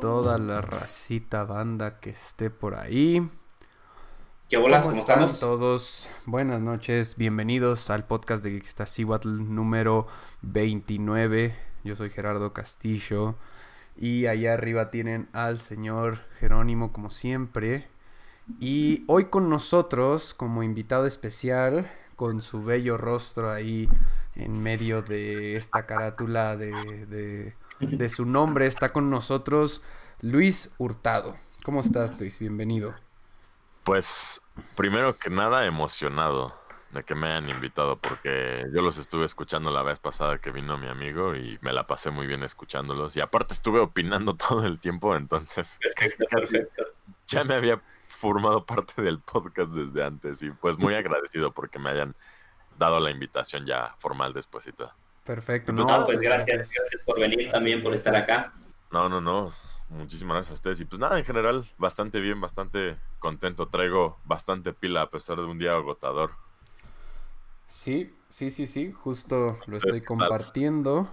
toda 0.00 0.38
la 0.38 0.62
racita 0.62 1.44
banda 1.44 2.00
que 2.00 2.10
esté 2.10 2.48
por 2.48 2.74
ahí. 2.74 3.28
¿Qué 4.48 4.56
bolas? 4.56 4.84
¿Cómo, 4.86 4.96
están 4.96 5.26
todos? 5.38 6.08
Buenas 6.24 6.60
noches, 6.62 7.16
bienvenidos 7.16 7.90
al 7.90 8.06
podcast 8.06 8.42
de 8.42 8.52
Geekstasiwatl 8.52 9.54
número 9.54 10.06
29. 10.40 11.54
Yo 11.84 11.96
soy 11.96 12.08
Gerardo 12.08 12.54
Castillo 12.54 13.36
y 13.94 14.26
allá 14.26 14.54
arriba 14.54 14.90
tienen 14.90 15.28
al 15.34 15.60
señor 15.60 16.20
Jerónimo 16.38 16.94
como 16.94 17.10
siempre. 17.10 17.86
Y 18.58 19.04
hoy 19.06 19.26
con 19.26 19.50
nosotros 19.50 20.32
como 20.32 20.62
invitado 20.62 21.04
especial, 21.04 21.90
con 22.16 22.40
su 22.40 22.64
bello 22.64 22.96
rostro 22.96 23.50
ahí 23.50 23.86
en 24.34 24.62
medio 24.62 25.02
de 25.02 25.56
esta 25.56 25.84
carátula 25.84 26.56
de, 26.56 26.72
de, 27.06 27.54
su 28.08 28.26
nombre. 28.26 28.66
Está 28.66 28.92
con 28.92 29.10
nosotros 29.10 29.82
Luis 30.20 30.70
Hurtado. 30.78 31.36
¿Cómo 31.64 31.80
estás, 31.80 32.18
Luis? 32.20 32.38
Bienvenido. 32.38 32.94
Pues, 33.84 34.42
primero 34.76 35.16
que 35.16 35.30
nada, 35.30 35.66
emocionado 35.66 36.60
de 36.92 37.02
que 37.02 37.14
me 37.14 37.28
hayan 37.28 37.48
invitado 37.48 37.96
porque 37.96 38.66
yo 38.72 38.82
los 38.82 38.98
estuve 38.98 39.24
escuchando 39.24 39.70
la 39.70 39.82
vez 39.82 40.00
pasada 40.00 40.38
que 40.38 40.50
vino 40.50 40.76
mi 40.76 40.88
amigo 40.88 41.36
y 41.36 41.58
me 41.62 41.72
la 41.72 41.86
pasé 41.86 42.10
muy 42.10 42.26
bien 42.26 42.42
escuchándolos 42.42 43.16
y 43.16 43.20
aparte 43.20 43.54
estuve 43.54 43.78
opinando 43.78 44.34
todo 44.48 44.66
el 44.66 44.80
tiempo, 44.80 45.14
entonces 45.16 45.78
ya 47.26 47.44
me 47.44 47.54
había 47.54 47.80
formado 48.06 48.66
parte 48.66 49.02
del 49.02 49.20
podcast 49.20 49.70
desde 49.70 50.04
antes 50.04 50.42
y 50.42 50.50
pues 50.50 50.78
muy 50.78 50.94
agradecido 50.94 51.52
porque 51.52 51.78
me 51.78 51.90
hayan 51.90 52.16
dado 52.76 52.98
la 52.98 53.10
invitación 53.10 53.66
ya 53.66 53.94
formal 53.98 54.32
después 54.32 54.66
y 54.66 54.72
todo. 54.72 54.92
Perfecto. 55.24 55.74
Pues, 55.74 55.86
no, 55.86 56.04
pues 56.04 56.20
gracias, 56.20 56.72
gracias 56.72 57.02
por 57.04 57.20
venir 57.20 57.50
también, 57.50 57.82
por 57.82 57.94
estar 57.94 58.14
acá. 58.16 58.52
No, 58.90 59.08
no, 59.08 59.20
no. 59.20 59.52
Muchísimas 59.90 60.34
gracias 60.34 60.52
a 60.52 60.54
ustedes. 60.54 60.80
Y 60.80 60.84
pues 60.84 61.00
nada, 61.00 61.18
en 61.18 61.24
general, 61.24 61.64
bastante 61.76 62.20
bien, 62.20 62.40
bastante 62.40 62.96
contento. 63.18 63.68
Traigo 63.68 64.18
bastante 64.24 64.72
pila 64.72 65.02
a 65.02 65.10
pesar 65.10 65.36
de 65.36 65.44
un 65.44 65.58
día 65.58 65.74
agotador. 65.74 66.30
Sí, 67.66 68.14
sí, 68.28 68.50
sí, 68.50 68.66
sí. 68.66 68.92
Justo 68.92 69.58
lo 69.66 69.76
estoy 69.76 70.00
compartiendo. 70.00 71.12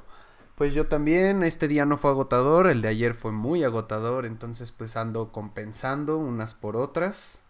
Pues 0.56 0.74
yo 0.74 0.88
también, 0.88 1.44
este 1.44 1.68
día 1.68 1.86
no 1.86 1.98
fue 1.98 2.09
agotador, 2.09 2.68
el 2.68 2.81
de 2.81 2.88
ayer 2.88 3.13
fue 3.13 3.31
muy 3.31 3.63
agotador, 3.63 4.25
entonces 4.25 4.71
pues 4.71 4.98
ando 4.98 5.31
compensando 5.31 6.18
unas 6.18 6.56
por 6.56 6.75
otras. 6.75 7.44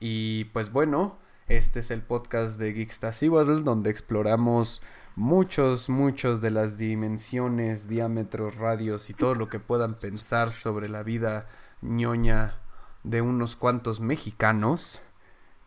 Y 0.00 0.44
pues 0.46 0.70
bueno, 0.70 1.18
este 1.48 1.80
es 1.80 1.90
el 1.90 2.02
podcast 2.02 2.58
de 2.58 2.74
Geekstas 2.74 3.20
donde 3.20 3.90
exploramos 3.90 4.82
muchos, 5.16 5.88
muchos 5.88 6.40
de 6.40 6.50
las 6.50 6.78
dimensiones, 6.78 7.88
diámetros, 7.88 8.56
radios 8.56 9.10
y 9.10 9.14
todo 9.14 9.34
lo 9.34 9.48
que 9.48 9.60
puedan 9.60 9.94
pensar 9.94 10.52
sobre 10.52 10.88
la 10.88 11.02
vida 11.02 11.46
ñoña 11.80 12.58
de 13.02 13.20
unos 13.20 13.56
cuantos 13.56 14.00
mexicanos 14.00 15.00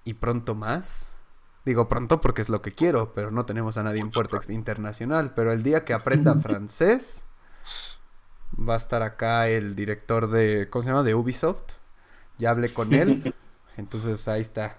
y 0.04 0.16
pronto 0.16 0.56
más. 0.56 1.12
Digo 1.66 1.90
pronto 1.90 2.22
porque 2.22 2.42
es 2.42 2.50
lo 2.50 2.62
que 2.62 2.72
quiero, 2.72 3.14
pero 3.14 3.32
no 3.32 3.46
tenemos 3.46 3.78
a 3.78 3.84
nadie 3.84 4.00
en 4.00 4.12
Puerto 4.12 4.40
Internacional. 4.50 5.34
Pero 5.36 5.52
el 5.52 5.64
día 5.64 5.84
que 5.84 5.94
aprenda 5.94 6.36
francés, 6.40 7.26
va 8.58 8.76
a 8.76 8.78
estar 8.78 9.02
acá 9.02 9.48
el 9.50 9.76
director 9.76 10.30
de, 10.30 10.70
¿cómo 10.70 10.84
se 10.84 10.90
llama? 10.90 11.04
De 11.04 11.16
Ubisoft. 11.16 11.74
Ya 12.38 12.52
hablé 12.52 12.70
con 12.70 12.94
él. 12.94 13.34
Entonces 13.78 14.28
ahí 14.28 14.42
está 14.42 14.78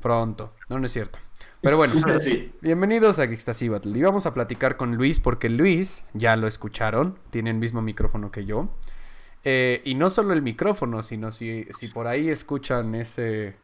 pronto. 0.00 0.54
No, 0.68 0.78
no 0.78 0.86
es 0.86 0.92
cierto. 0.92 1.18
Pero 1.64 1.78
bueno, 1.78 1.94
bienvenidos 2.60 3.18
a 3.18 3.26
Geekstasy 3.26 3.70
Battle. 3.70 3.98
Y 3.98 4.02
vamos 4.02 4.26
a 4.26 4.34
platicar 4.34 4.76
con 4.76 4.96
Luis 4.96 5.18
porque 5.18 5.48
Luis, 5.48 6.04
ya 6.12 6.36
lo 6.36 6.46
escucharon, 6.46 7.18
tiene 7.30 7.48
el 7.48 7.56
mismo 7.56 7.80
micrófono 7.80 8.30
que 8.30 8.44
yo. 8.44 8.68
Eh, 9.44 9.80
y 9.82 9.94
no 9.94 10.10
solo 10.10 10.34
el 10.34 10.42
micrófono, 10.42 11.02
sino 11.02 11.30
si, 11.30 11.64
si 11.72 11.88
por 11.88 12.06
ahí 12.06 12.28
escuchan 12.28 12.94
ese 12.94 13.56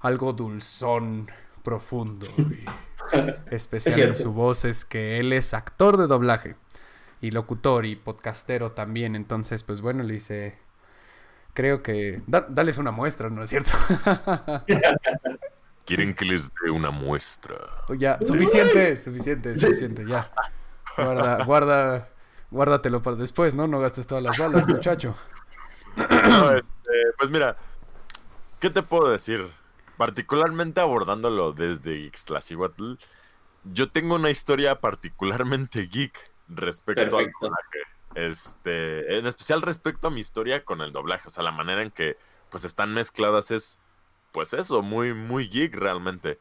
algo 0.00 0.32
dulzón, 0.32 1.30
profundo 1.62 2.26
y 2.38 2.64
especial 3.54 4.08
en 4.08 4.14
su 4.14 4.32
voz, 4.32 4.64
es 4.64 4.86
que 4.86 5.18
él 5.18 5.30
es 5.34 5.52
actor 5.52 5.98
de 5.98 6.06
doblaje 6.06 6.56
y 7.20 7.30
locutor 7.30 7.84
y 7.84 7.94
podcastero 7.94 8.72
también. 8.72 9.14
Entonces, 9.16 9.64
pues 9.64 9.82
bueno, 9.82 10.02
le 10.02 10.14
hice... 10.14 10.58
Creo 11.52 11.82
que... 11.82 12.22
dales 12.26 12.78
una 12.78 12.90
muestra, 12.90 13.28
¿no 13.28 13.42
es 13.42 13.50
cierto? 13.50 13.70
Quieren 15.84 16.14
que 16.14 16.24
les 16.24 16.50
dé 16.62 16.70
una 16.70 16.90
muestra. 16.90 17.56
Oh, 17.88 17.94
ya, 17.94 18.18
suficiente, 18.20 18.96
suficiente, 18.96 19.56
suficiente, 19.56 20.04
ya. 20.06 20.32
Guarda, 20.96 21.44
guarda, 21.44 22.08
guárdatelo 22.50 23.02
para 23.02 23.16
después, 23.16 23.54
¿no? 23.54 23.66
No 23.66 23.80
gastes 23.80 24.06
todas 24.06 24.22
las 24.22 24.38
balas, 24.38 24.66
muchacho. 24.66 25.14
Este, 25.96 27.12
pues 27.18 27.30
mira, 27.30 27.56
¿qué 28.60 28.70
te 28.70 28.82
puedo 28.82 29.10
decir? 29.10 29.48
Particularmente 29.96 30.80
abordándolo 30.80 31.52
desde 31.52 31.96
Ixtlacihuatl, 31.96 32.94
yo 33.64 33.90
tengo 33.90 34.16
una 34.16 34.30
historia 34.30 34.80
particularmente 34.80 35.86
geek 35.86 36.18
respecto 36.48 37.18
al 37.18 37.30
doblaje. 37.40 37.78
Este, 38.14 39.18
en 39.18 39.26
especial 39.26 39.62
respecto 39.62 40.08
a 40.08 40.10
mi 40.10 40.20
historia 40.20 40.64
con 40.64 40.80
el 40.80 40.92
doblaje, 40.92 41.28
o 41.28 41.30
sea, 41.30 41.42
la 41.42 41.50
manera 41.50 41.82
en 41.82 41.90
que 41.90 42.16
pues 42.50 42.64
están 42.64 42.94
mezcladas 42.94 43.50
es 43.50 43.78
pues 44.34 44.52
eso, 44.52 44.82
muy, 44.82 45.14
muy 45.14 45.48
geek 45.48 45.76
realmente. 45.76 46.40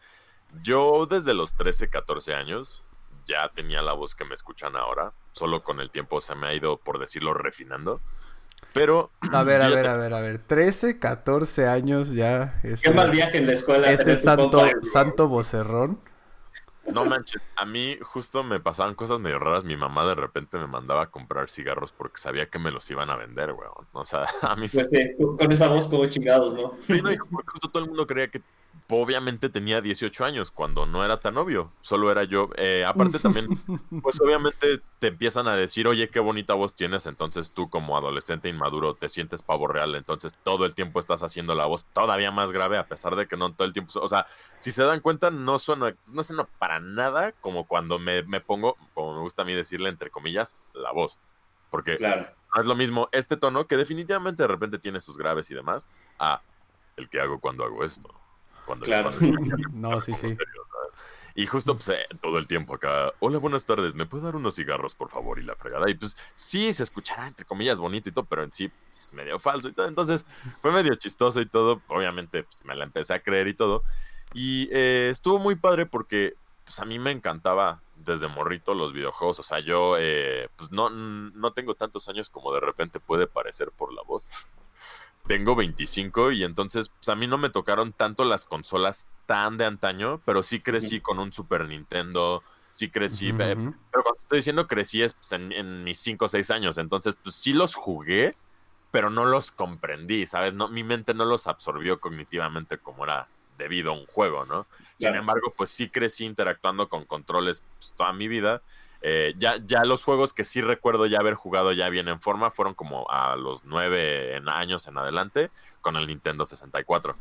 Yo 0.63 1.05
desde 1.05 1.35
los 1.35 1.53
13, 1.53 1.89
14 1.89 2.33
años 2.33 2.83
ya 3.27 3.49
tenía 3.53 3.83
la 3.83 3.93
voz 3.93 4.15
que 4.15 4.25
me 4.25 4.33
escuchan 4.33 4.75
ahora. 4.75 5.13
Solo 5.31 5.63
con 5.63 5.79
el 5.79 5.91
tiempo 5.91 6.19
se 6.19 6.33
me 6.33 6.47
ha 6.47 6.53
ido, 6.55 6.77
por 6.77 6.97
decirlo, 6.99 7.35
refinando. 7.35 8.01
Pero. 8.73 9.11
A 9.31 9.43
ver, 9.43 9.61
a 9.61 9.69
ver, 9.69 9.85
a 9.85 9.95
ver, 9.95 10.11
a 10.11 10.21
ver. 10.21 10.39
13, 10.39 10.97
14 10.97 11.67
años 11.67 12.09
ya. 12.09 12.59
Ese, 12.63 12.89
¿Qué 12.89 12.95
más 12.95 13.11
viaje 13.11 13.37
en 13.37 13.45
la 13.45 13.51
escuela? 13.51 13.91
Ese 13.91 14.15
santo, 14.15 14.67
santo 14.81 15.27
vocerrón. 15.27 15.99
No 16.91 17.05
manches, 17.05 17.41
a 17.55 17.65
mí 17.65 17.97
justo 18.01 18.43
me 18.43 18.59
pasaban 18.59 18.95
cosas 18.95 19.19
medio 19.19 19.39
raras. 19.39 19.63
Mi 19.63 19.75
mamá 19.75 20.05
de 20.05 20.15
repente 20.15 20.57
me 20.57 20.67
mandaba 20.67 21.03
a 21.03 21.09
comprar 21.11 21.49
cigarros 21.49 21.91
porque 21.91 22.17
sabía 22.17 22.49
que 22.49 22.59
me 22.59 22.71
los 22.71 22.89
iban 22.91 23.09
a 23.09 23.15
vender, 23.15 23.53
weón. 23.53 23.87
O 23.93 24.03
sea, 24.03 24.25
a 24.41 24.55
mí. 24.55 24.67
Pues 24.67 24.89
sí, 24.89 25.15
con 25.17 25.51
esa 25.51 25.67
voz 25.67 25.87
como 25.87 26.05
chingados, 26.07 26.53
¿no? 26.53 26.73
Sí, 26.79 27.01
no, 27.01 27.11
y 27.11 27.17
justo 27.17 27.69
todo 27.69 27.83
el 27.83 27.89
mundo 27.89 28.05
creía 28.05 28.29
que 28.29 28.41
obviamente 28.89 29.49
tenía 29.49 29.81
18 29.81 30.25
años 30.25 30.51
cuando 30.51 30.85
no 30.85 31.03
era 31.03 31.19
tan 31.19 31.37
obvio, 31.37 31.71
solo 31.81 32.11
era 32.11 32.23
yo. 32.23 32.49
Eh, 32.57 32.83
aparte 32.85 33.19
también, 33.19 33.47
pues 34.03 34.19
obviamente 34.21 34.81
te 34.99 35.07
empiezan 35.07 35.47
a 35.47 35.55
decir, 35.55 35.87
oye, 35.87 36.09
qué 36.09 36.19
bonita 36.19 36.53
voz 36.53 36.75
tienes, 36.75 37.05
entonces 37.05 37.51
tú 37.51 37.69
como 37.69 37.97
adolescente 37.97 38.49
inmaduro 38.49 38.93
te 38.95 39.09
sientes 39.09 39.41
pavo 39.41 39.67
real, 39.67 39.95
entonces 39.95 40.33
todo 40.43 40.65
el 40.65 40.75
tiempo 40.75 40.99
estás 40.99 41.23
haciendo 41.23 41.55
la 41.55 41.65
voz 41.65 41.85
todavía 41.85 42.31
más 42.31 42.51
grave 42.51 42.77
a 42.77 42.87
pesar 42.87 43.15
de 43.15 43.27
que 43.27 43.37
no 43.37 43.53
todo 43.53 43.67
el 43.67 43.73
tiempo, 43.73 43.91
o 43.99 44.07
sea, 44.07 44.27
si 44.59 44.71
se 44.71 44.83
dan 44.83 44.99
cuenta, 44.99 45.31
no 45.31 45.59
suena, 45.59 45.95
no 46.11 46.23
suena 46.23 46.45
para 46.59 46.79
nada 46.79 47.31
como 47.33 47.65
cuando 47.65 47.99
me, 47.99 48.23
me 48.23 48.41
pongo, 48.41 48.77
como 48.93 49.15
me 49.15 49.21
gusta 49.21 49.41
a 49.41 49.45
mí 49.45 49.53
decirle 49.53 49.89
entre 49.89 50.09
comillas, 50.09 50.57
la 50.73 50.91
voz. 50.91 51.19
Porque 51.69 51.97
no 51.97 52.61
es 52.61 52.67
lo 52.67 52.75
mismo 52.75 53.09
este 53.11 53.35
tono 53.35 53.65
que 53.65 53.77
definitivamente 53.77 54.43
de 54.43 54.47
repente 54.47 54.77
tiene 54.77 54.99
sus 54.99 55.17
graves 55.17 55.49
y 55.49 55.55
demás, 55.55 55.89
a 56.19 56.43
el 56.97 57.09
que 57.09 57.19
hago 57.19 57.39
cuando 57.39 57.63
hago 57.63 57.83
esto 57.83 58.13
claro. 58.81 59.11
no, 59.73 59.99
sí, 60.01 60.13
sí. 60.15 60.35
y 61.35 61.45
justo 61.45 61.75
pues, 61.75 61.89
eh, 61.89 62.05
todo 62.21 62.37
el 62.37 62.47
tiempo 62.47 62.75
acá, 62.75 63.13
hola, 63.19 63.37
buenas 63.37 63.65
tardes, 63.65 63.95
¿me 63.95 64.05
puede 64.05 64.23
dar 64.23 64.35
unos 64.35 64.55
cigarros, 64.55 64.95
por 64.95 65.09
favor? 65.09 65.39
Y 65.39 65.43
la 65.43 65.55
fregada. 65.55 65.89
Y 65.89 65.95
pues 65.95 66.17
sí, 66.33 66.73
se 66.73 66.83
escuchará 66.83 67.27
entre 67.27 67.45
comillas 67.45 67.79
bonito 67.79 68.09
y 68.09 68.11
todo, 68.11 68.25
pero 68.25 68.43
en 68.43 68.51
sí 68.51 68.69
pues, 68.69 69.03
es 69.03 69.13
medio 69.13 69.39
falso 69.39 69.69
y 69.69 69.73
todo. 69.73 69.87
Entonces 69.87 70.25
fue 70.61 70.71
medio 70.71 70.95
chistoso 70.95 71.41
y 71.41 71.45
todo. 71.45 71.81
Obviamente 71.87 72.43
pues, 72.43 72.63
me 72.65 72.75
la 72.75 72.83
empecé 72.83 73.13
a 73.13 73.21
creer 73.21 73.47
y 73.47 73.53
todo. 73.53 73.83
Y 74.33 74.69
eh, 74.71 75.09
estuvo 75.11 75.39
muy 75.39 75.55
padre 75.55 75.85
porque 75.85 76.35
pues 76.65 76.79
a 76.79 76.85
mí 76.85 76.97
me 76.97 77.11
encantaba 77.11 77.81
desde 77.95 78.27
morrito 78.27 78.73
los 78.73 78.93
videojuegos. 78.93 79.39
O 79.39 79.43
sea, 79.43 79.59
yo 79.59 79.95
eh, 79.97 80.49
pues 80.55 80.71
no, 80.71 80.89
no 80.89 81.53
tengo 81.53 81.75
tantos 81.75 82.07
años 82.09 82.29
como 82.29 82.53
de 82.53 82.59
repente 82.59 82.99
puede 82.99 83.27
parecer 83.27 83.71
por 83.71 83.93
la 83.93 84.01
voz 84.01 84.47
tengo 85.27 85.55
25 85.55 86.31
y 86.31 86.43
entonces 86.43 86.89
pues, 86.89 87.09
a 87.09 87.15
mí 87.15 87.27
no 87.27 87.37
me 87.37 87.49
tocaron 87.49 87.93
tanto 87.93 88.25
las 88.25 88.45
consolas 88.45 89.07
tan 89.25 89.57
de 89.57 89.65
antaño, 89.65 90.21
pero 90.25 90.43
sí 90.43 90.59
crecí 90.59 90.99
con 90.99 91.19
un 91.19 91.31
Super 91.31 91.67
Nintendo, 91.67 92.43
sí 92.71 92.89
crecí, 92.89 93.31
pero 93.31 93.55
cuando 93.55 94.17
estoy 94.17 94.39
diciendo 94.39 94.67
crecí 94.67 95.01
es 95.01 95.13
pues, 95.13 95.31
en, 95.31 95.83
mis 95.83 95.99
5 95.99 96.25
o 96.25 96.27
6 96.27 96.51
años, 96.51 96.77
entonces 96.77 97.17
pues 97.21 97.35
sí 97.35 97.53
los 97.53 97.75
jugué, 97.75 98.35
pero 98.91 99.09
no 99.09 99.25
los 99.25 99.51
comprendí, 99.51 100.25
¿sabes? 100.25 100.53
No, 100.53 100.67
mi 100.67 100.83
mente 100.83 101.13
no 101.13 101.25
los 101.25 101.47
absorbió 101.47 101.99
cognitivamente 101.99 102.77
como 102.77 103.05
era 103.05 103.27
debido 103.57 103.91
a 103.91 103.95
un 103.95 104.05
juego, 104.05 104.45
¿no? 104.45 104.67
Sin 104.97 105.15
embargo, 105.15 105.53
pues 105.55 105.69
sí 105.69 105.89
crecí 105.89 106.25
interactuando 106.25 106.89
con 106.89 107.05
controles 107.05 107.63
pues, 107.77 107.93
toda 107.93 108.13
mi 108.13 108.27
vida 108.27 108.61
eh, 109.05 109.33
ya, 109.37 109.57
ya 109.65 109.83
los 109.83 110.05
juegos 110.05 110.31
que 110.31 110.45
sí 110.45 110.61
recuerdo 110.61 111.05
ya 111.07 111.19
haber 111.19 111.33
jugado 111.33 111.73
ya 111.73 111.89
bien 111.89 112.07
en 112.07 112.21
forma 112.21 112.51
fueron 112.51 112.73
como 112.73 113.05
a 113.11 113.35
los 113.35 113.65
nueve 113.65 114.41
años 114.47 114.87
en 114.87 114.97
adelante 114.97 115.51
con 115.81 115.97
el 115.97 116.07
Nintendo 116.07 116.45
64. 116.45 117.13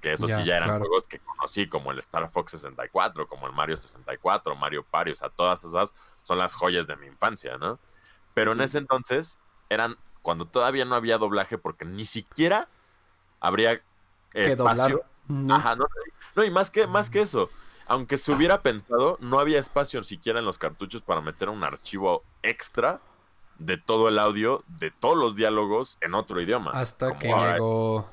que 0.00 0.12
eso 0.12 0.26
sí 0.28 0.44
ya 0.44 0.56
eran 0.56 0.78
juegos 0.78 1.06
que 1.06 1.18
conocí, 1.18 1.68
como 1.68 1.92
el 1.92 1.98
Star 1.98 2.30
Fox 2.30 2.52
64, 2.52 3.28
como 3.28 3.46
el 3.46 3.52
Mario 3.52 3.76
64, 3.76 4.56
Mario 4.56 4.82
Party, 4.82 5.10
o 5.10 5.14
sea, 5.14 5.28
todas 5.28 5.62
esas 5.62 5.94
son 6.22 6.38
las 6.38 6.54
joyas 6.54 6.86
de 6.86 6.96
mi 6.96 7.06
infancia, 7.06 7.58
¿no? 7.58 7.78
Pero 8.32 8.52
en 8.52 8.62
ese 8.62 8.78
entonces 8.78 9.38
eran 9.68 9.96
cuando 10.22 10.46
todavía 10.46 10.86
no 10.86 10.94
había 10.94 11.18
doblaje, 11.18 11.58
porque 11.58 11.84
ni 11.84 12.06
siquiera 12.06 12.68
habría 13.40 13.82
espacio. 14.32 15.04
Ajá, 15.50 15.76
no, 15.76 15.86
no, 16.34 16.44
y 16.44 16.50
más 16.50 16.70
que, 16.70 16.86
más 16.86 17.10
que 17.10 17.20
eso, 17.20 17.50
aunque 17.86 18.18
se 18.18 18.32
hubiera 18.32 18.62
pensado, 18.62 19.18
no 19.20 19.38
había 19.38 19.58
espacio 19.58 20.02
siquiera 20.02 20.38
en 20.38 20.44
los 20.44 20.58
cartuchos 20.58 21.02
para 21.02 21.20
meter 21.20 21.48
un 21.48 21.64
archivo 21.64 22.24
extra 22.42 23.00
de 23.58 23.78
todo 23.78 24.08
el 24.08 24.18
audio, 24.18 24.64
de 24.66 24.90
todos 24.90 25.16
los 25.16 25.36
diálogos 25.36 25.98
en 26.00 26.14
otro 26.14 26.40
idioma. 26.40 26.72
Hasta 26.72 27.18
que 27.18 27.28
llegó. 27.28 28.08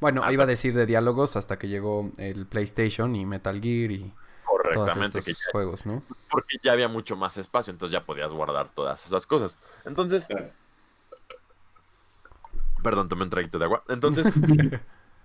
Bueno, 0.00 0.30
iba 0.30 0.44
a 0.44 0.46
decir 0.46 0.74
de 0.74 0.86
diálogos 0.86 1.36
hasta 1.36 1.58
que 1.58 1.68
llegó 1.68 2.10
el 2.18 2.46
PlayStation 2.46 3.16
y 3.16 3.24
Metal 3.26 3.60
Gear 3.60 3.90
y 3.90 4.12
Correctamente, 4.44 5.18
todos 5.18 5.28
estos 5.28 5.52
juegos, 5.52 5.86
¿no? 5.86 6.02
Porque 6.30 6.58
ya 6.62 6.72
había 6.72 6.88
mucho 6.88 7.16
más 7.16 7.36
espacio, 7.38 7.70
entonces 7.70 7.92
ya 7.92 8.04
podías 8.04 8.32
guardar 8.32 8.68
todas 8.68 9.04
esas 9.04 9.26
cosas. 9.26 9.56
Entonces. 9.84 10.26
Perdón, 12.82 13.08
tomé 13.08 13.24
un 13.24 13.30
traguito 13.30 13.58
de 13.58 13.64
agua. 13.64 13.82
Entonces, 13.88 14.26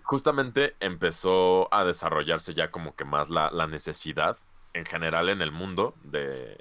justamente 0.09 0.75
empezó 0.79 1.71
a 1.71 1.83
desarrollarse 1.83 2.55
ya 2.55 2.71
como 2.71 2.95
que 2.95 3.05
más 3.05 3.29
la, 3.29 3.51
necesidad 3.67 4.39
en 4.73 4.83
general 4.83 5.29
en 5.29 5.43
el 5.43 5.51
mundo 5.51 5.93
de 6.01 6.57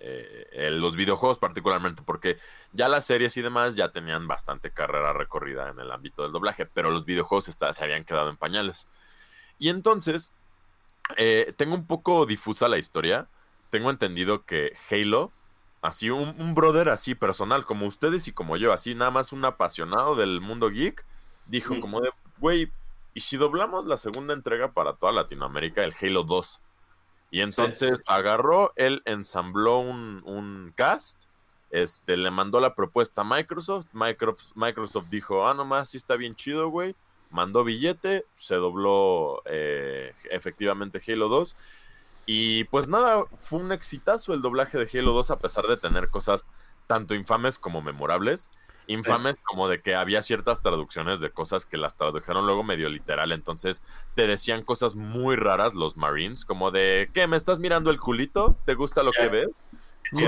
eh, 0.53 0.71
los 0.71 0.97
videojuegos 0.97 1.39
particularmente, 1.39 2.03
porque 2.03 2.37
ya 2.75 2.91
las 2.91 3.07
series 3.07 3.39
y 3.39 3.41
demás 3.41 3.75
ya 3.75 3.91
tenían 3.91 4.29
bastante 4.29 4.71
carrera 4.71 5.15
recorrida 5.15 5.71
en 5.71 5.81
el 5.81 5.91
ámbito 5.91 6.25
del 6.25 6.33
doblaje, 6.33 6.67
pero 6.67 6.91
los 6.91 7.07
videojuegos 7.07 7.47
se 7.47 7.83
habían 7.83 8.05
quedado 8.05 8.29
en 8.29 8.37
pañales. 8.37 8.87
Y 9.59 9.71
entonces, 9.71 10.35
eh, 11.17 11.55
tengo 11.57 11.75
un 11.75 11.87
poco 11.87 12.27
difusa 12.27 12.69
la 12.69 12.77
historia, 12.77 13.29
tengo 13.71 13.89
entendido 13.89 14.45
que 14.45 14.77
Halo, 14.91 15.33
así 15.81 16.11
un, 16.11 16.55
brother 16.55 16.91
así 16.91 17.15
personal 17.15 17.65
como 17.65 17.87
ustedes 17.87 18.29
y 18.29 18.33
como 18.33 18.59
yo, 18.59 18.75
así 18.75 18.95
nada 18.95 19.11
más 19.11 19.33
un 19.33 19.43
apasionado 19.47 20.17
del 20.17 20.43
mundo 20.43 20.69
geek, 20.69 21.07
dijo 21.47 21.81
como 21.81 22.03
de, 22.03 22.11
güey, 22.37 22.71
y 23.19 23.21
si 23.21 23.37
doblamos 23.37 23.85
la 23.89 23.97
segunda 23.97 24.33
entrega 24.33 24.71
para 24.71 24.93
toda 24.93 25.11
Latinoamérica, 25.11 25.83
el 25.83 25.93
Halo 26.01 26.23
2. 26.23 26.61
Y 27.33 27.41
entonces 27.41 28.05
agarró, 28.07 28.73
él 28.77 29.03
ensambló 29.07 29.81
un, 29.81 30.73
cast, 30.77 31.25
este, 31.71 32.17
le 32.17 32.31
mandó 32.31 32.61
la 32.61 32.77
propuesta 32.77 33.23
a 33.23 33.25
Microsoft, 33.25 33.87
Microsoft, 33.93 34.53
Microsoft 34.55 35.07
dijo, 35.11 35.49
ah, 35.49 35.55
nomás, 35.55 35.91
sí 35.91 35.97
está 35.97 36.15
bien 36.15 36.37
chido, 36.37 36.69
güey. 36.69 36.95
Mandó 37.33 37.65
billete, 37.65 38.25
se 38.37 38.55
dobló 38.55 39.43
eh, 39.47 40.15
efectivamente 40.31 41.03
Halo 41.05 41.29
2. 41.29 41.57
Y 42.27 42.65
pues 42.65 42.87
nada, 42.87 43.25
fue 43.41 43.59
un 43.59 43.73
exitazo 43.73 44.33
el 44.33 44.43
doblaje 44.43 44.79
de 44.79 44.97
Halo 44.97 45.13
2 45.13 45.33
a 45.33 45.41
pesar 45.41 45.67
de 45.67 45.77
tener 45.77 46.09
cosas 46.09 46.47
tanto 46.87 47.17
infames 47.17 47.59
como 47.59 47.83
memorables 47.83 48.53
infames 48.89 49.37
como 49.45 49.69
de 49.69 49.81
que 49.81 49.95
había 49.95 50.23
ciertas 50.23 50.61
traducciones 50.63 51.21
de 51.21 51.31
cosas 51.31 51.67
que 51.67 51.77
las 51.77 51.97
tradujeron 51.97 52.47
luego 52.47 52.65
medio 52.65 52.89
literal, 52.89 53.31
entonces 53.33 53.83
te 54.15 54.27
decían 54.27 54.65
cosas 54.65 54.97
muy 54.97 55.37
raras 55.37 55.75
los 55.75 55.97
Marines, 55.97 56.45
como 56.45 56.71
de, 56.73 57.11
¿qué? 57.15 57.27
¿Me 57.29 57.37
estás 57.37 57.61
mirando 57.61 57.91
el 57.91 58.01
culito? 58.01 58.57
¿Te 58.65 58.75
gusta 58.75 59.03
lo 59.03 59.13
que 59.13 59.29
ves? 59.29 59.65
Sí, 60.11 60.25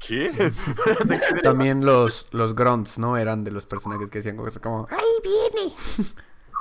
¿qué? 0.00 0.32
También 1.42 1.84
los, 1.84 2.26
los 2.32 2.54
grunts, 2.54 2.98
¿no? 2.98 3.16
Eran 3.16 3.44
de 3.44 3.52
los 3.52 3.66
personajes 3.66 4.10
que 4.10 4.18
decían 4.18 4.36
cosas 4.36 4.58
como, 4.58 4.86
¡ay, 4.90 5.04
viene! 5.22 5.72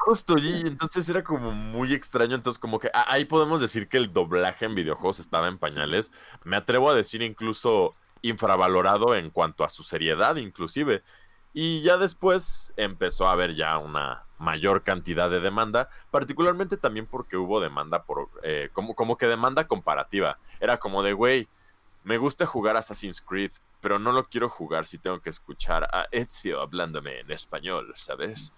Justo, 0.06 0.38
y 0.38 0.62
entonces 0.68 1.10
era 1.10 1.24
como 1.24 1.52
muy 1.52 1.94
extraño. 1.94 2.36
Entonces, 2.36 2.60
como 2.60 2.80
que 2.80 2.92
ahí 2.94 3.26
podemos 3.26 3.62
decir 3.62 3.88
que 3.88 3.98
el 3.98 4.14
doblaje 4.14 4.66
en 4.66 4.76
videojuegos 4.76 5.20
estaba 5.20 5.48
en 5.48 5.58
pañales. 5.58 6.12
Me 6.44 6.56
atrevo 6.56 6.92
a 6.92 6.96
decir 6.96 7.24
incluso 7.24 7.96
infravalorado 8.30 9.16
en 9.16 9.30
cuanto 9.30 9.64
a 9.64 9.70
su 9.70 9.84
seriedad 9.84 10.36
inclusive. 10.38 11.04
Y 11.54 11.82
ya 11.84 11.98
después 11.98 12.74
empezó 12.76 13.28
a 13.28 13.32
haber 13.32 13.56
ya 13.56 13.78
una 13.78 14.26
mayor 14.40 14.84
cantidad 14.84 15.30
de 15.30 15.40
demanda, 15.40 15.88
particularmente 16.12 16.76
también 16.76 17.06
porque 17.06 17.38
hubo 17.38 17.62
demanda 17.62 18.04
por, 18.04 18.30
eh, 18.44 18.70
como, 18.74 18.94
como 18.94 19.18
que 19.18 19.28
demanda 19.28 19.66
comparativa. 19.66 20.38
Era 20.60 20.80
como 20.80 21.02
de, 21.02 21.14
güey, 21.14 21.48
me 22.04 22.18
gusta 22.18 22.46
jugar 22.46 22.76
Assassin's 22.76 23.22
Creed, 23.22 23.52
pero 23.80 24.00
no 24.00 24.12
lo 24.12 24.26
quiero 24.26 24.50
jugar 24.50 24.86
si 24.86 24.98
tengo 24.98 25.22
que 25.22 25.30
escuchar 25.30 25.86
a 25.86 26.08
Ezio 26.12 26.62
hablándome 26.62 27.22
en 27.22 27.32
español, 27.32 27.94
¿sabes? 27.96 28.52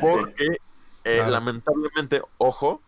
porque 0.00 0.58
eh, 1.04 1.24
lamentablemente, 1.26 2.22
ojo, 2.36 2.82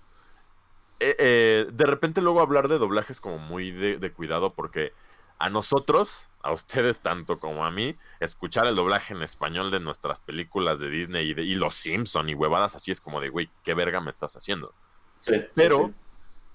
eh, 0.99 1.67
de 1.73 1.87
repente 1.87 2.21
luego 2.21 2.40
hablar 2.43 2.69
de 2.69 2.79
doblajes 2.79 3.23
como 3.23 3.38
muy 3.38 3.71
de 3.71 4.12
cuidado 4.12 4.52
porque 4.52 4.93
a 5.40 5.49
nosotros, 5.49 6.28
a 6.42 6.52
ustedes 6.52 7.00
tanto 7.00 7.40
como 7.40 7.64
a 7.64 7.70
mí, 7.70 7.97
escuchar 8.20 8.66
el 8.66 8.76
doblaje 8.76 9.14
en 9.14 9.23
español 9.23 9.70
de 9.70 9.80
nuestras 9.80 10.20
películas 10.20 10.80
de 10.80 10.90
Disney 10.90 11.30
y, 11.30 11.35
de, 11.35 11.42
Los 11.56 11.75
Simpson 11.75 12.28
y 12.28 12.35
huevadas 12.35 12.76
así 12.76 12.90
es 12.90 13.00
como 13.00 13.20
de, 13.20 13.30
güey, 13.30 13.50
¿qué 13.64 13.73
verga 13.73 14.00
me 14.00 14.11
estás 14.11 14.37
haciendo? 14.37 14.75
Sí, 15.16 15.42
Pero 15.54 15.92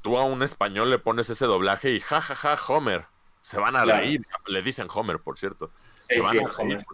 tú 0.02 0.18
a 0.18 0.24
un 0.24 0.44
español 0.44 0.92
le 0.92 1.00
pones 1.00 1.30
ese 1.32 1.46
doblaje 1.48 1.92
y 1.92 2.00
jajaja, 2.00 2.58
Homer. 2.68 3.08
Se 3.42 3.60
van 3.60 3.76
a 3.76 3.84
reír, 3.84 4.26
le 4.48 4.62
dicen 4.62 4.88
Homer, 4.94 5.20
por 5.20 5.38
cierto. 5.38 5.72
se 6.00 6.22
van 6.22 6.40
a 6.40 6.48
reír 6.48 6.86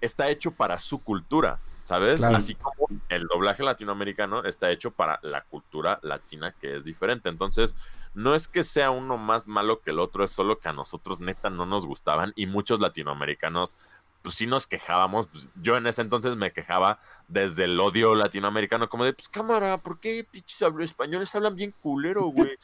está 0.00 0.28
hecho 0.30 0.50
para 0.50 0.78
su 0.78 1.02
cultura. 1.02 1.58
¿sabes? 1.82 2.22
Así 2.22 2.54
como 2.54 2.88
el 3.08 3.26
doblaje 3.26 3.62
latinoamericano 3.62 4.44
está 4.44 4.70
hecho 4.70 4.90
para 4.90 5.18
la 5.22 5.42
cultura 5.42 5.98
latina 6.02 6.52
que 6.52 6.76
es 6.76 6.84
diferente. 6.84 7.28
Entonces, 7.28 7.74
no 8.14 8.34
es 8.34 8.48
que 8.48 8.64
sea 8.64 8.90
uno 8.90 9.16
más 9.16 9.46
malo 9.46 9.80
que 9.80 9.90
el 9.90 10.00
otro, 10.00 10.24
es 10.24 10.32
solo 10.32 10.58
que 10.58 10.68
a 10.68 10.72
nosotros 10.72 11.20
neta 11.20 11.50
no 11.50 11.66
nos 11.66 11.86
gustaban 11.86 12.32
y 12.36 12.46
muchos 12.46 12.80
latinoamericanos 12.80 13.76
pues 14.22 14.34
sí 14.34 14.46
nos 14.46 14.66
quejábamos. 14.66 15.26
Pues, 15.28 15.46
yo 15.60 15.76
en 15.76 15.86
ese 15.86 16.02
entonces 16.02 16.36
me 16.36 16.52
quejaba 16.52 17.00
desde 17.28 17.64
el 17.64 17.80
odio 17.80 18.14
latinoamericano, 18.14 18.88
como 18.88 19.04
de, 19.04 19.12
pues 19.12 19.28
cámara, 19.28 19.78
¿por 19.78 19.98
qué 19.98 20.26
pinches 20.30 20.60
españoles 20.80 21.34
hablan 21.34 21.56
bien 21.56 21.74
culero, 21.80 22.24
güey? 22.34 22.56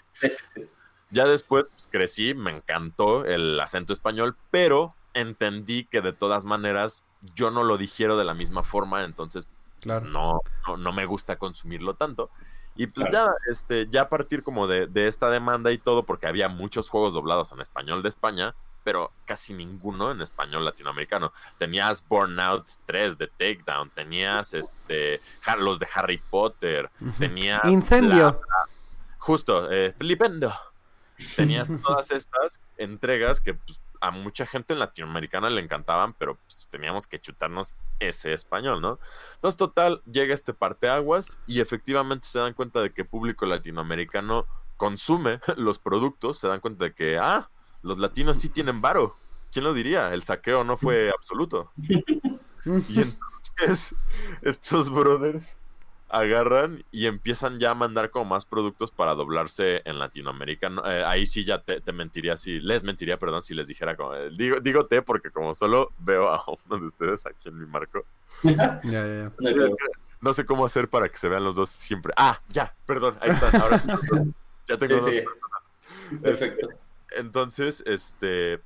Ya 1.11 1.26
después 1.26 1.67
pues, 1.71 1.88
crecí, 1.91 2.35
me 2.35 2.50
encantó 2.50 3.25
el 3.25 3.59
acento 3.61 3.93
español, 3.93 4.37
pero 4.50 4.95
entendí 5.15 5.85
que 5.85 6.00
de 6.00 6.12
todas 6.12 6.45
maneras 6.45 7.05
yo 7.35 7.50
no 7.50 7.65
lo 7.65 7.79
digiero 7.79 8.19
de 8.19 8.25
la 8.25 8.35
misma 8.35 8.62
forma, 8.62 9.05
entonces 9.05 9.49
pues, 9.83 10.03
no, 10.03 10.41
no, 10.79 10.93
me 10.93 11.07
gusta 11.07 11.37
consumirlo 11.37 11.95
tanto. 11.95 12.31
Y 12.76 12.87
pues 12.87 13.09
ya, 13.12 13.28
este, 13.50 13.88
ya 13.90 14.02
a 14.02 14.09
partir 14.09 14.42
como 14.42 14.66
de, 14.66 14.88
esta 15.06 15.30
demanda 15.30 15.73
y 15.73 15.78
todo, 15.78 16.04
porque 16.04 16.26
había 16.26 16.49
muchos 16.49 16.88
juegos 16.88 17.14
doblados 17.14 17.52
en 17.52 17.61
español 17.61 18.02
de 18.02 18.09
España, 18.09 18.54
pero 18.85 19.12
casi 19.25 19.54
ninguno 19.54 20.11
en 20.12 20.21
español 20.21 20.64
latinoamericano. 20.64 21.33
Tenías 21.59 22.06
Burnout 22.06 22.66
3 22.85 23.18
de 23.18 23.26
Takedown, 23.28 23.90
tenías 23.90 24.54
este, 24.54 25.21
los 25.59 25.78
de 25.78 25.88
Harry 25.95 26.18
Potter, 26.18 26.90
tenías... 27.18 27.64
Incendio. 27.64 28.40
justo, 29.18 29.71
eh, 29.71 29.95
Flipendo. 29.97 30.52
Tenías 31.35 31.71
todas 31.83 32.11
estas 32.11 32.61
entregas 32.76 33.40
que 33.40 33.54
pues, 33.54 33.80
a 34.07 34.11
mucha 34.13 34.47
gente 34.47 34.73
en 34.73 34.79
latinoamericana 34.79 35.51
le 35.51 35.61
encantaban, 35.61 36.15
pero 36.15 36.37
pues, 36.37 36.69
teníamos 36.71 37.07
que 37.07 37.21
chutarnos 37.21 37.75
ese 37.99 38.33
español, 38.33 38.81
¿no? 38.81 39.01
Entonces, 39.35 39.59
total, 39.59 40.01
llega 40.11 40.33
este 40.33 40.55
parteaguas 40.55 41.39
y 41.47 41.61
efectivamente 41.61 42.29
se 42.29 42.39
dan 42.39 42.55
cuenta 42.55 42.81
de 42.81 42.93
que 42.93 43.03
el 43.03 43.09
público 43.09 43.47
latinoamericano 43.47 44.47
consume 44.77 45.41
los 45.57 45.79
productos, 45.81 46.39
se 46.39 46.47
dan 46.47 46.61
cuenta 46.61 46.85
de 46.85 46.95
que, 46.95 47.19
ah, 47.19 47.51
los 47.83 47.99
latinos 47.99 48.39
sí 48.39 48.49
tienen 48.49 48.81
varo. 48.81 49.17
¿Quién 49.53 49.65
lo 49.65 49.75
diría? 49.75 50.13
El 50.15 50.23
saqueo 50.23 50.63
no 50.63 50.77
fue 50.77 51.11
absoluto. 51.19 51.73
y 52.89 53.01
entonces, 53.01 53.97
estos 54.43 54.91
brothers 54.91 55.57
agarran 56.09 56.85
y 56.91 57.07
empiezan 57.07 57.59
ya 57.59 57.73
a 57.73 57.75
mandar 57.75 58.11
como 58.11 58.27
más 58.27 58.45
productos 58.45 58.91
para 58.91 59.15
doblarse 59.15 59.83
en 59.85 59.99
Latinoamérica. 59.99 60.71
Eh, 60.87 61.05
ahí 61.07 61.27
sí 61.27 61.45
ya 61.45 61.63
te, 61.63 61.81
mentiría 61.93 62.37
si, 62.37 62.61
les 62.61 62.85
mentiría, 62.85 63.19
perdón, 63.19 63.43
si 63.43 63.55
les 63.55 63.67
dijera 63.67 63.97
como, 63.97 64.15
eh, 64.15 64.31
digo, 64.37 64.61
digo 64.61 64.87
te 64.87 65.03
porque 65.03 65.31
como 65.31 65.55
solo 65.55 65.93
veo 65.99 66.29
a 66.29 66.43
uno 66.47 66.79
de 66.79 66.87
ustedes 66.87 67.27
aquí 67.27 67.49
en 67.49 67.59
mi 67.59 67.67
marco. 67.67 68.05
No 70.19 70.33
sé 70.33 70.47
cómo 70.47 70.65
hacer 70.65 70.89
para 70.89 71.11
que 71.11 71.19
se 71.19 71.29
vean 71.29 71.45
los 71.45 71.55
dos 71.55 71.69
siempre. 71.69 72.13
Ah, 72.17 72.41
ya, 72.49 72.75
perdón, 72.87 73.19
ahí 73.21 73.31
están, 73.31 73.61
ahora 73.61 73.83
ya 74.67 74.79
tengo 74.79 74.97
dos 74.97 75.11
Perfecto. 76.23 76.69
Entonces, 77.11 77.85
este 77.87 78.61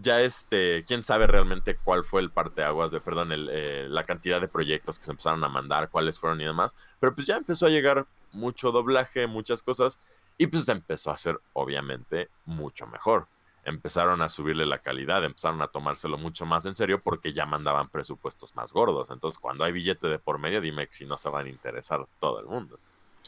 ya 0.00 0.20
este, 0.20 0.84
quién 0.84 1.02
sabe 1.02 1.26
realmente 1.26 1.76
cuál 1.76 2.04
fue 2.04 2.20
el 2.20 2.30
parteaguas 2.30 2.90
de, 2.90 3.00
perdón, 3.00 3.32
el, 3.32 3.48
eh, 3.50 3.86
la 3.88 4.04
cantidad 4.04 4.40
de 4.40 4.48
proyectos 4.48 4.98
que 4.98 5.04
se 5.04 5.10
empezaron 5.10 5.42
a 5.44 5.48
mandar, 5.48 5.90
cuáles 5.90 6.18
fueron 6.18 6.40
y 6.40 6.44
demás. 6.44 6.74
Pero 7.00 7.14
pues 7.14 7.26
ya 7.26 7.36
empezó 7.36 7.66
a 7.66 7.70
llegar 7.70 8.06
mucho 8.32 8.70
doblaje, 8.70 9.26
muchas 9.26 9.62
cosas, 9.62 9.98
y 10.36 10.46
pues 10.46 10.64
se 10.64 10.72
empezó 10.72 11.10
a 11.10 11.14
hacer, 11.14 11.40
obviamente, 11.52 12.30
mucho 12.44 12.86
mejor. 12.86 13.26
Empezaron 13.64 14.22
a 14.22 14.28
subirle 14.28 14.64
la 14.64 14.78
calidad, 14.78 15.24
empezaron 15.24 15.60
a 15.62 15.68
tomárselo 15.68 16.16
mucho 16.16 16.46
más 16.46 16.64
en 16.64 16.74
serio 16.74 17.02
porque 17.02 17.32
ya 17.32 17.44
mandaban 17.44 17.88
presupuestos 17.88 18.54
más 18.54 18.72
gordos. 18.72 19.10
Entonces, 19.10 19.38
cuando 19.38 19.64
hay 19.64 19.72
billete 19.72 20.06
de 20.06 20.18
por 20.18 20.38
medio, 20.38 20.60
dime 20.60 20.86
si 20.90 21.04
no 21.04 21.18
se 21.18 21.28
van 21.28 21.46
a 21.46 21.50
interesar 21.50 22.06
todo 22.20 22.40
el 22.40 22.46
mundo. 22.46 22.78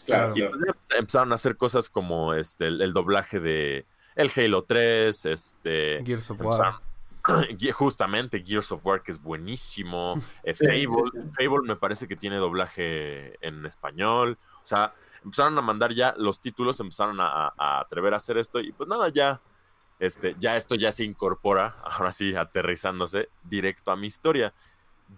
Claro. 0.06 0.32
Y 0.36 0.42
pues, 0.42 0.86
empezaron 0.96 1.32
a 1.32 1.34
hacer 1.34 1.56
cosas 1.56 1.90
como 1.90 2.32
este, 2.34 2.68
el, 2.68 2.92
doblaje 2.92 3.40
de 3.40 3.86
el 4.20 4.30
Halo 4.34 4.62
3, 4.64 5.26
este... 5.26 6.02
Gears 6.04 6.30
of 6.30 6.40
War. 6.40 6.80
Justamente 7.72 8.42
Gears 8.44 8.72
of 8.72 8.84
War, 8.84 9.02
que 9.02 9.12
es 9.12 9.22
buenísimo. 9.22 10.16
Eh, 10.42 10.54
Fable, 10.54 11.10
Fable 11.36 11.66
me 11.66 11.76
parece 11.76 12.08
que 12.08 12.16
tiene 12.16 12.36
doblaje 12.36 13.36
en 13.46 13.64
español. 13.66 14.38
O 14.62 14.66
sea, 14.66 14.94
empezaron 15.24 15.56
a 15.58 15.62
mandar 15.62 15.92
ya 15.92 16.14
los 16.16 16.40
títulos, 16.40 16.80
empezaron 16.80 17.18
a, 17.20 17.52
atrever 17.58 18.14
a 18.14 18.16
hacer 18.16 18.38
esto 18.38 18.60
y 18.60 18.72
pues 18.72 18.88
nada, 18.88 19.08
ya, 19.10 19.40
este, 19.98 20.34
ya 20.38 20.56
esto 20.56 20.74
ya 20.74 20.92
se 20.92 21.04
incorpora, 21.04 21.76
ahora 21.84 22.12
sí, 22.12 22.34
aterrizándose 22.34 23.28
directo 23.44 23.90
a 23.92 23.96
mi 23.96 24.06
historia. 24.06 24.54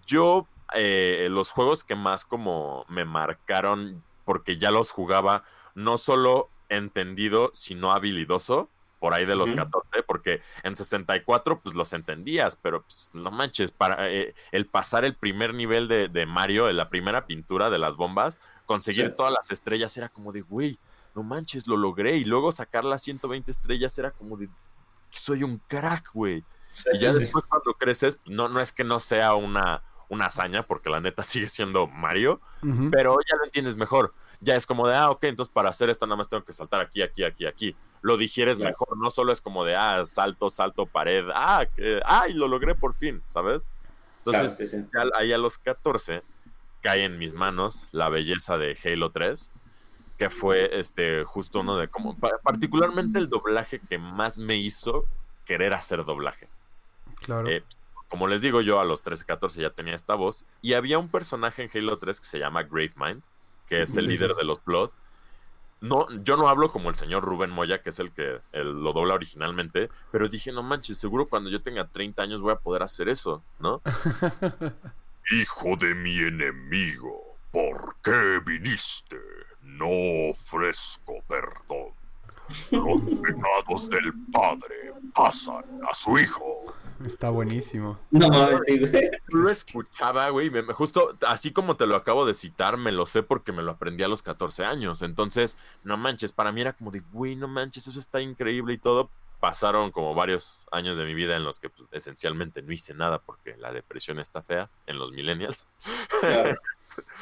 Yo, 0.05 0.47
eh, 0.73 1.27
los 1.31 1.51
juegos 1.51 1.83
que 1.83 1.95
más 1.95 2.25
como 2.25 2.85
me 2.89 3.05
marcaron, 3.05 4.03
porque 4.25 4.57
ya 4.57 4.71
los 4.71 4.91
jugaba, 4.91 5.43
no 5.75 5.97
solo 5.97 6.49
entendido, 6.69 7.51
sino 7.53 7.91
habilidoso, 7.91 8.69
por 9.03 9.13
ahí 9.13 9.25
de 9.25 9.35
los 9.35 9.51
14, 9.51 10.01
porque 10.07 10.41
en 10.63 10.77
64 10.77 11.59
pues 11.59 11.75
los 11.75 11.91
entendías, 11.91 12.55
pero 12.55 12.83
pues 12.83 13.09
no 13.11 13.31
manches, 13.31 13.69
para 13.69 14.09
eh, 14.09 14.33
el 14.53 14.65
pasar 14.65 15.03
el 15.03 15.13
primer 15.13 15.53
nivel 15.53 15.89
de, 15.89 16.07
de 16.07 16.25
Mario, 16.25 16.71
la 16.71 16.87
primera 16.87 17.25
pintura 17.25 17.69
de 17.69 17.79
las 17.79 17.97
bombas, 17.97 18.39
conseguir 18.65 19.13
todas 19.13 19.33
las 19.33 19.51
estrellas 19.51 19.97
era 19.97 20.07
como 20.07 20.31
de, 20.31 20.39
güey, 20.39 20.79
no 21.15 21.21
manches, 21.21 21.67
lo 21.67 21.75
logré. 21.75 22.15
Y 22.15 22.23
luego 22.23 22.53
sacar 22.53 22.85
las 22.85 23.01
120 23.01 23.51
estrellas 23.51 23.97
era 23.97 24.11
como 24.11 24.37
de, 24.37 24.47
soy 25.09 25.43
un 25.43 25.57
crack, 25.67 26.13
güey. 26.13 26.45
y 26.93 26.99
ya 26.99 27.11
después 27.11 27.43
cuando 27.43 27.73
creces, 27.73 28.19
no, 28.23 28.47
no 28.47 28.61
es 28.61 28.71
que 28.71 28.85
no 28.85 29.01
sea 29.01 29.35
una, 29.35 29.83
una 30.07 30.27
hazaña, 30.27 30.63
porque 30.65 30.89
la 30.89 31.01
neta 31.01 31.23
sigue 31.25 31.49
siendo 31.49 31.87
Mario, 31.87 32.39
pero 32.89 33.17
ya 33.29 33.35
lo 33.35 33.43
entiendes 33.43 33.75
mejor. 33.75 34.13
Ya 34.43 34.55
es 34.55 34.65
como 34.65 34.87
de, 34.87 34.95
ah, 34.95 35.09
ok, 35.09 35.23
entonces 35.25 35.53
para 35.53 35.69
hacer 35.69 35.89
esto 35.89 36.05
nada 36.05 36.17
más 36.17 36.27
tengo 36.27 36.43
que 36.43 36.53
saltar 36.53 36.81
aquí, 36.81 37.01
aquí, 37.01 37.23
aquí, 37.23 37.45
aquí. 37.45 37.75
Lo 38.01 38.17
digieres 38.17 38.59
mejor, 38.59 38.97
no 38.97 39.09
solo 39.09 39.31
es 39.31 39.39
como 39.39 39.63
de, 39.63 39.75
ah, 39.75 40.05
salto, 40.05 40.49
salto, 40.49 40.85
pared, 40.85 41.25
ah, 41.33 41.65
que, 41.75 42.01
ay, 42.05 42.33
lo 42.33 42.47
logré 42.47 42.75
por 42.75 42.93
fin, 42.93 43.21
¿sabes? 43.27 43.65
Entonces, 44.25 44.75
ahí 45.15 45.33
a 45.33 45.37
los 45.37 45.57
14 45.57 46.23
cae 46.81 47.05
en 47.05 47.17
mis 47.17 47.33
manos 47.33 47.87
la 47.91 48.09
belleza 48.09 48.57
de 48.57 48.77
Halo 48.83 49.11
3, 49.11 49.51
que 50.17 50.29
fue 50.29 50.79
este 50.79 51.23
justo 51.23 51.61
uno 51.61 51.77
de 51.77 51.87
como 51.87 52.17
particularmente 52.17 53.19
el 53.19 53.29
doblaje 53.29 53.79
que 53.79 53.97
más 53.97 54.37
me 54.37 54.57
hizo 54.57 55.05
querer 55.45 55.73
hacer 55.73 56.05
doblaje. 56.05 56.47
Claro. 57.15 57.47
Eh, 57.47 57.63
como 58.09 58.27
les 58.27 58.41
digo 58.41 58.61
yo, 58.61 58.79
a 58.79 58.85
los 58.85 59.01
13, 59.01 59.25
14 59.25 59.61
ya 59.61 59.71
tenía 59.71 59.95
esta 59.95 60.13
voz. 60.13 60.45
Y 60.61 60.73
había 60.73 60.99
un 60.99 61.09
personaje 61.09 61.63
en 61.63 61.71
Halo 61.73 61.97
3 61.97 62.19
que 62.19 62.27
se 62.27 62.37
llama 62.37 62.63
Gravemind, 62.63 63.23
que 63.67 63.81
es 63.81 63.95
el 63.97 64.07
líder 64.07 64.33
de 64.35 64.43
los 64.43 64.63
Blood. 64.63 64.91
No, 65.81 66.07
yo 66.23 66.37
no 66.37 66.47
hablo 66.47 66.69
como 66.69 66.89
el 66.89 66.95
señor 66.95 67.25
Rubén 67.25 67.49
Moya, 67.49 67.81
que 67.81 67.89
es 67.89 67.99
el 67.99 68.11
que 68.11 68.39
lo 68.53 68.93
dobla 68.93 69.15
originalmente, 69.15 69.89
pero 70.11 70.29
dije, 70.29 70.53
no 70.53 70.63
manches, 70.63 70.97
seguro 70.97 71.27
cuando 71.27 71.49
yo 71.49 71.61
tenga 71.61 71.87
30 71.89 72.23
años 72.23 72.41
voy 72.41 72.53
a 72.53 72.59
poder 72.59 72.83
hacer 72.83 73.09
eso, 73.09 73.43
¿no? 73.59 73.81
Hijo 75.31 75.75
de 75.77 75.93
mi 75.93 76.17
enemigo, 76.19 77.37
¿por 77.51 77.97
qué 78.01 78.39
viniste? 78.45 79.19
No 79.61 80.29
ofrezco 80.31 81.21
perdón. 81.27 81.91
Los 82.71 83.01
pecados 83.21 83.89
del 83.89 84.13
padre 84.31 84.93
pasan 85.13 85.65
a 85.89 85.93
su 85.93 86.17
hijo. 86.17 86.73
Está 87.05 87.29
buenísimo. 87.29 87.99
No 88.11 88.29
mames, 88.29 88.61
Lo 89.29 89.49
escuchaba, 89.49 90.29
güey. 90.29 90.51
justo 90.73 91.17
así 91.27 91.51
como 91.51 91.75
te 91.75 91.85
lo 91.85 91.95
acabo 91.95 92.25
de 92.25 92.33
citar, 92.33 92.77
me 92.77 92.91
lo 92.91 93.05
sé 93.05 93.23
porque 93.23 93.51
me 93.51 93.63
lo 93.63 93.71
aprendí 93.71 94.03
a 94.03 94.07
los 94.07 94.21
14 94.21 94.63
años. 94.63 95.01
Entonces, 95.01 95.57
no 95.83 95.97
manches, 95.97 96.31
para 96.31 96.51
mí 96.51 96.61
era 96.61 96.73
como 96.73 96.91
de, 96.91 97.01
güey, 97.11 97.35
no 97.35 97.47
manches, 97.47 97.87
eso 97.87 97.99
está 97.99 98.21
increíble 98.21 98.73
y 98.73 98.77
todo 98.77 99.09
pasaron 99.43 99.91
como 99.91 100.15
varios 100.15 100.67
años 100.71 100.95
de 100.95 101.03
mi 101.03 101.13
vida 101.13 101.35
en 101.35 101.43
los 101.43 101.59
que 101.59 101.69
pues, 101.69 101.89
esencialmente 101.91 102.61
no 102.61 102.71
hice 102.71 102.93
nada 102.93 103.19
porque 103.19 103.57
la 103.57 103.73
depresión 103.73 104.19
está 104.19 104.41
fea 104.41 104.69
en 104.87 104.97
los 104.97 105.11
millennials. 105.11 105.67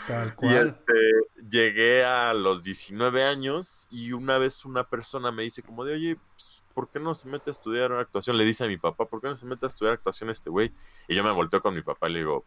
Tal 0.08 0.36
cual. 0.36 0.68
Este, 0.68 1.48
llegué 1.50 2.04
a 2.04 2.36
los 2.36 2.62
19 2.62 3.24
años 3.24 3.88
y 3.90 4.12
una 4.12 4.38
vez 4.38 4.66
una 4.66 4.84
persona 4.84 5.32
me 5.32 5.42
dice 5.42 5.64
como 5.64 5.84
de, 5.84 5.96
oye, 5.96 6.18
pues, 6.36 6.51
¿por 6.74 6.90
qué 6.90 7.00
no 7.00 7.16
se 7.16 7.28
mete 7.28 7.50
a 7.50 7.54
estudiar 7.54 7.92
actuación? 7.94 8.38
Le 8.38 8.46
dice 8.46 8.64
a 8.64 8.68
mi 8.68 8.78
papá, 8.78 9.06
¿por 9.06 9.22
qué 9.22 9.28
no 9.28 9.36
se 9.36 9.46
mete 9.46 9.66
a 9.66 9.70
estudiar 9.70 9.94
actuación 9.94 10.30
este 10.30 10.50
güey? 10.50 10.72
Y 11.08 11.16
yo 11.16 11.24
me 11.24 11.32
volteo 11.32 11.62
con 11.62 11.76
mi 11.76 11.82
papá 11.82 12.10
y 12.10 12.14
le 12.14 12.20
digo, 12.20 12.46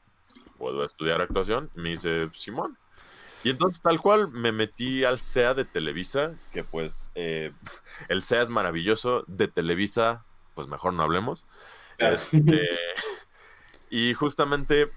¿puedo 0.59 0.85
estudiar 0.85 1.21
actuación? 1.21 1.71
Y 1.77 1.81
me 1.81 1.91
dice, 1.91 2.29
Simón. 2.33 2.79
Y 3.43 3.51
entonces 3.51 3.83
tal 3.83 4.01
cual 4.01 4.29
me 4.31 4.53
metí 4.53 5.05
al 5.05 5.19
SEA 5.19 5.55
de 5.55 5.65
Televisa, 5.67 6.35
que 6.53 6.65
pues 6.65 7.11
eh, 7.15 7.53
el 8.09 8.23
SEA 8.23 8.43
es 8.43 8.51
maravilloso, 8.51 9.25
de 9.27 9.49
Televisa, 9.49 10.25
pues 10.55 10.67
mejor 10.67 10.95
no 10.95 11.03
hablemos. 11.03 11.47
Este, 11.99 12.61
y 13.91 14.15
justamente 14.15 14.91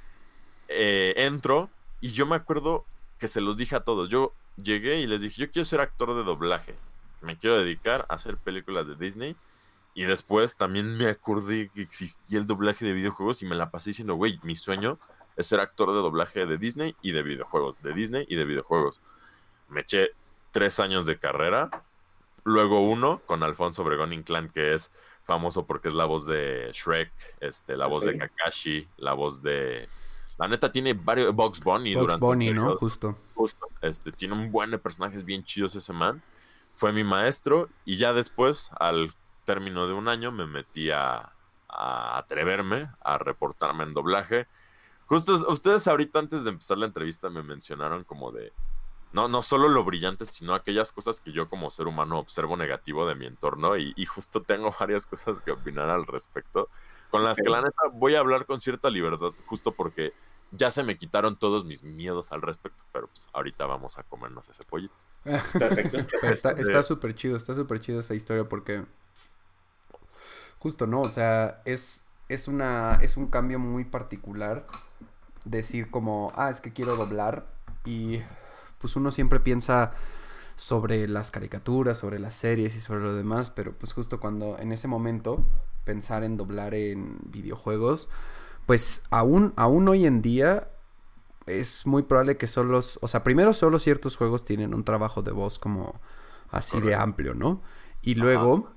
eh, 0.70 1.14
entro 1.18 1.70
y 2.02 2.12
yo 2.12 2.26
me 2.26 2.36
acuerdo 2.36 2.86
que 3.20 3.28
se 3.28 3.42
los 3.42 3.58
dije 3.58 3.76
a 3.76 3.82
todos, 3.82 4.10
yo 4.10 4.34
llegué 4.56 5.00
y 5.00 5.08
les 5.08 5.22
dije, 5.22 5.42
yo 5.42 5.52
quiero 5.52 5.66
ser 5.66 5.82
actor 5.82 6.16
de 6.16 6.24
doblaje, 6.24 6.76
me 7.22 7.38
quiero 7.38 7.58
dedicar 7.58 8.06
a 8.10 8.16
hacer 8.16 8.38
películas 8.38 8.88
de 8.88 8.96
Disney. 8.96 9.36
Y 9.94 10.04
después 10.04 10.56
también 10.56 10.98
me 10.98 11.08
acordé 11.08 11.70
que 11.74 11.82
existía 11.82 12.38
el 12.38 12.46
doblaje 12.46 12.86
de 12.86 12.94
videojuegos 12.94 13.42
y 13.42 13.48
me 13.48 13.56
la 13.56 13.72
pasé 13.72 13.90
diciendo, 13.90 14.14
güey, 14.14 14.40
mi 14.44 14.56
sueño 14.56 15.00
es 15.36 15.48
ser 15.48 15.60
actor 15.60 15.90
de 15.90 15.96
doblaje 15.96 16.46
de 16.46 16.58
Disney 16.58 16.96
y 17.02 17.12
de 17.12 17.24
videojuegos, 17.24 17.82
de 17.82 17.94
Disney 17.94 18.26
y 18.30 18.36
de 18.36 18.46
videojuegos. 18.46 19.02
Me 19.70 19.82
eché 19.82 20.12
tres 20.52 20.80
años 20.80 21.06
de 21.06 21.18
carrera, 21.18 21.70
luego 22.44 22.82
uno 22.82 23.22
con 23.26 23.44
Alfonso 23.44 23.84
Obregón 23.84 24.14
Inclán, 24.14 24.50
que 24.50 24.74
es 24.74 24.92
famoso 25.24 25.66
porque 25.66 25.90
es 25.90 25.94
la 25.94 26.06
voz 26.06 26.26
de 26.26 26.70
Shrek, 26.74 27.12
este, 27.40 27.76
la 27.76 27.88
voz 27.88 28.04
de 28.04 28.18
Kakashi, 28.18 28.88
la 28.98 29.14
voz 29.14 29.42
de... 29.42 29.88
La 30.38 30.48
neta 30.48 30.72
tiene 30.72 30.94
varios... 30.94 31.34
Box 31.36 31.60
Bunny. 31.60 31.96
Box 31.96 32.18
Bunny, 32.18 32.52
¿no? 32.52 32.76
Justo. 32.76 33.16
Justo. 33.34 33.68
Este, 33.82 34.12
tiene 34.12 34.36
un 34.36 34.52
buen 34.52 34.72
de 34.72 34.78
personajes 34.78 35.26
bien 35.26 35.44
chidos 35.44 35.76
ese 35.76 35.92
man. 35.92 36.22
Fue 36.78 36.94
mi 36.94 37.04
maestro 37.04 37.68
y 37.84 37.98
ya 37.98 38.14
después, 38.14 38.72
al 38.80 39.14
término 39.44 39.88
de 39.88 39.94
un 39.94 40.08
año, 40.08 40.32
me 40.32 40.48
metí 40.48 40.90
a, 40.92 41.34
a 41.68 42.18
atreverme 42.18 42.90
a 43.02 43.18
reportarme 43.18 43.84
en 43.84 43.94
doblaje. 43.94 44.48
Justo 45.08 45.34
ustedes 45.50 45.88
ahorita 45.88 46.20
antes 46.20 46.44
de 46.44 46.52
empezar 46.52 46.78
la 46.78 46.86
entrevista 46.86 47.30
me 47.30 47.44
mencionaron 47.44 48.04
como 48.04 48.32
de, 48.32 48.54
no, 49.14 49.28
no 49.28 49.42
solo 49.42 49.70
lo 49.70 49.84
brillante, 49.84 50.26
sino 50.26 50.54
aquellas 50.54 50.92
cosas 50.92 51.20
que 51.20 51.32
yo 51.32 51.50
como 51.50 51.72
ser 51.72 51.88
humano 51.88 52.20
observo 52.20 52.58
negativo 52.58 53.08
de 53.08 53.16
mi 53.16 53.26
entorno 53.26 53.78
y, 53.78 54.06
justo 54.06 54.42
tengo 54.42 54.76
varias 54.80 55.06
cosas 55.06 55.40
que 55.40 55.52
opinar 55.52 55.90
al 55.90 56.06
respecto, 56.06 56.70
con 57.10 57.24
las 57.24 57.38
que 57.38 57.50
la 57.50 57.62
neta 57.62 57.82
voy 57.94 58.16
a 58.16 58.20
hablar 58.20 58.46
con 58.46 58.60
cierta 58.60 58.90
libertad, 58.90 59.32
justo 59.46 59.72
porque 59.72 60.14
ya 60.52 60.72
se 60.72 60.84
me 60.84 60.98
quitaron 60.98 61.38
todos 61.38 61.66
mis 61.66 61.84
miedos 61.84 62.32
al 62.32 62.42
respecto, 62.42 62.84
pero 62.92 63.08
pues 63.08 63.28
ahorita 63.34 63.66
vamos 63.66 63.98
a 63.98 64.04
comernos 64.04 64.50
ese 64.50 64.64
pollito. 64.64 64.96
está 66.24 66.84
súper 66.84 67.16
chido, 67.16 67.36
está 67.36 67.54
súper 67.56 67.80
chido 67.80 68.00
esa 68.00 68.16
historia 68.16 68.48
porque 68.48 68.86
justo, 70.60 70.88
¿no? 70.88 71.02
O 71.02 71.10
sea, 71.10 71.62
es, 71.66 72.06
es, 72.30 72.48
una, 72.48 72.96
es 73.02 73.18
un 73.18 73.28
cambio 73.28 73.60
muy 73.60 73.86
particular 73.86 74.66
decir 75.46 75.90
como, 75.90 76.32
ah, 76.36 76.50
es 76.50 76.60
que 76.60 76.74
quiero 76.74 76.96
doblar 76.96 77.48
y 77.86 78.20
pues 78.80 78.96
uno 78.96 79.12
siempre 79.12 79.40
piensa 79.40 79.94
sobre 80.56 81.08
las 81.08 81.32
caricaturas, 81.32 81.98
sobre 81.98 82.20
las 82.20 82.34
series 82.34 82.76
y 82.76 82.80
sobre 82.80 83.02
lo 83.02 83.14
demás, 83.14 83.50
pero 83.50 83.74
pues 83.74 83.94
justo 83.94 84.20
cuando 84.20 84.58
en 84.60 84.72
ese 84.72 84.88
momento 84.88 85.46
pensar 85.84 86.24
en 86.24 86.36
doblar 86.36 86.74
en 86.74 87.18
videojuegos, 87.26 88.10
pues 88.68 89.02
aún, 89.10 89.54
aún 89.56 89.88
hoy 89.88 90.06
en 90.06 90.22
día 90.22 90.70
es 91.48 91.88
muy 91.88 92.04
probable 92.04 92.38
que 92.38 92.48
solo, 92.48 92.80
o 92.80 93.08
sea, 93.08 93.24
primero 93.24 93.54
solo 93.54 93.80
ciertos 93.80 94.18
juegos 94.18 94.44
tienen 94.44 94.76
un 94.76 94.84
trabajo 94.84 95.24
de 95.24 95.32
voz 95.32 95.58
como 95.58 96.00
así 96.52 96.80
de 96.82 96.94
amplio, 96.94 97.34
¿no? 97.34 97.62
Y 98.02 98.16
luego 98.16 98.70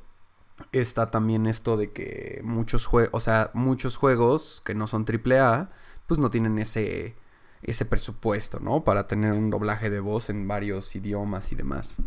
está 0.71 1.11
también 1.11 1.47
esto 1.47 1.77
de 1.77 1.93
que 1.93 2.41
muchos 2.45 2.87
juegos, 2.87 3.11
o 3.13 3.19
sea, 3.19 3.51
muchos 3.53 3.97
juegos 3.97 4.63
que 4.65 4.77
no 4.77 4.87
son 4.87 5.05
AAA, 5.05 5.71
pues 6.07 6.21
no 6.21 6.31
tienen 6.31 6.59
ese, 6.59 7.17
ese 7.63 7.85
presupuesto, 7.85 8.61
¿no? 8.61 8.85
Para 8.85 9.09
tener 9.09 9.33
un 9.33 9.51
doblaje 9.51 9.91
de 9.91 9.99
voz 9.99 10.31
en 10.31 10.47
varios 10.47 10.95
idiomas 10.95 11.51
y 11.51 11.57
demás. 11.57 11.99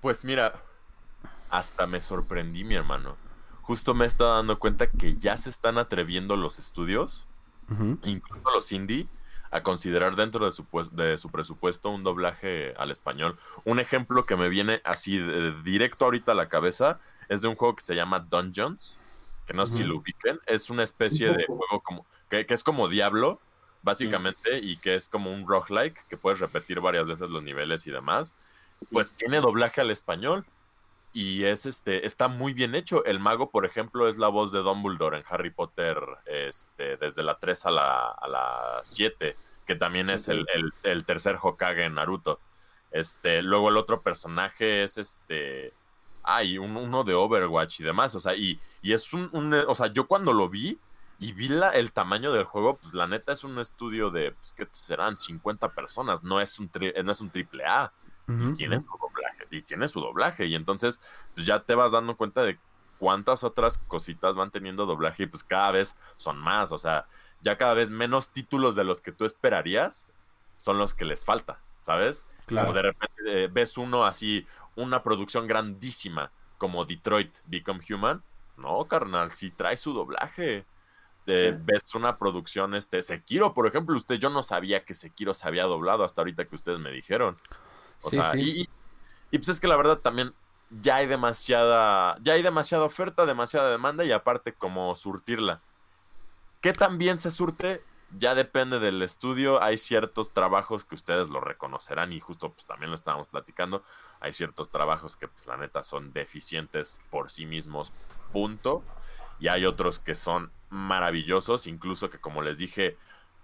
Pues 0.00 0.22
mira, 0.22 0.62
hasta 1.50 1.88
me 1.88 2.00
sorprendí, 2.00 2.62
mi 2.62 2.76
hermano. 2.76 3.16
Justo 3.66 3.94
me 3.94 4.04
estado 4.04 4.36
dando 4.36 4.58
cuenta 4.58 4.90
que 4.90 5.16
ya 5.16 5.38
se 5.38 5.48
están 5.48 5.78
atreviendo 5.78 6.36
los 6.36 6.58
estudios, 6.58 7.26
incluso 8.04 8.50
los 8.50 8.70
indie, 8.72 9.08
a 9.50 9.62
considerar 9.62 10.16
dentro 10.16 10.44
de 10.44 10.52
su, 10.52 10.66
de 10.92 11.16
su, 11.16 11.30
presupuesto 11.30 11.88
un 11.88 12.04
doblaje 12.04 12.74
al 12.76 12.90
español. 12.90 13.38
Un 13.64 13.80
ejemplo 13.80 14.26
que 14.26 14.36
me 14.36 14.48
viene 14.48 14.82
así 14.84 15.18
directo 15.62 16.04
ahorita 16.04 16.32
a 16.32 16.34
la 16.34 16.48
cabeza 16.48 16.98
es 17.28 17.40
de 17.40 17.48
un 17.48 17.54
juego 17.54 17.76
que 17.76 17.84
se 17.84 17.94
llama 17.94 18.20
Dungeons, 18.20 18.98
que 19.46 19.54
no 19.54 19.64
sé 19.64 19.78
si 19.78 19.84
lo 19.84 19.96
ubiquen. 19.96 20.40
Es 20.46 20.68
una 20.68 20.82
especie 20.82 21.32
de 21.32 21.46
juego 21.46 21.80
como 21.82 22.04
que, 22.28 22.44
es 22.46 22.64
como 22.64 22.88
Diablo, 22.88 23.40
básicamente, 23.82 24.58
y 24.58 24.76
que 24.76 24.94
es 24.94 25.08
como 25.08 25.32
un 25.32 25.48
roguelike, 25.48 26.06
que 26.08 26.18
puedes 26.18 26.40
repetir 26.40 26.80
varias 26.80 27.06
veces 27.06 27.30
los 27.30 27.42
niveles 27.42 27.86
y 27.86 27.90
demás, 27.90 28.34
pues 28.90 29.12
tiene 29.12 29.40
doblaje 29.40 29.80
al 29.80 29.90
español. 29.90 30.44
Y 31.16 31.44
es 31.44 31.64
este, 31.64 32.06
está 32.06 32.26
muy 32.26 32.52
bien 32.52 32.74
hecho. 32.74 33.04
El 33.04 33.20
mago, 33.20 33.48
por 33.50 33.64
ejemplo, 33.64 34.08
es 34.08 34.18
la 34.18 34.26
voz 34.26 34.50
de 34.50 34.58
Dumbledore 34.58 35.16
en 35.16 35.24
Harry 35.28 35.50
Potter, 35.50 35.96
este, 36.26 36.96
desde 36.96 37.22
la 37.22 37.38
3 37.38 37.66
a 37.66 37.70
la, 37.70 38.08
a 38.10 38.28
la 38.28 38.80
7, 38.82 39.36
que 39.64 39.76
también 39.76 40.10
es 40.10 40.26
el, 40.26 40.44
el, 40.82 41.04
tercer 41.04 41.38
Hokage 41.40 41.84
en 41.84 41.94
Naruto. 41.94 42.40
Este, 42.90 43.42
luego 43.42 43.68
el 43.68 43.76
otro 43.76 44.02
personaje 44.02 44.82
es 44.82 44.98
este. 44.98 45.72
Ay, 46.24 46.58
uno 46.58 47.04
de 47.04 47.14
Overwatch 47.14 47.80
y 47.80 47.84
demás. 47.84 48.16
O 48.16 48.20
sea, 48.20 48.34
y, 48.34 48.58
y 48.82 48.92
es 48.92 49.12
un, 49.12 49.30
un, 49.32 49.54
O 49.54 49.74
sea, 49.76 49.86
yo 49.86 50.08
cuando 50.08 50.32
lo 50.32 50.48
vi, 50.48 50.80
y 51.20 51.32
vi 51.32 51.46
la, 51.48 51.70
el 51.70 51.92
tamaño 51.92 52.32
del 52.32 52.42
juego, 52.42 52.76
pues 52.76 52.92
la 52.92 53.06
neta 53.06 53.32
es 53.32 53.44
un 53.44 53.58
estudio 53.60 54.10
de, 54.10 54.32
pues, 54.32 54.52
que 54.52 54.66
serán 54.72 55.16
50 55.16 55.68
personas, 55.74 56.24
no 56.24 56.40
es 56.40 56.58
un, 56.58 56.68
no 57.04 57.12
es 57.12 57.20
un 57.20 57.30
triple 57.30 57.64
A. 57.64 57.92
y 58.28 58.52
tiene 58.54 58.80
su 58.80 58.90
doblaje, 58.98 59.46
y 59.50 59.62
tiene 59.62 59.88
su 59.88 60.00
doblaje. 60.00 60.46
Y 60.46 60.54
entonces, 60.54 61.00
pues 61.34 61.46
ya 61.46 61.60
te 61.60 61.74
vas 61.74 61.92
dando 61.92 62.16
cuenta 62.16 62.42
de 62.42 62.58
cuántas 62.98 63.44
otras 63.44 63.78
cositas 63.78 64.36
van 64.36 64.50
teniendo 64.50 64.86
doblaje 64.86 65.24
y 65.24 65.26
pues 65.26 65.44
cada 65.44 65.70
vez 65.70 65.96
son 66.16 66.38
más. 66.38 66.72
O 66.72 66.78
sea, 66.78 67.06
ya 67.42 67.56
cada 67.56 67.74
vez 67.74 67.90
menos 67.90 68.30
títulos 68.30 68.74
de 68.74 68.84
los 68.84 69.00
que 69.00 69.12
tú 69.12 69.24
esperarías 69.24 70.08
son 70.56 70.78
los 70.78 70.94
que 70.94 71.04
les 71.04 71.24
falta, 71.24 71.60
¿sabes? 71.80 72.24
Claro. 72.46 72.68
Como 72.68 72.76
de 72.76 72.82
repente 72.82 73.44
eh, 73.44 73.48
ves 73.50 73.76
uno 73.76 74.04
así, 74.04 74.46
una 74.76 75.02
producción 75.02 75.46
grandísima 75.46 76.30
como 76.58 76.84
Detroit 76.84 77.34
Become 77.46 77.80
Human. 77.90 78.22
No, 78.56 78.86
carnal, 78.86 79.32
sí 79.32 79.50
trae 79.50 79.76
su 79.76 79.92
doblaje 79.92 80.64
ves 81.26 81.94
una 81.94 82.18
producción, 82.18 82.74
este, 82.74 83.02
Sekiro, 83.02 83.54
por 83.54 83.66
ejemplo, 83.66 83.96
usted, 83.96 84.16
yo 84.16 84.30
no 84.30 84.42
sabía 84.42 84.84
que 84.84 84.94
Sekiro 84.94 85.34
se 85.34 85.46
había 85.48 85.64
doblado 85.64 86.04
hasta 86.04 86.20
ahorita 86.20 86.44
que 86.46 86.54
ustedes 86.54 86.78
me 86.78 86.90
dijeron. 86.90 87.38
O 88.04 88.10
sea, 88.10 88.36
Y, 88.36 88.68
y, 89.30 89.38
pues 89.38 89.48
es 89.48 89.60
que 89.60 89.68
la 89.68 89.76
verdad 89.76 89.98
también 89.98 90.34
ya 90.70 90.96
hay 90.96 91.06
demasiada, 91.06 92.16
ya 92.20 92.34
hay 92.34 92.42
demasiada 92.42 92.84
oferta, 92.84 93.26
demasiada 93.26 93.70
demanda 93.70 94.04
y 94.04 94.12
aparte 94.12 94.52
como 94.52 94.94
surtirla. 94.94 95.60
¿Qué 96.60 96.72
también 96.72 97.18
se 97.18 97.30
surte? 97.30 97.82
Ya 98.16 98.34
depende 98.34 98.78
del 98.78 99.02
estudio, 99.02 99.62
hay 99.62 99.76
ciertos 99.76 100.32
trabajos 100.32 100.84
que 100.84 100.94
ustedes 100.94 101.28
lo 101.30 101.40
reconocerán 101.40 102.12
y 102.12 102.20
justo 102.20 102.52
pues 102.52 102.66
también 102.66 102.90
lo 102.90 102.96
estábamos 102.96 103.28
platicando, 103.28 103.82
hay 104.20 104.32
ciertos 104.32 104.70
trabajos 104.70 105.16
que 105.16 105.26
pues 105.26 105.46
la 105.46 105.56
neta 105.56 105.82
son 105.82 106.12
deficientes 106.12 107.00
por 107.10 107.30
sí 107.30 107.44
mismos, 107.44 107.92
punto. 108.32 108.82
Y 109.40 109.48
hay 109.48 109.66
otros 109.66 109.98
que 109.98 110.14
son 110.14 110.52
maravillosos, 110.70 111.66
incluso 111.66 112.08
que 112.08 112.20
como 112.20 112.40
les 112.40 112.58
dije, 112.58 112.96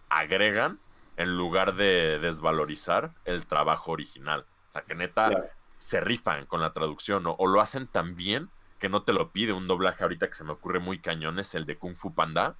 agregan 0.09 0.79
en 1.17 1.37
lugar 1.37 1.75
de 1.75 2.19
desvalorizar 2.19 3.13
el 3.25 3.47
trabajo 3.47 3.93
original. 3.93 4.47
O 4.69 4.73
sea, 4.73 4.83
que 4.83 4.95
neta 4.95 5.51
se 5.77 6.01
rifan 6.01 6.47
con 6.47 6.61
la 6.61 6.73
traducción 6.73 7.25
o, 7.27 7.47
lo 7.47 7.61
hacen 7.61 7.87
tan 7.87 8.15
bien 8.15 8.51
que 8.79 8.89
no 8.89 9.03
te 9.03 9.13
lo 9.13 9.31
pide. 9.31 9.53
Un 9.53 9.67
doblaje 9.67 10.03
ahorita 10.03 10.29
que 10.29 10.35
se 10.35 10.45
me 10.45 10.53
ocurre 10.53 10.79
muy 10.79 10.99
cañón 10.99 11.39
es 11.39 11.55
el 11.55 11.67
de 11.67 11.77
Kung 11.77 11.97
Fu 11.97 12.15
Panda, 12.15 12.57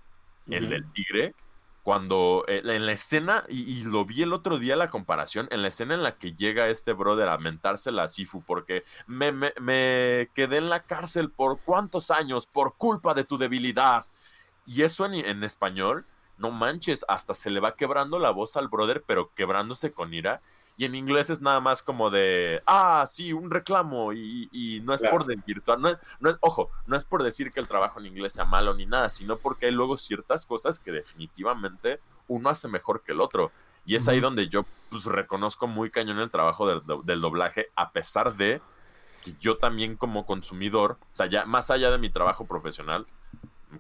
el 0.49 0.69
del 0.69 0.91
tigre, 0.93 1.35
cuando 1.83 2.45
eh, 2.49 2.63
en 2.65 2.87
la 2.87 2.93
escena, 2.93 3.45
y, 3.49 3.83
lo 3.85 4.05
vi 4.05 4.23
el 4.23 4.33
otro 4.33 4.59
día 4.59 4.77
la 4.77 4.89
comparación, 4.89 5.49
en 5.51 5.63
la 5.63 5.69
escena 5.69 5.95
en 5.95 6.03
la 6.03 6.17
que 6.19 6.33
llega 6.33 6.69
este 6.69 6.93
brother 6.93 7.29
a 7.29 7.39
mentarse 7.39 7.91
a 7.91 8.09
Sifu 8.09 8.43
porque 8.43 8.85
me, 9.07 9.33
me, 9.33 9.53
me, 9.61 10.31
quedé 10.35 10.59
en 10.59 10.69
la 10.69 10.83
cárcel 10.83 11.31
por 11.31 11.61
cuántos 11.61 12.11
años 12.11 12.47
por 12.47 12.77
culpa 12.77 13.15
de 13.15 13.25
tu 13.25 13.39
debilidad. 13.39 14.05
Y 14.67 14.83
eso 14.83 15.07
en, 15.07 15.15
en 15.15 15.43
español, 15.43 16.05
no 16.41 16.51
manches, 16.51 17.05
hasta 17.07 17.35
se 17.35 17.51
le 17.51 17.61
va 17.61 17.77
quebrando 17.77 18.19
la 18.19 18.31
voz 18.31 18.57
al 18.57 18.69
brother, 18.69 19.05
pero 19.07 19.33
quebrándose 19.35 19.93
con 19.93 20.13
ira. 20.15 20.41
Y 20.77 20.87
en 20.87 20.95
inglés 20.95 21.29
es 21.29 21.43
nada 21.43 21.61
más 21.61 21.83
como 21.83 22.09
de, 22.09 22.63
ah, 22.67 23.05
sí, 23.07 23.35
un 23.35 23.51
reclamo. 23.51 24.15
Y, 24.15 24.81
no 24.83 24.95
es 24.95 25.03
por 25.03 25.27
desvirtuar, 25.27 25.79
no 25.79 25.91
no 26.21 26.39
ojo, 26.41 26.71
no 26.87 26.97
es 26.97 27.05
por 27.05 27.23
decir 27.23 27.51
que 27.51 27.61
el 27.61 27.69
trabajo 27.69 28.01
en 28.01 28.07
inglés 28.07 28.33
sea 28.33 28.47
malo 28.47 28.73
ni 28.75 28.87
nada, 28.87 29.11
sino 29.11 29.37
porque 29.37 29.67
hay 29.67 29.73
luego 29.73 29.99
ciertas 29.99 30.47
cosas 30.47 30.81
que 30.81 30.91
definitivamente 30.91 32.01
uno 32.29 32.49
hace 32.49 32.67
mejor 32.69 33.03
que 33.03 33.13
el 33.13 33.21
otro. 33.21 33.53
Y 33.85 33.97
es 33.97 34.09
ahí 34.09 34.21
donde 34.21 34.49
yo 34.49 34.65
pues, 34.89 35.05
reconozco 35.05 35.67
muy 35.67 35.91
cañón 35.91 36.19
el 36.19 36.31
trabajo 36.31 36.67
del, 36.67 36.81
del, 37.05 37.21
doblaje, 37.21 37.69
a 37.77 37.93
pesar 37.93 38.37
de 38.37 38.63
que 39.23 39.35
yo 39.39 39.59
también 39.59 39.97
como 39.97 40.25
consumidor, 40.25 40.97
o 41.01 41.07
sea, 41.15 41.27
ya 41.27 41.45
más 41.45 41.71
allá 41.71 41.91
de 41.91 41.99
mi 41.99 42.09
trabajo 42.09 42.47
profesional, 42.47 43.07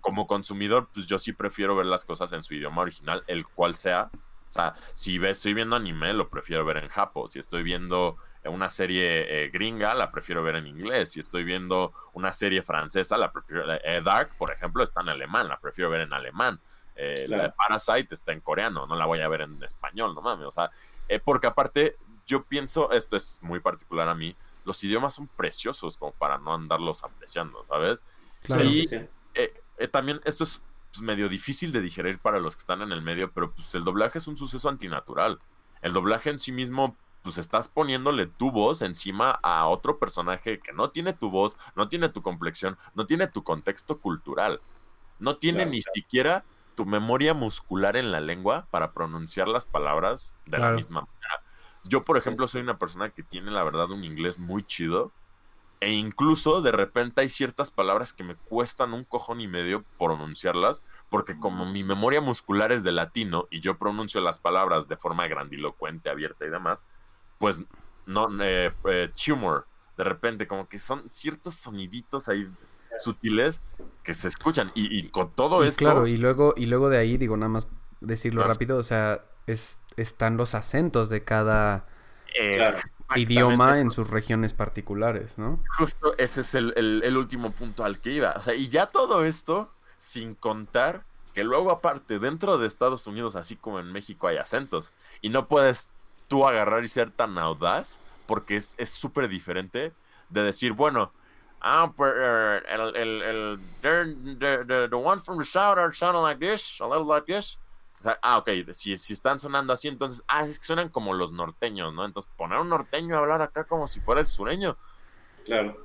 como 0.00 0.26
consumidor, 0.26 0.88
pues 0.92 1.06
yo 1.06 1.18
sí 1.18 1.32
prefiero 1.32 1.76
ver 1.76 1.86
las 1.86 2.04
cosas 2.04 2.32
en 2.32 2.42
su 2.42 2.54
idioma 2.54 2.82
original, 2.82 3.24
el 3.26 3.46
cual 3.46 3.74
sea, 3.74 4.10
o 4.50 4.52
sea, 4.52 4.74
si 4.94 5.24
estoy 5.24 5.54
viendo 5.54 5.76
anime, 5.76 6.12
lo 6.12 6.28
prefiero 6.28 6.64
ver 6.64 6.78
en 6.78 6.88
japo. 6.88 7.28
Si 7.28 7.38
estoy 7.38 7.62
viendo 7.62 8.16
una 8.44 8.68
serie 8.68 9.44
eh, 9.44 9.48
gringa, 9.50 9.94
la 9.94 10.10
prefiero 10.10 10.42
ver 10.42 10.56
en 10.56 10.66
inglés. 10.66 11.12
Si 11.12 11.20
estoy 11.20 11.44
viendo 11.44 11.92
una 12.14 12.32
serie 12.32 12.62
francesa, 12.62 13.16
la 13.16 13.30
prefiero... 13.30 13.64
Eh, 13.72 14.00
Dark, 14.02 14.30
por 14.36 14.50
ejemplo, 14.50 14.82
está 14.82 15.02
en 15.02 15.10
alemán, 15.10 15.46
la 15.46 15.60
prefiero 15.60 15.88
ver 15.88 16.00
en 16.00 16.12
alemán. 16.12 16.60
Eh, 16.96 17.26
la 17.28 17.44
de 17.44 17.50
Parasite 17.50 18.12
está 18.12 18.32
en 18.32 18.40
coreano, 18.40 18.86
no 18.88 18.96
la 18.96 19.06
voy 19.06 19.20
a 19.20 19.28
ver 19.28 19.42
en 19.42 19.62
español, 19.62 20.14
no 20.16 20.20
mames. 20.20 20.46
O 20.46 20.50
sea, 20.50 20.70
porque 21.24 21.46
aparte, 21.46 21.96
yo 22.26 22.42
pienso, 22.42 22.90
esto 22.90 23.14
es 23.14 23.38
muy 23.40 23.60
particular 23.60 24.08
a 24.08 24.16
mí, 24.16 24.34
los 24.64 24.82
idiomas 24.82 25.14
son 25.14 25.28
preciosos 25.28 25.96
como 25.96 26.12
para 26.12 26.38
no 26.38 26.52
andarlos 26.52 27.04
apreciando, 27.04 27.64
¿sabes? 27.64 28.02
y 28.64 28.86
también 29.88 30.20
esto 30.24 30.44
es 30.44 30.62
pues, 30.92 31.02
medio 31.02 31.28
difícil 31.28 31.72
de 31.72 31.80
digerir 31.80 32.18
para 32.18 32.40
los 32.40 32.56
que 32.56 32.60
están 32.60 32.82
en 32.82 32.92
el 32.92 33.02
medio, 33.02 33.32
pero 33.32 33.52
pues 33.52 33.74
el 33.74 33.84
doblaje 33.84 34.18
es 34.18 34.26
un 34.26 34.36
suceso 34.36 34.68
antinatural. 34.68 35.40
El 35.82 35.92
doblaje 35.92 36.30
en 36.30 36.38
sí 36.38 36.52
mismo, 36.52 36.96
pues 37.22 37.38
estás 37.38 37.68
poniéndole 37.68 38.26
tu 38.26 38.50
voz 38.50 38.82
encima 38.82 39.30
a 39.42 39.66
otro 39.66 39.98
personaje 39.98 40.60
que 40.60 40.72
no 40.72 40.90
tiene 40.90 41.12
tu 41.12 41.30
voz, 41.30 41.56
no 41.74 41.88
tiene 41.88 42.08
tu 42.08 42.22
complexión, 42.22 42.76
no 42.94 43.06
tiene 43.06 43.26
tu 43.28 43.42
contexto 43.42 43.98
cultural, 43.98 44.60
no 45.18 45.36
tiene 45.36 45.66
ni 45.66 45.82
siquiera 45.82 46.44
tu 46.74 46.86
memoria 46.86 47.34
muscular 47.34 47.96
en 47.96 48.10
la 48.10 48.20
lengua 48.20 48.66
para 48.70 48.92
pronunciar 48.92 49.48
las 49.48 49.66
palabras 49.66 50.36
de 50.46 50.58
la 50.58 50.72
misma 50.72 51.02
manera. 51.02 51.42
Yo, 51.84 52.04
por 52.04 52.16
ejemplo, 52.16 52.46
soy 52.46 52.62
una 52.62 52.78
persona 52.78 53.10
que 53.10 53.22
tiene 53.22 53.50
la 53.50 53.64
verdad 53.64 53.90
un 53.90 54.04
inglés 54.04 54.38
muy 54.38 54.62
chido, 54.62 55.12
e 55.80 55.92
incluso 55.92 56.60
de 56.60 56.72
repente 56.72 57.22
hay 57.22 57.30
ciertas 57.30 57.70
palabras 57.70 58.12
que 58.12 58.22
me 58.22 58.36
cuestan 58.36 58.92
un 58.92 59.04
cojón 59.04 59.40
y 59.40 59.48
medio 59.48 59.84
pronunciarlas, 59.98 60.82
porque 61.08 61.38
como 61.38 61.64
mi 61.64 61.82
memoria 61.84 62.20
muscular 62.20 62.70
es 62.70 62.84
de 62.84 62.92
latino 62.92 63.48
y 63.50 63.60
yo 63.60 63.78
pronuncio 63.78 64.20
las 64.20 64.38
palabras 64.38 64.88
de 64.88 64.98
forma 64.98 65.26
grandilocuente, 65.26 66.10
abierta 66.10 66.44
y 66.44 66.50
demás, 66.50 66.84
pues 67.38 67.64
no, 68.04 68.28
eh, 68.42 68.72
eh, 68.84 69.10
tumor, 69.24 69.66
de 69.96 70.04
repente 70.04 70.46
como 70.46 70.68
que 70.68 70.78
son 70.78 71.10
ciertos 71.10 71.54
soniditos 71.54 72.28
ahí 72.28 72.46
sutiles 72.98 73.62
que 74.02 74.12
se 74.12 74.28
escuchan. 74.28 74.70
Y, 74.74 75.08
con 75.08 75.34
todo 75.34 75.64
esto... 75.64 75.84
Claro, 75.84 76.06
y 76.06 76.18
luego, 76.18 76.54
y 76.56 76.66
luego 76.66 76.90
de 76.90 76.98
ahí, 76.98 77.16
digo, 77.16 77.36
nada 77.36 77.48
más 77.48 77.68
decirlo 78.00 78.44
rápido, 78.44 78.76
o 78.78 78.82
sea, 78.82 79.24
es, 79.46 79.78
están 79.96 80.36
los 80.36 80.54
acentos 80.54 81.08
de 81.08 81.24
cada... 81.24 81.86
Eh, 82.38 82.74
idioma 83.16 83.78
en 83.78 83.90
sus 83.90 84.10
regiones 84.10 84.52
particulares, 84.52 85.38
¿no? 85.38 85.62
Justo 85.78 86.14
ese 86.18 86.42
es 86.42 86.54
el, 86.54 87.16
último 87.16 87.52
punto 87.52 87.84
al 87.84 88.00
que 88.00 88.10
iba. 88.10 88.32
O 88.36 88.42
sea, 88.42 88.54
y 88.54 88.68
ya 88.68 88.86
todo 88.86 89.24
esto, 89.24 89.70
sin 89.98 90.34
contar 90.34 91.04
que 91.34 91.44
luego 91.44 91.70
aparte, 91.70 92.18
dentro 92.18 92.58
de 92.58 92.66
Estados 92.66 93.06
Unidos, 93.06 93.36
así 93.36 93.56
como 93.56 93.78
en 93.78 93.92
México, 93.92 94.26
hay 94.26 94.36
acentos. 94.36 94.92
Y 95.20 95.28
no 95.28 95.46
puedes 95.46 95.90
tú 96.28 96.46
agarrar 96.46 96.84
y 96.84 96.88
ser 96.88 97.10
tan 97.10 97.38
audaz, 97.38 97.98
porque 98.26 98.56
es 98.56 98.88
súper 98.88 99.28
diferente 99.28 99.92
de 100.28 100.42
decir, 100.42 100.72
bueno, 100.72 101.12
ah, 101.60 101.92
pues, 101.96 102.12
eh, 102.16 102.62
el, 102.68 103.22
el, 103.22 103.60
the, 103.80 104.88
the, 104.88 104.96
one 104.96 105.20
from 105.20 105.38
the 105.38 105.44
south 105.44 105.78
are 105.78 105.92
sounding 105.92 106.22
like 106.22 106.40
this, 106.40 106.80
a 106.80 106.86
little 106.86 107.06
like 107.06 107.26
this 107.26 107.58
ah, 108.22 108.38
ok, 108.38 108.50
si, 108.72 108.96
si 108.96 109.12
están 109.12 109.40
sonando 109.40 109.72
así, 109.72 109.88
entonces, 109.88 110.22
ah, 110.28 110.46
es 110.46 110.58
que 110.58 110.64
suenan 110.64 110.88
como 110.88 111.14
los 111.14 111.32
norteños, 111.32 111.92
¿no? 111.92 112.04
Entonces, 112.04 112.30
poner 112.36 112.58
un 112.58 112.68
norteño 112.68 113.16
a 113.16 113.18
hablar 113.18 113.42
acá 113.42 113.64
como 113.64 113.88
si 113.88 114.00
fuera 114.00 114.20
el 114.20 114.26
sureño. 114.26 114.76
Claro. 115.44 115.76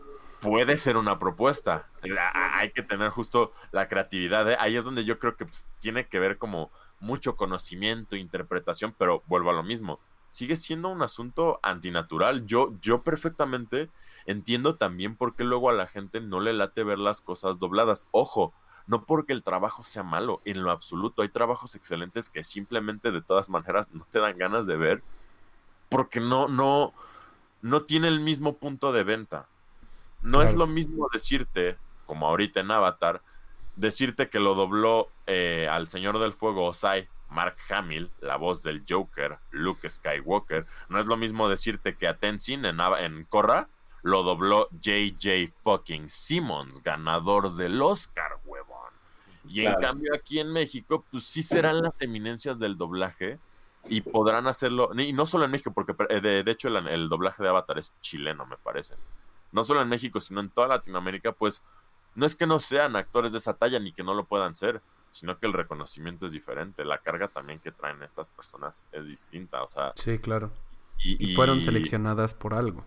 Puede 0.41 0.77
ser 0.77 0.97
una 0.97 1.17
propuesta. 1.17 1.87
Hay 2.33 2.71
que 2.71 2.83
tener 2.83 3.09
justo 3.09 3.53
la 3.71 3.87
creatividad. 3.87 4.51
¿eh? 4.51 4.57
Ahí 4.59 4.75
es 4.75 4.83
donde 4.83 5.03
yo 5.03 5.17
creo 5.17 5.35
que 5.35 5.45
pues, 5.45 5.67
tiene 5.79 6.07
que 6.07 6.19
ver 6.19 6.37
como 6.37 6.71
mucho 6.99 7.35
conocimiento, 7.35 8.15
interpretación, 8.15 8.93
pero 8.97 9.23
vuelvo 9.27 9.49
a 9.49 9.53
lo 9.53 9.63
mismo. 9.63 9.99
Sigue 10.29 10.55
siendo 10.55 10.89
un 10.89 11.01
asunto 11.01 11.59
antinatural. 11.63 12.45
Yo, 12.45 12.73
yo 12.81 13.01
perfectamente 13.01 13.89
entiendo 14.25 14.75
también 14.75 15.15
por 15.15 15.35
qué 15.35 15.43
luego 15.43 15.69
a 15.69 15.73
la 15.73 15.87
gente 15.87 16.21
no 16.21 16.39
le 16.41 16.53
late 16.53 16.83
ver 16.83 16.99
las 16.99 17.21
cosas 17.21 17.57
dobladas. 17.57 18.07
Ojo, 18.11 18.53
no 18.87 19.03
porque 19.03 19.33
el 19.33 19.43
trabajo 19.43 19.83
sea 19.83 20.03
malo, 20.03 20.41
en 20.45 20.63
lo 20.63 20.71
absoluto. 20.71 21.21
Hay 21.21 21.29
trabajos 21.29 21.75
excelentes 21.75 22.29
que 22.29 22.43
simplemente 22.43 23.11
de 23.11 23.21
todas 23.21 23.49
maneras 23.49 23.89
no 23.91 24.05
te 24.09 24.19
dan 24.19 24.37
ganas 24.37 24.67
de 24.67 24.77
ver 24.77 25.01
porque 25.89 26.19
no, 26.19 26.47
no, 26.47 26.93
no 27.61 27.83
tiene 27.83 28.07
el 28.07 28.19
mismo 28.19 28.57
punto 28.57 28.91
de 28.91 29.03
venta. 29.03 29.47
No 30.21 30.41
es 30.41 30.53
lo 30.53 30.65
mismo 30.65 31.07
decirte, 31.13 31.77
como 32.05 32.27
ahorita 32.27 32.59
en 32.59 32.71
Avatar, 32.71 33.21
decirte 33.75 34.29
que 34.29 34.39
lo 34.39 34.55
dobló 34.55 35.09
eh, 35.27 35.67
al 35.69 35.87
Señor 35.87 36.17
del 36.19 36.33
Fuego 36.33 36.65
Osai 36.65 37.07
Mark 37.29 37.57
Hamill, 37.69 38.09
la 38.21 38.37
voz 38.37 38.63
del 38.63 38.83
Joker, 38.87 39.37
Luke 39.51 39.89
Skywalker. 39.89 40.65
No 40.89 40.99
es 40.99 41.05
lo 41.05 41.17
mismo 41.17 41.49
decirte 41.49 41.95
que 41.95 42.07
a 42.07 42.17
Tenzin 42.17 42.65
en, 42.65 42.79
en 42.79 43.25
Korra 43.25 43.67
lo 44.01 44.23
dobló 44.23 44.69
JJ 44.71 45.51
fucking 45.63 46.09
Simmons, 46.09 46.81
ganador 46.83 47.55
del 47.55 47.81
Oscar, 47.81 48.39
huevón. 48.45 48.74
Y 49.47 49.65
en 49.65 49.75
cambio 49.75 50.13
aquí 50.13 50.39
en 50.39 50.51
México, 50.51 51.05
pues 51.11 51.25
sí 51.25 51.43
serán 51.43 51.81
las 51.81 52.01
eminencias 52.01 52.59
del 52.59 52.77
doblaje 52.77 53.39
y 53.87 54.01
podrán 54.01 54.47
hacerlo, 54.47 54.89
y 54.97 55.13
no 55.13 55.25
solo 55.25 55.45
en 55.45 55.51
México, 55.51 55.71
porque 55.71 55.93
eh, 56.09 56.19
de, 56.21 56.51
hecho 56.51 56.69
el, 56.69 57.09
doblaje 57.09 57.43
de 57.43 57.49
Avatar 57.49 57.77
es 57.77 57.93
chileno, 58.01 58.45
me 58.45 58.57
parece. 58.57 58.95
No 59.51 59.63
solo 59.63 59.81
en 59.81 59.89
México, 59.89 60.19
sino 60.19 60.39
en 60.39 60.49
toda 60.49 60.67
Latinoamérica, 60.67 61.31
pues 61.31 61.63
no 62.15 62.25
es 62.25 62.35
que 62.35 62.47
no 62.47 62.59
sean 62.59 62.95
actores 62.95 63.31
de 63.31 63.37
esa 63.37 63.53
talla 63.53 63.79
ni 63.79 63.93
que 63.93 64.03
no 64.03 64.13
lo 64.13 64.25
puedan 64.25 64.55
ser, 64.55 64.81
sino 65.11 65.37
que 65.37 65.45
el 65.45 65.53
reconocimiento 65.53 66.25
es 66.25 66.31
diferente. 66.31 66.83
La 66.83 66.97
carga 66.97 67.27
también 67.27 67.59
que 67.59 67.71
traen 67.71 68.01
estas 68.01 68.29
personas 68.31 68.87
es 68.91 69.07
distinta, 69.07 69.61
o 69.61 69.67
sea. 69.67 69.93
Sí, 69.95 70.17
claro. 70.19 70.51
y 70.97 71.35
fueron 71.35 71.61
seleccionadas 71.61 72.33
por 72.33 72.53
algo. 72.53 72.85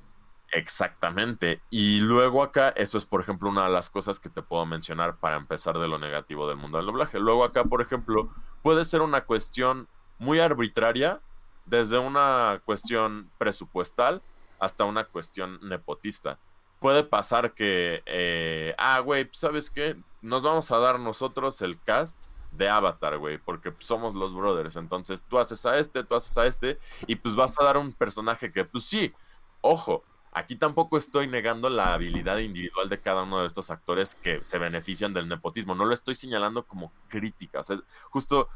Exactamente. 0.52 1.60
Y 1.70 2.00
luego 2.00 2.42
acá, 2.42 2.70
eso 2.70 2.96
es, 2.96 3.04
por 3.04 3.20
ejemplo, 3.20 3.50
una 3.50 3.64
de 3.64 3.70
las 3.70 3.90
cosas 3.90 4.18
que 4.18 4.30
te 4.30 4.42
puedo 4.42 4.64
mencionar 4.64 5.16
para 5.16 5.36
empezar 5.36 5.78
de 5.78 5.88
lo 5.88 5.98
negativo 5.98 6.48
del 6.48 6.56
mundo 6.56 6.78
del 6.78 6.86
doblaje. 6.86 7.18
Luego 7.18 7.44
acá, 7.44 7.64
por 7.64 7.82
ejemplo, 7.82 8.30
puede 8.62 8.84
ser 8.84 9.02
una 9.02 9.22
cuestión 9.22 9.88
muy 10.18 10.40
arbitraria, 10.40 11.20
desde 11.66 11.98
una 11.98 12.62
cuestión 12.64 13.30
presupuestal 13.36 14.22
hasta 14.58 14.84
una 14.84 15.04
cuestión 15.04 15.58
nepotista. 15.62 16.38
Puede 16.80 17.04
pasar 17.04 17.52
que, 17.52 18.02
eh, 18.06 18.74
ah, 18.78 19.00
güey, 19.00 19.26
pues, 19.26 19.38
¿sabes 19.38 19.70
qué? 19.70 19.96
Nos 20.22 20.42
vamos 20.42 20.70
a 20.70 20.78
dar 20.78 20.98
nosotros 20.98 21.60
el 21.60 21.78
cast 21.80 22.24
de 22.52 22.70
Avatar, 22.70 23.18
güey, 23.18 23.36
porque 23.38 23.70
pues, 23.70 23.84
somos 23.84 24.14
los 24.14 24.34
brothers. 24.34 24.76
Entonces 24.76 25.24
tú 25.28 25.38
haces 25.38 25.66
a 25.66 25.78
este, 25.78 26.04
tú 26.04 26.14
haces 26.14 26.36
a 26.38 26.46
este, 26.46 26.78
y 27.06 27.16
pues 27.16 27.34
vas 27.34 27.54
a 27.60 27.64
dar 27.64 27.76
un 27.76 27.92
personaje 27.92 28.50
que, 28.50 28.64
pues 28.64 28.84
sí, 28.84 29.12
ojo, 29.60 30.04
Aquí 30.38 30.54
tampoco 30.54 30.96
estoy 30.96 31.26
negando 31.26 31.68
la 31.68 31.94
habilidad 31.94 32.38
individual 32.38 32.88
de 32.88 33.00
cada 33.00 33.24
uno 33.24 33.40
de 33.40 33.48
estos 33.48 33.70
actores 33.70 34.14
que 34.14 34.44
se 34.44 34.58
benefician 34.58 35.12
del 35.12 35.26
nepotismo. 35.26 35.74
No 35.74 35.84
lo 35.84 35.92
estoy 35.92 36.14
señalando 36.14 36.62
como 36.64 36.92
crítica. 37.08 37.58
O 37.58 37.64
sea, 37.64 37.76
justo 38.10 38.48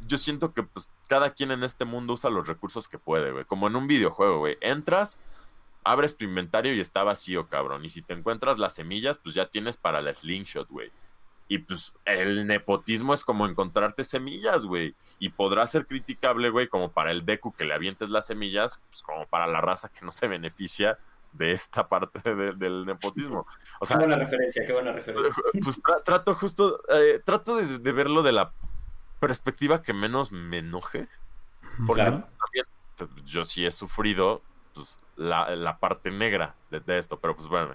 yo 0.00 0.18
siento 0.18 0.52
que 0.52 0.64
pues, 0.64 0.90
cada 1.06 1.30
quien 1.30 1.52
en 1.52 1.62
este 1.62 1.84
mundo 1.84 2.14
usa 2.14 2.28
los 2.28 2.48
recursos 2.48 2.88
que 2.88 2.98
puede, 2.98 3.30
güey. 3.30 3.44
Como 3.44 3.68
en 3.68 3.76
un 3.76 3.86
videojuego, 3.86 4.38
güey. 4.38 4.58
Entras, 4.60 5.20
abres 5.84 6.16
tu 6.16 6.24
inventario 6.24 6.74
y 6.74 6.80
está 6.80 7.04
vacío, 7.04 7.46
cabrón. 7.46 7.84
Y 7.84 7.90
si 7.90 8.02
te 8.02 8.14
encuentras 8.14 8.58
las 8.58 8.74
semillas, 8.74 9.18
pues 9.18 9.36
ya 9.36 9.46
tienes 9.46 9.76
para 9.76 10.00
la 10.00 10.12
slingshot, 10.12 10.68
güey. 10.68 10.90
Y 11.46 11.58
pues 11.58 11.94
el 12.04 12.48
nepotismo 12.48 13.14
es 13.14 13.24
como 13.24 13.46
encontrarte 13.46 14.02
semillas, 14.02 14.64
güey. 14.64 14.96
Y 15.20 15.28
podrá 15.28 15.68
ser 15.68 15.86
criticable, 15.86 16.50
güey, 16.50 16.66
como 16.66 16.90
para 16.90 17.12
el 17.12 17.24
Deku 17.24 17.52
que 17.52 17.64
le 17.64 17.74
avientes 17.74 18.10
las 18.10 18.26
semillas, 18.26 18.82
pues 18.90 19.04
como 19.04 19.24
para 19.26 19.46
la 19.46 19.60
raza 19.60 19.88
que 19.88 20.04
no 20.04 20.10
se 20.10 20.26
beneficia 20.26 20.98
de 21.32 21.52
esta 21.52 21.88
parte 21.88 22.34
del 22.34 22.84
nepotismo. 22.84 23.46
O 23.80 23.86
sea, 23.86 23.96
qué 23.96 24.06
buena 24.06 24.16
referencia, 24.16 24.66
qué 24.66 24.72
buena 24.72 24.92
referencia. 24.92 25.42
Pues 25.62 25.80
trato 26.04 26.34
justo, 26.34 26.80
eh, 26.88 27.20
trato 27.24 27.56
de, 27.56 27.92
verlo 27.92 28.22
de 28.22 28.32
la 28.32 28.52
perspectiva 29.20 29.82
que 29.82 29.92
menos 29.92 30.32
me 30.32 30.58
enoje. 30.58 31.08
Porque 31.86 32.02
también 32.02 32.66
pues, 32.96 33.10
yo 33.24 33.44
sí 33.44 33.64
he 33.64 33.70
sufrido 33.70 34.42
pues, 34.74 34.98
la, 35.16 35.78
parte 35.78 36.10
negra 36.10 36.54
de, 36.70 36.98
esto, 36.98 37.18
pero 37.20 37.36
pues 37.36 37.48
bueno, 37.48 37.74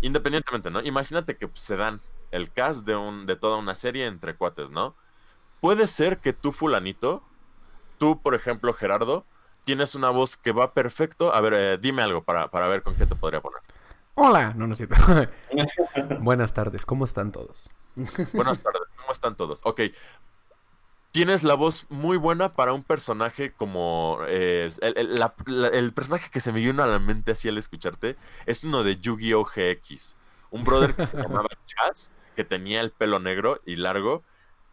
independientemente, 0.00 0.70
¿no? 0.70 0.80
Imagínate 0.82 1.36
que 1.36 1.48
pues, 1.48 1.60
se 1.60 1.76
dan 1.76 2.00
el 2.30 2.52
cast 2.52 2.86
de, 2.86 2.96
un, 2.96 3.26
de 3.26 3.36
toda 3.36 3.56
una 3.56 3.74
serie 3.74 4.06
entre 4.06 4.36
cuates, 4.36 4.70
¿no? 4.70 4.94
Puede 5.60 5.86
ser 5.86 6.18
que 6.18 6.32
tú, 6.32 6.52
fulanito, 6.52 7.22
tú, 7.98 8.20
por 8.20 8.34
ejemplo, 8.34 8.72
Gerardo, 8.72 9.24
tienes 9.64 9.94
una 9.94 10.10
voz 10.10 10.36
que 10.36 10.52
va 10.52 10.72
perfecto. 10.72 11.34
A 11.34 11.40
ver, 11.40 11.54
eh, 11.54 11.78
dime 11.78 12.02
algo 12.02 12.22
para, 12.22 12.48
ver 12.68 12.82
con 12.82 12.94
qué 12.94 13.06
te 13.06 13.14
podría 13.14 13.40
poner. 13.40 13.60
Hola, 14.14 14.54
no, 14.54 14.66
no 14.66 14.74
siento. 14.74 14.94
Buenas 16.20 16.54
tardes, 16.54 16.86
¿cómo 16.86 17.04
están 17.04 17.32
todos? 17.32 17.68
Buenas 18.32 18.60
tardes, 18.60 18.82
¿cómo 18.96 19.12
están 19.12 19.36
todos? 19.36 19.60
Ok. 19.64 19.80
Tienes 21.10 21.44
la 21.44 21.54
voz 21.54 21.86
muy 21.90 22.16
buena 22.16 22.54
para 22.54 22.72
un 22.72 22.82
personaje 22.82 23.52
como. 23.52 24.18
Eh, 24.26 24.70
el, 24.80 25.92
personaje 25.92 26.28
que 26.30 26.40
se 26.40 26.50
me 26.52 26.58
vino 26.58 26.82
a 26.82 26.86
la 26.86 26.98
mente 26.98 27.32
así 27.32 27.48
al 27.48 27.58
escucharte 27.58 28.16
es 28.46 28.64
uno 28.64 28.82
de 28.82 28.96
Yu-Gi-Oh! 28.96 29.44
GX. 29.44 30.16
Un 30.50 30.64
brother 30.64 30.94
que 30.94 31.06
se 31.06 31.16
llamaba 31.22 31.48
Chaz, 31.66 32.10
que 32.34 32.44
tenía 32.44 32.80
el 32.80 32.90
pelo 32.90 33.20
negro 33.20 33.60
y 33.64 33.76
largo. 33.76 34.24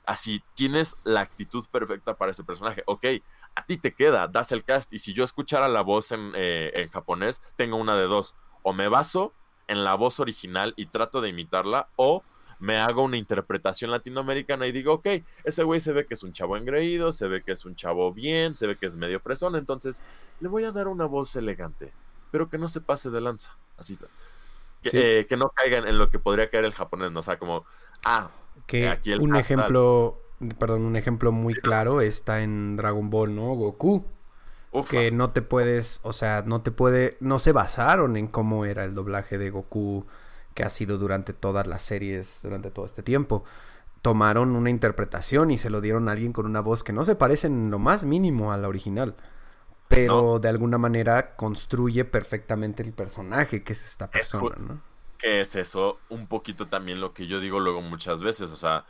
Así, 0.05 0.43
tienes 0.55 0.95
la 1.03 1.21
actitud 1.21 1.63
perfecta 1.71 2.15
para 2.15 2.31
ese 2.31 2.43
personaje. 2.43 2.81
Ok, 2.87 3.05
a 3.55 3.65
ti 3.65 3.77
te 3.77 3.93
queda, 3.93 4.27
das 4.27 4.51
el 4.51 4.63
cast. 4.63 4.93
Y 4.93 4.99
si 4.99 5.13
yo 5.13 5.23
escuchara 5.23 5.67
la 5.67 5.81
voz 5.81 6.11
en, 6.11 6.31
eh, 6.35 6.71
en 6.75 6.89
japonés, 6.89 7.41
tengo 7.55 7.77
una 7.77 7.97
de 7.97 8.05
dos. 8.05 8.35
O 8.63 8.73
me 8.73 8.87
baso 8.87 9.33
en 9.67 9.83
la 9.83 9.95
voz 9.95 10.19
original 10.19 10.73
y 10.75 10.87
trato 10.87 11.21
de 11.21 11.29
imitarla, 11.29 11.87
o 11.95 12.23
me 12.59 12.77
hago 12.77 13.03
una 13.03 13.17
interpretación 13.17 13.89
latinoamericana 13.89 14.67
y 14.67 14.71
digo, 14.71 14.93
ok, 14.93 15.07
ese 15.43 15.63
güey 15.63 15.79
se 15.79 15.93
ve 15.93 16.05
que 16.05 16.13
es 16.13 16.23
un 16.23 16.31
chavo 16.31 16.57
engreído, 16.57 17.11
se 17.11 17.27
ve 17.27 17.41
que 17.41 17.53
es 17.53 17.65
un 17.65 17.75
chavo 17.75 18.13
bien, 18.13 18.55
se 18.55 18.67
ve 18.67 18.75
que 18.75 18.85
es 18.85 18.95
medio 18.95 19.19
fresón, 19.19 19.55
entonces 19.55 19.99
le 20.41 20.47
voy 20.47 20.65
a 20.65 20.71
dar 20.71 20.87
una 20.87 21.05
voz 21.05 21.35
elegante, 21.35 21.91
pero 22.29 22.49
que 22.49 22.59
no 22.59 22.67
se 22.67 22.79
pase 22.79 23.09
de 23.09 23.19
lanza, 23.19 23.57
así. 23.77 23.97
Que, 24.83 25.19
eh, 25.21 25.25
que 25.25 25.37
no 25.37 25.49
caigan 25.49 25.87
en 25.87 25.97
lo 25.97 26.09
que 26.09 26.19
podría 26.19 26.49
caer 26.49 26.65
el 26.65 26.73
japonés, 26.73 27.11
¿no? 27.11 27.21
O 27.21 27.23
sea, 27.23 27.39
como, 27.39 27.65
ah, 28.03 28.29
que 28.67 28.89
aquí 28.89 29.11
el 29.11 29.21
un 29.21 29.35
ejemplo 29.35 30.19
perdón, 30.57 30.83
un 30.83 30.95
ejemplo 30.95 31.31
muy 31.31 31.53
claro 31.53 32.01
está 32.01 32.41
en 32.41 32.77
Dragon 32.77 33.09
Ball, 33.09 33.35
¿no? 33.35 33.53
Goku. 33.55 34.05
Que 34.89 35.11
no 35.11 35.31
te 35.31 35.41
puedes, 35.41 35.99
o 36.03 36.13
sea, 36.13 36.43
no 36.45 36.61
te 36.61 36.71
puede, 36.71 37.17
no 37.19 37.39
se 37.39 37.51
basaron 37.51 38.15
en 38.15 38.27
cómo 38.27 38.63
era 38.63 38.85
el 38.85 38.95
doblaje 38.95 39.37
de 39.37 39.49
Goku 39.49 40.05
que 40.53 40.63
ha 40.63 40.69
sido 40.69 40.97
durante 40.97 41.33
todas 41.33 41.67
las 41.67 41.81
series, 41.81 42.39
durante 42.41 42.71
todo 42.71 42.85
este 42.85 43.03
tiempo. 43.03 43.43
Tomaron 44.01 44.55
una 44.55 44.69
interpretación 44.69 45.51
y 45.51 45.57
se 45.57 45.69
lo 45.69 45.81
dieron 45.81 46.07
a 46.07 46.13
alguien 46.13 46.31
con 46.31 46.45
una 46.45 46.61
voz 46.61 46.83
que 46.83 46.93
no 46.93 47.03
se 47.03 47.15
parece 47.15 47.47
en 47.47 47.69
lo 47.69 47.79
más 47.79 48.05
mínimo 48.05 48.53
a 48.53 48.57
la 48.57 48.69
original. 48.69 49.15
Pero 49.89 50.39
de 50.39 50.47
alguna 50.47 50.77
manera 50.77 51.35
construye 51.35 52.05
perfectamente 52.05 52.81
el 52.81 52.93
personaje 52.93 53.63
que 53.63 53.73
es 53.73 53.83
esta 53.83 54.09
persona, 54.09 54.55
¿no? 54.57 54.81
Que 55.17 55.41
es 55.41 55.55
eso, 55.55 55.99
un 56.07 56.27
poquito 56.27 56.67
también 56.67 57.01
lo 57.01 57.13
que 57.13 57.27
yo 57.27 57.41
digo 57.41 57.59
luego 57.59 57.81
muchas 57.81 58.23
veces, 58.23 58.51
o 58.51 58.55
sea, 58.55 58.85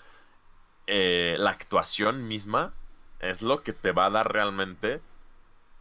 eh, 0.88 1.36
la 1.40 1.52
actuación 1.52 2.28
misma 2.28 2.74
es 3.20 3.42
lo 3.42 3.64
que 3.64 3.74
te 3.74 3.92
va 3.92 4.06
a 4.06 4.10
dar 4.10 4.32
realmente 4.32 5.02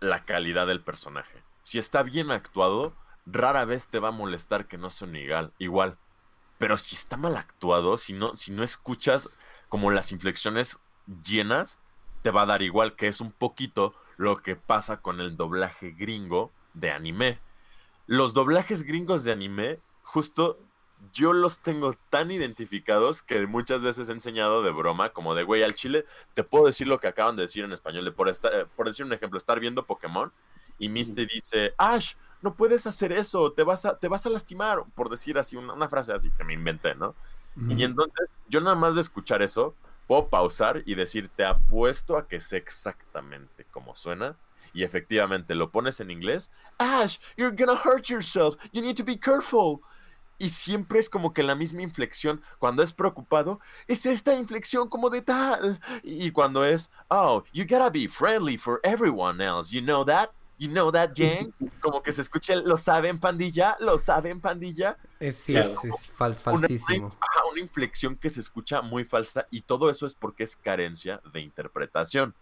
la 0.00 0.24
calidad 0.24 0.66
del 0.66 0.80
personaje. 0.80 1.42
Si 1.62 1.78
está 1.78 2.02
bien 2.02 2.30
actuado, 2.30 2.94
rara 3.26 3.64
vez 3.64 3.88
te 3.88 3.98
va 3.98 4.08
a 4.08 4.12
molestar 4.12 4.66
que 4.66 4.78
no 4.78 4.90
sea 4.90 5.08
igual, 5.08 5.52
igual. 5.58 5.98
Pero 6.58 6.76
si 6.76 6.94
está 6.94 7.16
mal 7.16 7.36
actuado, 7.36 7.96
si 7.96 8.12
no, 8.12 8.36
si 8.36 8.52
no 8.52 8.62
escuchas 8.62 9.30
como 9.68 9.90
las 9.90 10.12
inflexiones 10.12 10.78
llenas, 11.24 11.78
te 12.22 12.30
va 12.30 12.42
a 12.42 12.46
dar 12.46 12.62
igual, 12.62 12.96
que 12.96 13.08
es 13.08 13.20
un 13.20 13.32
poquito 13.32 13.94
lo 14.16 14.36
que 14.36 14.56
pasa 14.56 15.00
con 15.00 15.20
el 15.20 15.36
doblaje 15.36 15.92
gringo 15.92 16.52
de 16.74 16.90
anime. 16.90 17.38
Los 18.06 18.34
doblajes 18.34 18.82
gringos 18.82 19.24
de 19.24 19.32
anime 19.32 19.78
justo 20.02 20.58
yo 21.12 21.32
los 21.32 21.60
tengo 21.60 21.94
tan 22.10 22.30
identificados 22.30 23.22
que 23.22 23.46
muchas 23.46 23.82
veces 23.82 24.08
he 24.08 24.12
enseñado 24.12 24.62
de 24.62 24.70
broma, 24.70 25.10
como 25.10 25.34
de, 25.34 25.42
güey, 25.42 25.62
al 25.62 25.74
chile, 25.74 26.04
te 26.34 26.44
puedo 26.44 26.66
decir 26.66 26.86
lo 26.86 27.00
que 27.00 27.08
acaban 27.08 27.36
de 27.36 27.42
decir 27.42 27.64
en 27.64 27.72
español, 27.72 28.04
de 28.04 28.12
por, 28.12 28.28
eh, 28.28 28.34
por 28.76 28.86
decir 28.86 29.04
un 29.04 29.12
ejemplo, 29.12 29.38
estar 29.38 29.58
viendo 29.60 29.86
Pokémon 29.86 30.32
y 30.78 30.88
Misty 30.88 31.26
dice, 31.26 31.74
Ash, 31.76 32.14
no 32.42 32.54
puedes 32.54 32.86
hacer 32.86 33.12
eso, 33.12 33.52
te 33.52 33.62
vas 33.62 33.84
a, 33.84 33.98
te 33.98 34.08
vas 34.08 34.24
a 34.26 34.30
lastimar, 34.30 34.78
por 34.94 35.10
decir 35.10 35.38
así, 35.38 35.56
una, 35.56 35.88
frase 35.88 36.12
así 36.12 36.30
que 36.30 36.44
me 36.44 36.54
inventé, 36.54 36.94
¿no? 36.94 37.14
Y 37.68 37.82
entonces, 37.82 38.30
yo 38.48 38.60
nada 38.60 38.76
más 38.76 38.94
de 38.94 39.02
escuchar 39.02 39.42
eso, 39.42 39.74
puedo 40.06 40.28
pausar 40.28 40.82
y 40.86 40.94
decir, 40.94 41.28
te 41.28 41.44
apuesto 41.44 42.16
a 42.16 42.26
que 42.26 42.40
sé 42.40 42.56
exactamente 42.56 43.66
cómo 43.70 43.94
suena. 43.96 44.36
Y 44.72 44.84
efectivamente 44.84 45.54
lo 45.56 45.70
pones 45.70 45.98
en 46.00 46.12
inglés. 46.12 46.52
Ash, 46.78 47.18
you're 47.36 47.54
gonna 47.54 47.78
hurt 47.84 48.06
yourself. 48.06 48.56
You 48.72 48.80
need 48.82 48.96
to 48.96 49.04
be 49.04 49.18
careful 49.18 49.82
y 50.40 50.48
siempre 50.48 50.98
es 50.98 51.10
como 51.10 51.34
que 51.34 51.42
la 51.42 51.54
misma 51.54 51.82
inflexión. 51.82 52.42
Cuando 52.58 52.82
es 52.82 52.94
preocupado, 52.94 53.60
es 53.86 54.06
esta 54.06 54.34
inflexión 54.34 54.88
como 54.88 55.10
de 55.10 55.20
tal. 55.20 55.78
Y 56.02 56.30
cuando 56.30 56.64
es, 56.64 56.90
oh, 57.08 57.44
you 57.52 57.64
gotta 57.64 57.90
be 57.90 58.08
friendly 58.08 58.56
for 58.56 58.80
everyone 58.82 59.44
else, 59.44 59.70
you 59.70 59.82
know 59.82 60.02
that? 60.04 60.30
You 60.58 60.68
know 60.68 60.90
that 60.92 61.10
gang? 61.14 61.52
Como 61.80 62.02
que 62.02 62.12
se 62.12 62.20
escucha, 62.20 62.54
lo 62.56 62.76
saben 62.76 63.18
pandilla, 63.18 63.76
lo 63.80 63.98
saben 63.98 64.42
pandilla. 64.42 64.98
Es, 65.18 65.36
sí, 65.36 65.56
es, 65.56 66.10
falsísimo. 66.14 67.06
Una, 67.06 67.50
una 67.50 67.60
inflexión 67.60 68.14
que 68.14 68.28
se 68.28 68.40
escucha 68.40 68.82
muy 68.82 69.04
falsa 69.04 69.46
y 69.50 69.62
todo 69.62 69.88
eso 69.88 70.06
es 70.06 70.12
porque 70.12 70.44
es 70.44 70.56
carencia 70.56 71.22
de 71.32 71.40
interpretación. 71.40 72.34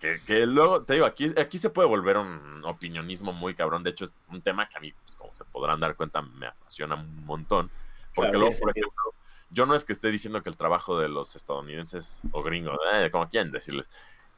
Que, 0.00 0.46
luego, 0.46 0.82
te 0.82 0.94
digo, 0.94 1.04
aquí, 1.04 1.30
aquí 1.36 1.58
se 1.58 1.68
puede 1.68 1.86
volver 1.86 2.16
un 2.16 2.62
opinionismo 2.64 3.34
muy 3.34 3.54
cabrón. 3.54 3.82
De 3.82 3.90
hecho, 3.90 4.04
es 4.04 4.14
un 4.30 4.40
tema 4.40 4.66
que 4.66 4.78
a 4.78 4.80
mí, 4.80 4.92
pues, 4.92 5.14
como 5.14 5.34
se 5.34 5.44
podrán 5.44 5.78
dar 5.78 5.94
cuenta, 5.94 6.22
me 6.22 6.46
apasiona 6.46 6.94
un 6.94 7.26
montón. 7.26 7.70
Porque 8.14 8.32
luego, 8.32 8.52
por 8.58 8.70
ejemplo, 8.70 9.14
yo 9.50 9.66
no 9.66 9.74
es 9.74 9.84
que 9.84 9.92
esté 9.92 10.10
diciendo 10.10 10.42
que 10.42 10.48
el 10.48 10.56
trabajo 10.56 10.98
de 10.98 11.08
los 11.08 11.36
estadounidenses 11.36 12.22
o 12.32 12.42
gringos, 12.42 12.78
eh, 12.94 13.10
como 13.10 13.28
quieran 13.28 13.52
decirles, 13.52 13.90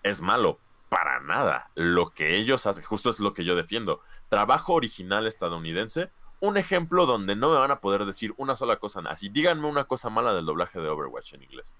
es 0.02 0.20
malo. 0.20 0.58
Para 0.88 1.20
nada. 1.20 1.70
Lo 1.74 2.10
que 2.10 2.36
ellos 2.36 2.66
hacen, 2.66 2.84
justo 2.84 3.08
es 3.08 3.18
lo 3.18 3.32
que 3.32 3.44
yo 3.44 3.56
defiendo. 3.56 4.00
Trabajo 4.28 4.74
original 4.74 5.26
estadounidense. 5.26 6.10
Un 6.40 6.56
ejemplo 6.56 7.06
donde 7.06 7.36
no 7.36 7.50
me 7.50 7.58
van 7.58 7.70
a 7.70 7.80
poder 7.80 8.04
decir 8.04 8.34
una 8.36 8.56
sola 8.56 8.76
cosa. 8.76 9.00
Así, 9.08 9.28
díganme 9.28 9.68
una 9.68 9.84
cosa 9.84 10.10
mala 10.10 10.34
del 10.34 10.44
doblaje 10.44 10.80
de 10.80 10.88
Overwatch 10.88 11.34
en 11.34 11.44
inglés. 11.44 11.74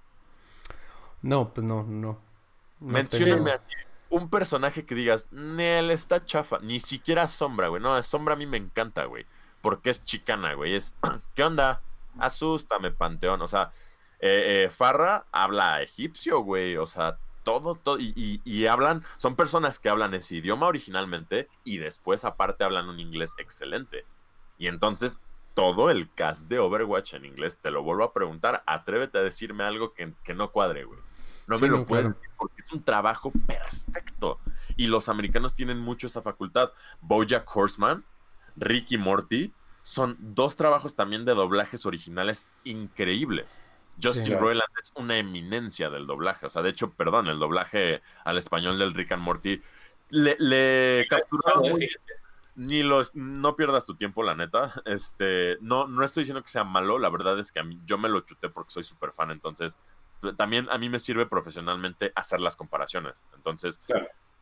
No, 1.20 1.52
pues 1.52 1.66
no, 1.66 1.82
no. 1.82 2.31
No 2.82 2.92
Menciónenme 2.92 3.52
a 3.52 3.58
ti 3.58 3.74
un 4.12 4.28
personaje 4.28 4.84
que 4.84 4.94
digas, 4.94 5.26
Nel 5.30 5.90
está 5.90 6.24
chafa. 6.24 6.58
Ni 6.60 6.80
siquiera 6.80 7.28
Sombra, 7.28 7.68
güey. 7.68 7.82
No, 7.82 8.00
Sombra 8.02 8.34
a 8.34 8.36
mí 8.36 8.46
me 8.46 8.58
encanta, 8.58 9.06
güey. 9.06 9.24
Porque 9.62 9.88
es 9.90 10.04
chicana, 10.04 10.52
güey. 10.52 10.74
Es, 10.74 10.94
¿qué 11.34 11.42
onda? 11.42 11.80
Asústame, 12.18 12.90
Panteón. 12.90 13.40
O 13.40 13.48
sea, 13.48 13.72
eh, 14.20 14.64
eh, 14.64 14.70
Farra 14.70 15.24
habla 15.32 15.82
egipcio, 15.82 16.40
güey. 16.40 16.76
O 16.76 16.84
sea, 16.84 17.16
todo, 17.42 17.74
todo. 17.74 17.98
Y, 17.98 18.42
y, 18.44 18.66
hablan, 18.66 19.02
son 19.16 19.34
personas 19.34 19.78
que 19.78 19.88
hablan 19.88 20.12
ese 20.12 20.36
idioma 20.36 20.66
originalmente 20.66 21.48
y 21.64 21.78
después, 21.78 22.26
aparte, 22.26 22.64
hablan 22.64 22.90
un 22.90 23.00
inglés 23.00 23.32
excelente. 23.38 24.04
Y 24.58 24.66
entonces, 24.66 25.22
todo 25.54 25.90
el 25.90 26.12
cast 26.12 26.48
de 26.48 26.58
Overwatch 26.58 27.14
en 27.14 27.24
inglés, 27.24 27.56
te 27.56 27.70
lo 27.70 27.82
vuelvo 27.82 28.04
a 28.04 28.12
preguntar. 28.12 28.62
Atrévete 28.66 29.16
a 29.16 29.22
decirme 29.22 29.64
algo 29.64 29.94
que, 29.94 30.12
que 30.22 30.34
no 30.34 30.52
cuadre, 30.52 30.84
güey. 30.84 31.00
No 31.46 31.58
me 31.58 31.68
lo 31.68 31.86
puedo 31.86 32.08
decir 32.08 32.30
porque 32.36 32.62
es 32.64 32.72
un 32.72 32.82
trabajo 32.82 33.32
perfecto. 33.46 34.40
Y 34.76 34.86
los 34.86 35.08
americanos 35.08 35.54
tienen 35.54 35.78
mucho 35.78 36.06
esa 36.06 36.22
facultad. 36.22 36.72
Bojack 37.00 37.44
Horseman, 37.54 38.04
Ricky 38.56 38.98
Morty, 38.98 39.52
son 39.82 40.16
dos 40.20 40.56
trabajos 40.56 40.94
también 40.94 41.24
de 41.24 41.34
doblajes 41.34 41.86
originales 41.86 42.46
increíbles. 42.64 43.60
Justin 44.02 44.38
Roiland 44.38 44.70
es 44.80 44.92
una 44.96 45.18
eminencia 45.18 45.90
del 45.90 46.06
doblaje. 46.06 46.46
O 46.46 46.50
sea, 46.50 46.62
de 46.62 46.70
hecho, 46.70 46.90
perdón, 46.90 47.28
el 47.28 47.38
doblaje 47.38 48.02
al 48.24 48.38
español 48.38 48.78
del 48.78 48.94
Rick 48.94 49.12
and 49.12 49.22
Morty 49.22 49.62
le, 50.08 50.36
le 50.38 51.06
capturaron 51.08 51.70
muy, 51.70 51.88
ni 52.54 52.82
los 52.82 53.14
no 53.14 53.56
pierdas 53.56 53.84
tu 53.84 53.94
tiempo 53.94 54.22
la 54.22 54.34
neta 54.34 54.74
este 54.84 55.56
no 55.62 55.86
no 55.86 56.04
estoy 56.04 56.22
diciendo 56.22 56.42
que 56.42 56.50
sea 56.50 56.64
malo 56.64 56.98
la 56.98 57.08
verdad 57.08 57.38
es 57.38 57.50
que 57.50 57.60
a 57.60 57.64
mí 57.64 57.80
yo 57.86 57.96
me 57.96 58.10
lo 58.10 58.20
chuté 58.20 58.50
porque 58.50 58.72
soy 58.72 58.84
súper 58.84 59.12
fan 59.12 59.30
entonces 59.30 59.78
también 60.36 60.68
a 60.70 60.78
mí 60.78 60.88
me 60.88 60.98
sirve 60.98 61.26
profesionalmente 61.26 62.12
hacer 62.14 62.40
las 62.40 62.56
comparaciones. 62.56 63.24
Entonces, 63.34 63.80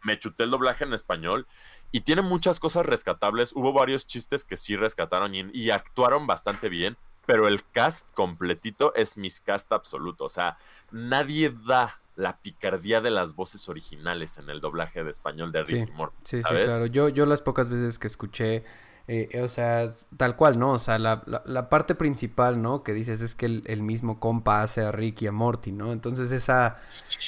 me 0.02 0.18
chuté 0.18 0.44
el 0.44 0.50
doblaje 0.50 0.84
en 0.84 0.92
español 0.92 1.46
y 1.92 2.00
tiene 2.00 2.22
muchas 2.22 2.60
cosas 2.60 2.86
rescatables. 2.86 3.52
Hubo 3.54 3.72
varios 3.72 4.06
chistes 4.06 4.44
que 4.44 4.56
sí 4.56 4.76
rescataron 4.76 5.34
y, 5.34 5.70
actuaron 5.70 6.26
bastante 6.26 6.68
bien, 6.68 6.96
pero 7.26 7.48
el 7.48 7.64
cast 7.70 8.10
completito 8.12 8.94
es 8.94 9.16
miscast 9.16 9.72
absoluto. 9.72 10.24
O 10.24 10.28
sea, 10.28 10.56
nadie 10.90 11.52
da 11.66 12.00
la 12.16 12.38
picardía 12.38 13.00
de 13.00 13.10
las 13.10 13.34
voces 13.34 13.68
originales 13.68 14.36
en 14.38 14.50
el 14.50 14.60
doblaje 14.60 15.04
de 15.04 15.10
español 15.10 15.52
de 15.52 15.64
Ricky 15.64 15.92
Morty. 15.92 16.16
Sí, 16.24 16.42
sí, 16.42 16.48
claro. 16.48 16.86
Yo, 16.86 17.08
yo 17.08 17.24
las 17.24 17.40
pocas 17.40 17.70
veces 17.70 17.98
que 17.98 18.06
escuché 18.06 18.64
eh, 19.12 19.42
o 19.42 19.48
sea, 19.48 19.90
tal 20.16 20.36
cual, 20.36 20.56
¿no? 20.56 20.74
O 20.74 20.78
sea, 20.78 21.00
la, 21.00 21.24
la, 21.44 21.68
parte 21.68 21.96
principal, 21.96 22.62
¿no? 22.62 22.84
Que 22.84 22.92
dices 22.92 23.20
es 23.22 23.34
que 23.34 23.46
el, 23.46 23.82
mismo 23.82 24.20
compa 24.20 24.62
hace 24.62 24.82
a 24.82 24.92
Rick 24.92 25.22
y 25.22 25.26
a 25.26 25.32
Morty, 25.32 25.72
¿no? 25.72 25.90
Entonces 25.90 26.30
esa, 26.30 26.76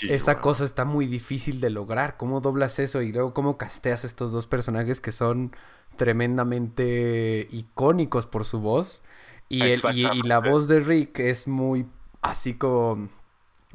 esa 0.08 0.40
cosa 0.40 0.64
está 0.64 0.84
muy 0.84 1.06
difícil 1.06 1.60
de 1.60 1.70
lograr. 1.70 2.16
¿Cómo 2.16 2.40
doblas 2.40 2.78
eso? 2.78 3.02
Y 3.02 3.10
luego 3.10 3.34
cómo 3.34 3.58
casteas 3.58 4.04
estos 4.04 4.30
dos 4.30 4.46
personajes 4.46 5.00
que 5.00 5.10
son 5.10 5.56
tremendamente 5.96 7.48
icónicos 7.50 8.26
por 8.26 8.44
su 8.44 8.60
voz. 8.60 9.02
Y, 9.48 9.62
el, 9.62 9.80
y, 9.92 10.22
la 10.22 10.38
voz 10.38 10.68
de 10.68 10.78
Rick 10.78 11.18
es 11.18 11.48
muy 11.48 11.84
así 12.20 12.54
como... 12.54 13.08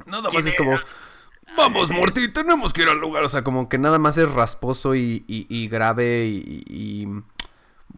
Nada 0.06 0.30
más 0.32 0.46
es 0.46 0.56
como... 0.56 0.78
Vamos, 1.58 1.90
Morty, 1.90 2.32
tenemos 2.32 2.72
que 2.72 2.82
ir 2.82 2.88
al 2.88 2.98
lugar. 3.00 3.22
O 3.22 3.28
sea, 3.28 3.44
como 3.44 3.68
que 3.68 3.76
nada 3.76 3.98
más 3.98 4.16
es 4.16 4.32
rasposo 4.32 4.94
y, 4.94 5.24
y 5.26 5.68
grave 5.68 6.24
y, 6.26 7.06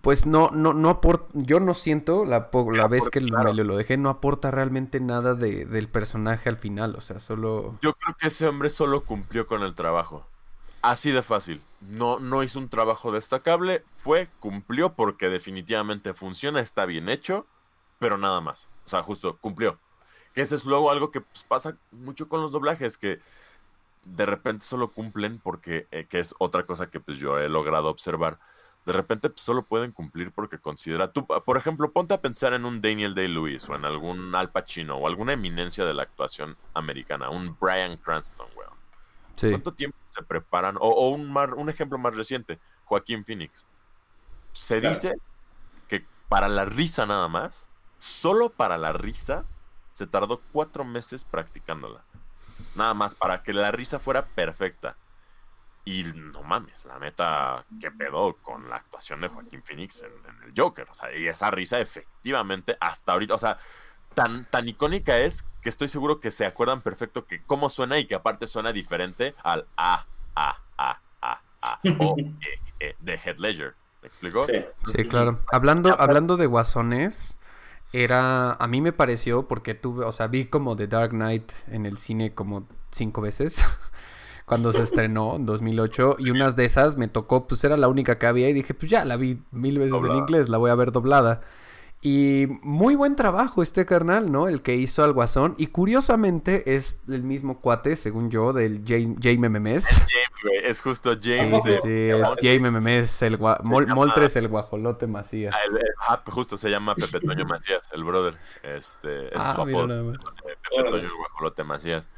pues 0.01 0.25
no, 0.25 0.51
no, 0.51 0.73
no 0.73 0.89
aporta, 0.89 1.27
yo 1.35 1.61
no 1.61 1.75
siento 1.75 2.25
la, 2.25 2.49
la 2.73 2.89
vez 2.89 3.11
que 3.11 3.21
me 3.21 3.55
lo 3.55 3.77
dejé, 3.77 3.97
no 3.97 4.09
aporta 4.09 4.51
realmente 4.51 4.99
nada 5.01 5.35
de, 5.35 5.67
del 5.67 5.89
personaje 5.89 6.49
al 6.49 6.57
final, 6.57 6.95
o 6.97 7.01
sea, 7.01 7.21
solo... 7.21 7.77
Yo 7.83 7.93
creo 7.95 8.17
que 8.19 8.29
ese 8.29 8.47
hombre 8.47 8.71
solo 8.71 9.05
cumplió 9.05 9.47
con 9.47 9.63
el 9.63 9.75
trabajo. 9.75 10.27
Así 10.81 11.11
de 11.11 11.21
fácil. 11.21 11.61
No, 11.83 12.19
no 12.19 12.43
hizo 12.43 12.59
un 12.59 12.71
trabajo 12.71 13.13
destacable, 13.13 13.85
fue, 13.97 14.29
cumplió 14.39 14.95
porque 14.95 15.29
definitivamente 15.29 16.15
funciona, 16.15 16.61
está 16.61 16.87
bien 16.87 17.11
hecho, 17.11 17.47
pero 17.99 18.17
nada 18.17 18.41
más. 18.41 18.71
O 18.87 18.89
sea, 18.89 19.03
justo, 19.03 19.37
cumplió. 19.39 19.79
Que 20.33 20.41
ese 20.41 20.57
es 20.57 20.65
luego 20.65 20.91
algo 20.91 21.11
que 21.11 21.21
pues, 21.21 21.45
pasa 21.45 21.77
mucho 21.91 22.29
con 22.29 22.41
los 22.41 22.53
doblajes, 22.53 22.97
que 22.97 23.21
de 24.05 24.27
repente 24.27 24.65
solo 24.65 24.91
cumplen 24.91 25.39
porque, 25.39 25.87
eh, 25.91 26.07
que 26.09 26.21
es 26.21 26.35
otra 26.39 26.65
cosa 26.65 26.91
que 26.91 27.01
pues 27.01 27.19
yo 27.19 27.39
he 27.39 27.49
logrado 27.49 27.89
observar 27.89 28.39
de 28.91 28.97
repente 28.97 29.31
pues, 29.31 29.43
solo 29.43 29.63
pueden 29.63 29.93
cumplir 29.93 30.33
porque 30.33 30.59
considera. 30.59 31.13
Tú, 31.13 31.25
por 31.25 31.57
ejemplo, 31.57 31.93
ponte 31.93 32.13
a 32.13 32.21
pensar 32.21 32.55
en 32.55 32.65
un 32.65 32.83
Daniel 32.83 33.15
Day-Lewis 33.15 33.69
o 33.69 33.77
en 33.77 33.85
algún 33.85 34.35
Al 34.35 34.51
Pacino 34.51 34.97
o 34.97 35.07
alguna 35.07 35.33
eminencia 35.35 35.85
de 35.85 35.95
la 35.95 36.03
actuación 36.03 36.57
americana, 36.75 37.31
un 37.31 37.57
Brian 37.61 37.97
Cranston, 37.99 38.49
weón. 38.57 38.73
¿Cuánto 39.39 39.71
tiempo 39.71 39.97
se 40.09 40.25
preparan? 40.25 40.77
O, 40.81 41.11
un, 41.11 41.35
un 41.57 41.71
ejemplo 41.71 41.99
más 41.99 42.17
reciente, 42.17 42.59
Joaquín 42.85 43.25
Phoenix. 43.25 43.65
Se 44.51 44.81
dice 44.81 45.15
que 45.87 46.05
para 46.29 46.49
la 46.49 46.65
risa 46.65 47.07
nada 47.07 47.29
más, 47.29 47.69
solo 48.01 48.51
para 48.51 48.77
la 48.77 48.93
risa, 48.93 49.45
se 49.93 50.09
tardó 50.09 50.41
cuatro 50.51 50.85
meses 50.85 51.23
practicándola. 51.23 52.03
Nada 52.75 52.93
más, 52.93 53.15
para 53.15 53.45
que 53.45 53.53
la 53.53 53.71
risa 53.71 54.01
fuera 54.01 54.25
perfecta. 54.25 54.97
Y 55.91 56.05
no 56.15 56.45
mames, 56.45 56.85
la 56.85 57.01
neta, 57.01 57.67
qué 57.81 57.91
pedo 57.91 58.37
con 58.43 58.71
la 58.71 58.77
actuación 58.77 59.21
de 59.21 59.29
Joaquín 59.29 59.61
Phoenix 59.65 60.03
en, 60.03 60.13
el 60.47 60.53
Joker. 60.57 60.87
O 60.89 60.95
sea, 60.95 61.13
y 61.17 61.27
esa 61.27 61.51
risa 61.51 61.81
efectivamente 61.81 62.77
hasta 62.79 63.11
ahorita, 63.11 63.35
o 63.35 63.39
sea, 63.39 63.59
tan, 64.15 64.45
tan 64.45 64.69
icónica 64.69 65.19
es 65.19 65.45
que 65.61 65.69
estoy 65.69 65.89
seguro 65.89 66.21
que 66.21 66.31
se 66.31 66.47
acuerdan 66.47 66.81
perfecto 66.81 67.25
que 67.27 67.43
cómo 67.43 67.69
suena 67.69 67.99
y 67.99 68.05
que 68.05 68.15
aparte 68.15 68.47
suena 68.47 68.73
diferente 68.73 69.35
al 69.43 69.67
A, 69.77 70.07
A, 70.37 70.63
A, 70.77 71.01
A, 71.21 71.43
A, 71.61 71.81
O, 71.99 72.17
E, 72.19 72.61
E 72.79 72.97
de 73.01 73.15
Head 73.15 73.39
Ledger. 73.39 73.75
¿Me 74.03 74.07
explico? 74.07 74.45
Sí, 74.45 74.65
sí 74.85 75.05
claro. 75.09 75.41
Hablando, 75.51 76.01
hablando 76.01 76.37
de 76.37 76.47
guasones, 76.47 77.41
era, 77.93 78.53
a 78.53 78.67
mí 78.69 78.81
me 78.81 78.93
pareció, 78.93 79.49
porque 79.49 79.75
tuve, 79.75 80.05
o 80.05 80.13
sea, 80.13 80.29
vi 80.29 80.45
como 80.45 80.77
The 80.77 80.87
Dark 80.87 81.11
Knight 81.11 81.51
en 81.67 81.85
el 81.85 81.97
cine 81.97 82.33
como 82.33 82.69
cinco 82.93 83.21
veces. 83.21 83.65
cuando 84.51 84.73
se 84.73 84.83
estrenó 84.83 85.37
en 85.37 85.47
2008 85.47 86.17
y 86.19 86.31
unas 86.31 86.57
de 86.57 86.65
esas 86.65 86.97
me 86.97 87.07
tocó, 87.07 87.47
pues 87.47 87.63
era 87.63 87.77
la 87.77 87.87
única 87.87 88.19
que 88.19 88.27
había 88.27 88.49
y 88.49 88.53
dije, 88.53 88.75
pues 88.75 88.91
ya 88.91 89.05
la 89.05 89.17
vi 89.17 89.39
mil 89.53 89.79
veces 89.79 90.03
en 90.03 90.17
inglés, 90.17 90.49
la 90.49 90.59
voy 90.59 90.73
a 90.73 90.75
ver 90.75 90.91
doblada. 90.91 91.41
Y 92.03 92.47
muy 92.63 92.97
buen 92.97 93.15
trabajo 93.15 93.63
este 93.63 93.87
carnal, 93.87 94.33
¿no? 94.33 94.49
El 94.49 94.61
que 94.61 94.75
hizo 94.75 95.05
al 95.05 95.13
Guasón. 95.13 95.55
Y 95.57 95.69
curiosamente 95.69 96.75
es 96.75 97.01
el 97.07 97.23
mismo 97.23 97.61
cuate, 97.61 97.95
según 97.95 98.29
yo, 98.29 98.53
del 98.53 98.83
Jaime 99.23 99.49
Memes. 99.49 99.89
Es 99.89 99.99
James, 99.99 100.43
güey. 100.43 100.57
Es 100.65 100.81
justo 100.81 101.13
James. 101.23 101.63
Sí, 101.63 101.71
sí, 101.71 101.79
sí. 101.85 102.09
Es 102.11 102.35
Jaime 102.43 102.73
Memes, 102.73 103.23
el 103.23 103.39
Moltres, 103.39 104.35
el 104.35 104.49
guajolote 104.49 105.07
Macías. 105.07 105.55
Ah, 105.55 105.79
ah, 106.09 106.23
justo 106.27 106.59
se 106.59 106.71
llama 106.71 106.97
Pepe 106.97 107.21
Toño 107.21 107.45
Macías, 107.45 107.89
el 107.93 108.03
brother. 108.03 108.37
Este, 108.65 109.29
es 109.29 109.41
ah, 109.41 109.55
su 109.55 109.63
apodo. 109.63 109.87
Pepe 109.87 110.91
Toño, 110.91 110.97
el 110.97 111.17
guajolote 111.17 111.63
Macías. 111.63 112.11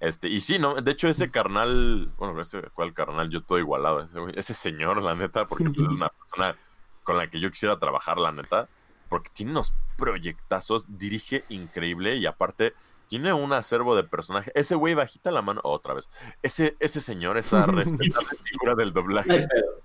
Este, 0.00 0.28
y 0.28 0.40
sí, 0.40 0.58
¿no? 0.58 0.74
De 0.74 0.90
hecho, 0.90 1.08
ese 1.08 1.30
carnal, 1.30 2.12
bueno, 2.18 2.40
ese 2.40 2.62
cual 2.74 2.92
carnal, 2.92 3.30
yo 3.30 3.42
todo 3.42 3.58
igualado. 3.58 4.06
Ese, 4.34 4.54
señor, 4.54 5.02
la 5.02 5.14
neta, 5.14 5.46
porque 5.46 5.70
pues, 5.70 5.86
es 5.86 5.92
una 5.96 6.08
persona 6.08 6.56
con 7.02 7.16
la 7.16 7.28
que 7.28 7.40
yo 7.40 7.50
quisiera 7.50 7.78
trabajar, 7.78 8.18
la 8.18 8.32
neta, 8.32 8.68
porque 9.08 9.30
tiene 9.32 9.52
unos 9.52 9.74
proyectazos, 9.96 10.98
dirige 10.98 11.44
increíble 11.48 12.16
y 12.16 12.26
aparte 12.26 12.74
tiene 13.06 13.32
un 13.32 13.52
acervo 13.52 13.96
de 13.96 14.04
personaje. 14.04 14.50
Ese 14.54 14.74
güey 14.74 14.94
bajita 14.94 15.30
la 15.30 15.42
mano 15.42 15.60
otra 15.64 15.94
vez. 15.94 16.08
Ese, 16.42 16.76
ese 16.80 17.00
señor, 17.00 17.36
esa 17.36 17.66
respetable 17.66 18.28
figura 18.44 18.74
del 18.74 18.92
doblaje. 18.92 19.28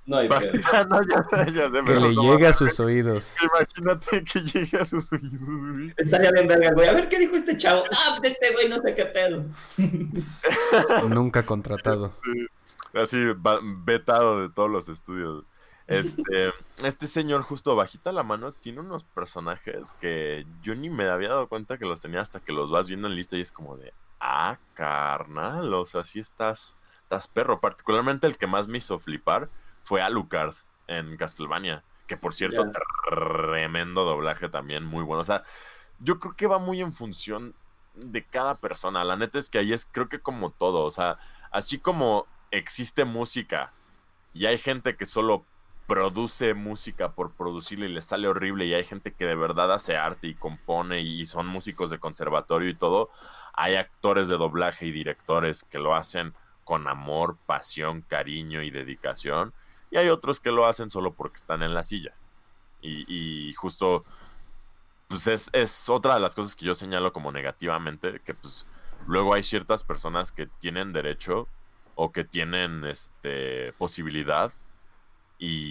No 0.06 0.18
hay 0.18 0.28
pedo, 0.28 0.46
no 0.88 0.98
hay 0.98 1.06
pedo. 1.06 1.86
que 1.86 1.96
le 1.96 2.16
llegue 2.16 2.48
a 2.48 2.54
sus 2.54 2.80
oídos. 2.80 3.36
Imagínate 3.44 4.24
que 4.24 4.40
llegue 4.40 4.78
a 4.78 4.86
sus 4.86 5.12
oídos, 5.12 5.40
güey. 5.74 5.94
Estaría 5.98 6.32
bien 6.32 6.48
verga, 6.48 6.72
güey. 6.74 6.88
A 6.88 6.94
ver 6.94 7.10
qué 7.10 7.20
dijo 7.20 7.36
este 7.36 7.58
chavo. 7.58 7.84
Ah, 7.92 8.16
pues 8.20 8.34
este 8.34 8.52
güey 8.54 8.68
no 8.68 8.78
sé 8.78 8.96
qué 8.96 9.06
pedo. 9.06 9.46
Nunca 11.10 11.46
contratado. 11.46 12.14
Así, 12.94 13.18
vetado 13.86 14.42
de 14.42 14.50
todos 14.50 14.70
los 14.70 14.90
estudios. 14.90 15.46
Este, 15.92 16.54
este 16.84 17.08
señor 17.08 17.42
justo 17.42 17.76
bajita 17.76 18.12
la 18.12 18.24
mano 18.24 18.52
tiene 18.52 18.80
unos 18.80 19.04
personajes 19.04 19.92
que 20.00 20.46
yo 20.62 20.74
ni 20.76 20.90
me 20.90 21.04
había 21.10 21.30
dado 21.30 21.48
cuenta 21.48 21.78
que 21.78 21.86
los 21.86 22.02
tenía 22.02 22.22
hasta 22.22 22.40
que 22.40 22.54
los 22.54 22.72
vas 22.72 22.88
viendo 22.88 23.08
en 23.08 23.16
lista 23.16 23.36
y 23.36 23.42
es 23.42 23.52
como 23.52 23.76
de, 23.78 23.94
ah, 24.20 24.58
carnal, 24.74 25.74
o 25.74 25.86
sea, 25.86 26.04
sí 26.04 26.20
estás, 26.20 26.76
estás 27.04 27.28
perro. 27.28 27.60
Particularmente 27.60 28.28
el 28.28 28.38
que 28.38 28.48
más 28.48 28.68
me 28.68 28.78
hizo 28.78 29.00
flipar 29.00 29.50
fue 29.84 30.02
Alucard 30.02 30.56
en 30.88 31.18
Castlevania, 31.18 31.84
que 32.08 32.18
por 32.18 32.34
cierto, 32.34 32.64
tremendo 33.10 34.06
doblaje 34.06 34.50
también, 34.50 34.86
muy 34.86 35.04
bueno. 35.04 35.22
O 35.22 35.26
sea, 35.26 35.44
yo 36.00 36.20
creo 36.20 36.36
que 36.36 36.48
va 36.48 36.60
muy 36.60 36.82
en 36.82 36.94
función 36.94 37.54
de 37.96 38.24
cada 38.24 38.56
persona. 38.56 39.04
La 39.04 39.18
neta 39.18 39.40
es 39.40 39.50
que 39.50 39.60
ahí 39.60 39.74
es, 39.74 39.88
creo 39.92 40.08
que 40.08 40.20
como 40.20 40.52
todo, 40.52 40.84
o 40.84 40.92
sea, 40.92 41.20
así 41.52 41.80
como 41.80 42.26
existe 42.52 43.06
música 43.06 43.74
y 44.34 44.46
hay 44.46 44.58
gente 44.58 44.96
que 44.96 45.06
solo 45.06 45.46
produce 45.92 46.54
música 46.54 47.12
por 47.12 47.34
producirle 47.34 47.88
y 47.88 47.90
le 47.92 48.02
sale 48.02 48.30
horrible 48.30 48.66
y 48.66 48.74
hay 48.74 48.86
gente 48.86 49.14
que 49.14 49.26
de 49.26 49.36
verdad 49.36 49.74
hace 49.74 49.98
arte 49.98 50.28
y 50.28 50.36
compone 50.36 51.02
y 51.02 51.26
son 51.26 51.48
músicos 51.48 51.90
de 51.90 52.00
conservatorio 52.00 52.70
y 52.70 52.74
todo, 52.74 53.10
hay 53.52 53.76
actores 53.76 54.30
de 54.30 54.38
doblaje 54.38 54.86
y 54.86 54.92
directores 54.92 55.66
que 55.66 55.80
lo 55.80 55.94
hacen 55.94 56.34
con 56.64 56.88
amor, 56.88 57.36
pasión, 57.46 58.06
cariño 58.08 58.62
y 58.62 58.72
dedicación 58.72 59.54
y 59.90 59.98
hay 59.98 60.08
otros 60.08 60.40
que 60.40 60.52
lo 60.52 60.66
hacen 60.66 60.90
solo 60.90 61.12
porque 61.12 61.36
están 61.36 61.62
en 61.62 61.74
la 61.74 61.84
silla. 61.84 62.14
Y, 62.82 63.54
justo, 63.56 64.06
pues 65.10 65.28
es, 65.28 65.50
es, 65.52 65.90
otra 65.90 66.14
de 66.14 66.22
las 66.22 66.36
cosas 66.36 66.56
que 66.56 66.64
yo 66.64 66.74
señalo 66.74 67.12
como 67.12 67.34
negativamente, 67.34 68.22
que 68.24 68.34
pues 68.34 68.66
luego 69.08 69.34
hay 69.34 69.44
ciertas 69.44 69.84
personas 69.84 70.32
que 70.32 70.48
tienen 70.48 70.94
derecho 70.94 71.50
o 71.96 72.14
que 72.14 72.24
tienen 72.24 72.86
este, 72.86 73.74
posibilidad 73.74 74.54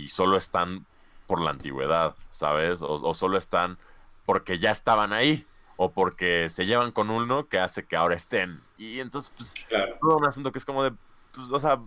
y 0.01 0.09
solo 0.09 0.37
están 0.37 0.87
por 1.27 1.41
la 1.41 1.51
antigüedad, 1.51 2.15
¿sabes? 2.31 2.81
O, 2.83 3.15
solo 3.15 3.39
están 3.39 3.79
porque 4.27 4.59
ya 4.59 4.71
estaban 4.71 5.13
ahí 5.13 5.47
o 5.77 5.93
porque 5.93 6.51
se 6.51 6.67
llevan 6.67 6.93
con 6.93 7.11
uno 7.11 7.49
que 7.49 7.59
hace 7.59 7.85
que 7.85 7.97
ahora 7.97 8.17
estén. 8.17 8.61
Y 8.77 9.01
entonces, 9.01 9.33
pues, 9.37 9.55
todo 10.01 10.17
un 10.17 10.27
asunto 10.27 10.53
que 10.53 10.59
es 10.59 10.65
como 10.65 10.83
de, 10.83 10.93
pues, 11.33 11.51
o 11.51 11.61
sea, 11.61 11.81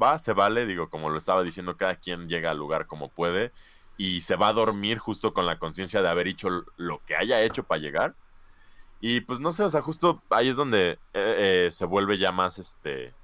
va, 0.00 0.18
se 0.18 0.32
vale, 0.32 0.66
digo, 0.66 0.88
como 0.88 1.10
lo 1.10 1.16
estaba 1.16 1.42
diciendo, 1.42 1.76
cada 1.76 1.96
quien 1.96 2.28
llega 2.28 2.50
al 2.50 2.58
lugar 2.58 2.86
como 2.86 3.08
puede 3.08 3.52
y 3.96 4.20
se 4.20 4.36
va 4.36 4.48
a 4.48 4.52
dormir 4.52 4.98
justo 4.98 5.32
con 5.32 5.46
la 5.46 5.58
conciencia 5.58 6.02
de 6.02 6.08
haber 6.08 6.28
hecho 6.28 6.48
lo 6.76 7.00
que 7.06 7.16
haya 7.16 7.42
hecho 7.42 7.64
para 7.64 7.80
llegar. 7.80 8.14
Y 9.00 9.20
pues 9.20 9.40
no 9.40 9.52
sé, 9.52 9.62
o 9.62 9.70
sea, 9.70 9.82
justo 9.82 10.22
ahí 10.30 10.48
es 10.48 10.56
donde 10.56 10.92
eh, 11.12 11.66
eh, 11.66 11.68
se 11.70 11.84
vuelve 11.84 12.18
ya 12.18 12.32
más, 12.32 12.58
este, 12.58 13.14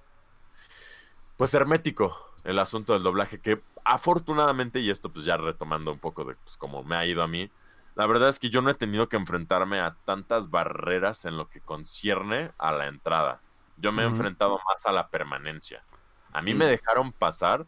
pues 1.36 1.54
hermético 1.54 2.32
el 2.44 2.58
asunto 2.58 2.92
del 2.92 3.02
doblaje, 3.02 3.40
que 3.40 3.60
afortunadamente, 3.84 4.80
y 4.80 4.90
esto 4.90 5.12
pues 5.12 5.24
ya 5.24 5.36
retomando 5.36 5.92
un 5.92 5.98
poco 5.98 6.24
de 6.24 6.34
pues, 6.36 6.56
cómo 6.56 6.82
me 6.82 6.96
ha 6.96 7.06
ido 7.06 7.22
a 7.22 7.28
mí, 7.28 7.50
la 7.94 8.06
verdad 8.06 8.28
es 8.28 8.38
que 8.38 8.48
yo 8.48 8.62
no 8.62 8.70
he 8.70 8.74
tenido 8.74 9.08
que 9.08 9.16
enfrentarme 9.16 9.80
a 9.80 9.96
tantas 10.04 10.50
barreras 10.50 11.24
en 11.24 11.36
lo 11.36 11.48
que 11.48 11.60
concierne 11.60 12.52
a 12.58 12.72
la 12.72 12.86
entrada. 12.86 13.40
Yo 13.76 13.92
me 13.92 14.02
he 14.02 14.06
enfrentado 14.06 14.58
más 14.66 14.86
a 14.86 14.92
la 14.92 15.08
permanencia. 15.08 15.84
A 16.32 16.40
mí 16.40 16.54
me 16.54 16.64
dejaron 16.64 17.12
pasar, 17.12 17.66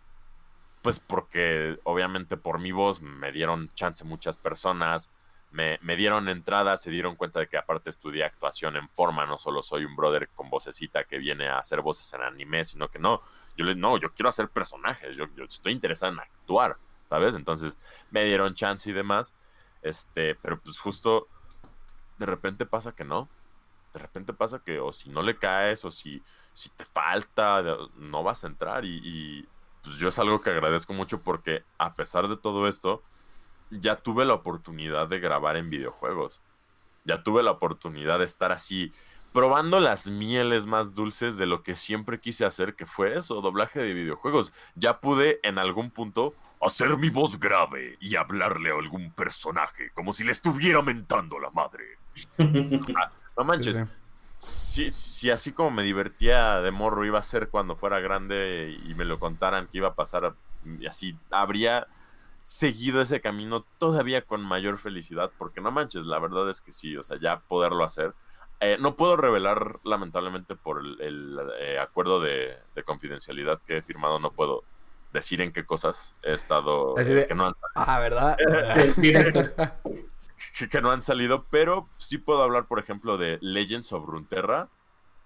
pues 0.80 0.98
porque 0.98 1.78
obviamente 1.84 2.36
por 2.36 2.58
mi 2.58 2.72
voz 2.72 3.02
me 3.02 3.32
dieron 3.32 3.70
chance 3.74 4.04
muchas 4.04 4.38
personas, 4.38 5.10
me, 5.54 5.96
dieron 5.96 6.28
entrada, 6.28 6.76
se 6.76 6.90
dieron 6.90 7.14
cuenta 7.14 7.38
de 7.38 7.46
que 7.46 7.56
aparte 7.56 7.88
estudié 7.88 8.24
actuación 8.24 8.76
en 8.76 8.88
forma, 8.88 9.24
no 9.24 9.38
solo 9.38 9.62
soy 9.62 9.84
un 9.84 9.94
brother 9.94 10.28
con 10.34 10.50
vocecita 10.50 11.04
que 11.04 11.18
viene 11.18 11.48
a 11.48 11.58
hacer 11.58 11.80
voces 11.80 12.12
en 12.12 12.22
anime, 12.22 12.64
sino 12.64 12.88
que 12.88 12.98
no, 12.98 13.22
yo 13.56 13.64
le, 13.64 13.76
no, 13.76 13.96
yo 13.96 14.12
quiero 14.12 14.28
hacer 14.28 14.48
personajes, 14.48 15.16
yo, 15.16 15.26
yo 15.36 15.44
estoy 15.44 15.72
interesado 15.72 16.12
en 16.12 16.18
actuar, 16.18 16.76
¿sabes? 17.04 17.36
Entonces 17.36 17.78
me 18.10 18.24
dieron 18.24 18.54
chance 18.54 18.90
y 18.90 18.92
demás, 18.92 19.32
este, 19.82 20.34
pero 20.34 20.58
pues 20.58 20.80
justo 20.80 21.28
de 22.18 22.26
repente 22.26 22.66
pasa 22.66 22.92
que 22.92 23.04
no, 23.04 23.28
de 23.92 24.00
repente 24.00 24.32
pasa 24.32 24.58
que 24.58 24.80
o 24.80 24.92
si 24.92 25.08
no 25.08 25.22
le 25.22 25.38
caes 25.38 25.84
o 25.84 25.92
si, 25.92 26.20
si 26.52 26.68
te 26.70 26.84
falta, 26.84 27.62
no 27.94 28.24
vas 28.24 28.42
a 28.42 28.48
entrar 28.48 28.84
y, 28.84 29.00
y 29.04 29.48
pues 29.84 29.98
yo 29.98 30.08
es 30.08 30.18
algo 30.18 30.40
que 30.40 30.50
agradezco 30.50 30.94
mucho 30.94 31.20
porque 31.20 31.62
a 31.78 31.94
pesar 31.94 32.26
de 32.26 32.36
todo 32.36 32.66
esto, 32.66 33.02
ya 33.70 33.96
tuve 33.96 34.24
la 34.24 34.34
oportunidad 34.34 35.08
de 35.08 35.20
grabar 35.20 35.56
en 35.56 35.70
videojuegos. 35.70 36.42
Ya 37.04 37.22
tuve 37.22 37.42
la 37.42 37.50
oportunidad 37.50 38.18
de 38.18 38.24
estar 38.24 38.52
así 38.52 38.92
probando 39.34 39.80
las 39.80 40.08
mieles 40.08 40.64
más 40.66 40.94
dulces 40.94 41.36
de 41.36 41.46
lo 41.46 41.64
que 41.64 41.74
siempre 41.74 42.20
quise 42.20 42.44
hacer, 42.44 42.76
que 42.76 42.86
fue 42.86 43.18
eso, 43.18 43.40
doblaje 43.40 43.80
de 43.80 43.92
videojuegos. 43.92 44.52
Ya 44.76 45.00
pude 45.00 45.40
en 45.42 45.58
algún 45.58 45.90
punto 45.90 46.34
hacer 46.62 46.96
mi 46.96 47.10
voz 47.10 47.40
grave 47.40 47.96
y 48.00 48.14
hablarle 48.14 48.70
a 48.70 48.74
algún 48.74 49.10
personaje 49.10 49.90
como 49.92 50.12
si 50.12 50.22
le 50.22 50.30
estuviera 50.30 50.80
mentando 50.82 51.38
la 51.38 51.50
madre. 51.50 51.98
Ah, 52.96 53.10
no 53.36 53.44
manches. 53.44 53.82
Si, 54.36 54.88
si, 54.90 55.30
así 55.30 55.50
como 55.50 55.72
me 55.72 55.82
divertía 55.82 56.60
de 56.60 56.70
morro 56.70 57.04
iba 57.04 57.18
a 57.18 57.24
ser 57.24 57.48
cuando 57.48 57.74
fuera 57.74 57.98
grande 57.98 58.78
y 58.84 58.94
me 58.94 59.04
lo 59.04 59.18
contaran 59.18 59.66
que 59.66 59.78
iba 59.78 59.88
a 59.88 59.94
pasar, 59.94 60.34
y 60.78 60.86
así 60.86 61.16
habría 61.30 61.88
seguido 62.44 63.00
ese 63.00 63.22
camino 63.22 63.64
todavía 63.78 64.20
con 64.20 64.44
mayor 64.44 64.78
felicidad, 64.78 65.32
porque 65.38 65.62
no 65.62 65.72
manches, 65.72 66.04
la 66.04 66.18
verdad 66.18 66.50
es 66.50 66.60
que 66.60 66.72
sí, 66.72 66.94
o 66.94 67.02
sea, 67.02 67.18
ya 67.18 67.40
poderlo 67.40 67.84
hacer. 67.84 68.12
Eh, 68.60 68.76
no 68.78 68.96
puedo 68.96 69.16
revelar, 69.16 69.80
lamentablemente, 69.82 70.54
por 70.54 70.78
el, 70.78 71.40
eh, 71.58 71.78
acuerdo 71.78 72.20
de, 72.20 72.58
confidencialidad 72.84 73.60
que 73.66 73.78
he 73.78 73.82
firmado, 73.82 74.20
no 74.20 74.30
puedo 74.30 74.62
decir 75.10 75.40
en 75.40 75.52
qué 75.52 75.64
cosas 75.64 76.14
he 76.22 76.34
estado 76.34 76.98
eh, 76.98 77.24
que 77.26 77.34
no 77.34 77.46
han 77.46 77.54
salido. 77.54 77.72
Ah, 77.76 78.00
¿verdad? 78.00 78.36
que, 80.70 80.80
no 80.82 80.90
han 80.90 81.00
salido, 81.00 81.46
pero 81.48 81.88
sí 81.96 82.18
puedo 82.18 82.42
hablar, 82.42 82.66
por 82.66 82.78
ejemplo, 82.78 83.16
de 83.16 83.38
Legends 83.40 83.90
of 83.94 84.04
Runeterra 84.04 84.68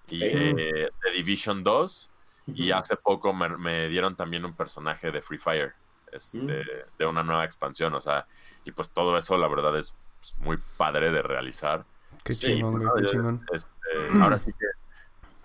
y 0.06 0.20
de 0.20 0.92
Division 1.14 1.64
2. 1.64 2.12
Y 2.54 2.70
hace 2.70 2.96
poco 2.96 3.34
me 3.34 3.88
dieron 3.88 4.14
también 4.14 4.44
un 4.44 4.54
personaje 4.54 5.10
de 5.10 5.20
Free 5.20 5.38
Fire 5.38 5.74
este, 6.12 6.64
de 6.98 7.06
una 7.06 7.22
nueva 7.22 7.44
expansión, 7.44 7.94
o 7.94 8.00
sea, 8.00 8.26
y 8.64 8.72
pues 8.72 8.90
todo 8.90 9.16
eso 9.16 9.36
la 9.36 9.48
verdad 9.48 9.76
es 9.76 9.94
pues, 10.20 10.38
muy 10.38 10.58
padre 10.76 11.10
de 11.12 11.22
realizar. 11.22 11.84
Qué 12.24 12.34
chingón, 12.34 12.88
qué 12.96 13.06
chingón. 13.06 13.46
Este, 13.52 13.70
ahora 14.20 14.38
sí 14.38 14.52
que 14.52 14.66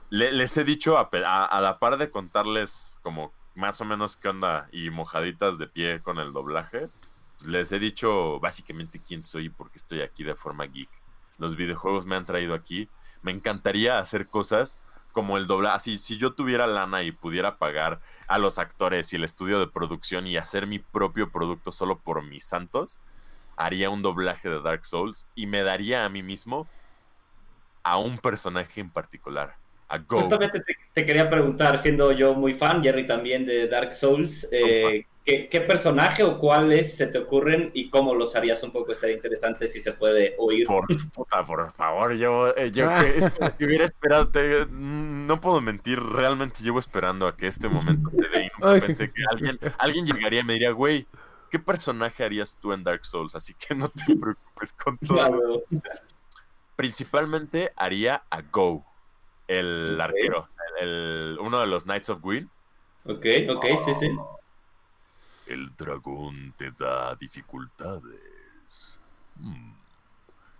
les 0.09 0.57
he 0.57 0.63
dicho 0.63 0.97
a, 0.97 1.09
a, 1.45 1.61
la 1.61 1.79
par 1.79 1.97
de 1.97 2.11
contarles 2.11 2.99
como 3.01 3.33
más 3.55 3.81
o 3.81 3.85
menos 3.85 4.15
qué 4.15 4.29
onda 4.29 4.67
y 4.71 4.89
mojaditas 4.89 5.57
de 5.57 5.67
pie 5.67 6.01
con 6.01 6.19
el 6.19 6.33
doblaje, 6.33 6.89
les 7.45 7.71
he 7.71 7.79
dicho 7.79 8.39
básicamente 8.39 8.99
quién 8.99 9.23
soy 9.23 9.45
y 9.45 9.49
por 9.49 9.71
qué 9.71 9.77
estoy 9.77 10.01
aquí 10.01 10.23
de 10.23 10.35
forma 10.35 10.65
geek. 10.65 10.89
Los 11.37 11.55
videojuegos 11.55 12.05
me 12.05 12.15
han 12.15 12.25
traído 12.25 12.53
aquí. 12.53 12.89
Me 13.21 13.31
encantaría 13.31 13.99
hacer 13.99 14.27
cosas 14.27 14.77
como 15.13 15.37
el 15.37 15.47
doblaje. 15.47 15.97
si 15.97 16.17
yo 16.17 16.33
tuviera 16.33 16.67
lana 16.67 17.03
y 17.03 17.11
pudiera 17.11 17.57
pagar 17.57 18.01
a 18.27 18.37
los 18.39 18.59
actores 18.59 19.13
y 19.13 19.15
el 19.15 19.23
estudio 19.23 19.59
de 19.59 19.67
producción 19.67 20.27
y 20.27 20.35
hacer 20.35 20.67
mi 20.67 20.79
propio 20.79 21.31
producto 21.31 21.71
solo 21.71 21.99
por 21.99 22.21
mis 22.23 22.43
santos, 22.43 22.99
haría 23.55 23.89
un 23.89 24.01
doblaje 24.01 24.49
de 24.49 24.61
Dark 24.61 24.85
Souls 24.85 25.27
y 25.35 25.47
me 25.47 25.61
daría 25.61 26.03
a 26.03 26.09
mí 26.09 26.23
mismo 26.23 26.67
a 27.83 27.97
un 27.97 28.17
personaje 28.17 28.81
en 28.81 28.89
particular. 28.89 29.55
A 29.93 29.99
Go. 29.99 30.21
Justamente 30.21 30.59
te, 30.93 31.05
quería 31.05 31.29
preguntar, 31.29 31.77
siendo 31.77 32.11
yo 32.11 32.33
muy 32.33 32.53
fan, 32.53 32.81
Jerry 32.81 33.05
también 33.05 33.45
de 33.45 33.67
Dark 33.67 33.93
Souls, 33.93 34.49
eh, 34.51 35.05
¿qué, 35.23 35.65
personaje 35.67 36.23
o 36.23 36.39
cuáles 36.39 36.97
se 36.97 37.05
te 37.05 37.19
ocurren 37.19 37.69
y 37.75 37.91
cómo 37.91 38.15
los 38.15 38.35
harías 38.35 38.63
un 38.63 38.71
poco? 38.71 38.91
Estaría 38.91 39.15
interesante 39.15 39.67
si 39.67 39.79
se 39.79 39.93
puede 39.93 40.35
oír. 40.39 40.65
Por, 40.65 40.87
puta, 41.11 41.43
por 41.43 41.71
favor, 41.73 42.15
yo, 42.15 42.55
eh, 42.57 42.71
yo 42.71 42.89
es 42.89 43.29
como 43.29 43.51
si 43.55 43.65
hubiera 43.65 43.85
esperado, 43.85 44.31
mm, 44.33 45.27
no 45.27 45.39
puedo 45.39 45.61
mentir, 45.61 45.99
realmente 46.01 46.63
llevo 46.63 46.79
esperando 46.79 47.27
a 47.27 47.37
que 47.37 47.45
este 47.45 47.69
momento 47.69 48.09
se 48.09 48.27
dé 48.29 48.45
y 48.45 48.49
nunca 48.59 48.87
pensé 48.87 49.11
que 49.11 49.23
alguien, 49.29 49.59
alguien 49.77 50.07
llegaría 50.07 50.41
y 50.41 50.43
me 50.43 50.53
diría, 50.53 50.71
güey, 50.71 51.05
¿qué 51.51 51.59
personaje 51.59 52.23
harías 52.23 52.57
tú 52.59 52.73
en 52.73 52.83
Dark 52.83 53.05
Souls? 53.05 53.35
Así 53.35 53.53
que 53.53 53.75
no 53.75 53.89
te 53.89 54.15
preocupes 54.15 54.73
con 54.73 54.97
todo. 54.97 55.63
Principalmente 56.75 57.71
haría 57.75 58.23
a 58.31 58.41
Go, 58.41 58.83
el 59.47 59.99
arquero, 59.99 60.47
el, 60.79 61.37
uno 61.39 61.59
de 61.59 61.67
los 61.67 61.83
Knights 61.83 62.09
of 62.09 62.21
Gwyn. 62.21 62.49
Ok, 63.05 63.25
ok, 63.49 63.65
sí, 63.85 63.93
sí. 63.95 64.17
El 65.47 65.75
dragón 65.75 66.53
te 66.57 66.71
da 66.71 67.15
dificultades. 67.15 68.99
Hmm. 69.35 69.73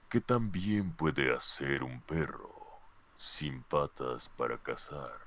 ¿Qué 0.10 0.22
también 0.22 0.92
puede 0.92 1.34
hacer 1.34 1.84
un 1.84 2.02
perro 2.02 2.52
sin 3.16 3.64
patas 3.64 4.30
para 4.30 4.58
cazar? 4.58 5.20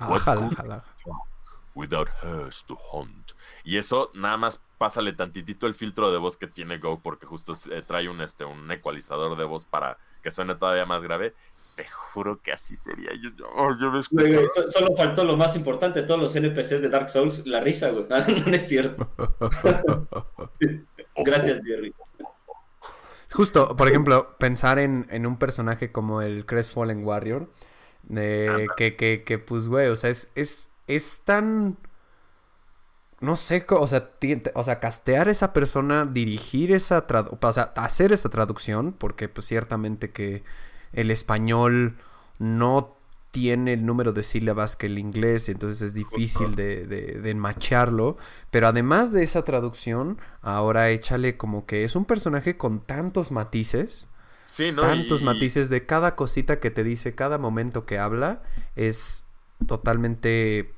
Ojalá, 0.00 0.84
Without 1.74 2.08
hers 2.22 2.64
to 2.64 2.78
hunt. 2.92 3.32
Y 3.64 3.78
eso 3.78 4.10
nada 4.14 4.36
más 4.36 4.62
pásale 4.78 5.12
tantitito 5.12 5.66
el 5.66 5.74
filtro 5.74 6.12
de 6.12 6.18
voz 6.18 6.36
que 6.36 6.46
tiene 6.46 6.78
Go 6.78 7.00
porque 7.00 7.26
justo 7.26 7.54
eh, 7.70 7.82
trae 7.82 8.08
un, 8.08 8.20
este, 8.20 8.44
un 8.44 8.70
ecualizador 8.70 9.36
de 9.38 9.44
voz 9.44 9.64
para 9.64 9.96
que 10.22 10.30
suene 10.30 10.54
todavía 10.54 10.86
más 10.86 11.02
grave 11.02 11.34
te 11.74 11.84
juro 11.84 12.40
que 12.40 12.52
así 12.52 12.76
sería. 12.76 13.10
Yo, 13.20 13.30
yo, 13.30 14.02
solo 14.68 14.96
faltó 14.96 15.24
lo 15.24 15.36
más 15.36 15.56
importante 15.56 16.02
de 16.02 16.06
todos 16.06 16.20
los 16.20 16.36
NPCs 16.36 16.82
de 16.82 16.88
Dark 16.88 17.08
Souls, 17.08 17.46
la 17.46 17.60
risa, 17.60 17.90
güey. 17.90 18.06
No, 18.46 18.54
es 18.54 18.68
cierto. 18.68 19.10
Gracias, 21.16 21.60
Jerry. 21.64 21.94
Justo, 23.32 23.76
por 23.76 23.88
ejemplo, 23.88 24.36
pensar 24.38 24.78
en, 24.78 25.26
un 25.26 25.38
personaje 25.38 25.90
como 25.90 26.20
el 26.20 26.44
Crestfallen 26.44 27.04
Warrior. 27.04 27.50
que, 28.76 28.96
que, 28.96 29.22
que, 29.24 29.38
pues, 29.38 29.68
güey, 29.68 29.88
o 29.88 29.96
sea, 29.96 30.10
es, 30.10 30.30
es, 30.34 30.70
es 30.86 31.22
tan... 31.24 31.78
No 33.20 33.36
sé, 33.36 33.64
o 33.68 33.86
sea, 33.86 34.10
o 34.54 34.64
sea, 34.64 34.80
castear 34.80 35.28
esa 35.28 35.52
persona, 35.52 36.04
dirigir 36.04 36.72
esa 36.72 37.06
o 37.40 37.52
sea, 37.52 37.72
hacer 37.76 38.12
esa 38.12 38.28
traducción, 38.30 38.92
porque 38.92 39.28
pues 39.28 39.46
ciertamente 39.46 40.10
que 40.10 40.42
el 40.92 41.10
español 41.10 41.96
no 42.38 42.96
tiene 43.30 43.72
el 43.72 43.86
número 43.86 44.12
de 44.12 44.22
sílabas 44.22 44.76
que 44.76 44.86
el 44.86 44.98
inglés, 44.98 45.48
entonces 45.48 45.80
es 45.80 45.94
difícil 45.94 46.54
de, 46.54 46.86
de. 46.86 48.14
Pero 48.50 48.66
además 48.68 49.10
de 49.10 49.22
esa 49.22 49.42
traducción, 49.42 50.18
ahora 50.42 50.90
échale 50.90 51.36
como 51.38 51.64
que 51.64 51.84
es 51.84 51.96
un 51.96 52.04
personaje 52.04 52.56
con 52.56 52.80
tantos 52.80 53.32
matices. 53.32 54.08
Sí, 54.44 54.70
¿no? 54.70 54.82
Tantos 54.82 55.22
Y- 55.22 55.24
matices 55.24 55.70
de 55.70 55.86
cada 55.86 56.14
cosita 56.14 56.60
que 56.60 56.70
te 56.70 56.84
dice, 56.84 57.14
cada 57.14 57.38
momento 57.38 57.86
que 57.86 57.98
habla, 57.98 58.42
es 58.76 59.24
totalmente 59.66 60.74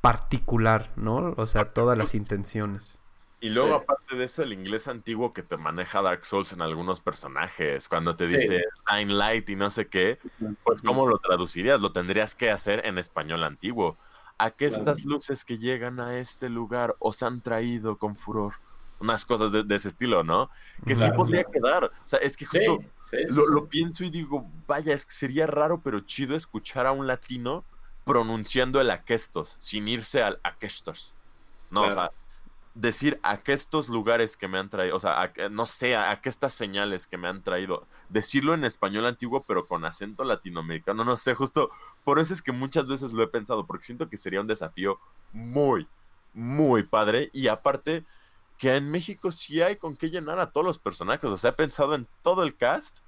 particular, 0.00 0.92
¿no? 0.96 1.34
O 1.36 1.46
sea, 1.46 1.72
todas 1.72 1.98
las 1.98 2.14
intenciones. 2.14 3.00
Y 3.40 3.48
luego, 3.50 3.68
Sí. 3.68 3.82
aparte 3.82 4.16
de 4.16 4.24
eso, 4.24 4.42
el 4.42 4.52
inglés 4.52 4.86
antiguo 4.86 5.32
que 5.32 5.42
te 5.42 5.56
maneja 5.56 6.02
Dark 6.02 6.24
Souls 6.26 6.52
en 6.52 6.60
algunos 6.60 7.00
personajes, 7.00 7.88
cuando 7.88 8.14
te 8.14 8.28
Sí. 8.28 8.36
dice 8.36 8.64
Nine 8.92 9.14
Light 9.14 9.48
y 9.48 9.56
no 9.56 9.70
sé 9.70 9.88
qué, 9.88 10.18
pues 10.62 10.82
¿cómo 10.82 11.06
lo 11.06 11.18
traducirías? 11.18 11.80
Lo 11.80 11.92
tendrías 11.92 12.34
que 12.34 12.50
hacer 12.50 12.84
en 12.84 12.98
español 12.98 13.42
antiguo. 13.44 13.96
¿A 14.36 14.50
qué 14.50 14.68
Claro. 14.68 14.82
estas 14.84 15.04
luces 15.04 15.44
que 15.44 15.58
llegan 15.58 16.00
a 16.00 16.18
este 16.18 16.48
lugar 16.50 16.96
os 16.98 17.22
han 17.22 17.40
traído 17.40 17.96
con 17.98 18.14
furor? 18.16 18.54
Unas 18.98 19.24
cosas 19.24 19.50
de, 19.52 19.62
de 19.64 19.74
ese 19.74 19.88
estilo, 19.88 20.22
¿no? 20.22 20.50
Que 20.84 20.94
sí 20.94 21.10
podría 21.16 21.44
quedar. 21.44 21.84
O 21.84 21.90
sea, 22.04 22.18
es 22.18 22.36
que 22.36 22.44
justo 22.44 22.80
sí, 23.00 23.16
lo, 23.50 23.66
pienso 23.66 24.04
y 24.04 24.10
digo, 24.10 24.46
vaya, 24.66 24.92
es 24.92 25.06
que 25.06 25.12
sería 25.12 25.46
raro 25.46 25.80
pero 25.82 26.00
chido 26.00 26.36
escuchar 26.36 26.86
a 26.86 26.92
un 26.92 27.06
latino 27.06 27.64
pronunciando 28.04 28.78
el 28.80 28.90
aquestos, 28.90 29.56
sin 29.60 29.88
irse 29.88 30.22
al 30.22 30.38
aquestos. 30.42 31.14
No, 31.70 31.82
o 31.84 31.90
sea, 31.90 32.10
decir 32.74 33.18
aquestos 33.22 33.88
lugares 33.88 34.36
que 34.36 34.46
me 34.48 34.58
han 34.58 34.70
traído, 34.70 34.96
o 34.96 35.00
sea, 35.00 35.20
a 35.22 35.48
no 35.50 35.66
sé, 35.66 35.96
a 35.96 36.12
estas 36.22 36.54
señales 36.54 37.06
que 37.06 37.18
me 37.18 37.28
han 37.28 37.42
traído. 37.42 37.86
Decirlo 38.08 38.54
en 38.54 38.64
español 38.64 39.06
antiguo 39.06 39.44
pero 39.46 39.66
con 39.66 39.84
acento 39.84 40.24
latinoamericano, 40.24 41.04
no 41.04 41.16
sé, 41.16 41.34
justo 41.34 41.70
por 42.04 42.18
eso 42.18 42.32
es 42.32 42.42
que 42.42 42.52
muchas 42.52 42.86
veces 42.86 43.12
lo 43.12 43.22
he 43.22 43.28
pensado, 43.28 43.66
porque 43.66 43.84
siento 43.84 44.08
que 44.08 44.16
sería 44.16 44.40
un 44.40 44.46
desafío 44.46 44.98
muy, 45.32 45.88
muy 46.32 46.82
padre 46.84 47.30
y 47.32 47.48
aparte 47.48 48.04
que 48.56 48.76
en 48.76 48.90
México 48.90 49.32
sí 49.32 49.62
hay 49.62 49.76
con 49.76 49.96
qué 49.96 50.10
llenar 50.10 50.38
a 50.38 50.50
todos 50.52 50.66
los 50.66 50.78
personajes, 50.78 51.28
o 51.30 51.36
sea, 51.36 51.50
he 51.50 51.54
pensado 51.54 51.94
en 51.94 52.06
todo 52.22 52.42
el 52.42 52.54
cast 52.56 52.98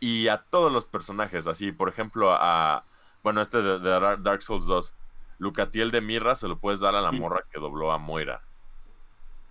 y 0.00 0.28
a 0.28 0.38
todos 0.38 0.72
los 0.72 0.84
personajes, 0.84 1.46
así, 1.46 1.70
por 1.72 1.88
ejemplo, 1.88 2.32
a, 2.32 2.84
bueno, 3.22 3.40
este 3.40 3.60
de, 3.62 3.78
de 3.78 3.90
Dar- 3.90 4.22
Dark 4.22 4.42
Souls 4.42 4.66
2, 4.66 4.94
Lucatiel 5.38 5.90
de 5.90 6.00
Mirra 6.00 6.34
se 6.34 6.48
lo 6.48 6.58
puedes 6.58 6.80
dar 6.80 6.94
a 6.96 7.00
la 7.02 7.12
morra 7.12 7.44
que 7.52 7.60
dobló 7.60 7.92
a 7.92 7.98
Moira. 7.98 8.42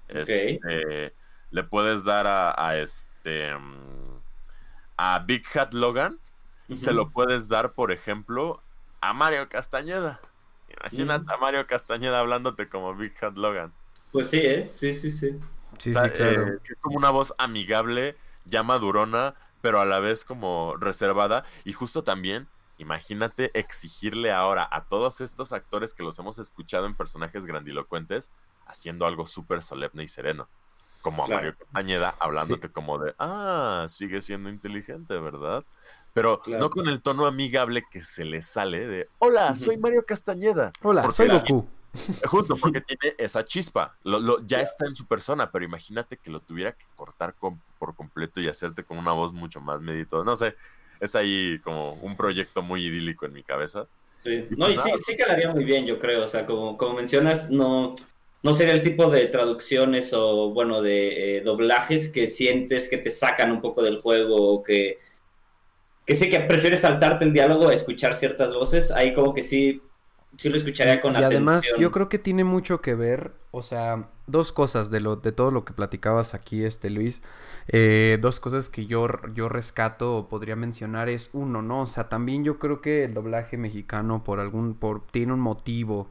Este, 0.10 1.16
le 1.52 1.64
puedes 1.64 2.04
dar 2.04 2.28
a, 2.28 2.54
a 2.68 2.78
este, 2.78 3.56
mm, 3.56 4.22
a 4.98 5.20
Big 5.20 5.46
Hat 5.58 5.74
Logan, 5.74 6.20
se 6.74 6.94
lo 6.94 7.12
puedes 7.12 7.48
dar, 7.50 7.74
por 7.74 7.92
ejemplo, 7.92 8.64
a 9.02 9.14
Mario 9.14 9.50
Castañeda. 9.50 10.22
Imagínate 10.68 11.32
a 11.34 11.38
Mario 11.38 11.66
Castañeda 11.68 12.20
hablándote 12.20 12.70
como 12.70 12.96
Big 12.96 13.14
Hat 13.24 13.38
Logan. 13.38 13.74
Pues 14.12 14.30
sí, 14.30 14.40
¿eh? 14.40 14.70
Sí, 14.70 14.94
sí, 14.96 15.10
sí. 15.12 15.40
Sí, 15.80 15.94
O 15.94 15.94
sea, 15.94 16.06
sí, 16.06 16.12
claro. 16.12 16.48
eh, 16.48 16.60
que 16.64 16.74
es 16.74 16.80
como 16.82 16.98
una 16.98 17.10
voz 17.12 17.34
amigable, 17.38 18.20
ya 18.46 18.64
madurona, 18.64 19.36
pero 19.62 19.80
a 19.80 19.86
la 19.86 20.00
vez 20.00 20.26
como 20.26 20.76
reservada. 20.78 21.46
Y 21.64 21.74
justo 21.74 22.04
también, 22.04 22.50
imagínate 22.78 23.52
exigirle 23.60 24.32
ahora 24.32 24.68
a 24.72 24.86
todos 24.86 25.22
estos 25.22 25.54
actores 25.54 25.94
que 25.94 26.04
los 26.04 26.18
hemos 26.20 26.40
escuchado 26.40 26.86
en 26.86 26.96
personajes 26.96 27.46
grandilocuentes, 27.46 28.32
haciendo 28.70 29.06
algo 29.06 29.26
súper 29.26 29.62
solemne 29.62 30.04
y 30.04 30.08
sereno. 30.08 30.48
Como 31.02 31.24
a 31.24 31.28
Claro. 31.28 31.42
Mario 31.44 31.58
Castañeda, 31.58 32.16
hablándote 32.20 32.70
como 32.70 32.98
de, 33.00 33.14
ah, 33.20 33.88
sigue 33.90 34.22
siendo 34.22 34.50
inteligente, 34.50 35.18
¿verdad? 35.20 35.64
Pero 36.14 36.42
Claro. 36.42 36.64
no 36.64 36.70
con 36.70 36.88
el 36.90 37.02
tono 37.02 37.26
amigable 37.26 37.84
que 37.90 38.02
se 38.04 38.26
le 38.26 38.42
sale 38.42 38.86
de, 38.88 39.08
hola, 39.20 39.56
soy 39.56 39.78
Mario 39.78 40.04
Castañeda. 40.06 40.72
Hola, 40.82 41.02
porque 41.04 41.16
soy 41.16 41.28
la- 41.28 41.40
Goku. 41.40 41.68
Justo 42.26 42.56
porque 42.62 42.82
tiene 42.82 43.16
esa 43.18 43.44
chispa. 43.46 43.96
Lo, 44.04 44.20
lo- 44.20 44.46
ya 44.46 44.60
está 44.60 44.86
en 44.86 44.96
su 44.96 45.06
persona, 45.06 45.52
pero 45.52 45.64
imagínate 45.66 46.18
que 46.18 46.30
lo 46.30 46.40
tuviera 46.42 46.74
que 46.74 46.86
cortar 46.96 47.34
con- 47.36 47.62
por 47.80 47.96
completo 47.96 48.42
y 48.42 48.48
hacerte 48.50 48.84
con 48.84 48.98
una 48.98 49.12
voz 49.14 49.32
mucho 49.34 49.62
más 49.62 49.80
medito. 49.82 50.24
No 50.26 50.36
sé, 50.36 50.56
es 51.00 51.16
ahí 51.16 51.60
como 51.64 51.94
un 51.94 52.18
proyecto 52.18 52.62
muy 52.62 52.86
idílico 52.86 53.26
en 53.26 53.34
mi 53.34 53.42
cabeza. 53.44 53.88
Sí. 54.18 54.46
No, 54.50 54.66
pues 54.66 54.74
y 54.74 54.78
sí, 54.78 54.92
sí 55.00 55.16
quedaría 55.16 55.50
muy 55.50 55.64
bien, 55.64 55.86
yo 55.86 55.98
creo. 55.98 56.24
O 56.24 56.28
sea, 56.28 56.46
como, 56.46 56.78
como 56.78 56.96
mencionas, 56.96 57.50
no, 57.52 57.96
no 58.42 58.54
sería 58.54 58.74
el 58.74 58.82
tipo 58.82 59.10
de 59.10 59.28
traducciones 59.28 60.14
o, 60.14 60.52
bueno, 60.52 60.82
de 60.82 61.38
eh, 61.38 61.42
doblajes 61.42 62.10
que 62.10 62.28
sientes 62.28 62.90
que 62.90 62.98
te 62.98 63.12
sacan 63.12 63.52
un 63.52 63.62
poco 63.62 63.84
del 63.84 63.98
juego 64.00 64.36
o 64.36 64.64
que, 64.64 65.00
que 66.06 66.16
sí 66.16 66.30
que 66.30 66.40
prefieres 66.40 66.82
saltarte 66.82 67.26
el 67.26 67.34
diálogo 67.34 67.68
a 67.68 67.74
escuchar 67.74 68.16
ciertas 68.16 68.54
voces. 68.54 68.92
Ahí 68.92 69.14
como 69.14 69.34
que 69.34 69.44
sí, 69.44 69.82
sí 70.38 70.50
lo 70.50 70.56
escucharía 70.56 71.02
con 71.02 71.14
y 71.14 71.18
atención. 71.18 71.50
además 71.50 71.76
yo 71.78 71.92
creo 71.92 72.08
que 72.08 72.18
tiene 72.18 72.46
mucho 72.46 72.82
que 72.82 72.96
ver, 72.96 73.34
o 73.52 73.62
sea, 73.62 74.10
dos 74.26 74.54
cosas 74.54 74.90
de 74.90 75.02
lo 75.02 75.18
de 75.18 75.34
todo 75.34 75.52
lo 75.52 75.66
que 75.66 75.74
platicabas 75.74 76.34
aquí, 76.34 76.64
este 76.64 76.90
Luis. 76.90 77.22
Eh, 77.72 78.18
dos 78.20 78.40
cosas 78.40 78.68
que 78.68 78.88
yo, 78.88 79.08
yo 79.36 79.48
rescato 79.48 80.16
o 80.18 80.30
podría 80.30 80.56
mencionar 80.56 81.08
es 81.08 81.30
uno, 81.34 81.62
¿no? 81.62 81.82
O 81.82 81.86
sea, 81.86 82.10
también 82.10 82.44
yo 82.44 82.58
creo 82.58 82.82
que 82.82 83.04
el 83.04 83.14
doblaje 83.14 83.58
mexicano 83.58 84.24
por 84.24 84.40
algún, 84.40 84.74
por, 84.74 85.06
tiene 85.06 85.34
un 85.34 85.40
motivo 85.40 86.10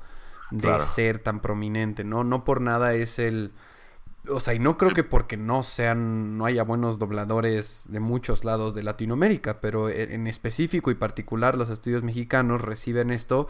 de 0.50 0.60
Claro. 0.62 0.82
ser 0.84 1.18
tan 1.20 1.40
prominente, 1.40 2.04
¿no? 2.04 2.24
No 2.24 2.44
por 2.44 2.60
nada 2.60 2.94
es 2.94 3.18
el, 3.18 3.52
o 4.30 4.40
sea, 4.40 4.54
y 4.54 4.58
no 4.58 4.76
creo 4.78 4.90
Sí. 4.90 4.94
que 4.96 5.04
porque 5.04 5.36
no 5.36 5.62
sean, 5.62 6.36
no 6.38 6.44
haya 6.46 6.62
buenos 6.64 6.98
dobladores 6.98 7.86
de 7.90 8.00
muchos 8.00 8.44
lados 8.44 8.74
de 8.74 8.82
Latinoamérica, 8.82 9.60
pero 9.60 9.88
en 9.88 10.12
en 10.12 10.26
específico 10.26 10.90
y 10.90 10.94
particular 10.94 11.56
los 11.58 11.70
estudios 11.70 12.02
mexicanos 12.02 12.62
reciben 12.62 13.10
esto 13.10 13.48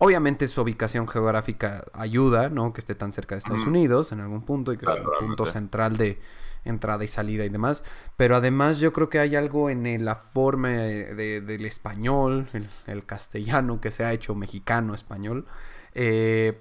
Obviamente 0.00 0.46
su 0.46 0.60
ubicación 0.62 1.08
geográfica 1.08 1.84
ayuda, 1.92 2.50
¿no? 2.50 2.72
Que 2.72 2.78
esté 2.80 2.94
tan 2.94 3.10
cerca 3.10 3.34
de 3.34 3.40
Estados. 3.40 3.66
Unidos 3.66 4.12
en 4.12 4.20
algún 4.20 4.42
punto 4.42 4.72
y 4.72 4.76
que 4.76 4.84
es 4.86 4.92
un 4.92 4.98
Claro, 5.02 5.18
punto 5.18 5.44
central 5.44 5.96
de 5.96 6.20
entrada 6.64 7.02
y 7.02 7.08
salida 7.08 7.44
y 7.44 7.48
demás. 7.48 7.82
Pero 8.16 8.36
además 8.36 8.78
yo 8.78 8.92
creo 8.92 9.08
que 9.10 9.18
hay 9.18 9.34
algo 9.34 9.70
en 9.70 10.04
la 10.04 10.14
forma 10.14 10.68
de- 10.68 11.40
del 11.40 11.66
español, 11.66 12.48
el, 12.52 12.70
el 12.86 13.04
castellano 13.06 13.80
que 13.80 13.90
se 13.90 14.04
ha 14.04 14.12
hecho 14.12 14.36
mexicano 14.36 14.94
español, 14.94 15.46
eh, 16.00 16.60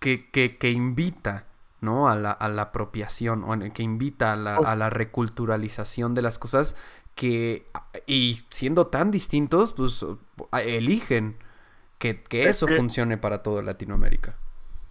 que, 0.00 0.30
que- 0.30 0.58
que 0.58 0.70
invita, 0.70 1.46
¿no? 1.80 2.08
A 2.08 2.14
la, 2.16 2.30
a 2.30 2.48
la 2.48 2.62
apropiación, 2.62 3.42
o 3.44 3.72
que 3.72 3.82
invita 3.82 4.32
a 4.32 4.36
la, 4.36 4.56
Pues- 4.58 4.68
a 4.68 4.76
la 4.76 4.90
reculturalización 4.90 6.14
de 6.14 6.20
las 6.22 6.38
cosas 6.38 6.76
que, 7.14 7.66
y 8.06 8.42
siendo 8.50 8.88
tan 8.88 9.10
distintos, 9.10 9.72
pues 9.72 10.04
eligen 10.52 11.38
que, 11.98 12.22
que 12.22 12.42
Es 12.42 12.56
eso 12.56 12.66
funcione 12.68 13.16
para 13.16 13.42
toda 13.42 13.62
Latinoamérica. 13.62 14.36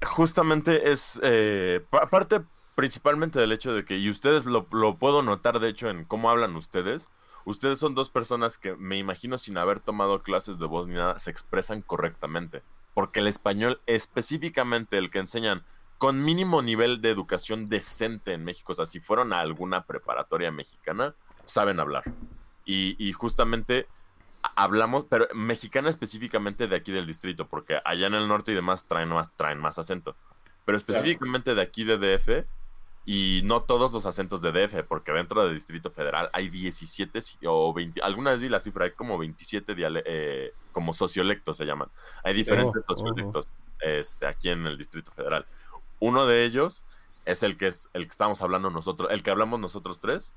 Justamente 0.03 0.91
es 0.91 1.19
eh, 1.23 1.85
pa- 1.91 2.07
parte 2.07 2.41
principalmente 2.73 3.39
del 3.39 3.51
hecho 3.51 3.73
de 3.73 3.85
que, 3.85 3.97
y 3.97 4.09
ustedes 4.09 4.45
lo, 4.47 4.67
lo 4.71 4.95
puedo 4.95 5.21
notar 5.21 5.59
de 5.59 5.69
hecho 5.69 5.89
en 5.89 6.03
cómo 6.03 6.29
hablan 6.31 6.55
ustedes, 6.55 7.09
ustedes 7.45 7.77
son 7.79 7.93
dos 7.95 8.09
personas 8.09 8.57
que 8.57 8.75
me 8.75 8.97
imagino 8.97 9.37
sin 9.37 9.57
haber 9.57 9.79
tomado 9.79 10.21
clases 10.23 10.57
de 10.59 10.65
voz 10.65 10.87
ni 10.87 10.95
nada, 10.95 11.19
se 11.19 11.29
expresan 11.29 11.81
correctamente. 11.83 12.63
Porque 12.95 13.19
el 13.19 13.27
español, 13.27 13.79
específicamente 13.85 14.97
el 14.97 15.11
que 15.11 15.19
enseñan 15.19 15.63
con 15.99 16.23
mínimo 16.23 16.63
nivel 16.63 17.01
de 17.01 17.11
educación 17.11 17.69
decente 17.69 18.33
en 18.33 18.43
México, 18.43 18.71
o 18.71 18.75
sea, 18.75 18.87
si 18.87 18.99
fueron 18.99 19.33
a 19.33 19.41
alguna 19.41 19.85
preparatoria 19.85 20.51
mexicana, 20.51 21.13
saben 21.43 21.79
hablar. 21.79 22.03
Y, 22.65 22.95
y 22.97 23.13
justamente 23.13 23.87
hablamos, 24.55 25.05
pero 25.09 25.27
mexicana 25.33 25.89
específicamente 25.89 26.67
de 26.67 26.75
aquí 26.75 26.91
del 26.91 27.07
distrito, 27.07 27.47
porque 27.47 27.79
allá 27.85 28.07
en 28.07 28.15
el 28.15 28.27
norte 28.27 28.51
y 28.51 28.55
demás 28.55 28.85
traen 28.85 29.09
más, 29.09 29.31
traen 29.35 29.59
más 29.59 29.77
acento. 29.77 30.15
Pero 30.65 30.77
específicamente 30.77 31.53
de 31.53 31.61
aquí 31.61 31.83
de 31.83 31.97
DF, 31.97 32.47
y 33.05 33.41
no 33.43 33.61
todos 33.61 33.91
los 33.93 34.05
acentos 34.05 34.41
de 34.41 34.51
DF, 34.51 34.83
porque 34.87 35.11
dentro 35.11 35.43
del 35.45 35.53
Distrito 35.53 35.91
Federal 35.91 36.29
hay 36.33 36.49
17 36.49 37.21
si- 37.21 37.37
o 37.45 37.71
20, 37.73 38.01
alguna 38.01 38.31
vez 38.31 38.39
vi 38.39 38.49
la 38.49 38.59
cifra, 38.59 38.85
hay 38.85 38.91
como 38.91 39.17
27 39.17 39.75
diale- 39.75 40.03
eh, 40.05 40.53
como 40.71 40.91
sociolectos 40.93 41.57
se 41.57 41.65
llaman. 41.65 41.89
Hay 42.23 42.33
diferentes 42.33 42.81
Oh, 42.81 42.85
oh, 42.87 42.93
oh. 42.93 42.97
sociolectos 42.97 43.53
este, 43.81 44.25
aquí 44.25 44.49
en 44.49 44.65
el 44.65 44.77
Distrito 44.77 45.11
Federal. 45.11 45.45
Uno 45.99 46.25
de 46.25 46.45
ellos 46.45 46.83
es 47.25 47.43
el 47.43 47.57
que 47.57 47.67
es 47.67 47.89
el 47.93 48.03
que 48.05 48.11
estamos 48.11 48.41
hablando 48.41 48.69
nosotros, 48.71 49.09
el 49.11 49.21
que 49.23 49.31
hablamos 49.31 49.59
nosotros 49.59 49.99
tres, 49.99 50.33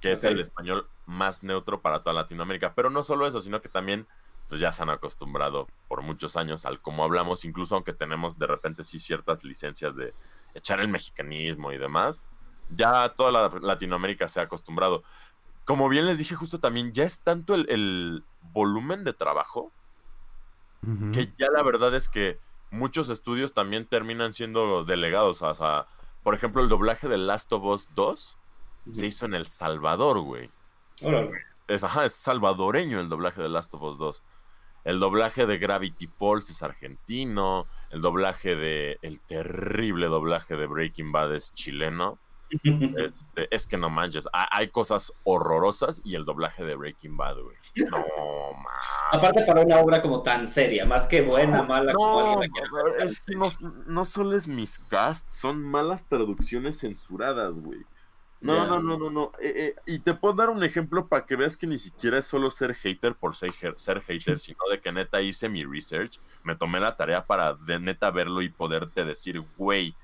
que 0.00 0.12
es 0.12 0.24
el 0.24 0.40
español 0.40 0.86
más 1.06 1.42
neutro 1.42 1.80
para 1.80 2.02
toda 2.02 2.14
Latinoamérica. 2.14 2.72
Pero 2.74 2.90
no 2.90 3.04
solo 3.04 3.26
eso, 3.26 3.40
sino 3.40 3.60
que 3.62 3.68
también 3.68 4.06
pues 4.48 4.60
ya 4.60 4.70
se 4.72 4.82
han 4.82 4.90
acostumbrado 4.90 5.66
por 5.88 6.02
muchos 6.02 6.36
años 6.36 6.66
al 6.66 6.80
cómo 6.80 7.04
hablamos, 7.04 7.44
incluso 7.44 7.74
aunque 7.74 7.92
tenemos 7.92 8.38
de 8.38 8.46
repente 8.46 8.84
sí 8.84 8.98
ciertas 8.98 9.44
licencias 9.44 9.96
de 9.96 10.12
echar 10.54 10.80
el 10.80 10.88
mexicanismo 10.88 11.72
y 11.72 11.78
demás, 11.78 12.22
ya 12.70 13.08
toda 13.10 13.30
la 13.30 13.48
Latinoamérica 13.60 14.28
se 14.28 14.40
ha 14.40 14.44
acostumbrado. 14.44 15.02
Como 15.64 15.88
bien 15.88 16.06
les 16.06 16.18
dije 16.18 16.34
justo 16.34 16.58
también, 16.58 16.92
ya 16.92 17.04
es 17.04 17.20
tanto 17.20 17.54
el, 17.54 17.66
el 17.68 18.24
volumen 18.52 19.04
de 19.04 19.12
trabajo 19.12 19.70
que 21.12 21.32
ya 21.38 21.48
la 21.48 21.62
verdad 21.62 21.94
es 21.94 22.08
que 22.08 22.40
muchos 22.72 23.08
estudios 23.08 23.54
también 23.54 23.86
terminan 23.86 24.32
siendo 24.32 24.82
delegados. 24.84 25.40
O 25.40 25.54
sea, 25.54 25.86
por 26.24 26.34
ejemplo, 26.34 26.60
el 26.60 26.68
doblaje 26.68 27.06
de 27.06 27.18
Last 27.18 27.52
of 27.52 27.62
Us 27.62 27.88
2 27.94 28.38
se 28.90 29.06
hizo 29.06 29.26
en 29.26 29.34
El 29.34 29.46
Salvador, 29.46 30.20
güey. 30.20 30.50
Es, 31.68 31.84
ajá, 31.84 32.04
es 32.04 32.14
salvadoreño 32.14 32.98
el 32.98 33.08
doblaje 33.08 33.40
de 33.40 33.48
Last 33.48 33.72
of 33.74 33.82
Us 33.82 33.98
2. 33.98 34.22
El 34.84 34.98
doblaje 34.98 35.46
de 35.46 35.58
Gravity 35.58 36.06
Falls 36.06 36.50
es 36.50 36.62
argentino. 36.62 37.66
El 37.90 38.00
doblaje 38.00 38.56
de. 38.56 38.98
El 39.02 39.20
terrible 39.20 40.06
doblaje 40.06 40.56
de 40.56 40.66
Breaking 40.66 41.12
Bad 41.12 41.34
es 41.34 41.54
chileno. 41.54 42.18
Este, 42.98 43.48
es 43.50 43.66
que 43.66 43.78
no 43.78 43.88
manches. 43.88 44.28
Hay 44.32 44.68
cosas 44.68 45.12
horrorosas 45.24 46.02
y 46.04 46.16
el 46.16 46.26
doblaje 46.26 46.64
de 46.64 46.74
Breaking 46.74 47.16
Bad, 47.16 47.36
güey. 47.40 47.56
No, 47.76 47.98
man. 48.52 48.66
Aparte, 49.10 49.44
para 49.46 49.62
una 49.62 49.78
obra 49.78 50.02
como 50.02 50.22
tan 50.22 50.46
seria, 50.46 50.84
más 50.84 51.06
que 51.06 51.22
buena, 51.22 51.62
mala, 51.62 51.94
como 51.94 52.40
alguien 52.40 52.52
es 52.98 53.26
no, 53.34 53.48
no 53.86 54.04
solo 54.04 54.36
es 54.36 54.46
miscast, 54.46 55.26
son 55.32 55.62
malas 55.62 56.06
traducciones 56.06 56.80
censuradas, 56.80 57.58
güey. 57.58 57.80
No, 58.42 58.66
no, 58.66 58.82
no, 58.82 58.98
no, 58.98 59.08
no. 59.08 59.32
Eh, 59.40 59.52
eh, 59.56 59.74
y 59.86 60.00
te 60.00 60.14
puedo 60.14 60.34
dar 60.34 60.50
un 60.50 60.64
ejemplo 60.64 61.06
para 61.06 61.24
que 61.24 61.36
veas 61.36 61.56
que 61.56 61.66
ni 61.66 61.78
siquiera 61.78 62.18
es 62.18 62.26
solo 62.26 62.50
ser 62.50 62.74
hater 62.74 63.14
por 63.14 63.36
ser, 63.36 63.52
ser 63.76 64.02
hater, 64.02 64.40
sino 64.40 64.58
de 64.68 64.80
que 64.80 64.90
neta 64.90 65.22
hice 65.22 65.48
mi 65.48 65.64
research, 65.64 66.18
me 66.42 66.56
tomé 66.56 66.80
la 66.80 66.96
tarea 66.96 67.24
para 67.24 67.54
de 67.54 67.78
neta 67.78 68.10
verlo 68.10 68.42
y 68.42 68.48
poderte 68.48 69.04
decir, 69.04 69.40
güey, 69.56 69.94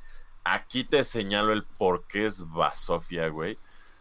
aquí 0.45 0.85
te 0.85 1.03
señalo 1.03 1.53
el 1.53 1.65
por 1.65 2.05
qué 2.05 2.27
es 2.27 2.49
Basofia, 2.49 3.29
güey. 3.29 3.59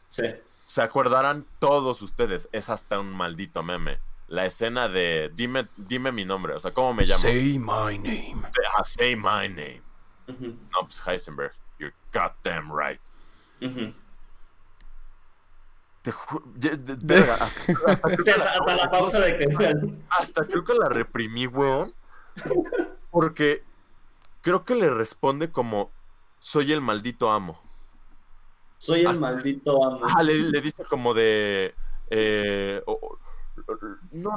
Sí. 0.09 0.23
Se 0.67 0.83
acordarán 0.83 1.45
todos 1.59 2.03
ustedes, 2.03 2.47
es 2.51 2.69
hasta 2.69 2.99
un 2.99 3.09
maldito 3.09 3.63
meme. 3.63 3.99
La 4.27 4.45
escena 4.45 4.87
de 4.87 5.31
dime, 5.33 5.67
dime 5.77 6.11
mi 6.11 6.25
nombre, 6.25 6.53
o 6.53 6.59
sea, 6.59 6.71
¿cómo 6.71 6.93
me 6.93 7.05
llamo? 7.05 7.21
Say 7.21 7.57
my 7.57 7.97
name. 7.97 8.41
Say, 8.83 9.15
my 9.15 9.47
name. 9.47 9.81
No, 10.27 10.81
pues 10.81 11.01
Heisenberg, 11.07 11.53
you're 11.79 11.93
goddamn 12.11 12.69
right. 12.71 13.01
Hasta, 17.39 18.75
la 18.75 18.91
pausa 18.91 19.19
de 19.19 19.37
que. 19.37 19.97
Hasta 20.09 20.45
creo 20.45 20.63
que 20.63 20.73
la 20.73 20.89
reprimí, 20.89 21.47
weón. 21.47 21.93
Porque 23.11 23.63
creo 24.41 24.63
que 24.63 24.75
le 24.75 24.89
responde 24.89 25.51
como: 25.51 25.91
Soy 26.39 26.71
el 26.71 26.81
maldito 26.81 27.31
amo. 27.31 27.59
Soy 28.77 29.05
el 29.05 29.19
maldito 29.19 29.83
amo. 29.83 30.05
Ah, 30.15 30.23
le, 30.23 30.61
dice 30.61 30.83
como 30.83 31.13
de. 31.13 31.73
Eh, 32.09 32.83
no, 34.11 34.35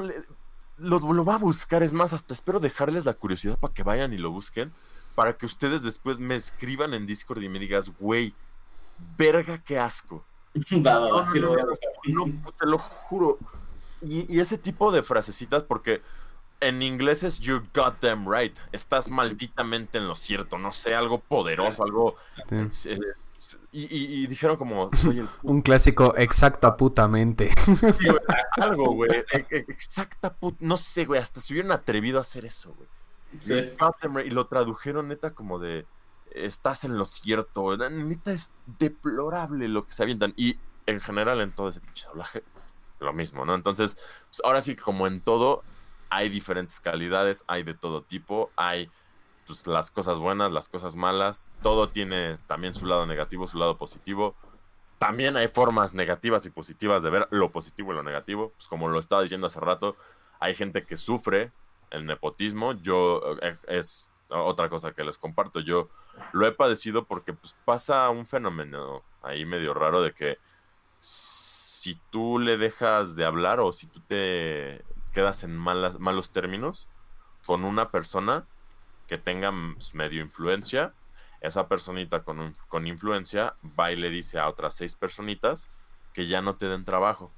lo, 0.78 0.98
lo, 0.98 1.24
va 1.24 1.34
a 1.34 1.38
buscar. 1.38 1.82
Es 1.82 1.92
más, 1.92 2.12
hasta 2.12 2.34
espero 2.34 2.60
dejarles 2.60 3.04
la 3.04 3.14
curiosidad 3.14 3.58
para 3.58 3.74
que 3.74 3.82
vayan 3.82 4.12
y 4.12 4.18
lo 4.18 4.30
busquen. 4.30 4.72
Para 5.14 5.36
que 5.36 5.46
ustedes 5.46 5.82
después 5.82 6.20
me 6.20 6.36
escriban 6.36 6.94
en 6.94 7.06
Discord 7.06 7.42
y 7.42 7.48
me 7.48 7.58
digas, 7.58 7.90
güey, 7.98 8.32
verga, 9.16 9.58
qué 9.58 9.78
asco. 9.78 10.24
No, 10.54 11.24
te 12.58 12.66
lo 12.66 12.78
juro. 12.78 13.38
Y, 14.02 14.40
ese 14.40 14.58
tipo 14.58 14.92
de 14.92 15.02
frasecitas, 15.02 15.62
porque 15.62 16.00
en 16.60 16.82
inglés 16.82 17.22
es 17.22 17.40
you 17.40 17.62
got 17.74 18.00
them 18.00 18.30
right. 18.30 18.56
Estás 18.72 19.08
malditamente 19.08 19.98
en 19.98 20.08
lo 20.08 20.16
cierto. 20.16 20.58
No 20.58 20.72
sé, 20.72 20.94
algo 20.94 21.18
poderoso, 21.20 21.84
algo. 21.84 22.16
Eh, 22.50 22.98
y, 23.72 24.26
dijeron 24.26 24.56
como 24.56 24.90
soy 24.94 25.20
el 25.20 25.28
un 25.42 25.62
clásico 25.62 26.14
exacta 26.16 26.76
putamente 26.76 27.52
algo 28.58 28.94
güey 28.94 29.24
e, 29.32 29.46
e, 29.48 29.64
exacta 29.68 30.34
put 30.34 30.56
no 30.58 30.76
sé 30.76 31.04
güey 31.04 31.20
hasta 31.20 31.40
se 31.40 31.52
hubieran 31.52 31.70
atrevido 31.70 32.18
a 32.18 32.22
hacer 32.22 32.44
eso 32.44 32.74
güey 32.74 32.88
y 34.26 34.30
lo 34.30 34.46
tradujeron 34.48 35.08
neta 35.08 35.30
como 35.34 35.60
de 35.60 35.86
estás 36.34 36.84
en 36.84 36.96
lo 36.96 37.04
cierto. 37.04 37.76
Neta 37.76 38.32
es 38.32 38.52
deplorable 38.78 39.68
lo 39.68 39.84
que 39.84 39.92
se 39.92 40.02
avientan. 40.02 40.34
Y 40.36 40.58
en 40.86 41.00
general 41.00 41.40
en 41.40 41.52
todo 41.52 41.68
ese 41.68 41.80
pinche 41.80 42.06
doblaje, 42.06 42.42
lo 42.98 43.12
mismo, 43.12 43.44
¿no? 43.44 43.54
Entonces, 43.54 43.96
pues 44.28 44.42
ahora 44.44 44.60
sí 44.60 44.76
como 44.76 45.06
en 45.06 45.20
todo, 45.20 45.62
hay 46.10 46.28
diferentes 46.28 46.80
calidades, 46.80 47.44
hay 47.46 47.62
de 47.62 47.74
todo 47.74 48.02
tipo, 48.02 48.50
hay 48.56 48.90
pues 49.46 49.66
las 49.66 49.90
cosas 49.90 50.18
buenas, 50.18 50.52
las 50.52 50.68
cosas 50.68 50.96
malas, 50.96 51.50
todo 51.62 51.88
tiene 51.88 52.38
también 52.46 52.74
su 52.74 52.86
lado 52.86 53.06
negativo, 53.06 53.46
su 53.46 53.58
lado 53.58 53.78
positivo. 53.78 54.36
También 54.98 55.36
hay 55.36 55.48
formas 55.48 55.94
negativas 55.94 56.44
y 56.46 56.50
positivas 56.50 57.02
de 57.02 57.10
ver 57.10 57.26
lo 57.30 57.50
positivo 57.50 57.92
y 57.92 57.96
lo 57.96 58.02
negativo. 58.02 58.50
Pues 58.50 58.68
como 58.68 58.88
lo 58.88 58.98
estaba 58.98 59.22
diciendo 59.22 59.46
hace 59.46 59.58
rato, 59.58 59.96
hay 60.38 60.54
gente 60.54 60.82
que 60.82 60.96
sufre 60.96 61.52
el 61.90 62.06
nepotismo. 62.06 62.74
Yo 62.74 63.36
eh, 63.40 63.56
es 63.66 64.10
otra 64.30 64.68
cosa 64.68 64.92
que 64.92 65.04
les 65.04 65.18
comparto. 65.18 65.60
Yo 65.60 65.88
lo 66.32 66.46
he 66.46 66.52
padecido 66.52 67.04
porque 67.04 67.32
pues, 67.32 67.54
pasa 67.64 68.08
un 68.10 68.26
fenómeno 68.26 69.02
ahí 69.22 69.44
medio 69.44 69.74
raro 69.74 70.02
de 70.02 70.12
que 70.12 70.38
si 70.98 71.96
tú 72.10 72.38
le 72.38 72.56
dejas 72.56 73.16
de 73.16 73.24
hablar 73.24 73.60
o 73.60 73.72
si 73.72 73.86
tú 73.86 74.00
te 74.00 74.84
quedas 75.12 75.44
en 75.44 75.56
malas, 75.56 75.98
malos 75.98 76.30
términos 76.30 76.88
con 77.46 77.64
una 77.64 77.90
persona 77.90 78.46
que 79.06 79.18
tenga 79.18 79.52
pues, 79.74 79.94
medio 79.94 80.22
influencia, 80.22 80.94
esa 81.40 81.68
personita 81.68 82.22
con, 82.22 82.52
con 82.68 82.86
influencia 82.86 83.56
va 83.78 83.92
y 83.92 83.96
le 83.96 84.10
dice 84.10 84.38
a 84.38 84.48
otras 84.48 84.74
seis 84.74 84.94
personitas 84.94 85.70
que 86.12 86.26
ya 86.26 86.42
no 86.42 86.56
te 86.56 86.68
den 86.68 86.84
trabajo. 86.84 87.32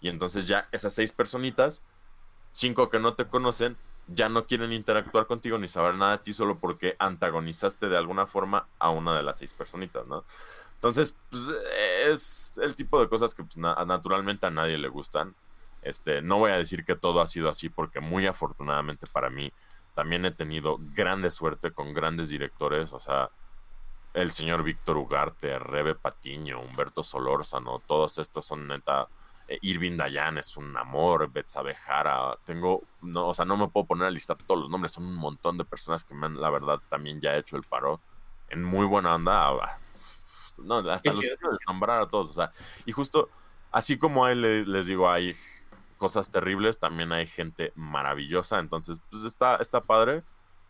Y 0.00 0.08
entonces 0.08 0.46
ya 0.46 0.68
esas 0.72 0.94
seis 0.94 1.12
personitas, 1.12 1.82
cinco 2.50 2.90
que 2.90 2.98
no 2.98 3.14
te 3.14 3.26
conocen, 3.26 3.76
ya 4.06 4.28
no 4.28 4.46
quieren 4.46 4.72
interactuar 4.72 5.26
contigo 5.26 5.58
ni 5.58 5.68
saber 5.68 5.94
nada 5.94 6.18
de 6.18 6.24
ti 6.24 6.32
solo 6.32 6.58
porque 6.58 6.96
antagonizaste 6.98 7.88
de 7.88 7.96
alguna 7.96 8.26
forma 8.26 8.66
a 8.78 8.90
una 8.90 9.16
de 9.16 9.22
las 9.22 9.38
seis 9.38 9.54
personitas, 9.54 10.06
¿no? 10.06 10.24
Entonces, 10.74 11.14
pues, 11.30 11.50
es 12.06 12.58
el 12.58 12.74
tipo 12.74 13.00
de 13.00 13.08
cosas 13.08 13.34
que 13.34 13.42
pues, 13.44 13.56
naturalmente 13.56 14.46
a 14.46 14.50
nadie 14.50 14.76
le 14.76 14.88
gustan. 14.88 15.34
Este, 15.82 16.22
no 16.22 16.38
voy 16.38 16.50
a 16.50 16.58
decir 16.58 16.84
que 16.84 16.96
todo 16.96 17.20
ha 17.20 17.26
sido 17.26 17.48
así 17.48 17.68
porque 17.68 18.00
muy 18.00 18.26
afortunadamente 18.26 19.06
para 19.06 19.30
mí 19.30 19.52
también 19.94 20.24
he 20.24 20.30
tenido 20.30 20.78
grande 20.94 21.30
suerte 21.30 21.72
con 21.72 21.94
grandes 21.94 22.28
directores, 22.28 22.92
o 22.92 22.98
sea, 22.98 23.30
el 24.12 24.32
señor 24.32 24.62
Víctor 24.62 24.96
Ugarte, 24.96 25.58
Rebe 25.58 25.94
Patiño, 25.94 26.60
Humberto 26.60 27.02
Solórzano, 27.02 27.80
todos 27.86 28.18
estos 28.18 28.44
son 28.44 28.66
neta 28.66 29.08
Irving 29.60 29.96
Dayan 29.96 30.38
es 30.38 30.56
un 30.56 30.76
amor, 30.76 31.30
Betsabe 31.30 31.74
Jara, 31.74 32.38
tengo, 32.44 32.82
no, 33.02 33.28
o 33.28 33.34
sea, 33.34 33.44
no 33.44 33.56
me 33.56 33.68
puedo 33.68 33.86
poner 33.86 34.06
a 34.06 34.10
listar 34.10 34.38
todos 34.38 34.60
los 34.60 34.70
nombres, 34.70 34.92
son 34.92 35.04
un 35.04 35.16
montón 35.16 35.58
de 35.58 35.64
personas 35.64 36.04
que 36.04 36.14
me 36.14 36.26
han, 36.26 36.40
la 36.40 36.50
verdad, 36.50 36.80
también 36.88 37.20
ya 37.20 37.36
hecho 37.36 37.56
el 37.56 37.62
paro, 37.62 38.00
en 38.48 38.64
muy 38.64 38.86
buena 38.86 39.14
onda, 39.14 39.48
ah, 39.48 39.78
no, 40.58 40.78
hasta 40.90 41.12
los 41.12 41.20
quiero 41.20 41.58
nombrar 41.66 42.02
a 42.02 42.08
todos, 42.08 42.30
o 42.30 42.32
sea, 42.32 42.52
y 42.86 42.92
justo, 42.92 43.28
así 43.70 43.98
como 43.98 44.24
a 44.24 44.32
él 44.32 44.70
les, 44.70 44.86
digo, 44.86 45.10
hay 45.10 45.36
cosas 45.98 46.30
terribles, 46.30 46.78
también 46.78 47.12
hay 47.12 47.26
gente 47.26 47.72
maravillosa, 47.74 48.58
entonces, 48.58 49.00
pues 49.10 49.24
está, 49.24 49.56
está 49.56 49.82
padre, 49.82 50.22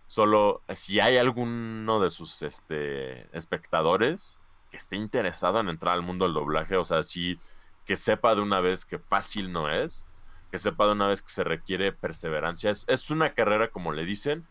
solo 0.07 0.63
si 0.75 0.99
hay 0.99 1.17
alguno 1.17 2.01
de 2.01 2.11
sus 2.11 2.43
este, 2.43 3.29
espectadores 3.37 4.41
que 4.71 4.77
esté 4.77 4.97
interesado 4.97 5.61
en 5.61 5.69
entrar 5.69 5.95
al 5.95 6.03
mundo 6.03 6.25
del 6.25 6.35
doblaje, 6.35 6.77
o 6.77 6.85
sea, 6.85 7.05
si 7.05 7.39
que 7.85 7.97
sepa 7.97 8.35
de 8.35 8.41
una 8.41 8.61
vez 8.61 8.85
que 8.85 8.99
fácil 8.99 9.53
no 9.53 9.71
es, 9.71 10.07
que 10.51 10.59
sepa 10.59 10.87
de 10.87 10.93
una 10.93 11.09
vez 11.09 11.23
que 11.23 11.31
se 11.31 11.45
requiere 11.45 11.93
perseverancia. 11.93 12.71
Es, 12.71 13.11
una 13.11 13.35
carrera, 13.35 13.69
como 13.69 13.93
le 13.93 14.05
dicen, 14.05 14.47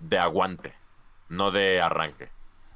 de 0.00 0.18
aguante, 0.18 0.74
no 1.28 1.50
de 1.50 1.80
arranque. 1.80 2.30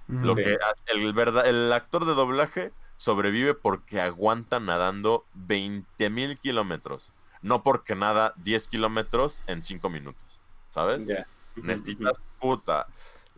Lo 0.09 0.37
que 0.37 0.57
el, 0.87 1.13
verdad, 1.13 1.47
el 1.47 1.73
actor 1.73 2.05
de 2.05 2.15
doblaje 2.15 2.73
sobrevive 2.95 3.55
porque 3.55 4.01
aguanta 4.01 4.61
nadando 4.61 5.27
20 5.35 6.11
mil 6.11 6.39
kilómetros, 6.39 7.13
no 7.43 7.63
porque 7.65 7.97
nada 7.97 8.33
10 8.37 8.69
kilómetros 8.69 9.43
en 9.49 9.65
5 9.65 9.91
minutos, 9.91 10.41
¿sabes? 10.69 11.09
Necesitas 11.57 12.21
puta 12.39 12.87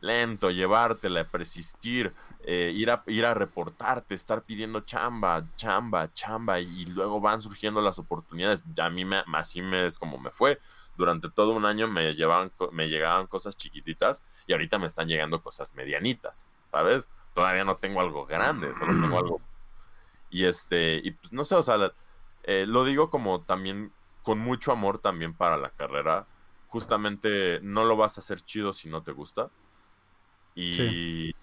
lento, 0.01 0.51
llevártela, 0.51 1.25
persistir, 1.25 2.13
eh, 2.45 2.73
ir, 2.75 2.91
a, 2.91 3.03
ir 3.07 3.27
a 3.27 3.35
reportarte, 3.35 4.15
estar 4.15 4.43
pidiendo 4.43 4.81
chamba, 4.81 5.45
chamba, 5.57 6.13
chamba, 6.15 6.61
y, 6.61 6.87
luego 6.87 7.21
van 7.21 7.41
surgiendo 7.41 7.81
las 7.81 7.99
oportunidades. 7.99 8.63
A 8.81 8.91
mí 8.91 9.05
me, 9.05 9.23
así 9.35 9.63
me, 9.63 9.87
es 9.87 9.99
como 9.99 10.19
me 10.19 10.31
fue. 10.31 10.59
Durante 10.97 11.31
todo 11.31 11.53
un 11.53 11.65
año 11.65 11.87
me, 11.87 12.15
llevaban, 12.15 12.51
me 12.73 12.89
llegaban 12.89 13.27
cosas 13.27 13.57
chiquititas 13.57 14.25
y 14.47 14.53
ahorita 14.53 14.79
me 14.79 14.87
están 14.87 15.09
llegando 15.09 15.43
cosas 15.43 15.75
medianitas, 15.75 16.49
¿sabes? 16.71 17.09
Todavía 17.35 17.65
no 17.65 17.77
tengo 17.77 18.01
algo 18.01 18.27
grande, 18.27 18.75
solo 18.75 18.93
tengo 19.01 19.19
algo. 19.19 19.41
Y 20.31 20.45
este, 20.45 21.01
y 21.03 21.13
pues 21.13 21.33
no 21.33 21.45
sé, 21.45 21.55
o 21.55 21.63
sea, 21.63 21.93
eh, 22.45 22.67
lo 22.67 22.85
digo 22.85 23.11
como 23.11 23.43
también 23.43 23.93
con 24.23 24.39
mucho 24.39 24.73
amor 24.73 25.01
también 25.01 25.35
para 25.35 25.57
la 25.57 25.71
carrera. 25.71 26.27
Justamente 26.69 27.61
no 27.63 27.85
lo 27.85 27.97
vas 27.97 28.19
a 28.19 28.21
hacer 28.21 28.43
chido 28.43 28.73
si 28.73 28.89
no 28.89 29.03
te 29.03 29.13
gusta. 29.13 29.49
Y, 30.55 31.35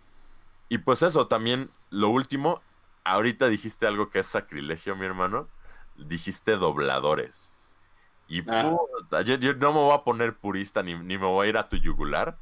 y 0.70 0.80
pues 0.80 1.04
eso, 1.04 1.28
también 1.28 1.70
lo 1.90 2.10
último, 2.10 2.62
ahorita 3.04 3.48
dijiste 3.48 3.88
algo 3.88 4.10
que 4.10 4.20
es 4.20 4.28
sacrilegio, 4.28 4.96
mi 4.96 5.06
hermano. 5.06 5.48
Dijiste 5.96 6.58
dobladores. 6.58 7.58
Y 8.28 8.42
ah. 8.50 8.76
yo, 9.24 9.54
no 9.54 9.72
me 9.72 9.80
voy 9.80 9.94
a 9.94 10.04
poner 10.04 10.36
purista 10.36 10.82
ni, 10.82 10.96
me 10.96 11.18
voy 11.18 11.46
a 11.46 11.50
ir 11.50 11.58
a 11.58 11.70
tu 11.70 11.78
yugular. 11.78 12.38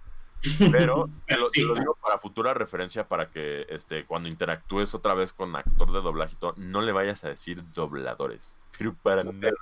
Pero 0.72 1.10
te 1.28 1.38
lo, 1.38 1.50
digo 1.52 1.98
para 2.02 2.18
futura 2.18 2.54
referencia 2.54 3.08
para 3.08 3.30
que 3.30 3.66
este, 3.70 4.06
cuando 4.06 4.28
interactúes 4.28 4.94
otra 4.96 5.14
vez 5.14 5.34
con 5.34 5.56
actor 5.56 5.92
de 5.92 6.02
doblaje, 6.02 6.36
no 6.56 6.82
le 6.82 6.92
vayas 6.92 7.24
a 7.24 7.30
decir 7.30 7.64
dobladores. 7.74 8.58
Pero 8.78 8.96
para 8.96 9.24
nada. 9.24 9.54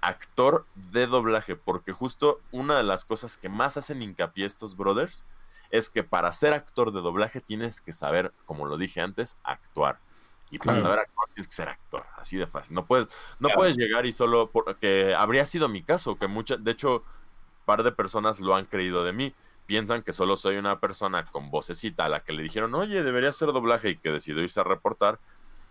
actor 0.00 0.66
de 0.74 1.06
doblaje, 1.06 1.56
porque 1.56 1.92
justo 1.92 2.40
una 2.52 2.76
de 2.76 2.84
las 2.84 3.04
cosas 3.04 3.36
que 3.36 3.48
más 3.48 3.76
hacen 3.76 4.02
hincapié 4.02 4.46
estos 4.46 4.76
brothers 4.76 5.24
es 5.70 5.88
que 5.90 6.02
para 6.02 6.32
ser 6.32 6.52
actor 6.52 6.92
de 6.92 7.00
doblaje 7.00 7.40
tienes 7.40 7.80
que 7.80 7.92
saber, 7.92 8.32
como 8.44 8.66
lo 8.66 8.76
dije 8.76 9.00
antes, 9.00 9.38
actuar. 9.44 9.98
Y 10.50 10.58
para 10.58 10.72
Claro. 10.72 10.80
saber 10.88 10.98
actuar 11.00 11.28
tienes 11.28 11.46
que 11.46 11.54
ser 11.54 11.68
actor, 11.68 12.04
así 12.16 12.36
de 12.36 12.46
fácil. 12.46 12.74
No 12.74 12.84
puedes, 12.84 13.08
no 13.38 13.48
puedes 13.50 13.76
llegar 13.76 14.04
y 14.04 14.12
solo 14.12 14.50
porque 14.50 15.14
habría 15.16 15.46
sido 15.46 15.68
mi 15.68 15.82
caso, 15.82 16.18
que 16.18 16.26
muchas, 16.26 16.62
de 16.64 16.72
hecho, 16.72 17.04
par 17.64 17.84
de 17.84 17.92
personas 17.92 18.40
lo 18.40 18.56
han 18.56 18.64
creído 18.64 19.04
de 19.04 19.12
mí. 19.12 19.32
Piensan 19.66 20.02
que 20.02 20.12
solo 20.12 20.36
soy 20.36 20.56
una 20.56 20.80
persona 20.80 21.24
con 21.24 21.50
vocecita 21.52 22.06
a 22.06 22.08
la 22.08 22.24
que 22.24 22.32
le 22.32 22.42
dijeron, 22.42 22.74
oye, 22.74 23.04
debería 23.04 23.28
hacer 23.28 23.52
doblaje 23.52 23.90
y 23.90 23.96
que 23.96 24.10
decidió 24.10 24.42
irse 24.42 24.58
a 24.58 24.64
reportar, 24.64 25.20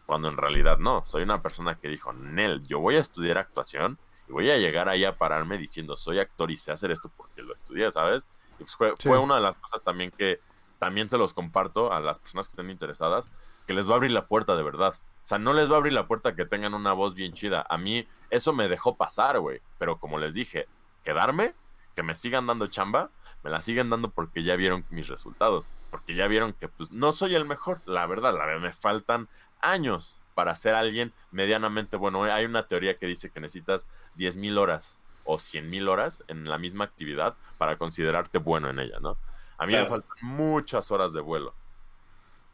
cuando 0.05 0.29
en 0.29 0.37
realidad 0.37 0.77
no. 0.77 1.05
Soy 1.05 1.23
una 1.23 1.41
persona 1.41 1.75
que 1.75 1.89
dijo, 1.89 2.13
Nel, 2.13 2.65
yo 2.65 2.79
voy 2.79 2.95
a 2.95 2.99
estudiar 2.99 3.37
actuación 3.37 3.99
y 4.29 4.31
voy 4.31 4.49
a 4.49 4.57
llegar 4.57 4.87
ahí 4.87 5.03
a 5.03 5.17
pararme 5.17 5.57
diciendo, 5.57 5.97
soy 5.97 6.19
actor 6.19 6.49
y 6.51 6.55
sé 6.55 6.71
hacer 6.71 6.91
esto 6.91 7.11
porque 7.17 7.41
lo 7.41 7.53
estudié, 7.53 7.91
¿sabes? 7.91 8.25
Y 8.60 8.64
pues 8.64 8.76
fue, 8.76 8.93
Sí. 8.97 9.07
fue 9.10 9.18
una 9.18 9.36
de 9.36 9.41
las 9.41 9.55
cosas 9.55 9.82
también 9.84 10.12
que 10.12 10.39
también 10.80 11.10
se 11.10 11.18
los 11.18 11.34
comparto 11.34 11.91
a 11.91 11.99
las 11.99 12.20
personas 12.20 12.47
que 12.47 12.53
estén 12.53 12.70
interesadas, 12.70 13.30
que 13.68 13.74
les 13.74 13.88
va 13.88 13.93
a 13.93 13.95
abrir 13.95 14.12
la 14.12 14.28
puerta 14.28 14.55
de 14.55 14.64
verdad. 14.64 14.93
O 15.24 15.28
sea, 15.30 15.38
no 15.38 15.53
les 15.53 15.70
va 15.70 15.76
a 15.76 15.78
abrir 15.78 15.93
la 15.93 16.07
puerta 16.07 16.36
que 16.36 16.45
tengan 16.45 16.74
una 16.74 16.93
voz 16.93 17.14
bien 17.16 17.34
chida. 17.34 17.66
A 17.70 17.78
mí 17.78 18.07
eso 18.30 18.53
me 18.53 18.68
dejó 18.68 18.95
pasar, 18.95 19.39
güey. 19.39 19.62
Pero 19.78 19.99
como 19.99 20.18
les 20.18 20.34
dije, 20.34 20.68
quedarme, 21.03 21.53
que 21.95 22.01
me 22.03 22.16
sigan 22.16 22.47
dando 22.47 22.68
chamba, 22.68 23.10
me 23.43 23.49
la 23.49 23.62
siguen 23.62 23.89
dando 23.89 24.10
porque 24.10 24.43
ya 24.43 24.55
vieron 24.55 24.86
mis 24.89 25.07
resultados. 25.07 25.70
Porque 25.91 26.16
ya 26.16 26.28
vieron 26.28 26.53
que 26.53 26.68
pues 26.70 26.91
no 26.91 27.12
soy 27.12 27.36
el 27.36 27.45
mejor, 27.45 27.82
la 27.86 28.05
verdad, 28.07 28.34
la 28.38 28.45
verdad, 28.45 28.62
me 28.62 28.72
faltan 28.72 29.28
años 29.62 30.20
para 30.34 30.55
ser 30.55 30.74
alguien 30.76 31.14
medianamente 31.32 31.97
bueno. 31.97 32.24
Hay 32.24 32.45
una 32.45 32.68
teoría 32.68 32.97
que 32.97 33.05
dice 33.07 33.30
que 33.30 33.39
necesitas 33.41 33.86
10.000 34.16 34.57
horas 34.57 34.99
o 35.30 35.36
100.000 35.38 35.88
horas 35.88 36.23
en 36.27 36.49
la 36.49 36.57
misma 36.57 36.86
actividad 36.86 37.36
para 37.57 37.77
considerarte 37.77 38.39
bueno 38.39 38.69
en 38.69 38.80
ella, 38.80 38.99
¿no? 38.99 39.15
A 39.57 39.65
mí 39.65 39.73
Claro. 39.73 39.84
me 39.86 39.89
faltan 39.89 40.17
muchas 40.21 40.89
horas 40.91 41.13
de 41.13 41.21
vuelo. 41.21 41.53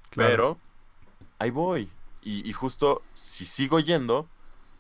Claro. 0.10 0.30
Pero 0.30 0.58
ahí 1.40 1.50
voy. 1.52 1.90
Y, 2.22 2.48
y 2.50 2.54
justo 2.54 3.02
si 3.14 3.46
sigo 3.46 3.80
yendo, 3.80 4.28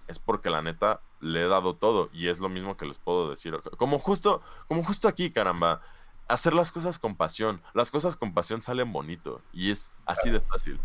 es 0.08 0.20
porque 0.20 0.50
la 0.50 0.62
neta 0.62 1.00
le 1.22 1.43
he 1.43 1.48
dado 1.48 1.76
todo. 1.76 2.10
Y 2.14 2.28
es 2.28 2.39
lo 2.39 2.50
mismo 2.50 2.76
que 2.78 2.86
les 2.86 2.98
puedo 2.98 3.30
decir. 3.30 3.58
Como 3.78 4.00
justo, 4.00 4.41
como 4.68 4.84
justo 4.84 5.08
aquí, 5.08 5.32
caramba. 5.32 5.82
Hacer 6.28 6.54
las 6.54 6.72
cosas 6.72 6.98
con 7.00 7.16
pasión. 7.16 7.62
Las 7.74 7.91
cosas 7.91 8.16
con 8.16 8.34
pasión 8.34 8.62
salen 8.62 8.91
bonito. 8.91 9.41
Y 9.54 9.72
es 9.72 9.91
así 10.06 10.32
de 10.32 10.41
fácil. 10.41 10.80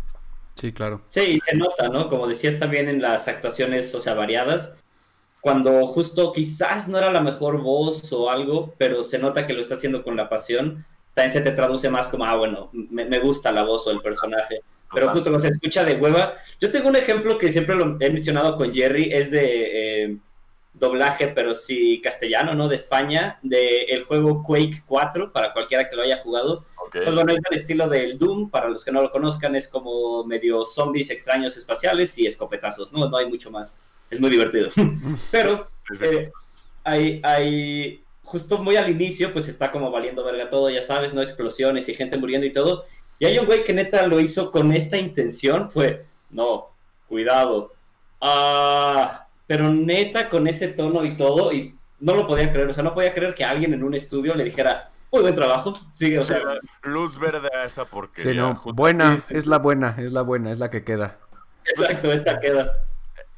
Sí, 0.53 0.71
claro. 0.71 1.01
Sí, 1.09 1.21
y 1.21 1.39
se 1.39 1.55
nota, 1.55 1.89
¿no? 1.89 2.09
Como 2.09 2.27
decías 2.27 2.59
también 2.59 2.87
en 2.87 3.01
las 3.01 3.27
actuaciones, 3.27 3.95
o 3.95 4.01
sea, 4.01 4.13
variadas, 4.13 4.77
cuando 5.41 5.87
justo 5.87 6.31
quizás 6.31 6.87
no 6.87 6.97
era 6.97 7.11
la 7.11 7.21
mejor 7.21 7.61
voz 7.61 8.13
o 8.13 8.29
algo, 8.29 8.73
pero 8.77 9.03
se 9.03 9.19
nota 9.19 9.45
que 9.45 9.53
lo 9.53 9.59
está 9.59 9.75
haciendo 9.75 10.03
con 10.03 10.15
la 10.15 10.29
pasión, 10.29 10.85
también 11.13 11.33
se 11.33 11.41
te 11.41 11.51
traduce 11.51 11.89
más 11.89 12.07
como, 12.07 12.25
ah, 12.25 12.35
bueno, 12.35 12.69
me, 12.71 13.05
me 13.05 13.19
gusta 13.19 13.51
la 13.51 13.63
voz 13.63 13.85
o 13.87 13.91
el 13.91 14.01
personaje. 14.01 14.61
Pero 14.93 15.09
justo 15.09 15.29
cuando 15.29 15.39
se 15.39 15.49
escucha 15.49 15.83
de 15.83 15.95
hueva, 15.95 16.35
yo 16.59 16.69
tengo 16.69 16.89
un 16.89 16.95
ejemplo 16.95 17.37
que 17.37 17.49
siempre 17.49 17.75
lo 17.75 17.97
he 17.99 18.09
mencionado 18.09 18.57
con 18.57 18.73
Jerry, 18.73 19.11
es 19.11 19.31
de 19.31 20.03
eh, 20.03 20.17
doblaje, 20.81 21.27
pero 21.27 21.53
sí 21.53 22.01
castellano, 22.01 22.55
¿no? 22.55 22.67
De 22.67 22.75
España, 22.75 23.39
del 23.43 24.03
juego 24.03 24.41
Quake 24.41 24.83
4, 24.87 25.31
para 25.31 25.53
cualquiera 25.53 25.87
que 25.87 25.95
lo 25.95 26.01
haya 26.01 26.17
jugado. 26.17 26.65
Ok. 26.83 26.97
Pues 27.03 27.13
bueno, 27.13 27.31
es 27.31 27.39
del 27.47 27.59
estilo 27.59 27.87
del 27.87 28.17
Doom, 28.17 28.49
para 28.49 28.67
los 28.67 28.83
que 28.83 28.91
no 28.91 29.03
lo 29.03 29.11
conozcan, 29.11 29.55
es 29.55 29.67
como 29.67 30.25
medio 30.25 30.65
zombies 30.65 31.11
extraños 31.11 31.55
espaciales 31.55 32.17
y 32.17 32.25
escopetazos, 32.25 32.91
¿no? 32.93 33.07
No 33.07 33.17
hay 33.17 33.29
mucho 33.29 33.51
más. 33.51 33.79
Es 34.09 34.19
muy 34.19 34.31
divertido. 34.31 34.69
Pero 35.31 35.67
eh, 36.01 36.31
hay, 36.83 37.21
hay, 37.23 38.03
justo 38.23 38.57
muy 38.57 38.75
al 38.75 38.89
inicio, 38.89 39.31
pues 39.31 39.47
está 39.49 39.71
como 39.71 39.91
valiendo 39.91 40.23
verga 40.23 40.49
todo, 40.49 40.71
ya 40.71 40.81
sabes, 40.81 41.13
¿no? 41.13 41.21
Explosiones 41.21 41.87
y 41.89 41.93
gente 41.93 42.17
muriendo 42.17 42.47
y 42.47 42.51
todo. 42.51 42.85
Y 43.19 43.25
hay 43.25 43.37
un 43.37 43.45
güey 43.45 43.63
que 43.63 43.73
neta 43.73 44.07
lo 44.07 44.19
hizo 44.19 44.51
con 44.51 44.73
esta 44.73 44.97
intención, 44.97 45.69
fue, 45.69 46.05
no, 46.31 46.69
cuidado. 47.07 47.71
Ah, 48.19 49.20
pero 49.51 49.69
neta 49.69 50.29
con 50.29 50.47
ese 50.47 50.69
tono 50.69 51.03
y 51.03 51.17
todo, 51.17 51.51
y 51.51 51.75
no 51.99 52.15
lo 52.15 52.25
podía 52.25 52.49
creer, 52.53 52.69
o 52.69 52.73
sea, 52.73 52.85
no 52.85 52.93
podía 52.93 53.13
creer 53.13 53.35
que 53.35 53.43
alguien 53.43 53.73
en 53.73 53.83
un 53.83 53.93
estudio 53.93 54.33
le 54.33 54.45
dijera, 54.45 54.89
muy 55.11 55.23
buen 55.23 55.35
trabajo, 55.35 55.77
sí, 55.91 56.15
o 56.15 56.23
sea, 56.23 56.39
Luz 56.83 57.19
verde 57.19 57.49
a 57.53 57.65
esa 57.65 57.83
porquería. 57.83 58.31
Sí, 58.31 58.37
no. 58.37 58.73
Buena, 58.73 59.15
sí, 59.17 59.21
sí, 59.27 59.35
es 59.35 59.47
la 59.47 59.57
buena, 59.57 59.93
es 59.97 60.13
la 60.13 60.21
buena, 60.21 60.53
es 60.53 60.57
la 60.57 60.69
que 60.69 60.85
queda. 60.85 61.19
exacto, 61.65 62.13
esta 62.13 62.39
queda. 62.39 62.71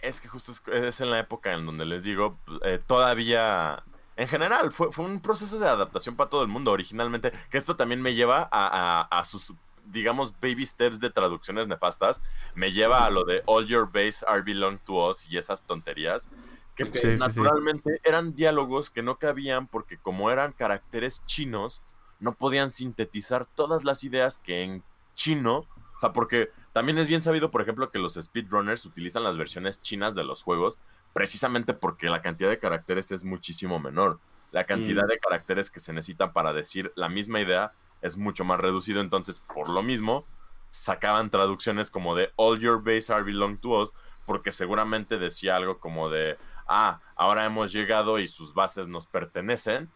Es 0.03 0.21
que 0.21 0.27
justo 0.27 0.51
es, 0.51 0.61
es 0.71 1.01
en 1.01 1.09
la 1.09 1.17
época 1.17 1.51
en 1.55 1.65
donde 1.65 1.87
les 1.87 2.03
digo, 2.03 2.37
eh, 2.63 2.79
todavía... 2.85 3.81
En 4.15 4.27
general, 4.27 4.71
fue, 4.71 4.91
fue 4.91 5.05
un 5.05 5.19
proceso 5.19 5.57
de 5.57 5.67
adaptación 5.67 6.15
para 6.15 6.29
todo 6.29 6.43
el 6.43 6.47
mundo 6.47 6.71
originalmente, 6.71 7.31
que 7.49 7.57
esto 7.57 7.75
también 7.75 8.03
me 8.03 8.13
lleva 8.13 8.47
a, 8.51 9.07
a- 9.11 9.19
a 9.19 9.25
sus, 9.25 9.51
digamos, 9.85 10.33
baby 10.39 10.65
steps 10.65 10.99
de 10.99 11.09
traducciones 11.09 11.67
nefastas, 11.67 12.21
me 12.55 12.71
lleva 12.71 13.05
a 13.05 13.09
lo 13.09 13.23
de 13.25 13.43
All 13.45 13.65
Your 13.67 13.85
Base 13.91 14.25
Are 14.27 14.41
Belong 14.41 14.79
to 14.79 15.09
Us 15.09 15.29
y 15.29 15.37
esas 15.37 15.61
tonterías, 15.63 16.27
que 16.75 16.85
pues, 16.85 17.01
Sí, 17.01 17.07
sí, 17.11 17.17
sí. 17.17 17.19
naturalmente 17.19 18.01
eran 18.03 18.33
diálogos 18.35 18.89
que 18.89 19.03
no 19.03 19.17
cabían 19.19 19.67
porque 19.67 19.97
como 19.97 20.31
eran 20.31 20.53
caracteres 20.53 21.23
chinos, 21.25 21.81
no 22.19 22.33
podían 22.33 22.69
sintetizar 22.69 23.45
todas 23.45 23.83
las 23.83 24.03
ideas 24.03 24.37
que 24.39 24.63
en 24.63 24.83
chino, 25.13 25.57
o 25.57 25.99
sea, 25.99 26.13
porque 26.13 26.49
también 26.71 26.97
es 26.97 27.07
bien 27.07 27.21
sabido, 27.21 27.51
por 27.51 27.61
ejemplo, 27.61 27.91
que 27.91 27.99
los 27.99 28.15
speedrunners 28.15 28.85
utilizan 28.85 29.23
las 29.23 29.37
versiones 29.37 29.81
chinas 29.81 30.15
de 30.15 30.23
los 30.23 30.41
juegos 30.41 30.79
precisamente 31.13 31.73
porque 31.75 32.09
la 32.09 32.21
cantidad 32.23 32.49
de 32.49 32.57
caracteres 32.57 33.11
es 33.11 33.23
muchísimo 33.23 33.79
menor. 33.79 34.19
La 34.51 34.65
cantidad 34.65 35.03
Mm. 35.03 35.09
de 35.09 35.19
caracteres 35.19 35.69
que 35.69 35.79
se 35.79 35.93
necesitan 35.93 36.33
para 36.33 36.53
decir 36.53 36.91
la 36.95 37.09
misma 37.09 37.39
idea 37.41 37.71
es 38.03 38.17
mucho 38.17 38.43
más 38.43 38.59
reducido, 38.59 39.01
entonces 39.01 39.39
por 39.39 39.69
lo 39.69 39.81
mismo 39.81 40.25
sacaban 40.69 41.29
traducciones 41.31 41.89
como 41.89 42.15
de 42.15 42.31
All 42.35 42.59
Your 42.59 42.83
Base 42.83 43.11
Are 43.11 43.23
Belong 43.23 43.57
to 43.57 43.69
Us, 43.81 43.93
porque 44.25 44.51
seguramente 44.51 45.17
decía 45.17 45.55
algo 45.55 45.79
como 45.79 46.09
de, 46.09 46.37
ah, 46.67 46.99
ahora 47.15 47.45
hemos 47.45 47.71
llegado 47.71 48.19
y 48.19 48.27
sus 48.27 48.53
bases 48.53 48.87
nos 48.87 49.07
pertenecen, 49.07 49.89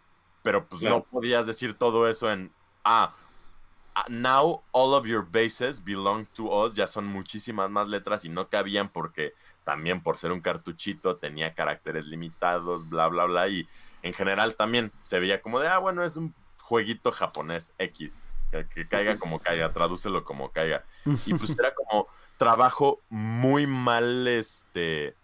pero 0.43 0.65
pues 0.65 0.81
Claro. 0.81 0.97
no 0.97 1.03
podías 1.03 1.45
decir 1.45 1.73
todo 1.73 2.07
eso 2.07 2.31
en, 2.31 2.51
ah, 2.83 3.13
ah, 3.95 4.05
now 4.07 4.63
all 4.71 4.93
of 4.93 5.05
your 5.05 5.25
bases 5.29 5.83
belong 5.83 6.25
to 6.27 6.45
us, 6.45 6.73
ya 6.73 6.87
son 6.87 7.05
muchísimas 7.05 7.69
más 7.69 7.89
letras 7.89 8.23
y 8.23 8.29
no 8.29 8.47
cabían 8.47 8.89
porque 8.89 9.33
también 9.63 10.01
por 10.01 10.17
ser 10.17 10.31
un 10.31 10.39
cartuchito 10.39 11.17
tenía 11.17 11.53
caracteres 11.53 12.05
limitados, 12.05 12.87
bla, 12.87 13.07
bla, 13.07 13.25
bla, 13.25 13.47
y 13.49 13.67
en 14.03 14.13
general 14.13 14.55
también 14.55 14.91
se 15.01 15.19
veía 15.19 15.41
como 15.41 15.59
de, 15.59 15.67
ah, 15.67 15.79
bueno, 15.79 16.03
es 16.03 16.15
un 16.15 16.33
jueguito 16.67 17.11
japonés 17.11 17.71
X, 17.77 18.21
que, 18.51 18.67
que 18.67 18.87
caiga 18.87 19.17
como 19.17 19.39
caiga, 19.39 19.71
tradúcelo 19.71 20.25
como 20.25 20.51
caiga. 20.51 20.83
Y 21.25 21.33
pues 21.33 21.57
era 21.57 21.73
como 21.73 22.07
trabajo 22.35 22.99
muy 23.09 23.67
mal, 23.67 24.27
este, 24.27 25.15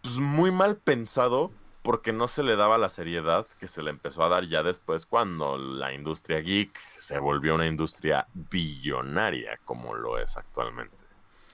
pues 0.00 0.18
muy 0.18 0.50
mal 0.50 0.76
pensado 0.76 1.50
porque 1.82 2.14
no 2.14 2.26
se 2.26 2.42
le 2.42 2.56
daba 2.56 2.78
la 2.78 2.88
seriedad 2.88 3.46
que 3.58 3.68
se 3.68 3.82
le 3.82 3.90
empezó 3.90 4.24
a 4.24 4.30
dar 4.30 4.44
ya 4.44 4.62
después 4.62 5.04
cuando 5.04 5.58
la 5.58 5.92
industria 5.92 6.40
geek 6.40 6.78
se 6.96 7.18
volvió 7.18 7.54
una 7.54 7.66
industria 7.66 8.26
billonaria 8.32 9.58
como 9.66 9.94
lo 9.94 10.18
es 10.18 10.38
actualmente. 10.38 10.96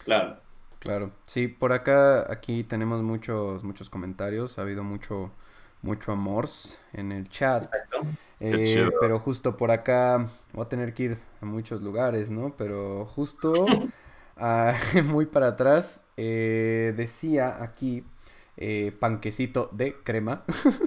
Claro. 0.05 0.41
Claro. 0.79 1.11
Sí, 1.27 1.49
por 1.49 1.73
acá, 1.73 2.31
aquí 2.33 2.63
tenemos 2.63 3.03
muchos, 3.03 3.65
muchos 3.65 3.91
comentarios. 3.91 4.59
Ha 4.59 4.63
habido 4.63 4.85
mucho, 4.85 5.33
mucho 5.83 6.13
amor 6.13 6.49
en 6.93 7.13
el 7.13 7.29
chat. 7.29 7.65
Exacto. 7.65 8.07
Eh, 8.41 8.91
pero 9.01 9.19
justo 9.19 9.57
por 9.57 9.71
acá 9.71 10.27
voy 10.53 10.65
a 10.65 10.69
tener 10.69 10.95
que 10.95 11.03
ir 11.05 11.19
a 11.43 11.47
muchos 11.47 11.83
lugares, 11.83 12.31
¿no? 12.31 12.57
Pero 12.57 13.07
justo 13.07 13.89
muy 15.07 15.27
para 15.27 15.49
atrás 15.49 16.05
eh, 16.17 16.95
decía 16.97 17.63
aquí 17.63 18.05
eh, 18.57 18.93
panquecito 18.99 19.71
de 19.73 20.03
crema. 20.05 20.45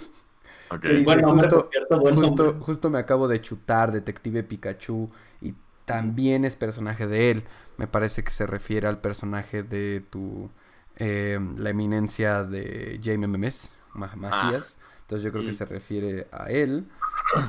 Ok. 0.69 0.85
Sí, 0.85 1.03
Buen 1.03 1.21
nombre, 1.21 1.47
justo- 1.47 1.55
por 1.61 1.67
cierto, 1.69 1.99
buen 1.99 2.15
Justo, 2.15 2.21
nombre. 2.21 2.59
justo 2.61 2.89
me 2.89 2.99
acabo 2.99 3.27
de 3.27 3.41
chutar 3.41 3.91
Detective 3.91 4.43
Pikachu 4.43 5.09
y 5.41 5.55
también 5.85 6.45
es 6.45 6.55
personaje 6.55 7.07
de 7.07 7.31
él. 7.31 7.43
Me 7.77 7.87
parece 7.87 8.23
que 8.23 8.31
se 8.31 8.45
refiere 8.47 8.87
al 8.87 8.99
personaje 9.01 9.63
de 9.63 10.01
tu 10.01 10.49
eh, 10.97 11.39
la 11.57 11.69
eminencia 11.69 12.43
de 12.43 12.99
Jaime 13.03 13.27
Memes, 13.27 13.71
Ma- 13.93 14.13
Macías. 14.15 14.77
Entonces 15.01 15.23
yo 15.23 15.31
creo 15.31 15.43
que 15.43 15.51
Mm. 15.51 15.53
se 15.53 15.65
refiere 15.65 16.27
a 16.31 16.49
él. 16.49 16.85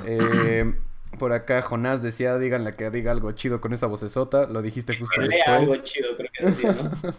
Eh, 0.07 0.75
por 1.19 1.33
acá 1.33 1.63
Jonás 1.63 2.03
decía, 2.03 2.39
díganle 2.39 2.75
que 2.75 2.91
diga 2.91 3.13
algo 3.13 3.31
chido 3.33 3.61
con 3.61 3.73
esa 3.73 3.87
vocesota. 3.87 4.47
Lo 4.47 4.63
dijiste 4.63 4.97
justo 4.97 5.21
algo 5.21 5.73
después. 5.73 5.85
chido, 5.85 6.17
creo 6.17 6.31
que 6.33 6.45
decía, 6.47 6.73
¿no? 6.73 6.91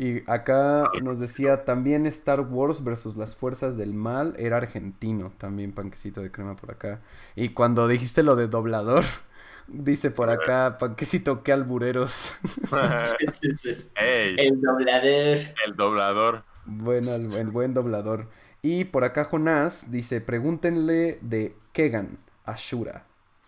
Y 0.00 0.22
acá 0.30 0.88
nos 1.02 1.18
decía 1.18 1.64
también 1.64 2.06
Star 2.06 2.40
Wars 2.42 2.84
versus 2.84 3.16
las 3.16 3.34
fuerzas 3.34 3.76
del 3.76 3.94
mal 3.94 4.36
era 4.38 4.56
argentino, 4.58 5.32
también 5.38 5.72
panquecito 5.72 6.22
de 6.22 6.30
crema 6.30 6.54
por 6.54 6.70
acá. 6.70 7.00
Y 7.34 7.48
cuando 7.48 7.88
dijiste 7.88 8.22
lo 8.22 8.36
de 8.36 8.46
doblador, 8.46 9.02
dice 9.66 10.12
por 10.12 10.30
acá 10.30 10.76
panquecito 10.78 11.42
que 11.42 11.52
albureros. 11.52 12.32
Sí, 12.44 13.26
sí, 13.32 13.50
sí, 13.56 13.74
sí. 13.74 13.90
Ey, 13.96 14.36
El 14.38 14.60
doblador. 14.60 15.38
el 15.66 15.74
doblador. 15.76 16.44
Bueno, 16.68 17.14
el, 17.14 17.32
el 17.32 17.50
buen 17.50 17.74
doblador. 17.74 18.28
Y 18.62 18.84
por 18.84 19.04
acá 19.04 19.24
Jonás 19.24 19.90
dice, 19.90 20.20
pregúntenle 20.20 21.18
de 21.22 21.56
Kegan 21.72 22.18
Ashura. 22.44 23.04